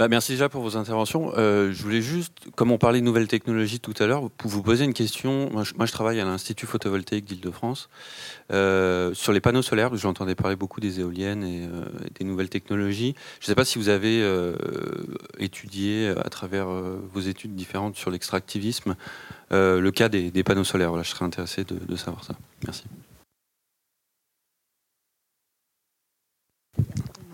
Bah, 0.00 0.08
merci 0.08 0.32
déjà 0.32 0.48
pour 0.48 0.62
vos 0.62 0.78
interventions. 0.78 1.30
Euh, 1.36 1.72
je 1.74 1.82
voulais 1.82 2.00
juste, 2.00 2.32
comme 2.56 2.70
on 2.70 2.78
parlait 2.78 3.00
de 3.00 3.04
nouvelles 3.04 3.28
technologies 3.28 3.80
tout 3.80 3.92
à 3.98 4.06
l'heure, 4.06 4.30
vous 4.44 4.62
poser 4.62 4.86
une 4.86 4.94
question. 4.94 5.50
Moi, 5.52 5.62
je, 5.62 5.92
travaille 5.92 6.18
à 6.20 6.24
l'Institut 6.24 6.64
photovoltaïque 6.64 7.26
d'Île-de-France 7.26 7.90
euh, 8.50 9.12
sur 9.12 9.34
les 9.34 9.40
panneaux 9.40 9.60
solaires. 9.60 9.94
J'entendais 9.94 10.34
parler 10.34 10.56
beaucoup 10.56 10.80
des 10.80 11.00
éoliennes 11.00 11.44
et, 11.44 11.66
euh, 11.66 11.84
des 12.18 12.24
nouvelles 12.24 12.48
technologies. 12.48 13.14
Je 13.40 13.44
ne 13.44 13.48
sais 13.48 13.54
pas 13.54 13.66
si 13.66 13.78
vous 13.78 13.90
avez 13.90 14.26
étudié 15.38 16.14
à 16.24 16.30
travers 16.30 16.68
vos 16.68 17.20
études 17.20 17.54
différentes 17.54 17.96
sur 17.96 18.10
l'extractivisme 18.10 18.96
le 19.50 19.90
cas 19.90 20.08
des, 20.08 20.42
panneaux 20.44 20.64
solaires. 20.64 20.96
Je 21.04 21.10
serais 21.10 21.26
intéressé 21.26 21.64
de, 21.64 21.74
de 21.74 21.96
savoir 21.96 22.24
ça. 22.24 22.32
Merci. 22.64 22.84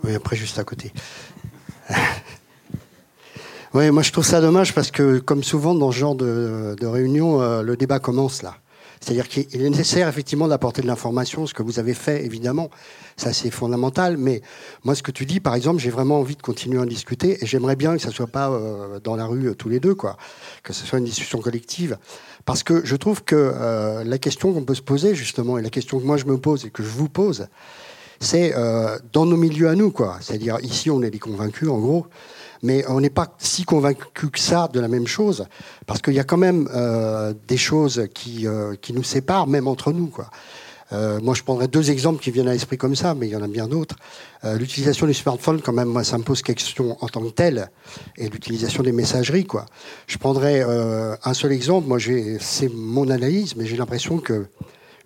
Oui, 0.03 0.13
après, 0.15 0.35
juste 0.35 0.59
à 0.59 0.65
côté. 0.65 0.91
Oui, 3.77 3.91
moi 3.91 4.01
je 4.01 4.11
trouve 4.11 4.25
ça 4.25 4.41
dommage 4.41 4.73
parce 4.73 4.89
que, 4.89 5.19
comme 5.19 5.43
souvent 5.43 5.75
dans 5.75 5.91
ce 5.91 5.97
genre 5.97 6.15
de, 6.15 6.75
réunion, 6.81 7.43
euh, 7.43 7.61
le 7.61 7.77
débat 7.77 7.99
commence 7.99 8.41
là. 8.41 8.55
C'est-à-dire 8.99 9.27
qu'il 9.27 9.45
est 9.53 9.69
nécessaire 9.69 10.07
effectivement 10.07 10.47
d'apporter 10.47 10.81
de 10.81 10.87
l'information, 10.87 11.45
ce 11.45 11.53
que 11.53 11.61
vous 11.61 11.77
avez 11.77 11.93
fait 11.93 12.25
évidemment, 12.25 12.71
ça 13.17 13.33
c'est 13.33 13.51
fondamental. 13.51 14.17
Mais 14.17 14.41
moi, 14.83 14.95
ce 14.95 15.03
que 15.03 15.11
tu 15.11 15.27
dis, 15.27 15.39
par 15.39 15.53
exemple, 15.53 15.79
j'ai 15.79 15.91
vraiment 15.91 16.19
envie 16.19 16.35
de 16.35 16.41
continuer 16.41 16.79
à 16.79 16.81
en 16.81 16.85
discuter 16.87 17.37
et 17.39 17.45
j'aimerais 17.45 17.75
bien 17.75 17.95
que 17.95 18.01
ça 18.01 18.09
soit 18.09 18.25
pas 18.25 18.49
euh, 18.49 18.99
dans 18.99 19.15
la 19.15 19.27
rue 19.27 19.49
euh, 19.49 19.53
tous 19.53 19.69
les 19.69 19.79
deux, 19.79 19.93
quoi, 19.93 20.17
que 20.63 20.73
ce 20.73 20.83
soit 20.83 20.97
une 20.97 21.05
discussion 21.05 21.37
collective, 21.37 21.99
parce 22.45 22.63
que 22.63 22.83
je 22.83 22.95
trouve 22.95 23.23
que 23.23 23.53
la 24.03 24.17
question 24.17 24.53
qu'on 24.53 24.63
peut 24.63 24.73
se 24.73 24.81
poser 24.81 25.13
justement 25.13 25.59
et 25.59 25.61
la 25.61 25.69
question 25.69 25.99
que 25.99 26.03
moi 26.03 26.17
je 26.17 26.25
me 26.25 26.39
pose 26.39 26.65
et 26.65 26.71
que 26.71 26.81
je 26.81 26.89
vous 26.89 27.09
pose, 27.09 27.45
c'est 28.19 28.55
dans 29.13 29.27
nos 29.27 29.37
milieux 29.37 29.69
à 29.69 29.75
nous, 29.75 29.91
quoi. 29.91 30.17
C'est-à-dire 30.21 30.57
ici, 30.63 30.89
on 30.89 31.03
est 31.03 31.11
des 31.11 31.19
convaincus, 31.19 31.69
en 31.69 31.77
gros 31.77 32.07
mais 32.63 32.83
on 32.87 32.99
n'est 32.99 33.09
pas 33.09 33.35
si 33.37 33.63
convaincu 33.63 34.29
que 34.29 34.39
ça 34.39 34.69
de 34.71 34.79
la 34.79 34.87
même 34.87 35.07
chose, 35.07 35.45
parce 35.85 36.01
qu'il 36.01 36.13
y 36.13 36.19
a 36.19 36.23
quand 36.23 36.37
même 36.37 36.69
euh, 36.73 37.33
des 37.47 37.57
choses 37.57 38.07
qui, 38.13 38.47
euh, 38.47 38.75
qui 38.81 38.93
nous 38.93 39.03
séparent, 39.03 39.47
même 39.47 39.67
entre 39.67 39.91
nous. 39.91 40.11
Euh, 40.93 41.19
moi, 41.21 41.33
je 41.35 41.43
prendrais 41.43 41.67
deux 41.67 41.91
exemples 41.91 42.21
qui 42.21 42.31
viennent 42.31 42.47
à 42.47 42.53
l'esprit 42.53 42.77
comme 42.77 42.95
ça, 42.95 43.13
mais 43.13 43.27
il 43.27 43.31
y 43.31 43.35
en 43.35 43.43
a 43.43 43.47
bien 43.47 43.67
d'autres. 43.67 43.95
l'utilisation 44.57 45.05
des 45.05 45.13
smartphones, 45.13 45.61
quand 45.61 45.73
même, 45.73 45.89
moi, 45.89 46.03
ça 46.03 46.17
me 46.17 46.23
pose 46.23 46.41
question 46.41 46.97
en 47.01 47.07
tant 47.09 47.21
que 47.21 47.31
telle, 47.31 47.69
et 48.17 48.29
l'utilisation 48.29 48.83
des 48.83 48.93
messageries, 48.93 49.45
quoi. 49.45 49.65
Je 50.07 50.17
prendrais 50.17 50.61
un 50.61 51.33
seul 51.33 51.51
exemple. 51.51 51.87
Moi, 51.87 51.97
c'est 52.39 52.71
mon 52.73 53.09
analyse, 53.09 53.55
mais 53.57 53.65
j'ai 53.65 53.75
l'impression 53.75 54.19
que 54.19 54.47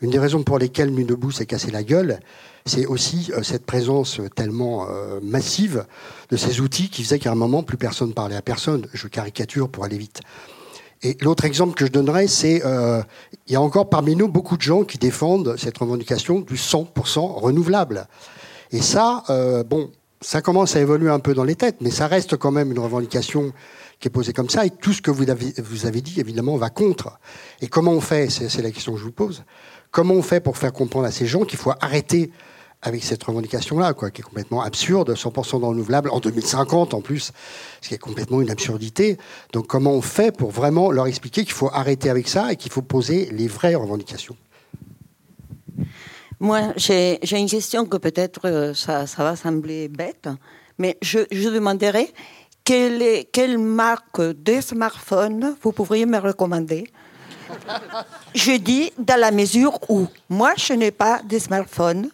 une 0.01 0.09
des 0.09 0.19
raisons 0.19 0.43
pour 0.43 0.57
lesquelles 0.57 0.89
Nuit 0.89 1.05
debout 1.05 1.31
s'est 1.31 1.45
cassé 1.45 1.71
la 1.71 1.83
gueule, 1.83 2.19
c'est 2.65 2.85
aussi 2.85 3.31
euh, 3.33 3.43
cette 3.43 3.65
présence 3.65 4.19
tellement 4.35 4.87
euh, 4.89 5.19
massive 5.21 5.85
de 6.29 6.37
ces 6.37 6.61
outils 6.61 6.89
qui 6.89 7.03
faisait 7.03 7.19
qu'à 7.19 7.31
un 7.31 7.35
moment, 7.35 7.63
plus 7.63 7.77
personne 7.77 8.13
parlait 8.13 8.35
à 8.35 8.41
personne. 8.41 8.87
Je 8.93 9.07
caricature 9.07 9.69
pour 9.69 9.83
aller 9.83 9.97
vite. 9.97 10.21
Et 11.03 11.17
l'autre 11.21 11.45
exemple 11.45 11.73
que 11.73 11.85
je 11.87 11.91
donnerais, 11.91 12.27
c'est 12.27 12.61
euh, 12.63 13.01
il 13.47 13.53
y 13.53 13.55
a 13.55 13.61
encore 13.61 13.89
parmi 13.89 14.15
nous 14.15 14.27
beaucoup 14.27 14.55
de 14.55 14.61
gens 14.61 14.83
qui 14.83 14.99
défendent 14.99 15.55
cette 15.57 15.77
revendication 15.77 16.41
du 16.41 16.55
100% 16.55 17.39
renouvelable. 17.39 18.05
Et 18.71 18.81
ça, 18.81 19.23
bon, 19.67 19.91
ça 20.21 20.41
commence 20.41 20.77
à 20.77 20.79
évoluer 20.79 21.09
un 21.09 21.19
peu 21.19 21.33
dans 21.33 21.43
les 21.43 21.55
têtes, 21.55 21.77
mais 21.81 21.91
ça 21.91 22.07
reste 22.07 22.37
quand 22.37 22.51
même 22.51 22.71
une 22.71 22.79
revendication 22.79 23.51
qui 24.01 24.07
est 24.07 24.11
posée 24.11 24.33
comme 24.33 24.49
ça. 24.49 24.65
Et 24.65 24.71
tout 24.71 24.91
ce 24.91 25.01
que 25.01 25.11
vous 25.11 25.29
avez, 25.29 25.53
vous 25.59 25.85
avez 25.85 26.01
dit, 26.01 26.19
évidemment, 26.19 26.57
va 26.57 26.69
contre. 26.69 27.19
Et 27.61 27.67
comment 27.67 27.91
on 27.91 28.01
fait 28.01 28.29
C'est 28.29 28.61
la 28.61 28.71
question 28.71 28.93
que 28.93 28.99
je 28.99 29.03
vous 29.03 29.11
pose. 29.11 29.43
Comment 29.91 30.15
on 30.15 30.23
fait 30.23 30.41
pour 30.41 30.57
faire 30.57 30.73
comprendre 30.73 31.05
à 31.05 31.11
ces 31.11 31.27
gens 31.27 31.43
qu'il 31.45 31.59
faut 31.59 31.71
arrêter 31.79 32.31
avec 32.81 33.03
cette 33.03 33.23
revendication-là, 33.23 33.93
quoi, 33.93 34.09
qui 34.09 34.21
est 34.21 34.23
complètement 34.23 34.61
absurde, 34.61 35.13
100% 35.13 35.59
de 35.59 35.65
renouvelable 35.65 36.09
en 36.09 36.19
2050 36.19 36.95
en 36.95 37.01
plus, 37.01 37.31
ce 37.79 37.89
qui 37.89 37.93
est 37.93 37.99
complètement 37.99 38.41
une 38.41 38.49
absurdité. 38.49 39.17
Donc 39.53 39.67
comment 39.67 39.91
on 39.91 40.01
fait 40.01 40.35
pour 40.35 40.49
vraiment 40.49 40.89
leur 40.89 41.05
expliquer 41.05 41.43
qu'il 41.43 41.53
faut 41.53 41.69
arrêter 41.71 42.09
avec 42.09 42.27
ça 42.27 42.51
et 42.51 42.55
qu'il 42.55 42.71
faut 42.71 42.81
poser 42.81 43.29
les 43.31 43.47
vraies 43.47 43.75
revendications? 43.75 44.35
Moi, 46.39 46.73
j'ai 46.75 47.19
une 47.37 47.47
question 47.47 47.85
que 47.85 47.97
peut-être 47.97 48.41
euh, 48.45 48.73
ça, 48.73 49.05
ça, 49.05 49.23
va 49.23 49.35
sembler 49.35 49.87
bête, 49.87 50.27
mais 50.79 50.97
je, 51.03 51.19
je 51.31 51.49
demanderais 51.49 52.11
quelle, 53.31 53.57
marque 53.57 54.21
de 54.21 54.61
smartphone 54.61 55.57
vous 55.61 55.73
pourriez 55.73 56.05
me 56.05 56.17
recommander? 56.19 56.89
Je 58.33 58.53
dis 58.53 58.93
dans 58.97 59.19
la 59.19 59.31
mesure 59.31 59.77
où 59.89 60.07
moi, 60.29 60.53
je 60.55 60.73
n'ai 60.73 60.91
pas 60.91 61.21
de 61.21 61.37
smartphone, 61.37 62.09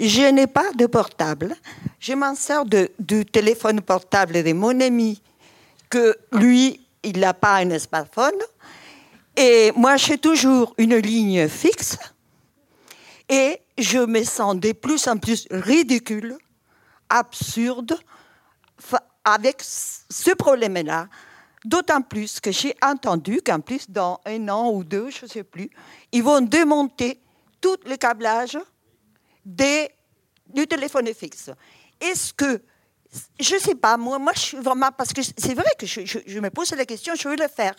je 0.00 0.28
n'ai 0.30 0.48
pas 0.48 0.72
de 0.72 0.86
portable. 0.86 1.54
Je 2.00 2.14
m'en 2.14 2.34
sers 2.34 2.64
du 2.98 3.24
téléphone 3.26 3.80
portable 3.80 4.42
de 4.42 4.52
mon 4.52 4.80
ami, 4.80 5.22
que 5.88 6.16
lui, 6.32 6.80
il 7.04 7.20
n'a 7.20 7.34
pas 7.34 7.58
un 7.58 7.78
smartphone. 7.78 8.40
Et 9.36 9.70
moi, 9.76 9.96
j'ai 9.96 10.18
toujours 10.18 10.74
une 10.78 10.96
ligne 10.96 11.48
fixe. 11.48 11.96
Et 13.28 13.60
je 13.78 13.98
me 13.98 14.24
sens 14.24 14.56
de 14.56 14.72
plus 14.72 15.06
en 15.06 15.16
plus 15.16 15.46
ridicule, 15.50 16.36
absurde, 17.08 17.96
avec 19.24 19.58
ce 19.62 20.34
problème-là. 20.34 21.08
D'autant 21.64 22.02
plus 22.02 22.40
que 22.40 22.50
j'ai 22.50 22.74
entendu 22.82 23.40
qu'en 23.40 23.60
plus, 23.60 23.88
dans 23.88 24.20
un 24.26 24.48
an 24.48 24.70
ou 24.70 24.82
deux, 24.82 25.10
je 25.10 25.24
ne 25.24 25.30
sais 25.30 25.44
plus, 25.44 25.70
ils 26.10 26.22
vont 26.22 26.40
démonter 26.40 27.20
tout 27.60 27.76
le 27.86 27.96
câblage 27.96 28.58
du 29.44 30.66
téléphone 30.66 31.12
fixe. 31.14 31.50
Est-ce 32.00 32.34
que, 32.34 32.60
je 33.38 33.54
ne 33.54 33.60
sais 33.60 33.74
pas, 33.76 33.96
moi, 33.96 34.18
moi, 34.18 34.32
je 34.34 34.40
suis 34.40 34.56
vraiment, 34.56 34.90
parce 34.90 35.12
que 35.12 35.22
c'est 35.22 35.54
vrai 35.54 35.70
que 35.78 35.86
je, 35.86 36.40
me 36.40 36.50
pose 36.50 36.72
la 36.72 36.84
question, 36.84 37.14
je 37.14 37.28
veux 37.28 37.36
le 37.36 37.48
faire. 37.48 37.74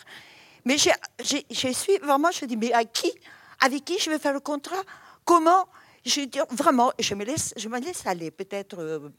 Mais 0.64 0.78
je, 0.78 0.88
je 1.20 1.72
suis 1.72 1.98
vraiment, 1.98 2.30
je 2.30 2.46
dis, 2.46 2.56
mais 2.56 2.72
à 2.72 2.84
qui, 2.84 3.12
avec 3.60 3.84
qui 3.84 3.98
je 3.98 4.08
vais 4.08 4.18
faire 4.18 4.32
le 4.32 4.40
contrat? 4.40 4.82
Comment? 5.26 5.66
Je 6.06 6.22
dis, 6.22 6.38
vraiment, 6.50 6.90
je 6.98 7.14
me 7.14 7.24
laisse, 7.24 7.52
je 7.56 7.68
me 7.68 7.78
laisse 7.78 8.06
aller, 8.06 8.30
peut-être, 8.30 8.78
euh, 8.78 9.10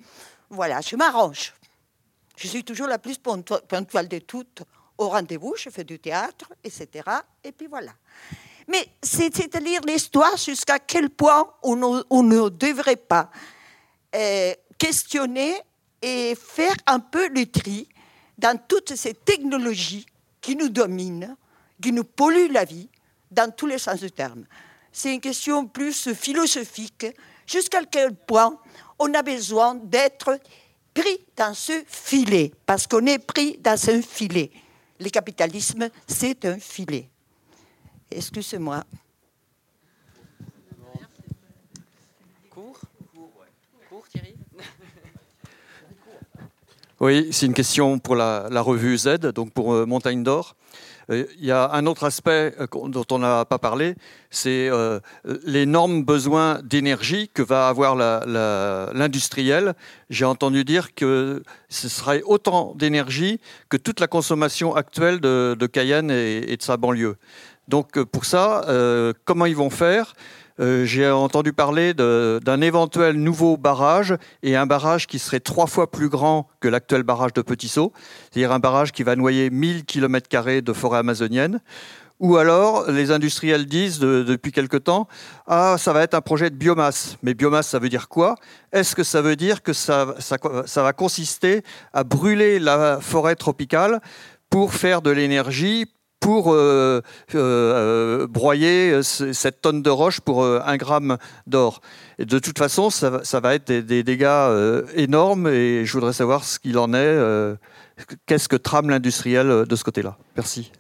voilà, 0.50 0.82
je 0.82 0.96
m'arrange. 0.96 1.54
Je 2.38 2.48
suis 2.48 2.64
toujours 2.64 2.88
la 2.88 3.00
plus 3.00 3.18
ponctuelle 3.18 4.08
de 4.08 4.20
toutes 4.20 4.64
au 4.98 5.10
rendez-vous, 5.10 5.56
je 5.58 5.70
fais 5.70 5.84
du 5.84 6.00
théâtre, 6.00 6.52
etc. 6.64 7.04
Et 7.44 7.52
puis 7.52 7.68
voilà. 7.68 7.92
Mais 8.68 8.88
c'est-à-dire 9.02 9.82
l'histoire 9.86 10.38
jusqu'à 10.38 10.80
quel 10.80 11.10
point 11.10 11.54
on 11.64 11.76
ne, 11.76 12.50
devrait 12.50 12.96
pas 12.96 13.30
euh, 14.16 14.54
questionner 14.78 15.54
et 16.02 16.36
faire 16.36 16.76
un 16.88 17.00
peu 17.00 17.28
le 17.30 17.46
tri 17.46 17.88
dans 18.38 18.58
toutes 18.58 18.96
ces 18.96 19.14
technologies 19.14 20.06
qui 20.42 20.56
nous 20.56 20.70
dominent, 20.70 21.36
qui 21.82 21.92
nous 21.92 22.04
polluent 22.04 22.52
la 22.52 22.66
vie, 22.66 22.90
dans 23.32 23.52
tous 23.52 23.68
les 23.68 23.78
sens 23.78 24.00
du 24.00 24.12
terme. 24.12 24.46
C'est 24.92 25.14
une 25.14 25.22
question 25.22 25.68
plus 25.68 26.14
philosophique, 26.14 27.06
jusqu'à 27.46 27.84
quel 27.84 28.16
point 28.16 28.58
on 28.98 29.14
a 29.14 29.22
besoin 29.22 29.76
d'être 29.76 30.40
pris 30.96 31.20
dans 31.36 31.54
ce 31.54 31.84
filet, 31.86 32.52
parce 32.66 32.88
qu'on 32.88 33.06
est 33.06 33.20
pris 33.20 33.60
dans 33.60 33.78
un 33.90 34.02
filet. 34.02 34.50
Le 35.00 35.10
capitalisme, 35.10 35.90
c'est 36.08 36.46
un 36.46 36.58
filet. 36.58 37.10
Excusez-moi. 38.10 38.84
Court 42.50 42.80
Court, 43.90 44.08
Thierry 44.08 44.36
Oui, 47.02 47.28
c'est 47.32 47.46
une 47.46 47.54
question 47.54 48.00
pour 48.00 48.16
la, 48.16 48.48
revue 48.62 48.98
Z, 48.98 49.18
donc 49.34 49.52
pour 49.52 49.74
euh, 49.74 49.86
Montagne 49.86 50.24
d'Or. 50.24 50.56
Euh, 51.12 51.26
il 51.40 51.46
y 51.46 51.52
a 51.52 51.72
un 51.74 51.86
autre 51.86 52.04
aspect 52.04 52.54
euh, 52.60 52.68
dont 52.88 53.06
on 53.12 53.20
n'a 53.20 53.46
pas 53.46 53.60
parlé, 53.60 53.96
c'est 54.30 54.70
l'énorme 55.46 56.04
besoin 56.04 56.60
d'énergie 56.64 57.30
que 57.34 57.42
va 57.42 57.70
avoir 57.70 57.96
l'industriel. 57.96 59.76
J'ai 60.10 60.26
entendu 60.26 60.66
dire 60.66 60.94
que 60.94 61.42
ce 61.70 61.88
serait 61.88 62.22
autant 62.24 62.74
d'énergie 62.76 63.40
que 63.70 63.78
toute 63.78 64.00
la 64.00 64.08
consommation 64.08 64.76
actuelle 64.76 65.22
de, 65.22 65.68
Cayenne 65.72 66.12
et, 66.12 66.58
de 66.58 66.62
sa 66.62 66.76
banlieue. 66.76 67.16
Donc 67.70 68.02
pour 68.04 68.26
ça, 68.26 68.66
comment 69.24 69.46
ils 69.46 69.56
vont 69.56 69.70
faire? 69.70 70.14
Euh, 70.60 70.86
j'ai 70.86 71.10
entendu 71.10 71.52
parler 71.52 71.94
d'un 71.94 72.62
éventuel 72.62 73.18
nouveau 73.18 73.58
barrage 73.58 74.16
et 74.42 74.56
un 74.56 74.66
barrage 74.66 75.08
qui 75.08 75.20
serait 75.20 75.40
trois 75.42 75.68
fois 75.68 75.92
plus 75.92 76.10
grand 76.10 76.48
que 76.60 76.68
l'actuel 76.68 77.04
barrage 77.04 77.34
de 77.34 77.42
Petit 77.42 77.68
Saut, 77.68 77.92
c'est-à-dire 78.32 78.52
un 78.52 78.60
barrage 78.60 78.92
qui 78.92 79.04
va 79.04 79.16
noyer 79.16 79.50
1000 79.50 79.86
km 79.86 80.62
de 80.62 80.74
forêt 80.74 81.00
amazonienne. 81.00 81.60
Ou 82.22 82.38
alors, 82.38 82.90
les 82.90 83.12
industriels 83.12 83.66
disent 83.66 84.00
depuis 84.00 84.54
quelque 84.54 84.78
temps, 84.78 85.10
ah, 85.48 85.76
ça 85.78 85.92
va 85.92 86.02
être 86.02 86.14
un 86.14 86.22
projet 86.22 86.50
de 86.50 86.56
biomasse. 86.56 87.18
Mais 87.24 87.34
biomasse, 87.34 87.68
ça 87.68 87.80
veut 87.80 87.90
dire 87.90 88.08
quoi? 88.08 88.36
Est-ce 88.72 88.96
que 88.96 89.04
ça 89.04 89.22
veut 89.22 89.36
dire 89.36 89.62
que 89.62 89.74
ça, 89.74 90.16
ça 90.20 90.84
va 90.84 90.94
consister 90.94 91.62
à 91.92 92.06
brûler 92.06 92.60
la 92.60 93.00
forêt 93.02 93.36
tropicale 93.36 94.00
pour 94.50 94.74
faire 94.74 95.02
de 95.02 95.12
l'énergie, 95.12 95.88
pour 96.26 96.54
euh, 96.54 97.02
euh, 97.36 98.26
broyer 98.26 99.04
cette 99.04 99.62
tonne 99.62 99.84
de 99.84 99.92
roche 99.92 100.22
pour 100.22 100.44
euh, 100.44 100.60
un 100.66 100.76
gramme 100.76 101.20
d'or. 101.46 101.82
De 102.18 102.40
toute 102.40 102.58
façon, 102.58 102.90
ça, 102.90 103.12
va 103.12 103.54
être 103.54 103.72
des, 103.72 104.02
dégâts 104.02 104.50
énormes 104.96 105.48
et 105.48 105.86
je 105.86 105.94
voudrais 105.94 106.14
savoir 106.14 106.44
ce 106.44 106.58
qu'il 106.58 106.80
en 106.80 106.96
est. 106.96 107.56
Qu'est-ce 108.26 108.50
que 108.50 108.56
trame 108.56 108.90
l'industriel 108.90 109.66
de 109.68 109.76
ce 109.76 109.84
côté-là 109.84 110.18
Merci. 110.36 110.72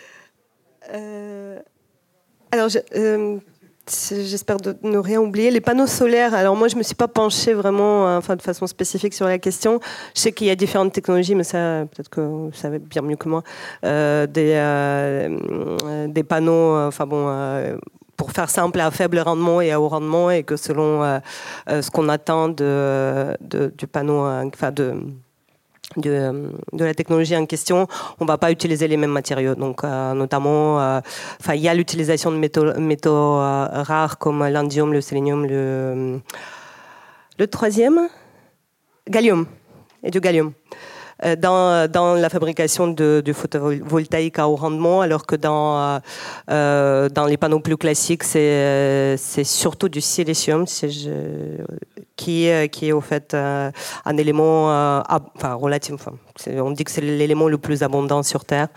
Euh, 0.93 1.61
j'espère 3.89 4.57
de 4.57 4.75
ne 4.83 4.97
rien 4.97 5.19
oublier. 5.19 5.51
Les 5.51 5.61
panneaux 5.61 5.87
solaires, 5.87 6.33
alors 6.33 6.55
moi, 6.55 6.67
je 6.67 6.75
ne 6.75 6.79
me 6.79 6.83
suis 6.83 6.95
pas 6.95 7.07
penchée 7.07 7.53
vraiment 7.53 8.07
euh, 8.07 8.17
enfin, 8.17 8.35
de 8.35 8.41
façon 8.41 8.67
spécifique 8.67 9.13
sur 9.13 9.25
la 9.25 9.37
question. 9.37 9.79
Je 10.15 10.21
sais 10.21 10.31
qu'il 10.31 10.47
y 10.47 10.49
a 10.49 10.55
différentes 10.55 10.93
technologies, 10.93 11.35
mais 11.35 11.43
ça, 11.43 11.85
peut-être 11.91 12.09
que 12.09 12.21
vous 12.21 12.51
savez 12.53 12.79
bien 12.79 13.01
mieux 13.01 13.15
que 13.15 13.29
moi. 13.29 13.43
Euh, 13.85 14.27
des, 14.27 16.23
panneaux, 16.23 16.77
enfin 16.77 17.05
bon 17.05 17.79
pour 18.17 18.31
faire 18.31 18.49
simple, 18.49 18.79
à 18.79 18.89
faible 18.89 19.19
rendement 19.19 19.61
et 19.61 19.71
à 19.71 19.79
haut 19.79 19.89
rendement, 19.89 20.31
et 20.31 20.41
que 20.41 20.55
selon 20.55 21.19
ce 21.67 21.91
qu'on 21.91 22.09
attend 22.09 22.49
de, 22.49 23.37
du 23.77 23.85
panneau, 23.85 24.25
de, 24.73 24.95
de, 25.95 26.51
la 26.73 26.93
technologie 26.93 27.35
en 27.35 27.45
question, 27.45 27.87
on 28.19 28.25
ne 28.25 28.27
va 28.27 28.37
pas 28.37 28.51
utiliser 28.51 28.87
les 28.87 28.97
mêmes 28.97 29.11
matériaux. 29.11 29.55
Donc, 29.55 29.83
euh, 29.83 30.13
notamment, 30.13 30.79
euh, 30.81 30.99
il 31.53 31.61
y 31.61 31.69
a 31.69 31.73
l'utilisation 31.73 32.31
de 32.31 32.37
métaux, 32.37 32.65
euh, 33.11 33.67
rares 33.71 34.17
comme 34.17 34.45
l'indium, 34.45 34.91
le 34.91 35.01
sélénium, 35.01 35.45
le, 35.45 36.19
le 37.39 37.47
troisième, 37.47 38.09
gallium, 39.09 39.45
et 40.03 40.11
du 40.11 40.19
gallium. 40.19 40.53
Dans, 41.39 41.89
dans, 41.91 42.13
la 42.13 42.29
fabrication 42.29 42.87
du 42.87 43.33
photovoltaïque 43.33 44.37
à 44.39 44.47
haut 44.47 44.55
rendement, 44.55 45.01
alors 45.01 45.25
que 45.25 45.35
dans, 45.35 45.99
dans 46.47 47.25
les 47.27 47.37
panneaux 47.37 47.59
plus 47.59 47.77
classiques, 47.77 48.23
c'est 48.23 49.43
surtout 49.43 49.89
du 49.89 50.01
silicium, 50.01 50.65
qui, 52.17 52.49
qui 52.71 52.87
est 52.87 52.91
au 52.91 53.01
fait 53.01 53.33
euh, 53.33 53.71
un 54.05 54.17
élément 54.17 54.71
euh, 54.71 55.01
enfin, 55.35 55.53
relatif. 55.53 55.93
on 56.47 56.71
dit 56.71 56.83
que 56.83 56.91
c'est 56.91 57.01
l'élément 57.01 57.47
le 57.47 57.57
plus 57.57 57.83
abondant 57.83 58.23
sur 58.23 58.43
Terre. 58.43 58.67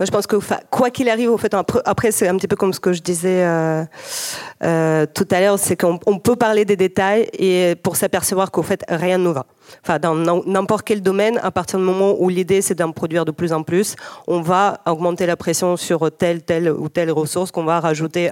Je 0.00 0.10
pense 0.10 0.26
que 0.26 0.36
quoi 0.70 0.90
qu'il 0.90 1.08
arrive, 1.10 1.36
fait, 1.36 1.54
après, 1.84 2.10
c'est 2.10 2.26
un 2.26 2.36
petit 2.36 2.48
peu 2.48 2.56
comme 2.56 2.72
ce 2.72 2.80
que 2.80 2.92
je 2.92 3.02
disais 3.02 3.44
euh, 3.44 3.84
euh, 4.64 5.04
tout 5.12 5.28
à 5.30 5.40
l'heure, 5.40 5.58
c'est 5.58 5.76
qu'on 5.76 5.98
peut 6.18 6.36
parler 6.36 6.64
des 6.64 6.76
détails 6.76 7.28
et 7.34 7.74
pour 7.82 7.96
s'apercevoir 7.96 8.50
qu'au 8.50 8.62
fait, 8.62 8.82
rien 8.88 9.18
ne 9.18 9.28
va. 9.28 9.44
Enfin, 9.84 9.98
dans 9.98 10.42
n'importe 10.46 10.84
quel 10.84 11.02
domaine, 11.02 11.38
à 11.42 11.50
partir 11.50 11.78
du 11.78 11.84
moment 11.84 12.16
où 12.18 12.28
l'idée 12.28 12.60
c'est 12.62 12.74
d'en 12.74 12.92
produire 12.92 13.24
de 13.24 13.30
plus 13.30 13.52
en 13.52 13.62
plus, 13.62 13.94
on 14.26 14.40
va 14.40 14.80
augmenter 14.86 15.26
la 15.26 15.36
pression 15.36 15.76
sur 15.76 16.10
telle, 16.10 16.42
telle 16.42 16.70
ou 16.70 16.88
telle 16.88 17.12
ressource 17.12 17.50
qu'on 17.50 17.64
va 17.64 17.78
rajouter 17.78 18.30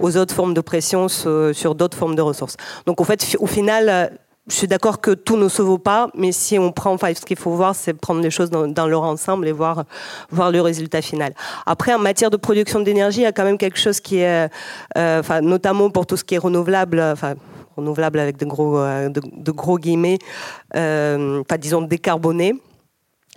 aux 0.00 0.16
autres 0.16 0.34
formes 0.34 0.54
de 0.54 0.60
pression 0.60 1.08
sur, 1.08 1.50
sur 1.52 1.74
d'autres 1.74 1.98
formes 1.98 2.14
de 2.14 2.22
ressources. 2.22 2.56
Donc, 2.86 3.00
au 3.00 3.04
fait, 3.04 3.36
au 3.40 3.46
final, 3.46 4.12
je 4.46 4.54
suis 4.54 4.66
d'accord 4.66 5.00
que 5.00 5.12
tout 5.12 5.36
ne 5.36 5.48
se 5.48 5.62
vaut 5.62 5.78
pas, 5.78 6.08
mais 6.14 6.30
si 6.30 6.58
on 6.58 6.70
prend, 6.70 6.92
enfin, 6.92 7.14
ce 7.14 7.24
qu'il 7.24 7.38
faut 7.38 7.52
voir, 7.52 7.74
c'est 7.74 7.94
prendre 7.94 8.20
les 8.20 8.30
choses 8.30 8.50
dans, 8.50 8.86
leur 8.86 9.02
ensemble 9.02 9.48
et 9.48 9.52
voir, 9.52 9.84
voir 10.30 10.50
le 10.50 10.60
résultat 10.60 11.00
final. 11.00 11.32
Après, 11.64 11.94
en 11.94 11.98
matière 11.98 12.30
de 12.30 12.36
production 12.36 12.80
d'énergie, 12.80 13.20
il 13.20 13.24
y 13.24 13.26
a 13.26 13.32
quand 13.32 13.44
même 13.44 13.56
quelque 13.56 13.78
chose 13.78 14.00
qui 14.00 14.18
est, 14.18 14.50
euh, 14.98 15.20
enfin, 15.20 15.40
notamment 15.40 15.88
pour 15.88 16.06
tout 16.06 16.18
ce 16.18 16.24
qui 16.24 16.34
est 16.34 16.38
renouvelable, 16.38 17.00
enfin, 17.00 17.34
renouvelable 17.76 18.18
avec 18.18 18.36
de 18.36 18.44
gros, 18.44 18.78
euh, 18.78 19.08
de, 19.08 19.50
gros 19.50 19.78
guillemets, 19.78 20.18
euh, 20.76 21.40
enfin, 21.40 21.56
disons 21.56 21.80
décarboné 21.80 22.54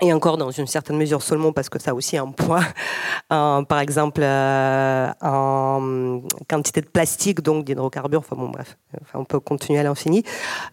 et 0.02 0.14
encore 0.14 0.38
dans 0.38 0.52
une 0.52 0.68
certaine 0.68 0.98
mesure 0.98 1.24
seulement 1.24 1.52
parce 1.52 1.69
que 1.69 1.80
ça 1.80 1.91
a 1.91 1.94
aussi 1.94 2.18
un 2.18 2.28
poids, 2.28 2.61
par 3.30 3.80
exemple 3.80 4.22
euh, 4.24 5.10
en 5.22 6.22
quantité 6.48 6.82
de 6.82 6.88
plastique, 6.88 7.41
donc 7.41 7.65
d'hydrocarbures, 7.65 8.19
enfin 8.19 8.36
bon 8.36 8.49
bref, 8.49 8.78
on 9.14 9.26
peut 9.26 9.40
continuer 9.40 9.80
à 9.80 9.84
l'infini. 9.84 10.24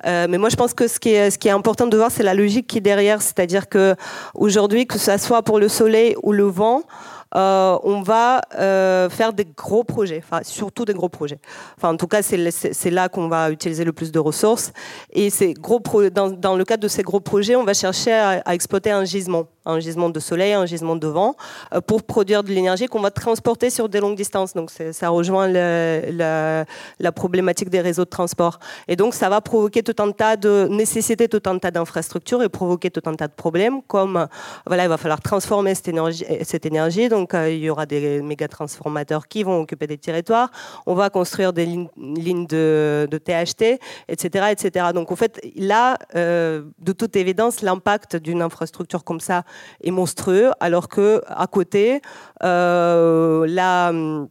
Euh, 0.07 0.27
mais 0.29 0.37
moi 0.37 0.51
je 0.51 0.57
pense 0.57 0.75
que 0.75 0.89
ce 0.89 1.01
qui 1.01 1.11
est, 1.11 1.31
ce 1.31 1.39
qui 1.39 1.49
est 1.49 1.53
important 1.53 1.87
de 1.87 1.97
voir, 1.97 2.11
c'est 2.11 2.23
la 2.23 2.35
logique 2.35 2.67
qui 2.67 2.79
est 2.79 2.83
derrière, 2.83 3.23
c'est-à-dire 3.23 3.69
que 3.69 3.97
aujourd'hui, 4.35 4.87
que 4.87 4.99
ce 4.99 5.17
soit 5.17 5.43
pour 5.43 5.59
le 5.59 5.69
soleil 5.69 6.15
ou 6.23 6.33
le 6.33 6.45
vent, 6.45 6.83
euh, 6.83 7.14
on 7.35 8.03
va 8.03 8.41
euh, 8.59 9.09
faire 9.11 9.33
des 9.33 9.45
gros 9.45 9.85
projets, 9.85 10.23
enfin 10.25 10.41
surtout 10.43 10.85
des 10.85 10.95
gros 10.95 11.09
projets. 11.09 11.39
Enfin, 11.77 11.91
en 11.93 11.97
tout 11.97 12.07
cas, 12.07 12.23
c'est 12.23 12.91
là 12.91 13.09
qu'on 13.09 13.29
va 13.29 13.51
utiliser 13.51 13.85
le 13.85 13.93
plus 13.93 14.13
de 14.13 14.19
ressources. 14.19 14.73
Et 15.13 15.31
gros 15.55 15.81
dans, 16.11 16.57
le 16.57 16.65
cadre 16.65 16.83
de 16.83 16.89
ces 16.89 17.03
gros 17.03 17.21
projets, 17.21 17.57
on 17.57 17.65
va 17.65 17.75
chercher 17.75 18.13
à 18.13 18.55
exploiter 18.55 18.91
un 18.91 19.05
gisement 19.05 19.47
un 19.67 19.81
gisement 19.81 20.11
de 20.11 20.21
soleil, 20.21 20.53
un 20.53 20.67
gisement 20.67 20.97
de 20.97 21.07
vent, 21.07 21.37
euh, 21.73 21.81
pour 21.81 22.03
produire 22.03 22.43
de 22.43 22.51
l'énergie 22.51 22.87
qu'on 22.87 23.01
va 23.01 23.11
transporter 23.11 23.71
sur 23.71 23.89
des 23.89 24.01
longues 24.01 24.17
distances. 24.17 24.55
Donc 24.55 24.71
ça 24.71 25.09
rejoint 25.09 25.49
la, 25.49 26.65
problématique 27.13 27.71
des 27.71 27.81
réseaux 27.81 28.05
de 28.05 28.11
transport. 28.11 28.59
Et 28.89 28.97
donc 28.97 29.15
ça 29.15 29.29
va 29.29 29.41
provoquer 29.41 29.83
tout 29.83 30.03
un 30.03 30.11
tas 30.11 30.37
de 30.37 30.67
nécessiter 30.71 31.29
tout 31.29 31.43
un 31.47 31.59
tas 31.59 31.71
d'infrastructures 31.71 32.43
et 32.43 32.49
provoquer 32.49 32.91
tout 32.91 33.03
un 33.07 33.15
tas 33.15 33.29
de 33.29 33.33
problèmes, 33.33 33.83
comme 33.83 34.27
voilà, 34.67 34.85
il 34.85 34.89
va 34.89 34.97
falloir 34.97 35.21
transformer 35.21 35.75
cette 35.75 36.67
énergie. 36.67 37.09
Euh, 37.33 37.51
il 37.51 37.61
y 37.61 37.71
aura 37.71 37.87
des 37.87 38.21
méga 38.21 38.49
transformateurs 38.49 39.29
qui 39.29 39.43
vont 39.43 39.61
occuper 39.61 39.87
des 39.87 39.97
territoires. 39.97 40.51
On 40.85 40.95
va 40.95 41.09
construire 41.09 41.53
des 41.53 41.65
lignes, 41.65 42.47
de, 42.47 43.09
THT, 43.25 43.81
etc., 44.09 44.47
etc. 44.51 44.87
Donc 44.93 45.11
en 45.11 45.17
fait 45.17 45.41
là, 45.57 45.97
euh, 46.15 46.65
de 46.79 46.93
toute 46.93 47.17
évidence, 47.17 47.63
l'impact 47.63 48.17
d'une 48.17 48.43
infrastructure 48.43 49.05
comme 49.05 49.21
ça 49.21 49.45
est 49.83 49.91
monstrueux, 49.91 50.51
alors 50.61 50.89
que 50.89 51.23
à 51.27 51.47
côté, 51.47 52.03
euh, 52.43 54.27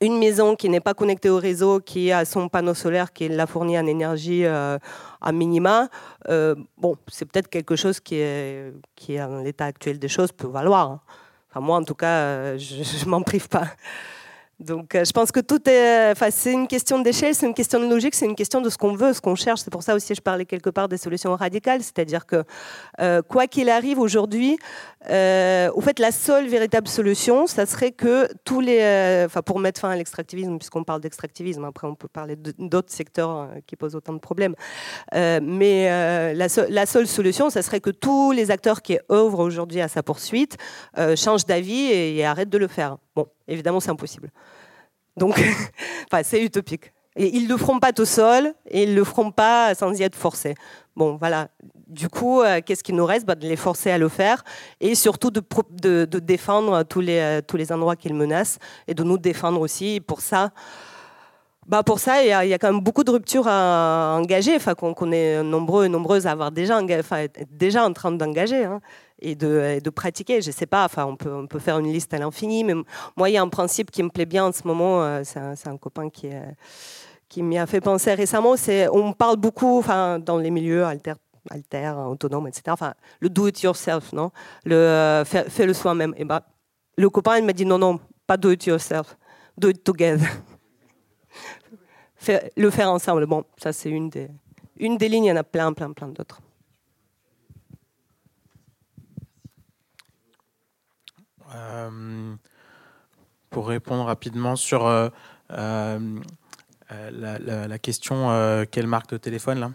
une 0.00 0.18
maison 0.18 0.56
qui 0.56 0.68
n'est 0.68 0.80
pas 0.80 0.94
connectée 0.94 1.28
au 1.28 1.38
réseau, 1.38 1.80
qui 1.80 2.12
a 2.12 2.24
son 2.24 2.48
panneau 2.48 2.74
solaire, 2.74 3.12
qui 3.12 3.28
la 3.28 3.46
fournit 3.46 3.78
en 3.78 3.86
énergie 3.86 4.44
à 4.46 5.32
minima, 5.32 5.88
bon, 6.28 6.96
c'est 7.08 7.26
peut-être 7.26 7.48
quelque 7.48 7.76
chose 7.76 8.00
qui, 8.00 8.16
est, 8.16 8.72
qui, 8.96 9.20
en 9.20 9.40
l'état 9.42 9.66
actuel 9.66 9.98
des 9.98 10.08
choses, 10.08 10.32
peut 10.32 10.48
valoir. 10.48 11.00
Enfin, 11.54 11.64
moi, 11.64 11.76
en 11.76 11.84
tout 11.84 11.94
cas, 11.94 12.58
je 12.58 12.74
ne 13.04 13.10
m'en 13.10 13.22
prive 13.22 13.48
pas. 13.48 13.68
Donc, 14.60 14.94
euh, 14.94 15.04
je 15.04 15.10
pense 15.10 15.32
que 15.32 15.40
tout 15.40 15.68
est. 15.68 16.12
Enfin, 16.12 16.28
c'est 16.30 16.52
une 16.52 16.68
question 16.68 17.00
d'échelle, 17.00 17.34
c'est 17.34 17.46
une 17.46 17.54
question 17.54 17.80
de 17.80 17.86
logique, 17.86 18.14
c'est 18.14 18.26
une 18.26 18.36
question 18.36 18.60
de 18.60 18.70
ce 18.70 18.78
qu'on 18.78 18.94
veut, 18.94 19.12
ce 19.12 19.20
qu'on 19.20 19.34
cherche. 19.34 19.60
C'est 19.60 19.70
pour 19.70 19.82
ça 19.82 19.94
aussi 19.96 20.08
que 20.08 20.14
je 20.14 20.20
parlais 20.20 20.44
quelque 20.44 20.70
part 20.70 20.88
des 20.88 20.96
solutions 20.96 21.34
radicales, 21.34 21.82
c'est-à-dire 21.82 22.24
que 22.24 22.44
euh, 23.00 23.20
quoi 23.22 23.48
qu'il 23.48 23.68
arrive 23.68 23.98
aujourd'hui, 23.98 24.56
euh, 25.10 25.70
au 25.74 25.80
fait, 25.80 25.98
la 25.98 26.12
seule 26.12 26.46
véritable 26.46 26.86
solution, 26.86 27.48
ça 27.48 27.66
serait 27.66 27.90
que 27.90 28.28
tous 28.44 28.60
les. 28.60 29.24
Enfin, 29.26 29.42
pour 29.42 29.58
mettre 29.58 29.80
fin 29.80 29.90
à 29.90 29.96
l'extractivisme, 29.96 30.56
puisqu'on 30.58 30.84
parle 30.84 31.00
d'extractivisme, 31.00 31.64
après 31.64 31.88
on 31.88 31.96
peut 31.96 32.08
parler 32.08 32.36
d'autres 32.36 32.92
secteurs 32.92 33.48
qui 33.66 33.74
posent 33.74 33.96
autant 33.96 34.12
de 34.12 34.18
problèmes. 34.18 34.54
mais 35.12 35.88
la, 36.34 36.46
la, 36.68 36.86
seule 36.86 37.08
solution, 37.08 37.50
ça 37.50 37.62
serait 37.62 37.80
que 37.80 37.90
tous 37.90 38.30
les 38.30 38.52
acteurs 38.52 38.82
qui 38.82 38.98
œuvrent 39.10 39.40
aujourd'hui 39.40 39.80
à 39.80 39.88
sa 39.88 40.04
poursuite 40.04 40.56
changent 41.16 41.46
d'avis 41.46 41.90
et 41.90 42.24
arrêtent 42.24 42.50
de 42.50 42.58
le 42.58 42.68
faire. 42.68 42.98
Bon, 43.14 43.26
évidemment, 43.46 43.80
c'est 43.80 43.90
impossible. 43.90 44.30
Donc, 45.16 45.40
enfin, 46.12 46.22
c'est 46.22 46.42
utopique. 46.42 46.92
Et 47.16 47.36
ils 47.36 47.44
ne 47.44 47.48
le 47.48 47.56
feront 47.56 47.78
pas 47.78 47.92
tout 47.92 48.04
seuls 48.04 48.54
et 48.68 48.82
ils 48.82 48.90
ne 48.90 48.96
le 48.96 49.04
feront 49.04 49.30
pas 49.30 49.74
sans 49.74 49.92
y 49.98 50.02
être 50.02 50.16
forcés. 50.16 50.54
Bon, 50.96 51.16
voilà. 51.16 51.48
Du 51.86 52.08
coup, 52.08 52.40
euh, 52.40 52.60
qu'est-ce 52.64 52.82
qu'il 52.82 52.96
nous 52.96 53.06
reste? 53.06 53.24
Bah, 53.24 53.36
De 53.36 53.46
les 53.46 53.56
forcer 53.56 53.90
à 53.90 53.98
le 53.98 54.08
faire 54.08 54.42
et 54.80 54.96
surtout 54.96 55.30
de, 55.30 55.40
de, 56.04 56.18
défendre 56.18 56.82
tous 56.82 57.00
les, 57.00 57.18
euh, 57.18 57.40
tous 57.40 57.56
les 57.56 57.70
endroits 57.70 57.94
qu'ils 57.94 58.14
menacent 58.14 58.58
et 58.88 58.94
de 58.94 59.04
nous 59.04 59.18
défendre 59.18 59.60
aussi. 59.60 60.00
pour 60.00 60.20
ça, 60.20 60.50
bah 61.66 61.82
pour 61.82 61.98
ça, 61.98 62.22
il 62.22 62.28
y, 62.28 62.32
a, 62.52 62.58
quand 62.58 62.70
même 62.70 62.82
beaucoup 62.82 63.04
de 63.04 63.10
ruptures 63.10 63.48
à 63.48 64.16
engager, 64.18 64.54
enfin, 64.54 64.74
qu'on 64.74 65.12
est 65.12 65.42
nombreux 65.42 65.86
et 65.86 65.88
nombreuses 65.88 66.26
à 66.26 66.32
avoir 66.32 66.52
déjà, 66.52 66.78
déjà 67.50 67.86
en 67.86 67.92
train 67.94 68.12
d'engager. 68.12 68.64
Hein 68.64 68.82
et 69.24 69.34
de, 69.34 69.90
pratiquer. 69.90 70.42
Je 70.42 70.50
sais 70.50 70.66
pas, 70.66 70.84
enfin, 70.84 71.06
on 71.06 71.16
peut, 71.16 71.32
on 71.32 71.46
peut 71.46 71.58
faire 71.58 71.78
une 71.78 71.92
liste 71.92 72.12
à 72.14 72.18
l'infini, 72.18 72.64
mais 72.64 72.74
moi, 73.16 73.30
il 73.30 73.32
y 73.32 73.36
a 73.36 73.42
un 73.42 73.48
principe 73.48 73.90
qui 73.90 74.02
me 74.02 74.10
plaît 74.10 74.26
bien 74.26 74.46
en 74.46 74.52
ce 74.52 74.66
moment. 74.66 75.02
Euh, 75.02 75.22
c'est 75.24 75.68
un, 75.68 75.76
copain 75.76 76.10
qui, 76.10 76.28
qui 77.28 77.42
m'y 77.42 77.58
a 77.58 77.66
fait 77.66 77.80
penser 77.80 78.14
récemment. 78.14 78.56
C'est, 78.56 78.88
on 78.88 79.12
parle 79.12 79.36
beaucoup, 79.36 79.78
enfin, 79.78 80.18
dans 80.18 80.38
les 80.38 80.50
milieux 80.50 80.84
alter, 80.84 81.14
alter 81.50 81.92
autonomes, 82.06 82.46
etc. 82.48 82.62
Enfin, 82.68 82.94
le 83.20 83.28
do 83.28 83.48
it 83.48 83.60
yourself, 83.62 84.12
non? 84.12 84.30
Le 84.64 84.76
euh, 84.76 85.24
fais, 85.24 85.66
le 85.66 85.72
soi-même. 85.72 86.14
Bah, 86.24 86.42
le 86.96 87.10
copain, 87.10 87.38
il 87.38 87.44
m'a 87.44 87.52
dit 87.52 87.66
non, 87.66 87.78
non, 87.78 87.98
pas 88.26 88.36
do 88.36 88.50
it 88.50 88.64
yourself, 88.66 89.16
do 89.56 89.68
it 89.68 89.82
together. 89.82 90.28
le 92.56 92.70
faire 92.70 92.90
ensemble. 92.90 93.26
Bon, 93.26 93.44
ça, 93.56 93.72
c'est 93.72 93.90
une 93.90 94.10
des, 94.10 94.28
une 94.76 94.96
des 94.96 95.08
lignes. 95.08 95.24
Il 95.24 95.28
y 95.28 95.32
en 95.32 95.36
a 95.36 95.44
plein, 95.44 95.72
plein, 95.72 95.92
plein 95.92 96.08
d'autres. 96.08 96.40
Pour 103.54 103.68
répondre 103.68 104.04
rapidement 104.04 104.56
sur 104.56 104.86
euh, 104.86 105.08
euh, 105.52 105.98
la, 106.90 107.78
question 107.78 108.66
quelle 108.70 108.88
marque 108.88 109.10
de 109.10 109.16
téléphone 109.16 109.72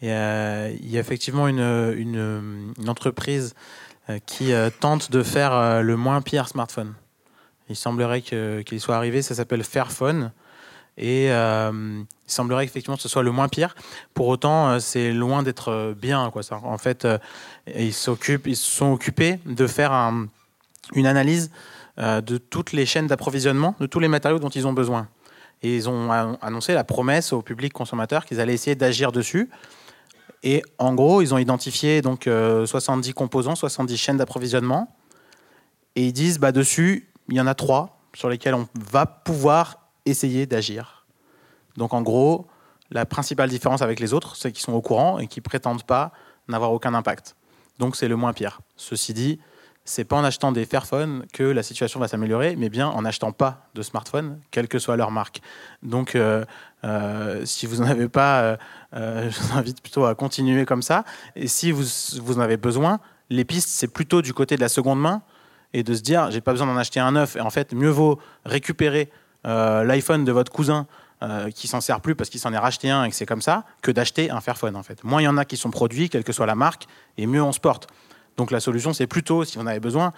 il 0.00 0.08
y, 0.08 0.12
a, 0.12 0.70
effectivement 0.92 1.48
une, 1.48 2.74
entreprise 2.86 3.54
qui 4.26 4.52
tente 4.78 5.10
de 5.10 5.22
faire 5.24 5.82
le 5.82 5.96
moins 5.96 6.22
pire 6.22 6.48
smartphone. 6.48 6.94
Il 7.68 7.76
semblerait 7.76 8.20
qu'il 8.20 8.80
soit 8.80 8.96
arrivé, 8.96 9.22
ça 9.22 9.34
s'appelle 9.34 9.64
Fairphone. 9.64 10.32
Et 10.98 11.28
il 11.28 12.06
semblerait 12.26 12.64
effectivement 12.64 12.96
ce 12.96 13.08
soit 13.08 13.22
le 13.22 13.32
moins 13.32 13.48
pire. 13.48 13.74
Pour 14.14 14.28
autant, 14.28 14.78
c'est 14.80 15.12
loin 15.12 15.42
d'être 15.42 15.94
bien. 15.94 16.30
En 16.50 16.78
fait, 16.78 17.08
ils, 17.66 17.86
ils 17.86 17.92
se 17.92 18.16
sont 18.54 18.92
occupés 18.92 19.40
de 19.46 19.66
faire 19.66 19.92
un, 19.92 20.28
une 20.94 21.06
analyse 21.06 21.50
euh, 21.98 22.20
de 22.20 22.38
toutes 22.38 22.72
les 22.72 22.86
chaînes 22.86 23.06
d'approvisionnement, 23.06 23.74
de 23.80 23.86
tous 23.86 24.00
les 24.00 24.08
matériaux 24.08 24.38
dont 24.38 24.48
ils 24.48 24.66
ont 24.66 24.72
besoin. 24.72 25.08
Et 25.62 25.74
ils 25.74 25.88
ont 25.88 26.10
annoncé 26.42 26.74
la 26.74 26.84
promesse 26.84 27.32
au 27.32 27.40
public 27.40 27.72
consommateur 27.72 28.26
qu'ils 28.26 28.40
allaient 28.40 28.54
essayer 28.54 28.76
d'agir 28.76 29.10
dessus. 29.10 29.48
Et 30.42 30.62
en 30.78 30.94
gros, 30.94 31.22
ils 31.22 31.32
ont 31.32 31.38
identifié 31.38 32.02
donc 32.02 32.24
70 32.24 33.08
euh, 33.08 33.12
composants, 33.14 33.54
70 33.54 33.96
chaînes 33.96 34.16
d'approvisionnement. 34.18 34.94
Et 35.96 36.04
ils 36.04 36.12
disent, 36.12 36.38
bah, 36.38 36.52
dessus, 36.52 37.08
il 37.28 37.36
y 37.36 37.40
en 37.40 37.46
a 37.46 37.54
trois 37.54 37.98
sur 38.14 38.28
lesquels 38.28 38.54
on 38.54 38.68
va 38.74 39.06
pouvoir 39.06 39.78
essayer 40.04 40.46
d'agir. 40.46 41.06
Donc 41.76 41.94
en 41.94 42.02
gros, 42.02 42.46
la 42.90 43.06
principale 43.06 43.48
différence 43.48 43.82
avec 43.82 44.00
les 44.00 44.14
autres, 44.14 44.36
c'est 44.36 44.52
qu'ils 44.52 44.62
sont 44.62 44.72
au 44.72 44.80
courant 44.80 45.18
et 45.18 45.26
qu'ils 45.26 45.42
prétendent 45.42 45.84
pas 45.84 46.12
n'avoir 46.48 46.72
aucun 46.72 46.94
impact. 46.94 47.34
Donc 47.78 47.96
c'est 47.96 48.08
le 48.08 48.16
moins 48.16 48.32
pire. 48.32 48.60
Ceci 48.76 49.12
dit, 49.12 49.40
c'est 49.86 50.04
pas 50.04 50.16
en 50.16 50.24
achetant 50.24 50.52
des 50.52 50.66
Fairphone 50.66 51.24
que 51.32 51.44
la 51.44 51.62
situation 51.62 52.00
va 52.00 52.08
s'améliorer, 52.08 52.56
mais 52.56 52.68
bien 52.68 52.88
en 52.88 53.02
n'achetant 53.02 53.32
pas 53.32 53.68
de 53.74 53.82
smartphone, 53.82 54.40
quelle 54.50 54.66
que 54.66 54.78
soit 54.78 54.96
leur 54.96 55.12
marque. 55.12 55.40
Donc, 55.82 56.16
euh, 56.16 56.44
euh, 56.84 57.46
si 57.46 57.66
vous 57.66 57.76
n'en 57.76 57.88
avez 57.88 58.08
pas, 58.08 58.58
euh, 58.94 59.30
je 59.30 59.40
vous 59.40 59.56
invite 59.56 59.80
plutôt 59.80 60.04
à 60.04 60.14
continuer 60.14 60.64
comme 60.64 60.82
ça. 60.82 61.04
Et 61.36 61.46
si 61.46 61.70
vous, 61.70 62.36
en 62.36 62.40
avez 62.40 62.56
besoin, 62.56 62.98
les 63.30 63.44
pistes, 63.44 63.68
c'est 63.68 63.88
plutôt 63.88 64.22
du 64.22 64.34
côté 64.34 64.56
de 64.56 64.60
la 64.60 64.68
seconde 64.68 65.00
main 65.00 65.22
et 65.72 65.84
de 65.84 65.94
se 65.94 66.02
dire, 66.02 66.30
j'ai 66.32 66.40
pas 66.40 66.52
besoin 66.52 66.66
d'en 66.66 66.76
acheter 66.76 67.00
un 67.00 67.12
neuf. 67.12 67.36
Et 67.36 67.40
en 67.40 67.50
fait, 67.50 67.72
mieux 67.72 67.90
vaut 67.90 68.18
récupérer 68.44 69.10
l'iPhone 69.44 70.24
de 70.24 70.32
votre 70.32 70.50
cousin 70.50 70.88
qui 71.54 71.68
s'en 71.68 71.80
sert 71.80 72.00
plus 72.00 72.16
parce 72.16 72.30
qu'il 72.30 72.40
s'en 72.40 72.52
est 72.52 72.58
racheté 72.58 72.90
un 72.90 73.04
et 73.04 73.10
que 73.10 73.14
c'est 73.14 73.26
comme 73.26 73.42
ça, 73.42 73.64
que 73.80 73.92
d'acheter 73.92 74.30
un 74.30 74.40
Fairphone 74.40 74.74
en 74.74 74.82
fait. 74.82 75.04
Moins 75.04 75.22
il 75.22 75.26
y 75.26 75.28
en 75.28 75.36
a 75.36 75.44
qui 75.44 75.56
sont 75.56 75.70
produits, 75.70 76.08
quelle 76.08 76.24
que 76.24 76.32
soit 76.32 76.46
la 76.46 76.56
marque, 76.56 76.86
et 77.16 77.26
mieux 77.26 77.42
on 77.42 77.52
se 77.52 77.60
porte. 77.60 77.86
Donc 78.36 78.50
la 78.50 78.60
solution, 78.60 78.92
c'est 78.92 79.06
plutôt, 79.06 79.44
si 79.44 79.58
on 79.58 79.66
avait 79.66 79.80
besoin, 79.80 80.12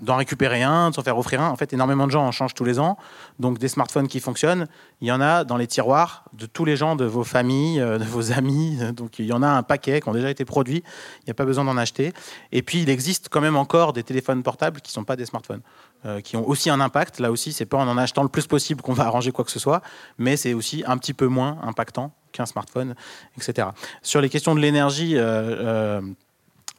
d'en 0.00 0.16
récupérer 0.16 0.62
un, 0.62 0.90
de 0.90 0.94
s'en 0.94 1.02
faire 1.02 1.16
offrir 1.18 1.40
un. 1.40 1.50
En 1.50 1.56
fait, 1.56 1.72
énormément 1.72 2.06
de 2.06 2.12
gens 2.12 2.26
en 2.26 2.32
changent 2.32 2.54
tous 2.54 2.64
les 2.64 2.78
ans. 2.78 2.96
Donc 3.38 3.58
des 3.58 3.68
smartphones 3.68 4.08
qui 4.08 4.18
fonctionnent, 4.20 4.66
il 5.00 5.08
y 5.08 5.12
en 5.12 5.20
a 5.20 5.44
dans 5.44 5.56
les 5.56 5.66
tiroirs 5.66 6.24
de 6.32 6.46
tous 6.46 6.64
les 6.64 6.76
gens 6.76 6.96
de 6.96 7.04
vos 7.04 7.24
familles, 7.24 7.80
euh, 7.80 7.98
de 7.98 8.04
vos 8.04 8.32
amis. 8.36 8.78
Donc 8.94 9.18
il 9.18 9.26
y 9.26 9.32
en 9.32 9.42
a 9.42 9.48
un 9.48 9.62
paquet 9.62 10.00
qui 10.00 10.08
ont 10.08 10.12
déjà 10.12 10.30
été 10.30 10.44
produits. 10.44 10.82
Il 11.20 11.26
n'y 11.26 11.30
a 11.30 11.34
pas 11.34 11.44
besoin 11.44 11.64
d'en 11.64 11.76
acheter. 11.76 12.12
Et 12.52 12.62
puis 12.62 12.82
il 12.82 12.90
existe 12.90 13.28
quand 13.28 13.40
même 13.40 13.56
encore 13.56 13.92
des 13.92 14.02
téléphones 14.02 14.42
portables 14.42 14.80
qui 14.80 14.90
ne 14.90 14.94
sont 14.94 15.04
pas 15.04 15.16
des 15.16 15.26
smartphones. 15.26 15.62
Euh, 16.06 16.22
qui 16.22 16.38
ont 16.38 16.48
aussi 16.48 16.70
un 16.70 16.80
impact. 16.80 17.20
Là 17.20 17.30
aussi, 17.30 17.52
c'est 17.52 17.66
pas 17.66 17.76
en 17.76 17.86
en 17.86 17.98
achetant 17.98 18.22
le 18.22 18.30
plus 18.30 18.46
possible 18.46 18.80
qu'on 18.80 18.94
va 18.94 19.04
arranger 19.04 19.32
quoi 19.32 19.44
que 19.44 19.50
ce 19.50 19.58
soit, 19.58 19.82
mais 20.16 20.38
c'est 20.38 20.54
aussi 20.54 20.82
un 20.86 20.96
petit 20.96 21.12
peu 21.12 21.26
moins 21.26 21.58
impactant 21.62 22.14
qu'un 22.32 22.46
smartphone, 22.46 22.94
etc. 23.36 23.68
Sur 24.00 24.22
les 24.22 24.30
questions 24.30 24.54
de 24.54 24.60
l'énergie, 24.60 25.12
euh, 25.16 26.00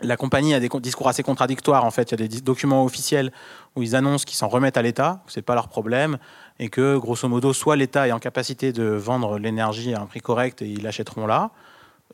la 0.04 0.18
compagnie 0.18 0.54
a 0.54 0.60
des 0.60 0.70
discours 0.82 1.08
assez 1.08 1.24
contradictoires. 1.24 1.86
En 1.86 1.92
fait, 1.92 2.12
il 2.12 2.20
y 2.20 2.24
a 2.24 2.28
des 2.28 2.42
documents 2.42 2.84
officiels 2.84 3.32
où 3.76 3.84
ils 3.84 3.96
annoncent 3.96 4.26
qu'ils 4.26 4.38
s'en 4.38 4.48
remettent 4.48 4.78
à 4.78 4.82
l'État, 4.82 5.22
que 5.26 5.32
c'est 5.32 5.42
pas 5.42 5.56
leur 5.56 5.68
problème, 5.68 6.18
et 6.60 6.70
que 6.70 6.98
grosso 6.98 7.28
modo, 7.28 7.54
soit 7.54 7.76
l'État 7.76 8.08
est 8.08 8.12
en 8.12 8.20
capacité 8.20 8.72
de 8.72 8.84
vendre 8.84 9.40
l'énergie 9.40 9.94
à 9.94 10.02
un 10.02 10.06
prix 10.06 10.22
correct 10.22 10.62
et 10.62 10.68
ils 10.68 10.84
l'achèteront 10.84 11.26
là, 11.26 11.52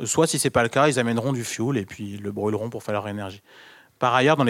soit 0.03 0.27
si 0.27 0.39
c'est 0.39 0.49
pas 0.49 0.63
le 0.63 0.69
cas, 0.69 0.87
ils 0.87 0.99
amèneront 0.99 1.33
du 1.33 1.43
fuel 1.43 1.77
et 1.77 1.85
puis 1.85 2.13
ils 2.13 2.21
le 2.21 2.31
brûleront 2.31 2.69
pour 2.69 2.83
faire 2.83 2.93
leur 2.93 3.07
énergie. 3.07 3.41
Par 3.99 4.13
ailleurs, 4.13 4.37
dans 4.37 4.43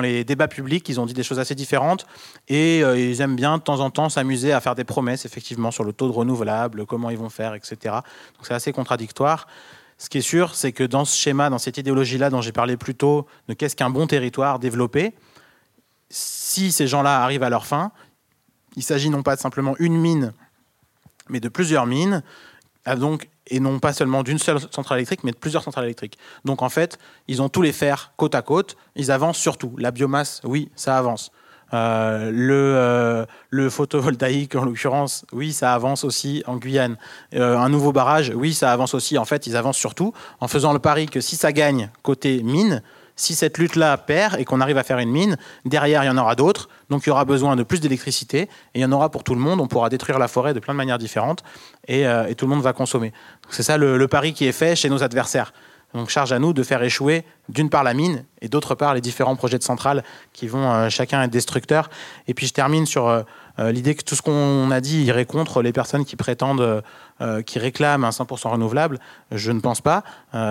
les, 0.00 0.24
débats 0.24 0.48
publics, 0.48 0.88
ils 0.88 0.98
ont 0.98 1.04
dit 1.04 1.12
des 1.12 1.22
choses 1.22 1.38
assez 1.38 1.54
différentes 1.54 2.06
et 2.48 2.82
euh, 2.82 2.98
ils 2.98 3.20
aiment 3.20 3.36
bien 3.36 3.58
de 3.58 3.62
temps 3.62 3.80
en 3.80 3.90
temps 3.90 4.08
s'amuser 4.08 4.52
à 4.52 4.60
faire 4.60 4.74
des 4.74 4.84
promesses, 4.84 5.26
effectivement, 5.26 5.70
sur 5.70 5.84
le 5.84 5.92
taux 5.92 6.08
de 6.08 6.12
renouvelable, 6.12 6.86
comment 6.86 7.10
ils 7.10 7.18
vont 7.18 7.28
faire, 7.28 7.54
etc. 7.54 7.76
Donc 7.82 8.44
c'est 8.44 8.54
assez 8.54 8.72
contradictoire. 8.72 9.46
Ce 9.98 10.08
qui 10.08 10.18
est 10.18 10.22
sûr, 10.22 10.54
c'est 10.54 10.72
que 10.72 10.84
dans 10.84 11.04
ce 11.04 11.16
schéma, 11.16 11.50
dans 11.50 11.58
cette 11.58 11.78
idéologie-là 11.78 12.30
dont 12.30 12.40
j'ai 12.40 12.52
parlé 12.52 12.76
plus 12.76 12.94
tôt, 12.94 13.26
de 13.48 13.54
qu'est-ce 13.54 13.76
qu'un 13.76 13.90
bon 13.90 14.06
territoire 14.06 14.58
développé, 14.58 15.14
si 16.10 16.72
ces 16.72 16.86
gens-là 16.86 17.22
arrivent 17.22 17.42
à 17.42 17.50
leur 17.50 17.66
fin, 17.66 17.92
il 18.76 18.82
s'agit 18.82 19.10
non 19.10 19.22
pas 19.22 19.36
de 19.36 19.40
simplement 19.40 19.74
une 19.78 19.96
mine, 19.96 20.32
mais 21.28 21.40
de 21.40 21.48
plusieurs 21.48 21.86
mines, 21.86 22.22
donc, 22.96 23.28
et 23.46 23.60
non 23.60 23.78
pas 23.78 23.92
seulement 23.92 24.22
d'une 24.22 24.38
seule 24.38 24.60
centrale 24.70 24.98
électrique, 24.98 25.24
mais 25.24 25.32
de 25.32 25.36
plusieurs 25.36 25.62
centrales 25.62 25.84
électriques. 25.84 26.18
Donc 26.44 26.62
en 26.62 26.68
fait, 26.68 26.98
ils 27.28 27.40
ont 27.40 27.48
tous 27.48 27.62
les 27.62 27.72
fers 27.72 28.12
côte 28.16 28.34
à 28.34 28.42
côte, 28.42 28.76
ils 28.96 29.10
avancent 29.10 29.38
surtout. 29.38 29.74
La 29.78 29.90
biomasse, 29.90 30.40
oui, 30.44 30.70
ça 30.76 30.98
avance. 30.98 31.30
Euh, 31.74 32.30
le, 32.30 32.54
euh, 32.54 33.26
le, 33.50 33.68
photovoltaïque, 33.68 34.54
en 34.54 34.64
l'occurrence, 34.64 35.24
oui, 35.32 35.52
ça 35.52 35.74
avance 35.74 36.04
aussi 36.04 36.44
en 36.46 36.56
Guyane. 36.56 36.96
Euh, 37.34 37.58
un 37.58 37.68
nouveau 37.68 37.90
barrage, 37.90 38.32
oui, 38.34 38.54
ça 38.54 38.70
avance 38.72 38.94
aussi. 38.94 39.18
En 39.18 39.24
fait, 39.24 39.48
ils 39.48 39.56
avancent 39.56 39.76
surtout 39.76 40.12
en 40.40 40.46
faisant 40.46 40.72
le 40.72 40.78
pari 40.78 41.06
que 41.06 41.20
si 41.20 41.34
ça 41.34 41.52
gagne 41.52 41.90
côté 42.02 42.44
mine, 42.44 42.80
si 43.16 43.34
cette 43.34 43.58
lutte-là 43.58 43.96
perd 43.96 44.38
et 44.38 44.44
qu'on 44.44 44.60
arrive 44.60 44.78
à 44.78 44.84
faire 44.84 44.98
une 44.98 45.10
mine, 45.10 45.36
derrière, 45.64 46.04
il 46.04 46.06
y 46.06 46.10
en 46.10 46.18
aura 46.18 46.36
d'autres. 46.36 46.68
Donc, 46.90 47.06
il 47.06 47.08
y 47.08 47.12
aura 47.12 47.24
besoin 47.24 47.56
de 47.56 47.64
plus 47.64 47.80
d'électricité 47.80 48.42
et 48.42 48.48
il 48.76 48.80
y 48.80 48.84
en 48.84 48.92
aura 48.92 49.08
pour 49.08 49.24
tout 49.24 49.34
le 49.34 49.40
monde. 49.40 49.60
On 49.60 49.66
pourra 49.66 49.88
détruire 49.88 50.20
la 50.20 50.28
forêt 50.28 50.54
de 50.54 50.60
plein 50.60 50.74
de 50.74 50.78
manières 50.78 50.98
différentes 50.98 51.42
et, 51.88 52.04
tout 52.36 52.46
le 52.46 52.50
monde 52.50 52.62
va 52.62 52.72
consommer. 52.72 53.12
C'est 53.50 53.62
ça 53.62 53.78
le, 53.78 54.08
pari 54.08 54.32
qui 54.32 54.46
est 54.46 54.52
fait 54.52 54.76
chez 54.76 54.88
nos 54.88 55.02
adversaires. 55.02 55.52
Donc 55.94 56.10
charge 56.10 56.32
à 56.32 56.40
nous 56.40 56.52
de 56.52 56.62
faire 56.64 56.82
échouer 56.82 57.24
d'une 57.48 57.70
part 57.70 57.84
la 57.84 57.94
mine 57.94 58.24
et 58.40 58.48
d'autre 58.48 58.74
part 58.74 58.94
les 58.94 59.00
différents 59.00 59.36
projets 59.36 59.58
de 59.58 59.62
centrales 59.62 60.02
qui 60.32 60.48
vont 60.48 60.70
euh, 60.72 60.88
chacun 60.88 61.22
être 61.22 61.30
destructeurs. 61.30 61.88
Et 62.26 62.34
puis 62.34 62.48
je 62.48 62.52
termine 62.52 62.84
sur 62.84 63.08
euh, 63.08 63.22
euh, 63.60 63.70
l'idée 63.70 63.94
que 63.94 64.02
tout 64.02 64.16
ce 64.16 64.22
qu'on 64.22 64.70
a 64.72 64.80
dit 64.80 65.04
irait 65.04 65.24
contre 65.24 65.62
les 65.62 65.72
personnes 65.72 66.04
qui 66.04 66.16
prétendent, 66.16 66.82
qui 67.46 67.60
réclament 67.60 68.02
un 68.02 68.10
100% 68.10 68.48
renouvelable. 68.48 68.98
Je 69.30 69.52
ne 69.52 69.60
pense 69.60 69.80
pas. 69.80 70.02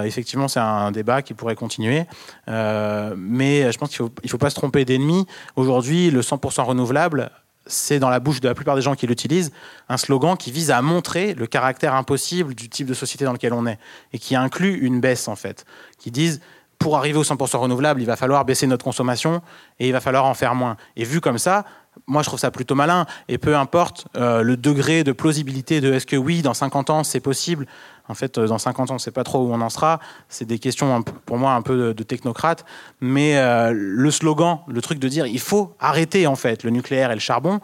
effectivement, 0.06 0.48
c'est 0.48 0.62
un 0.62 0.92
débat 0.92 1.22
qui 1.22 1.34
pourrait 1.34 1.56
continuer. 1.56 2.06
mais 2.48 3.70
je 3.70 3.78
pense 3.78 3.90
qu'il 3.90 4.06
ne 4.06 4.08
faut, 4.08 4.30
faut 4.30 4.38
pas 4.38 4.50
se 4.50 4.56
tromper 4.56 4.86
d'ennemi. 4.86 5.28
Aujourd'hui, 5.58 6.10
le 6.10 6.22
100% 6.22 6.62
renouvelable 6.62 7.30
c'est 7.66 8.00
dans 8.00 8.10
la 8.10 8.20
bouche 8.20 8.42
de 8.42 8.48
la 8.48 8.54
plupart 8.54 8.76
des 8.76 8.82
gens 8.82 8.96
qui 8.96 9.08
l'utilisent 9.08 9.52
un 9.90 9.98
slogan 9.98 10.36
qui 10.38 10.52
vise 10.52 10.72
à 10.72 10.82
montrer 10.82 11.34
le 11.34 11.48
caractère 11.48 11.94
impossible 11.94 12.56
du 12.56 12.70
type 12.70 12.88
de 12.88 12.94
société 12.94 13.26
dans 13.26 13.34
lequel 13.34 13.54
on 13.54 13.66
est 13.66 13.80
et 14.12 14.20
qui 14.20 14.36
inclut 14.36 14.80
une 14.80 15.00
baisse 15.00 15.28
en 15.28 15.36
fait, 15.36 15.66
qui 15.98 16.12
disent 16.12 16.42
pour 16.80 16.98
arriver 16.98 17.18
au 17.18 17.24
100% 17.24 17.58
renouvelable, 17.58 18.02
il 18.02 18.06
va 18.06 18.18
falloir 18.18 18.44
baisser 18.44 18.68
notre 18.68 18.84
consommation 18.84 19.42
et 19.80 19.88
il 19.88 19.94
va 19.94 20.02
falloir 20.02 20.26
en 20.26 20.34
faire 20.34 20.54
moins. 20.54 20.76
Et 20.98 21.06
vu 21.06 21.22
comme 21.22 21.38
ça, 21.38 21.64
moi 22.08 22.22
je 22.22 22.28
trouve 22.28 22.40
ça 22.40 22.52
plutôt 22.52 22.76
malin 22.76 23.06
et 23.28 23.38
peu 23.38 23.56
importe 23.56 24.08
euh, 24.18 24.42
le 24.42 24.58
degré 24.58 25.04
de 25.04 25.12
plausibilité 25.12 25.82
de 25.82 25.94
est-ce 25.94 26.06
que 26.06 26.16
oui, 26.16 26.42
dans 26.42 26.54
50 26.54 26.90
ans 26.90 27.04
c'est 27.04 27.20
possible, 27.20 27.68
en 28.10 28.14
fait, 28.16 28.38
euh, 28.38 28.48
dans 28.48 28.58
50 28.58 28.90
ans, 28.90 28.94
on 28.94 28.96
ne 28.96 29.00
sait 29.00 29.12
pas 29.12 29.24
trop 29.24 29.40
où 29.40 29.54
on 29.54 29.62
en 29.62 29.70
sera. 29.70 30.00
C'est 30.28 30.46
des 30.46 30.60
questions, 30.60 31.04
pour 31.26 31.38
moi, 31.38 31.54
un 31.54 31.62
peu 31.62 31.94
de, 31.94 32.04
technocrate. 32.04 32.66
Mais 33.00 33.38
euh, 33.38 33.72
le 33.74 34.12
slogan, 34.12 34.60
le 34.68 34.82
truc 34.82 35.00
de 35.00 35.08
dire 35.08 35.26
il 35.26 35.40
faut 35.40 35.76
arrêter, 35.80 36.28
en 36.28 36.36
fait, 36.36 36.64
le 36.64 36.70
nucléaire 36.70 37.12
et 37.12 37.16
le 37.16 37.22
charbon, 37.22 37.62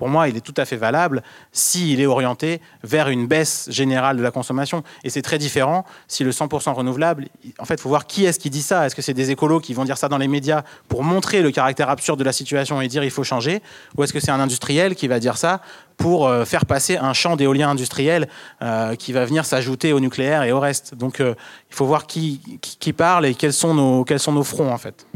pour 0.00 0.08
moi, 0.08 0.30
il 0.30 0.36
est 0.38 0.40
tout 0.40 0.54
à 0.56 0.64
fait 0.64 0.78
valable 0.78 1.22
s'il 1.52 2.00
est 2.00 2.06
orienté 2.06 2.62
vers 2.82 3.10
une 3.10 3.26
baisse 3.26 3.68
générale 3.70 4.16
de 4.16 4.22
la 4.22 4.30
consommation. 4.30 4.82
Et 5.04 5.10
c'est 5.10 5.20
très 5.20 5.36
différent 5.36 5.84
si 6.08 6.24
le 6.24 6.30
100% 6.30 6.72
renouvelable, 6.72 7.28
en 7.58 7.66
fait, 7.66 7.74
il 7.74 7.80
faut 7.82 7.90
voir 7.90 8.06
qui 8.06 8.24
est-ce 8.24 8.38
qui 8.38 8.48
dit 8.48 8.62
ça. 8.62 8.86
Est-ce 8.86 8.94
que 8.96 9.02
c'est 9.02 9.12
des 9.12 9.30
écolos 9.30 9.60
qui 9.60 9.74
vont 9.74 9.84
dire 9.84 9.98
ça 9.98 10.08
dans 10.08 10.16
les 10.16 10.26
médias 10.26 10.62
pour 10.88 11.04
montrer 11.04 11.42
le 11.42 11.50
caractère 11.50 11.90
absurde 11.90 12.18
de 12.18 12.24
la 12.24 12.32
situation 12.32 12.80
et 12.80 12.88
dire 12.88 13.04
il 13.04 13.10
faut 13.10 13.24
changer 13.24 13.60
Ou 13.98 14.02
est-ce 14.02 14.14
que 14.14 14.20
c'est 14.20 14.30
un 14.30 14.40
industriel 14.40 14.94
qui 14.94 15.06
va 15.06 15.20
dire 15.20 15.36
ça 15.36 15.60
pour 15.98 16.26
euh, 16.26 16.46
faire 16.46 16.64
passer 16.64 16.96
un 16.96 17.12
champ 17.12 17.36
d'éolien 17.36 17.68
industriel 17.68 18.26
euh, 18.62 18.94
qui 18.94 19.12
va 19.12 19.26
venir 19.26 19.44
s'ajouter 19.44 19.92
au 19.92 20.00
nucléaire 20.00 20.44
et 20.44 20.52
au 20.52 20.60
reste? 20.60 20.94
Donc 20.94 21.20
euh, 21.20 21.34
il 21.68 21.76
faut 21.76 21.84
voir 21.84 22.06
qui, 22.06 22.40
qui, 22.62 22.94
parle 22.94 23.26
et 23.26 23.34
quels 23.34 23.52
sont 23.52 23.74
nos, 23.74 24.04
quels 24.04 24.18
sont 24.18 24.32
nos 24.32 24.44
fronts 24.44 24.72
en 24.72 24.78
fait. 24.78 25.06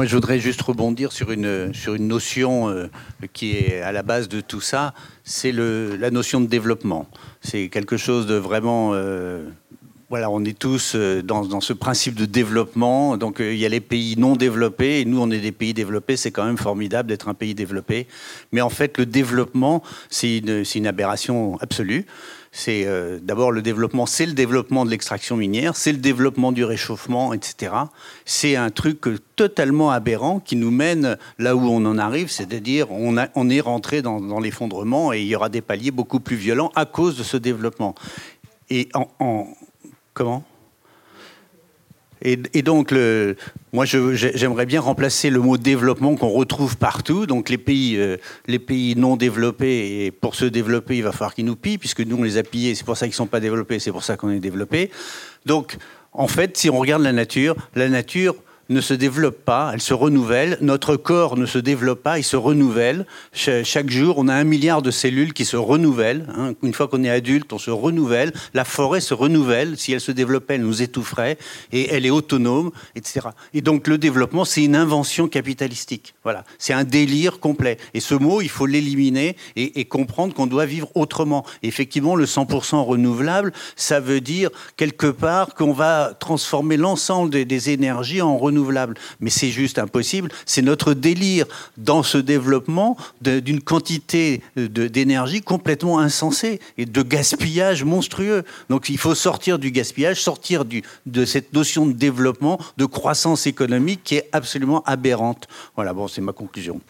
Moi, 0.00 0.06
je 0.06 0.14
voudrais 0.14 0.38
juste 0.38 0.62
rebondir 0.62 1.12
sur 1.12 1.30
une, 1.30 1.74
sur 1.74 1.94
une 1.94 2.08
notion 2.08 2.70
euh, 2.70 2.86
qui 3.34 3.50
est 3.50 3.82
à 3.82 3.92
la 3.92 4.02
base 4.02 4.30
de 4.30 4.40
tout 4.40 4.62
ça, 4.62 4.94
c'est 5.24 5.52
la 5.52 6.10
notion 6.10 6.40
de 6.40 6.46
développement. 6.46 7.06
C'est 7.42 7.68
quelque 7.68 7.98
chose 7.98 8.26
de 8.26 8.36
vraiment... 8.36 8.92
Euh, 8.94 9.44
voilà, 10.08 10.30
on 10.30 10.42
est 10.42 10.58
tous 10.58 10.94
euh, 10.94 11.22
dans, 11.22 11.44
dans, 11.44 11.60
ce 11.60 11.74
principe 11.74 12.14
de 12.14 12.24
développement. 12.24 13.18
Donc, 13.18 13.40
il 13.40 13.56
y 13.56 13.66
a 13.66 13.68
les 13.68 13.80
pays 13.80 14.16
non 14.16 14.36
développés, 14.36 15.00
et 15.00 15.04
nous, 15.04 15.20
on 15.20 15.30
est 15.30 15.38
des 15.38 15.52
pays 15.52 15.74
développés. 15.74 16.16
C'est 16.16 16.30
quand 16.30 16.46
même 16.46 16.56
formidable 16.56 17.10
d'être 17.10 17.28
un 17.28 17.34
pays 17.34 17.54
développé. 17.54 18.06
Mais 18.52 18.62
en 18.62 18.70
fait, 18.70 18.96
le 18.96 19.04
développement, 19.04 19.82
c'est 20.08 20.38
une, 20.38 20.64
une 20.74 20.86
aberration 20.86 21.58
absolue 21.60 22.06
c'est 22.52 22.84
euh, 22.84 23.18
d'abord 23.22 23.52
le 23.52 23.62
développement, 23.62 24.06
c'est 24.06 24.26
le 24.26 24.32
développement 24.32 24.84
de 24.84 24.90
l'extraction 24.90 25.36
minière, 25.36 25.76
c'est 25.76 25.92
le 25.92 25.98
développement 25.98 26.50
du 26.52 26.64
réchauffement, 26.64 27.32
etc. 27.32 27.72
C'est 28.24 28.56
un 28.56 28.70
truc 28.70 29.00
totalement 29.36 29.90
aberrant 29.90 30.40
qui 30.40 30.56
nous 30.56 30.70
mène 30.70 31.16
là 31.38 31.54
où 31.54 31.60
on 31.60 31.84
en 31.86 31.98
arrive, 31.98 32.30
c'est-à-dire 32.30 32.90
on, 32.90 33.16
on 33.34 33.50
est 33.50 33.60
rentré 33.60 34.02
dans, 34.02 34.40
l'effondrement 34.40 35.12
et 35.12 35.20
il 35.20 35.26
y 35.26 35.36
aura 35.36 35.48
des 35.48 35.60
paliers 35.60 35.90
beaucoup 35.90 36.20
plus 36.20 36.36
violents 36.36 36.72
à 36.74 36.86
cause 36.86 37.16
de 37.16 37.22
ce 37.22 37.36
développement. 37.36 37.94
Et 38.68 38.88
en 38.94 39.48
comment? 40.14 40.44
Et, 42.22 42.62
donc, 42.62 42.90
le, 42.90 43.36
moi, 43.72 43.84
j'aimerais 43.84 44.66
bien 44.66 44.80
remplacer 44.80 45.30
le 45.30 45.40
mot 45.40 45.56
développement 45.56 46.16
qu'on 46.16 46.30
retrouve 46.30 46.76
partout. 46.76 47.26
Donc, 47.26 47.48
les 47.48 47.58
pays, 47.58 47.96
euh, 47.96 48.16
les 48.48 48.58
pays 48.58 48.96
non 48.96 49.16
développés, 49.16 50.06
et 50.06 50.10
pour 50.10 50.34
se 50.34 50.44
développer, 50.44 50.96
il 50.96 51.04
va 51.04 51.12
falloir 51.12 51.34
qu'ils 51.34 51.44
nous 51.44 51.56
pillent, 51.56 51.78
puisque 51.78 52.00
nous, 52.00 52.16
on 52.16 52.22
les 52.22 52.36
a 52.36 52.42
pillés, 52.42 52.74
c'est 52.74 52.84
pour 52.84 52.96
ça 52.96 53.06
qu'ils 53.06 53.12
ne 53.12 53.16
sont 53.16 53.26
pas 53.26 53.40
développés, 53.40 53.78
c'est 53.78 53.92
pour 53.92 54.02
ça 54.02 54.16
qu'on 54.16 54.30
est 54.30 54.40
développés. 54.40 54.90
Donc, 55.46 55.76
en 56.12 56.26
fait, 56.26 56.56
si 56.56 56.68
on 56.68 56.78
regarde 56.78 57.02
la 57.02 57.12
nature, 57.12 57.54
la 57.76 57.88
nature, 57.88 58.34
ne 58.70 58.80
se 58.80 58.94
développe 58.94 59.44
pas, 59.44 59.72
elle 59.74 59.80
se 59.80 59.92
renouvelle. 59.92 60.56
Notre 60.60 60.96
corps 60.96 61.36
ne 61.36 61.44
se 61.44 61.58
développe 61.58 62.02
pas, 62.02 62.18
il 62.18 62.24
se 62.24 62.36
renouvelle. 62.36 63.04
chaque 63.32 63.90
jour, 63.90 64.16
on 64.18 64.28
a 64.28 64.34
un 64.34 64.44
milliard 64.44 64.80
de 64.80 64.90
cellules 64.90 65.32
qui 65.32 65.44
se 65.44 65.56
renouvellent. 65.56 66.26
Hein. 66.36 66.54
Une 66.62 66.72
fois 66.72 66.88
qu'on 66.88 67.02
est 67.04 67.10
adulte, 67.10 67.52
on 67.52 67.58
se 67.58 67.70
renouvelle. 67.70 68.32
La 68.54 68.64
forêt 68.64 69.00
se 69.00 69.12
renouvelle. 69.12 69.76
Si 69.76 69.92
elle 69.92 70.00
se 70.00 70.12
développait, 70.12 70.54
elle 70.54 70.62
nous 70.62 70.82
étoufferait. 70.82 71.36
Et 71.72 71.92
elle 71.92 72.06
est 72.06 72.10
autonome, 72.10 72.70
etc. 72.94 73.28
Et 73.54 73.60
donc 73.60 73.88
le 73.88 73.98
développement, 73.98 74.44
c'est 74.44 74.64
une 74.64 74.76
invention 74.76 75.28
capitalistique. 75.28 76.14
Voilà, 76.22 76.44
c'est 76.58 76.72
un 76.72 76.84
délire 76.84 77.40
complet. 77.40 77.76
Et 77.94 78.00
ce 78.00 78.14
mot, 78.14 78.40
il 78.40 78.48
faut 78.48 78.66
l'éliminer 78.66 79.36
et, 79.56 79.84
comprendre 79.84 80.34
qu'on 80.34 80.46
doit 80.46 80.66
vivre 80.66 80.88
autrement. 80.94 81.44
effectivement, 81.62 82.14
le 82.14 82.26
100% 82.26 82.84
renouvelable, 82.84 83.52
ça 83.74 83.98
veut 83.98 84.20
dire 84.20 84.50
quelque 84.76 85.08
part 85.08 85.54
qu'on 85.54 85.72
va 85.72 86.14
transformer 86.18 86.76
l'ensemble 86.76 87.30
des, 87.30 87.70
énergies 87.70 88.22
en 88.22 88.38
mais 89.20 89.30
c'est 89.30 89.50
juste 89.50 89.78
impossible. 89.78 90.30
C'est 90.46 90.62
notre 90.62 90.94
délire 90.94 91.46
dans 91.76 92.02
ce 92.02 92.18
développement 92.18 92.96
d'une 93.20 93.60
quantité 93.60 94.42
d'énergie 94.56 95.40
complètement 95.40 95.98
insensée 95.98 96.60
et 96.78 96.86
de 96.86 97.02
gaspillage 97.02 97.84
monstrueux. 97.84 98.44
Donc 98.68 98.88
il 98.88 98.98
faut 98.98 99.14
sortir 99.14 99.58
du 99.58 99.70
gaspillage, 99.70 100.20
sortir 100.20 100.64
de 100.64 101.24
cette 101.24 101.52
notion 101.52 101.86
de 101.86 101.92
développement, 101.92 102.58
de 102.76 102.84
croissance 102.84 103.46
économique 103.46 104.00
qui 104.04 104.16
est 104.16 104.28
absolument 104.32 104.82
aberrante. 104.84 105.48
Voilà, 105.76 105.92
bon, 105.92 106.08
c'est 106.08 106.20
ma 106.20 106.32
conclusion. 106.32 106.80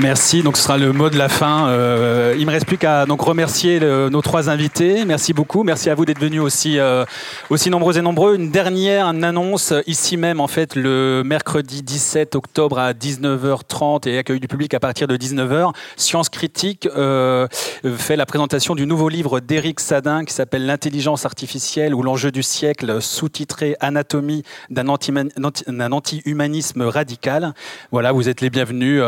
Merci. 0.00 0.42
Donc 0.42 0.56
ce 0.56 0.62
sera 0.62 0.78
le 0.78 0.92
mot 0.92 1.10
de 1.10 1.18
la 1.18 1.28
fin. 1.28 1.68
Euh, 1.68 2.34
il 2.38 2.46
me 2.46 2.50
reste 2.50 2.66
plus 2.66 2.78
qu'à 2.78 3.04
donc 3.04 3.20
remercier 3.20 3.78
nos 3.78 4.22
trois 4.22 4.48
invités. 4.48 5.04
Merci 5.04 5.34
beaucoup. 5.34 5.64
Merci 5.64 5.90
à 5.90 5.94
vous 5.94 6.06
d'être 6.06 6.18
venus 6.18 6.40
aussi 6.40 6.78
euh, 6.78 7.04
aussi 7.50 7.68
nombreux 7.68 7.98
et 7.98 8.00
nombreux. 8.00 8.34
Une 8.36 8.50
dernière 8.50 9.08
annonce 9.08 9.74
ici 9.86 10.16
même 10.16 10.40
en 10.40 10.48
fait 10.48 10.76
le 10.76 11.22
mercredi 11.24 11.82
17 11.82 12.36
octobre 12.36 12.78
à 12.78 12.94
19h30 12.94 14.08
et 14.08 14.16
accueil 14.16 14.40
du 14.40 14.48
public 14.48 14.72
à 14.72 14.80
partir 14.80 15.08
de 15.08 15.16
19h. 15.16 15.72
Science 15.96 16.30
critique 16.30 16.88
euh, 16.96 17.46
fait 17.84 18.16
la 18.16 18.24
présentation 18.24 18.74
du 18.74 18.86
nouveau 18.86 19.10
livre 19.10 19.40
d'Éric 19.40 19.78
Sadin 19.78 20.24
qui 20.24 20.32
s'appelle 20.32 20.64
L'intelligence 20.64 21.26
artificielle 21.26 21.94
ou 21.94 22.02
l'enjeu 22.02 22.30
du 22.30 22.42
siècle, 22.42 23.02
sous-titré 23.02 23.76
Anatomie 23.80 24.42
d'un 24.70 24.88
anti-humanisme 24.88 26.82
radical. 26.82 27.52
Voilà, 27.90 28.12
vous 28.12 28.30
êtes 28.30 28.40
les 28.40 28.48
bienvenus 28.48 29.02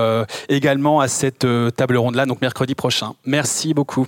également 0.50 0.73
à 1.00 1.08
cette 1.08 1.44
euh, 1.44 1.70
table 1.70 1.96
ronde-là, 1.96 2.26
donc 2.26 2.40
mercredi 2.40 2.74
prochain. 2.74 3.14
Merci 3.24 3.74
beaucoup. 3.74 4.06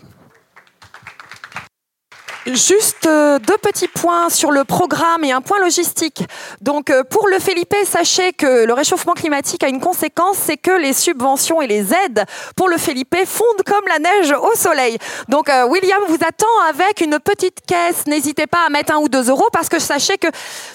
Juste 2.46 3.06
euh, 3.06 3.40
deux 3.40 3.56
petits 3.58 3.88
points 3.88 4.28
sur 4.28 4.52
le 4.52 4.64
programme 4.64 5.24
et 5.24 5.32
un 5.32 5.40
point 5.40 5.58
logistique. 5.58 6.22
Donc 6.60 6.90
euh, 6.90 7.02
pour 7.02 7.26
le 7.28 7.38
Felipe, 7.38 7.74
sachez 7.84 8.32
que 8.32 8.66
le 8.66 8.72
réchauffement 8.72 9.14
climatique 9.14 9.64
a 9.64 9.68
une 9.68 9.80
conséquence, 9.80 10.36
c'est 10.38 10.56
que 10.56 10.70
les 10.70 10.92
subventions 10.92 11.60
et 11.60 11.66
les 11.66 11.92
aides 11.92 12.24
pour 12.54 12.68
le 12.68 12.76
Felipe 12.76 13.16
fondent 13.24 13.64
comme 13.64 13.84
la 13.88 13.98
neige 13.98 14.32
au 14.32 14.54
soleil. 14.54 14.98
Donc 15.28 15.50
William 15.68 16.02
vous 16.08 16.18
attend 16.26 16.46
avec 16.68 17.00
une 17.00 17.18
petite 17.18 17.60
caisse. 17.66 18.06
N'hésitez 18.06 18.46
pas 18.46 18.64
à 18.66 18.70
mettre 18.70 18.94
un 18.94 18.98
ou 18.98 19.08
deux 19.08 19.28
euros 19.28 19.48
parce 19.52 19.68
que 19.68 19.80
sachez 19.80 20.16
que 20.16 20.28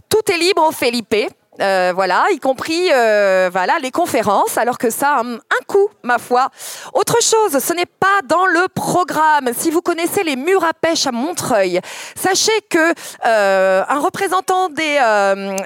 tout 0.10 0.32
est 0.32 0.38
libre 0.38 0.68
au 0.68 0.72
Felipe. 0.72 1.16
Euh, 1.62 1.92
voilà, 1.94 2.26
y 2.32 2.40
compris 2.40 2.90
euh, 2.92 3.50
voilà 3.52 3.78
les 3.80 3.92
conférences, 3.92 4.58
alors 4.58 4.78
que 4.78 4.90
ça 4.90 5.18
a 5.18 5.22
un, 5.22 5.40
coût, 5.68 5.90
ma 6.04 6.18
foi. 6.18 6.50
Autre 6.94 7.18
chose, 7.22 7.64
ce 7.64 7.74
n'est 7.74 7.86
pas 7.86 8.22
dans 8.26 8.46
le 8.46 8.68
programme. 8.74 9.52
Si 9.56 9.70
vous 9.70 9.82
connaissez 9.82 10.24
les 10.24 10.36
murs 10.36 10.64
à 10.64 10.74
pêche 10.74 11.06
à 11.06 11.12
Montreuil, 11.12 11.80
sachez 12.16 12.52
que 12.70 12.94
euh, 13.26 13.84
un 13.88 14.00
représentant 14.00 14.70
des, 14.70 15.00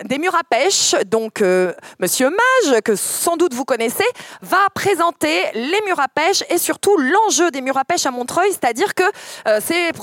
des 0.03 0.17
murs 0.17 0.35
à 0.35 0.43
pêche, 0.43 0.95
donc 1.05 1.41
Monsieur 1.99 2.29
Mage, 2.29 2.81
que 2.81 2.95
sans 2.95 3.37
doute 3.37 3.53
vous 3.53 3.65
connaissez, 3.65 4.05
va 4.41 4.57
présenter 4.73 5.43
les 5.53 5.79
murs 5.85 5.99
à 5.99 6.07
pêche 6.07 6.43
et 6.49 6.57
surtout 6.57 6.95
l'enjeu 6.97 7.51
des 7.51 7.61
murs 7.61 7.77
à 7.77 7.85
pêche 7.85 8.05
à 8.05 8.11
Montreuil, 8.11 8.51
c'est-à-dire 8.51 8.93
que 8.93 9.03
c'est 9.61 9.93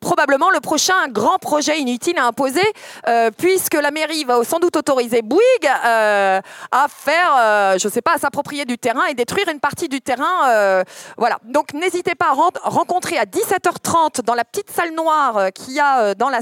probablement 0.00 0.50
le 0.50 0.60
prochain 0.60 0.94
grand 1.08 1.38
projet 1.38 1.78
inutile 1.78 2.18
à 2.18 2.26
imposer, 2.26 2.62
euh, 3.06 3.30
puisque 3.36 3.74
la 3.74 3.90
mairie 3.90 4.24
va 4.24 4.42
sans 4.44 4.58
doute 4.58 4.76
autoriser 4.76 5.22
Bouygues 5.22 5.42
euh, 5.84 6.40
à 6.72 6.86
faire, 6.88 7.36
euh, 7.38 7.78
je 7.78 7.86
ne 7.86 7.92
sais 7.92 8.02
pas, 8.02 8.14
à 8.14 8.18
s'approprier 8.18 8.64
du 8.64 8.78
terrain 8.78 9.04
et 9.06 9.14
détruire 9.14 9.48
une 9.48 9.60
partie 9.60 9.88
du 9.88 10.00
terrain. 10.00 10.84
voilà. 11.16 11.38
Donc 11.44 11.74
n'hésitez 11.74 12.14
pas 12.14 12.30
à 12.30 12.68
rencontrer 12.68 13.18
à 13.18 13.24
17h30 13.24 14.22
dans 14.22 14.34
la 14.34 14.44
petite 14.44 14.70
salle 14.70 14.94
noire 14.94 15.52
qu'il 15.54 15.74
y 15.74 15.80
a 15.80 16.14
dans 16.14 16.28
la 16.28 16.40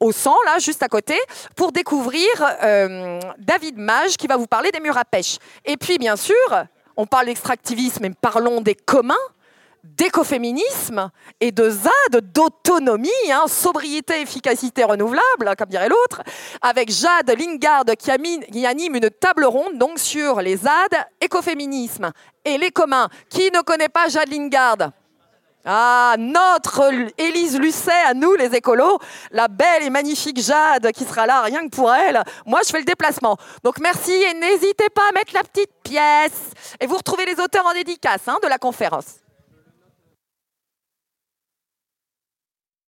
au 0.00 0.12
sang, 0.12 0.36
là, 0.46 0.60
juste 0.60 0.82
à 0.84 0.88
côté, 0.88 1.18
pour 1.56 1.72
découvrir 1.72 2.24
David 3.38 3.78
Mage 3.78 4.16
qui 4.16 4.26
va 4.28 4.36
vous 4.36 4.46
parler 4.46 4.70
des 4.70 4.80
murs 4.80 4.96
à 4.96 5.04
pêche. 5.04 5.38
Et 5.64 5.76
puis, 5.76 5.98
bien 5.98 6.14
sûr, 6.14 6.36
on 6.96 7.06
parle 7.06 7.26
d'extractivisme, 7.26 8.02
mais 8.02 8.10
parlons 8.10 8.60
des 8.60 8.74
communs 8.74 9.14
d'écoféminisme 9.96 11.10
et 11.40 11.52
de 11.52 11.70
ZAD, 11.70 12.32
d'autonomie, 12.32 13.10
hein, 13.30 13.44
sobriété, 13.46 14.20
efficacité 14.20 14.84
renouvelable, 14.84 15.54
comme 15.56 15.68
dirait 15.68 15.88
l'autre, 15.88 16.22
avec 16.62 16.90
Jade 16.90 17.30
Lingard 17.38 17.84
qui, 17.98 18.10
anime 18.66 18.96
une 18.96 19.10
table 19.10 19.44
ronde 19.44 19.78
donc 19.78 19.98
sur 19.98 20.40
les 20.40 20.56
ZAD, 20.56 21.06
écoféminisme 21.20 22.12
et 22.44 22.58
les 22.58 22.70
communs. 22.70 23.08
Qui 23.28 23.50
ne 23.50 23.60
connaît 23.62 23.88
pas 23.88 24.08
Jade 24.08 24.30
Lingard? 24.30 24.90
Ah, 25.64 26.14
notre 26.18 26.90
Élise 27.18 27.58
Lucet, 27.58 27.90
à 28.06 28.14
nous 28.14 28.34
les 28.34 28.54
écolos, 28.54 28.98
la 29.32 29.48
belle 29.48 29.82
et 29.82 29.90
magnifique 29.90 30.40
Jade 30.40 30.92
qui 30.92 31.04
sera 31.04 31.26
là 31.26 31.42
rien 31.42 31.68
que 31.68 31.74
pour 31.74 31.92
elle. 31.92 32.22
Moi, 32.46 32.60
je 32.64 32.70
fais 32.70 32.78
le 32.78 32.84
déplacement. 32.84 33.36
Donc 33.62 33.78
merci 33.78 34.12
et 34.12 34.34
n'hésitez 34.34 34.88
pas 34.88 35.02
à 35.10 35.12
mettre 35.12 35.34
la 35.34 35.42
petite 35.42 35.72
pièce. 35.82 36.52
Et 36.80 36.86
vous 36.86 36.96
retrouvez 36.96 37.26
les 37.26 37.38
auteurs 37.38 37.66
en 37.66 37.74
dédicace 37.74 38.26
hein, 38.28 38.38
de 38.42 38.48
la 38.48 38.58
conférence. 38.58 39.16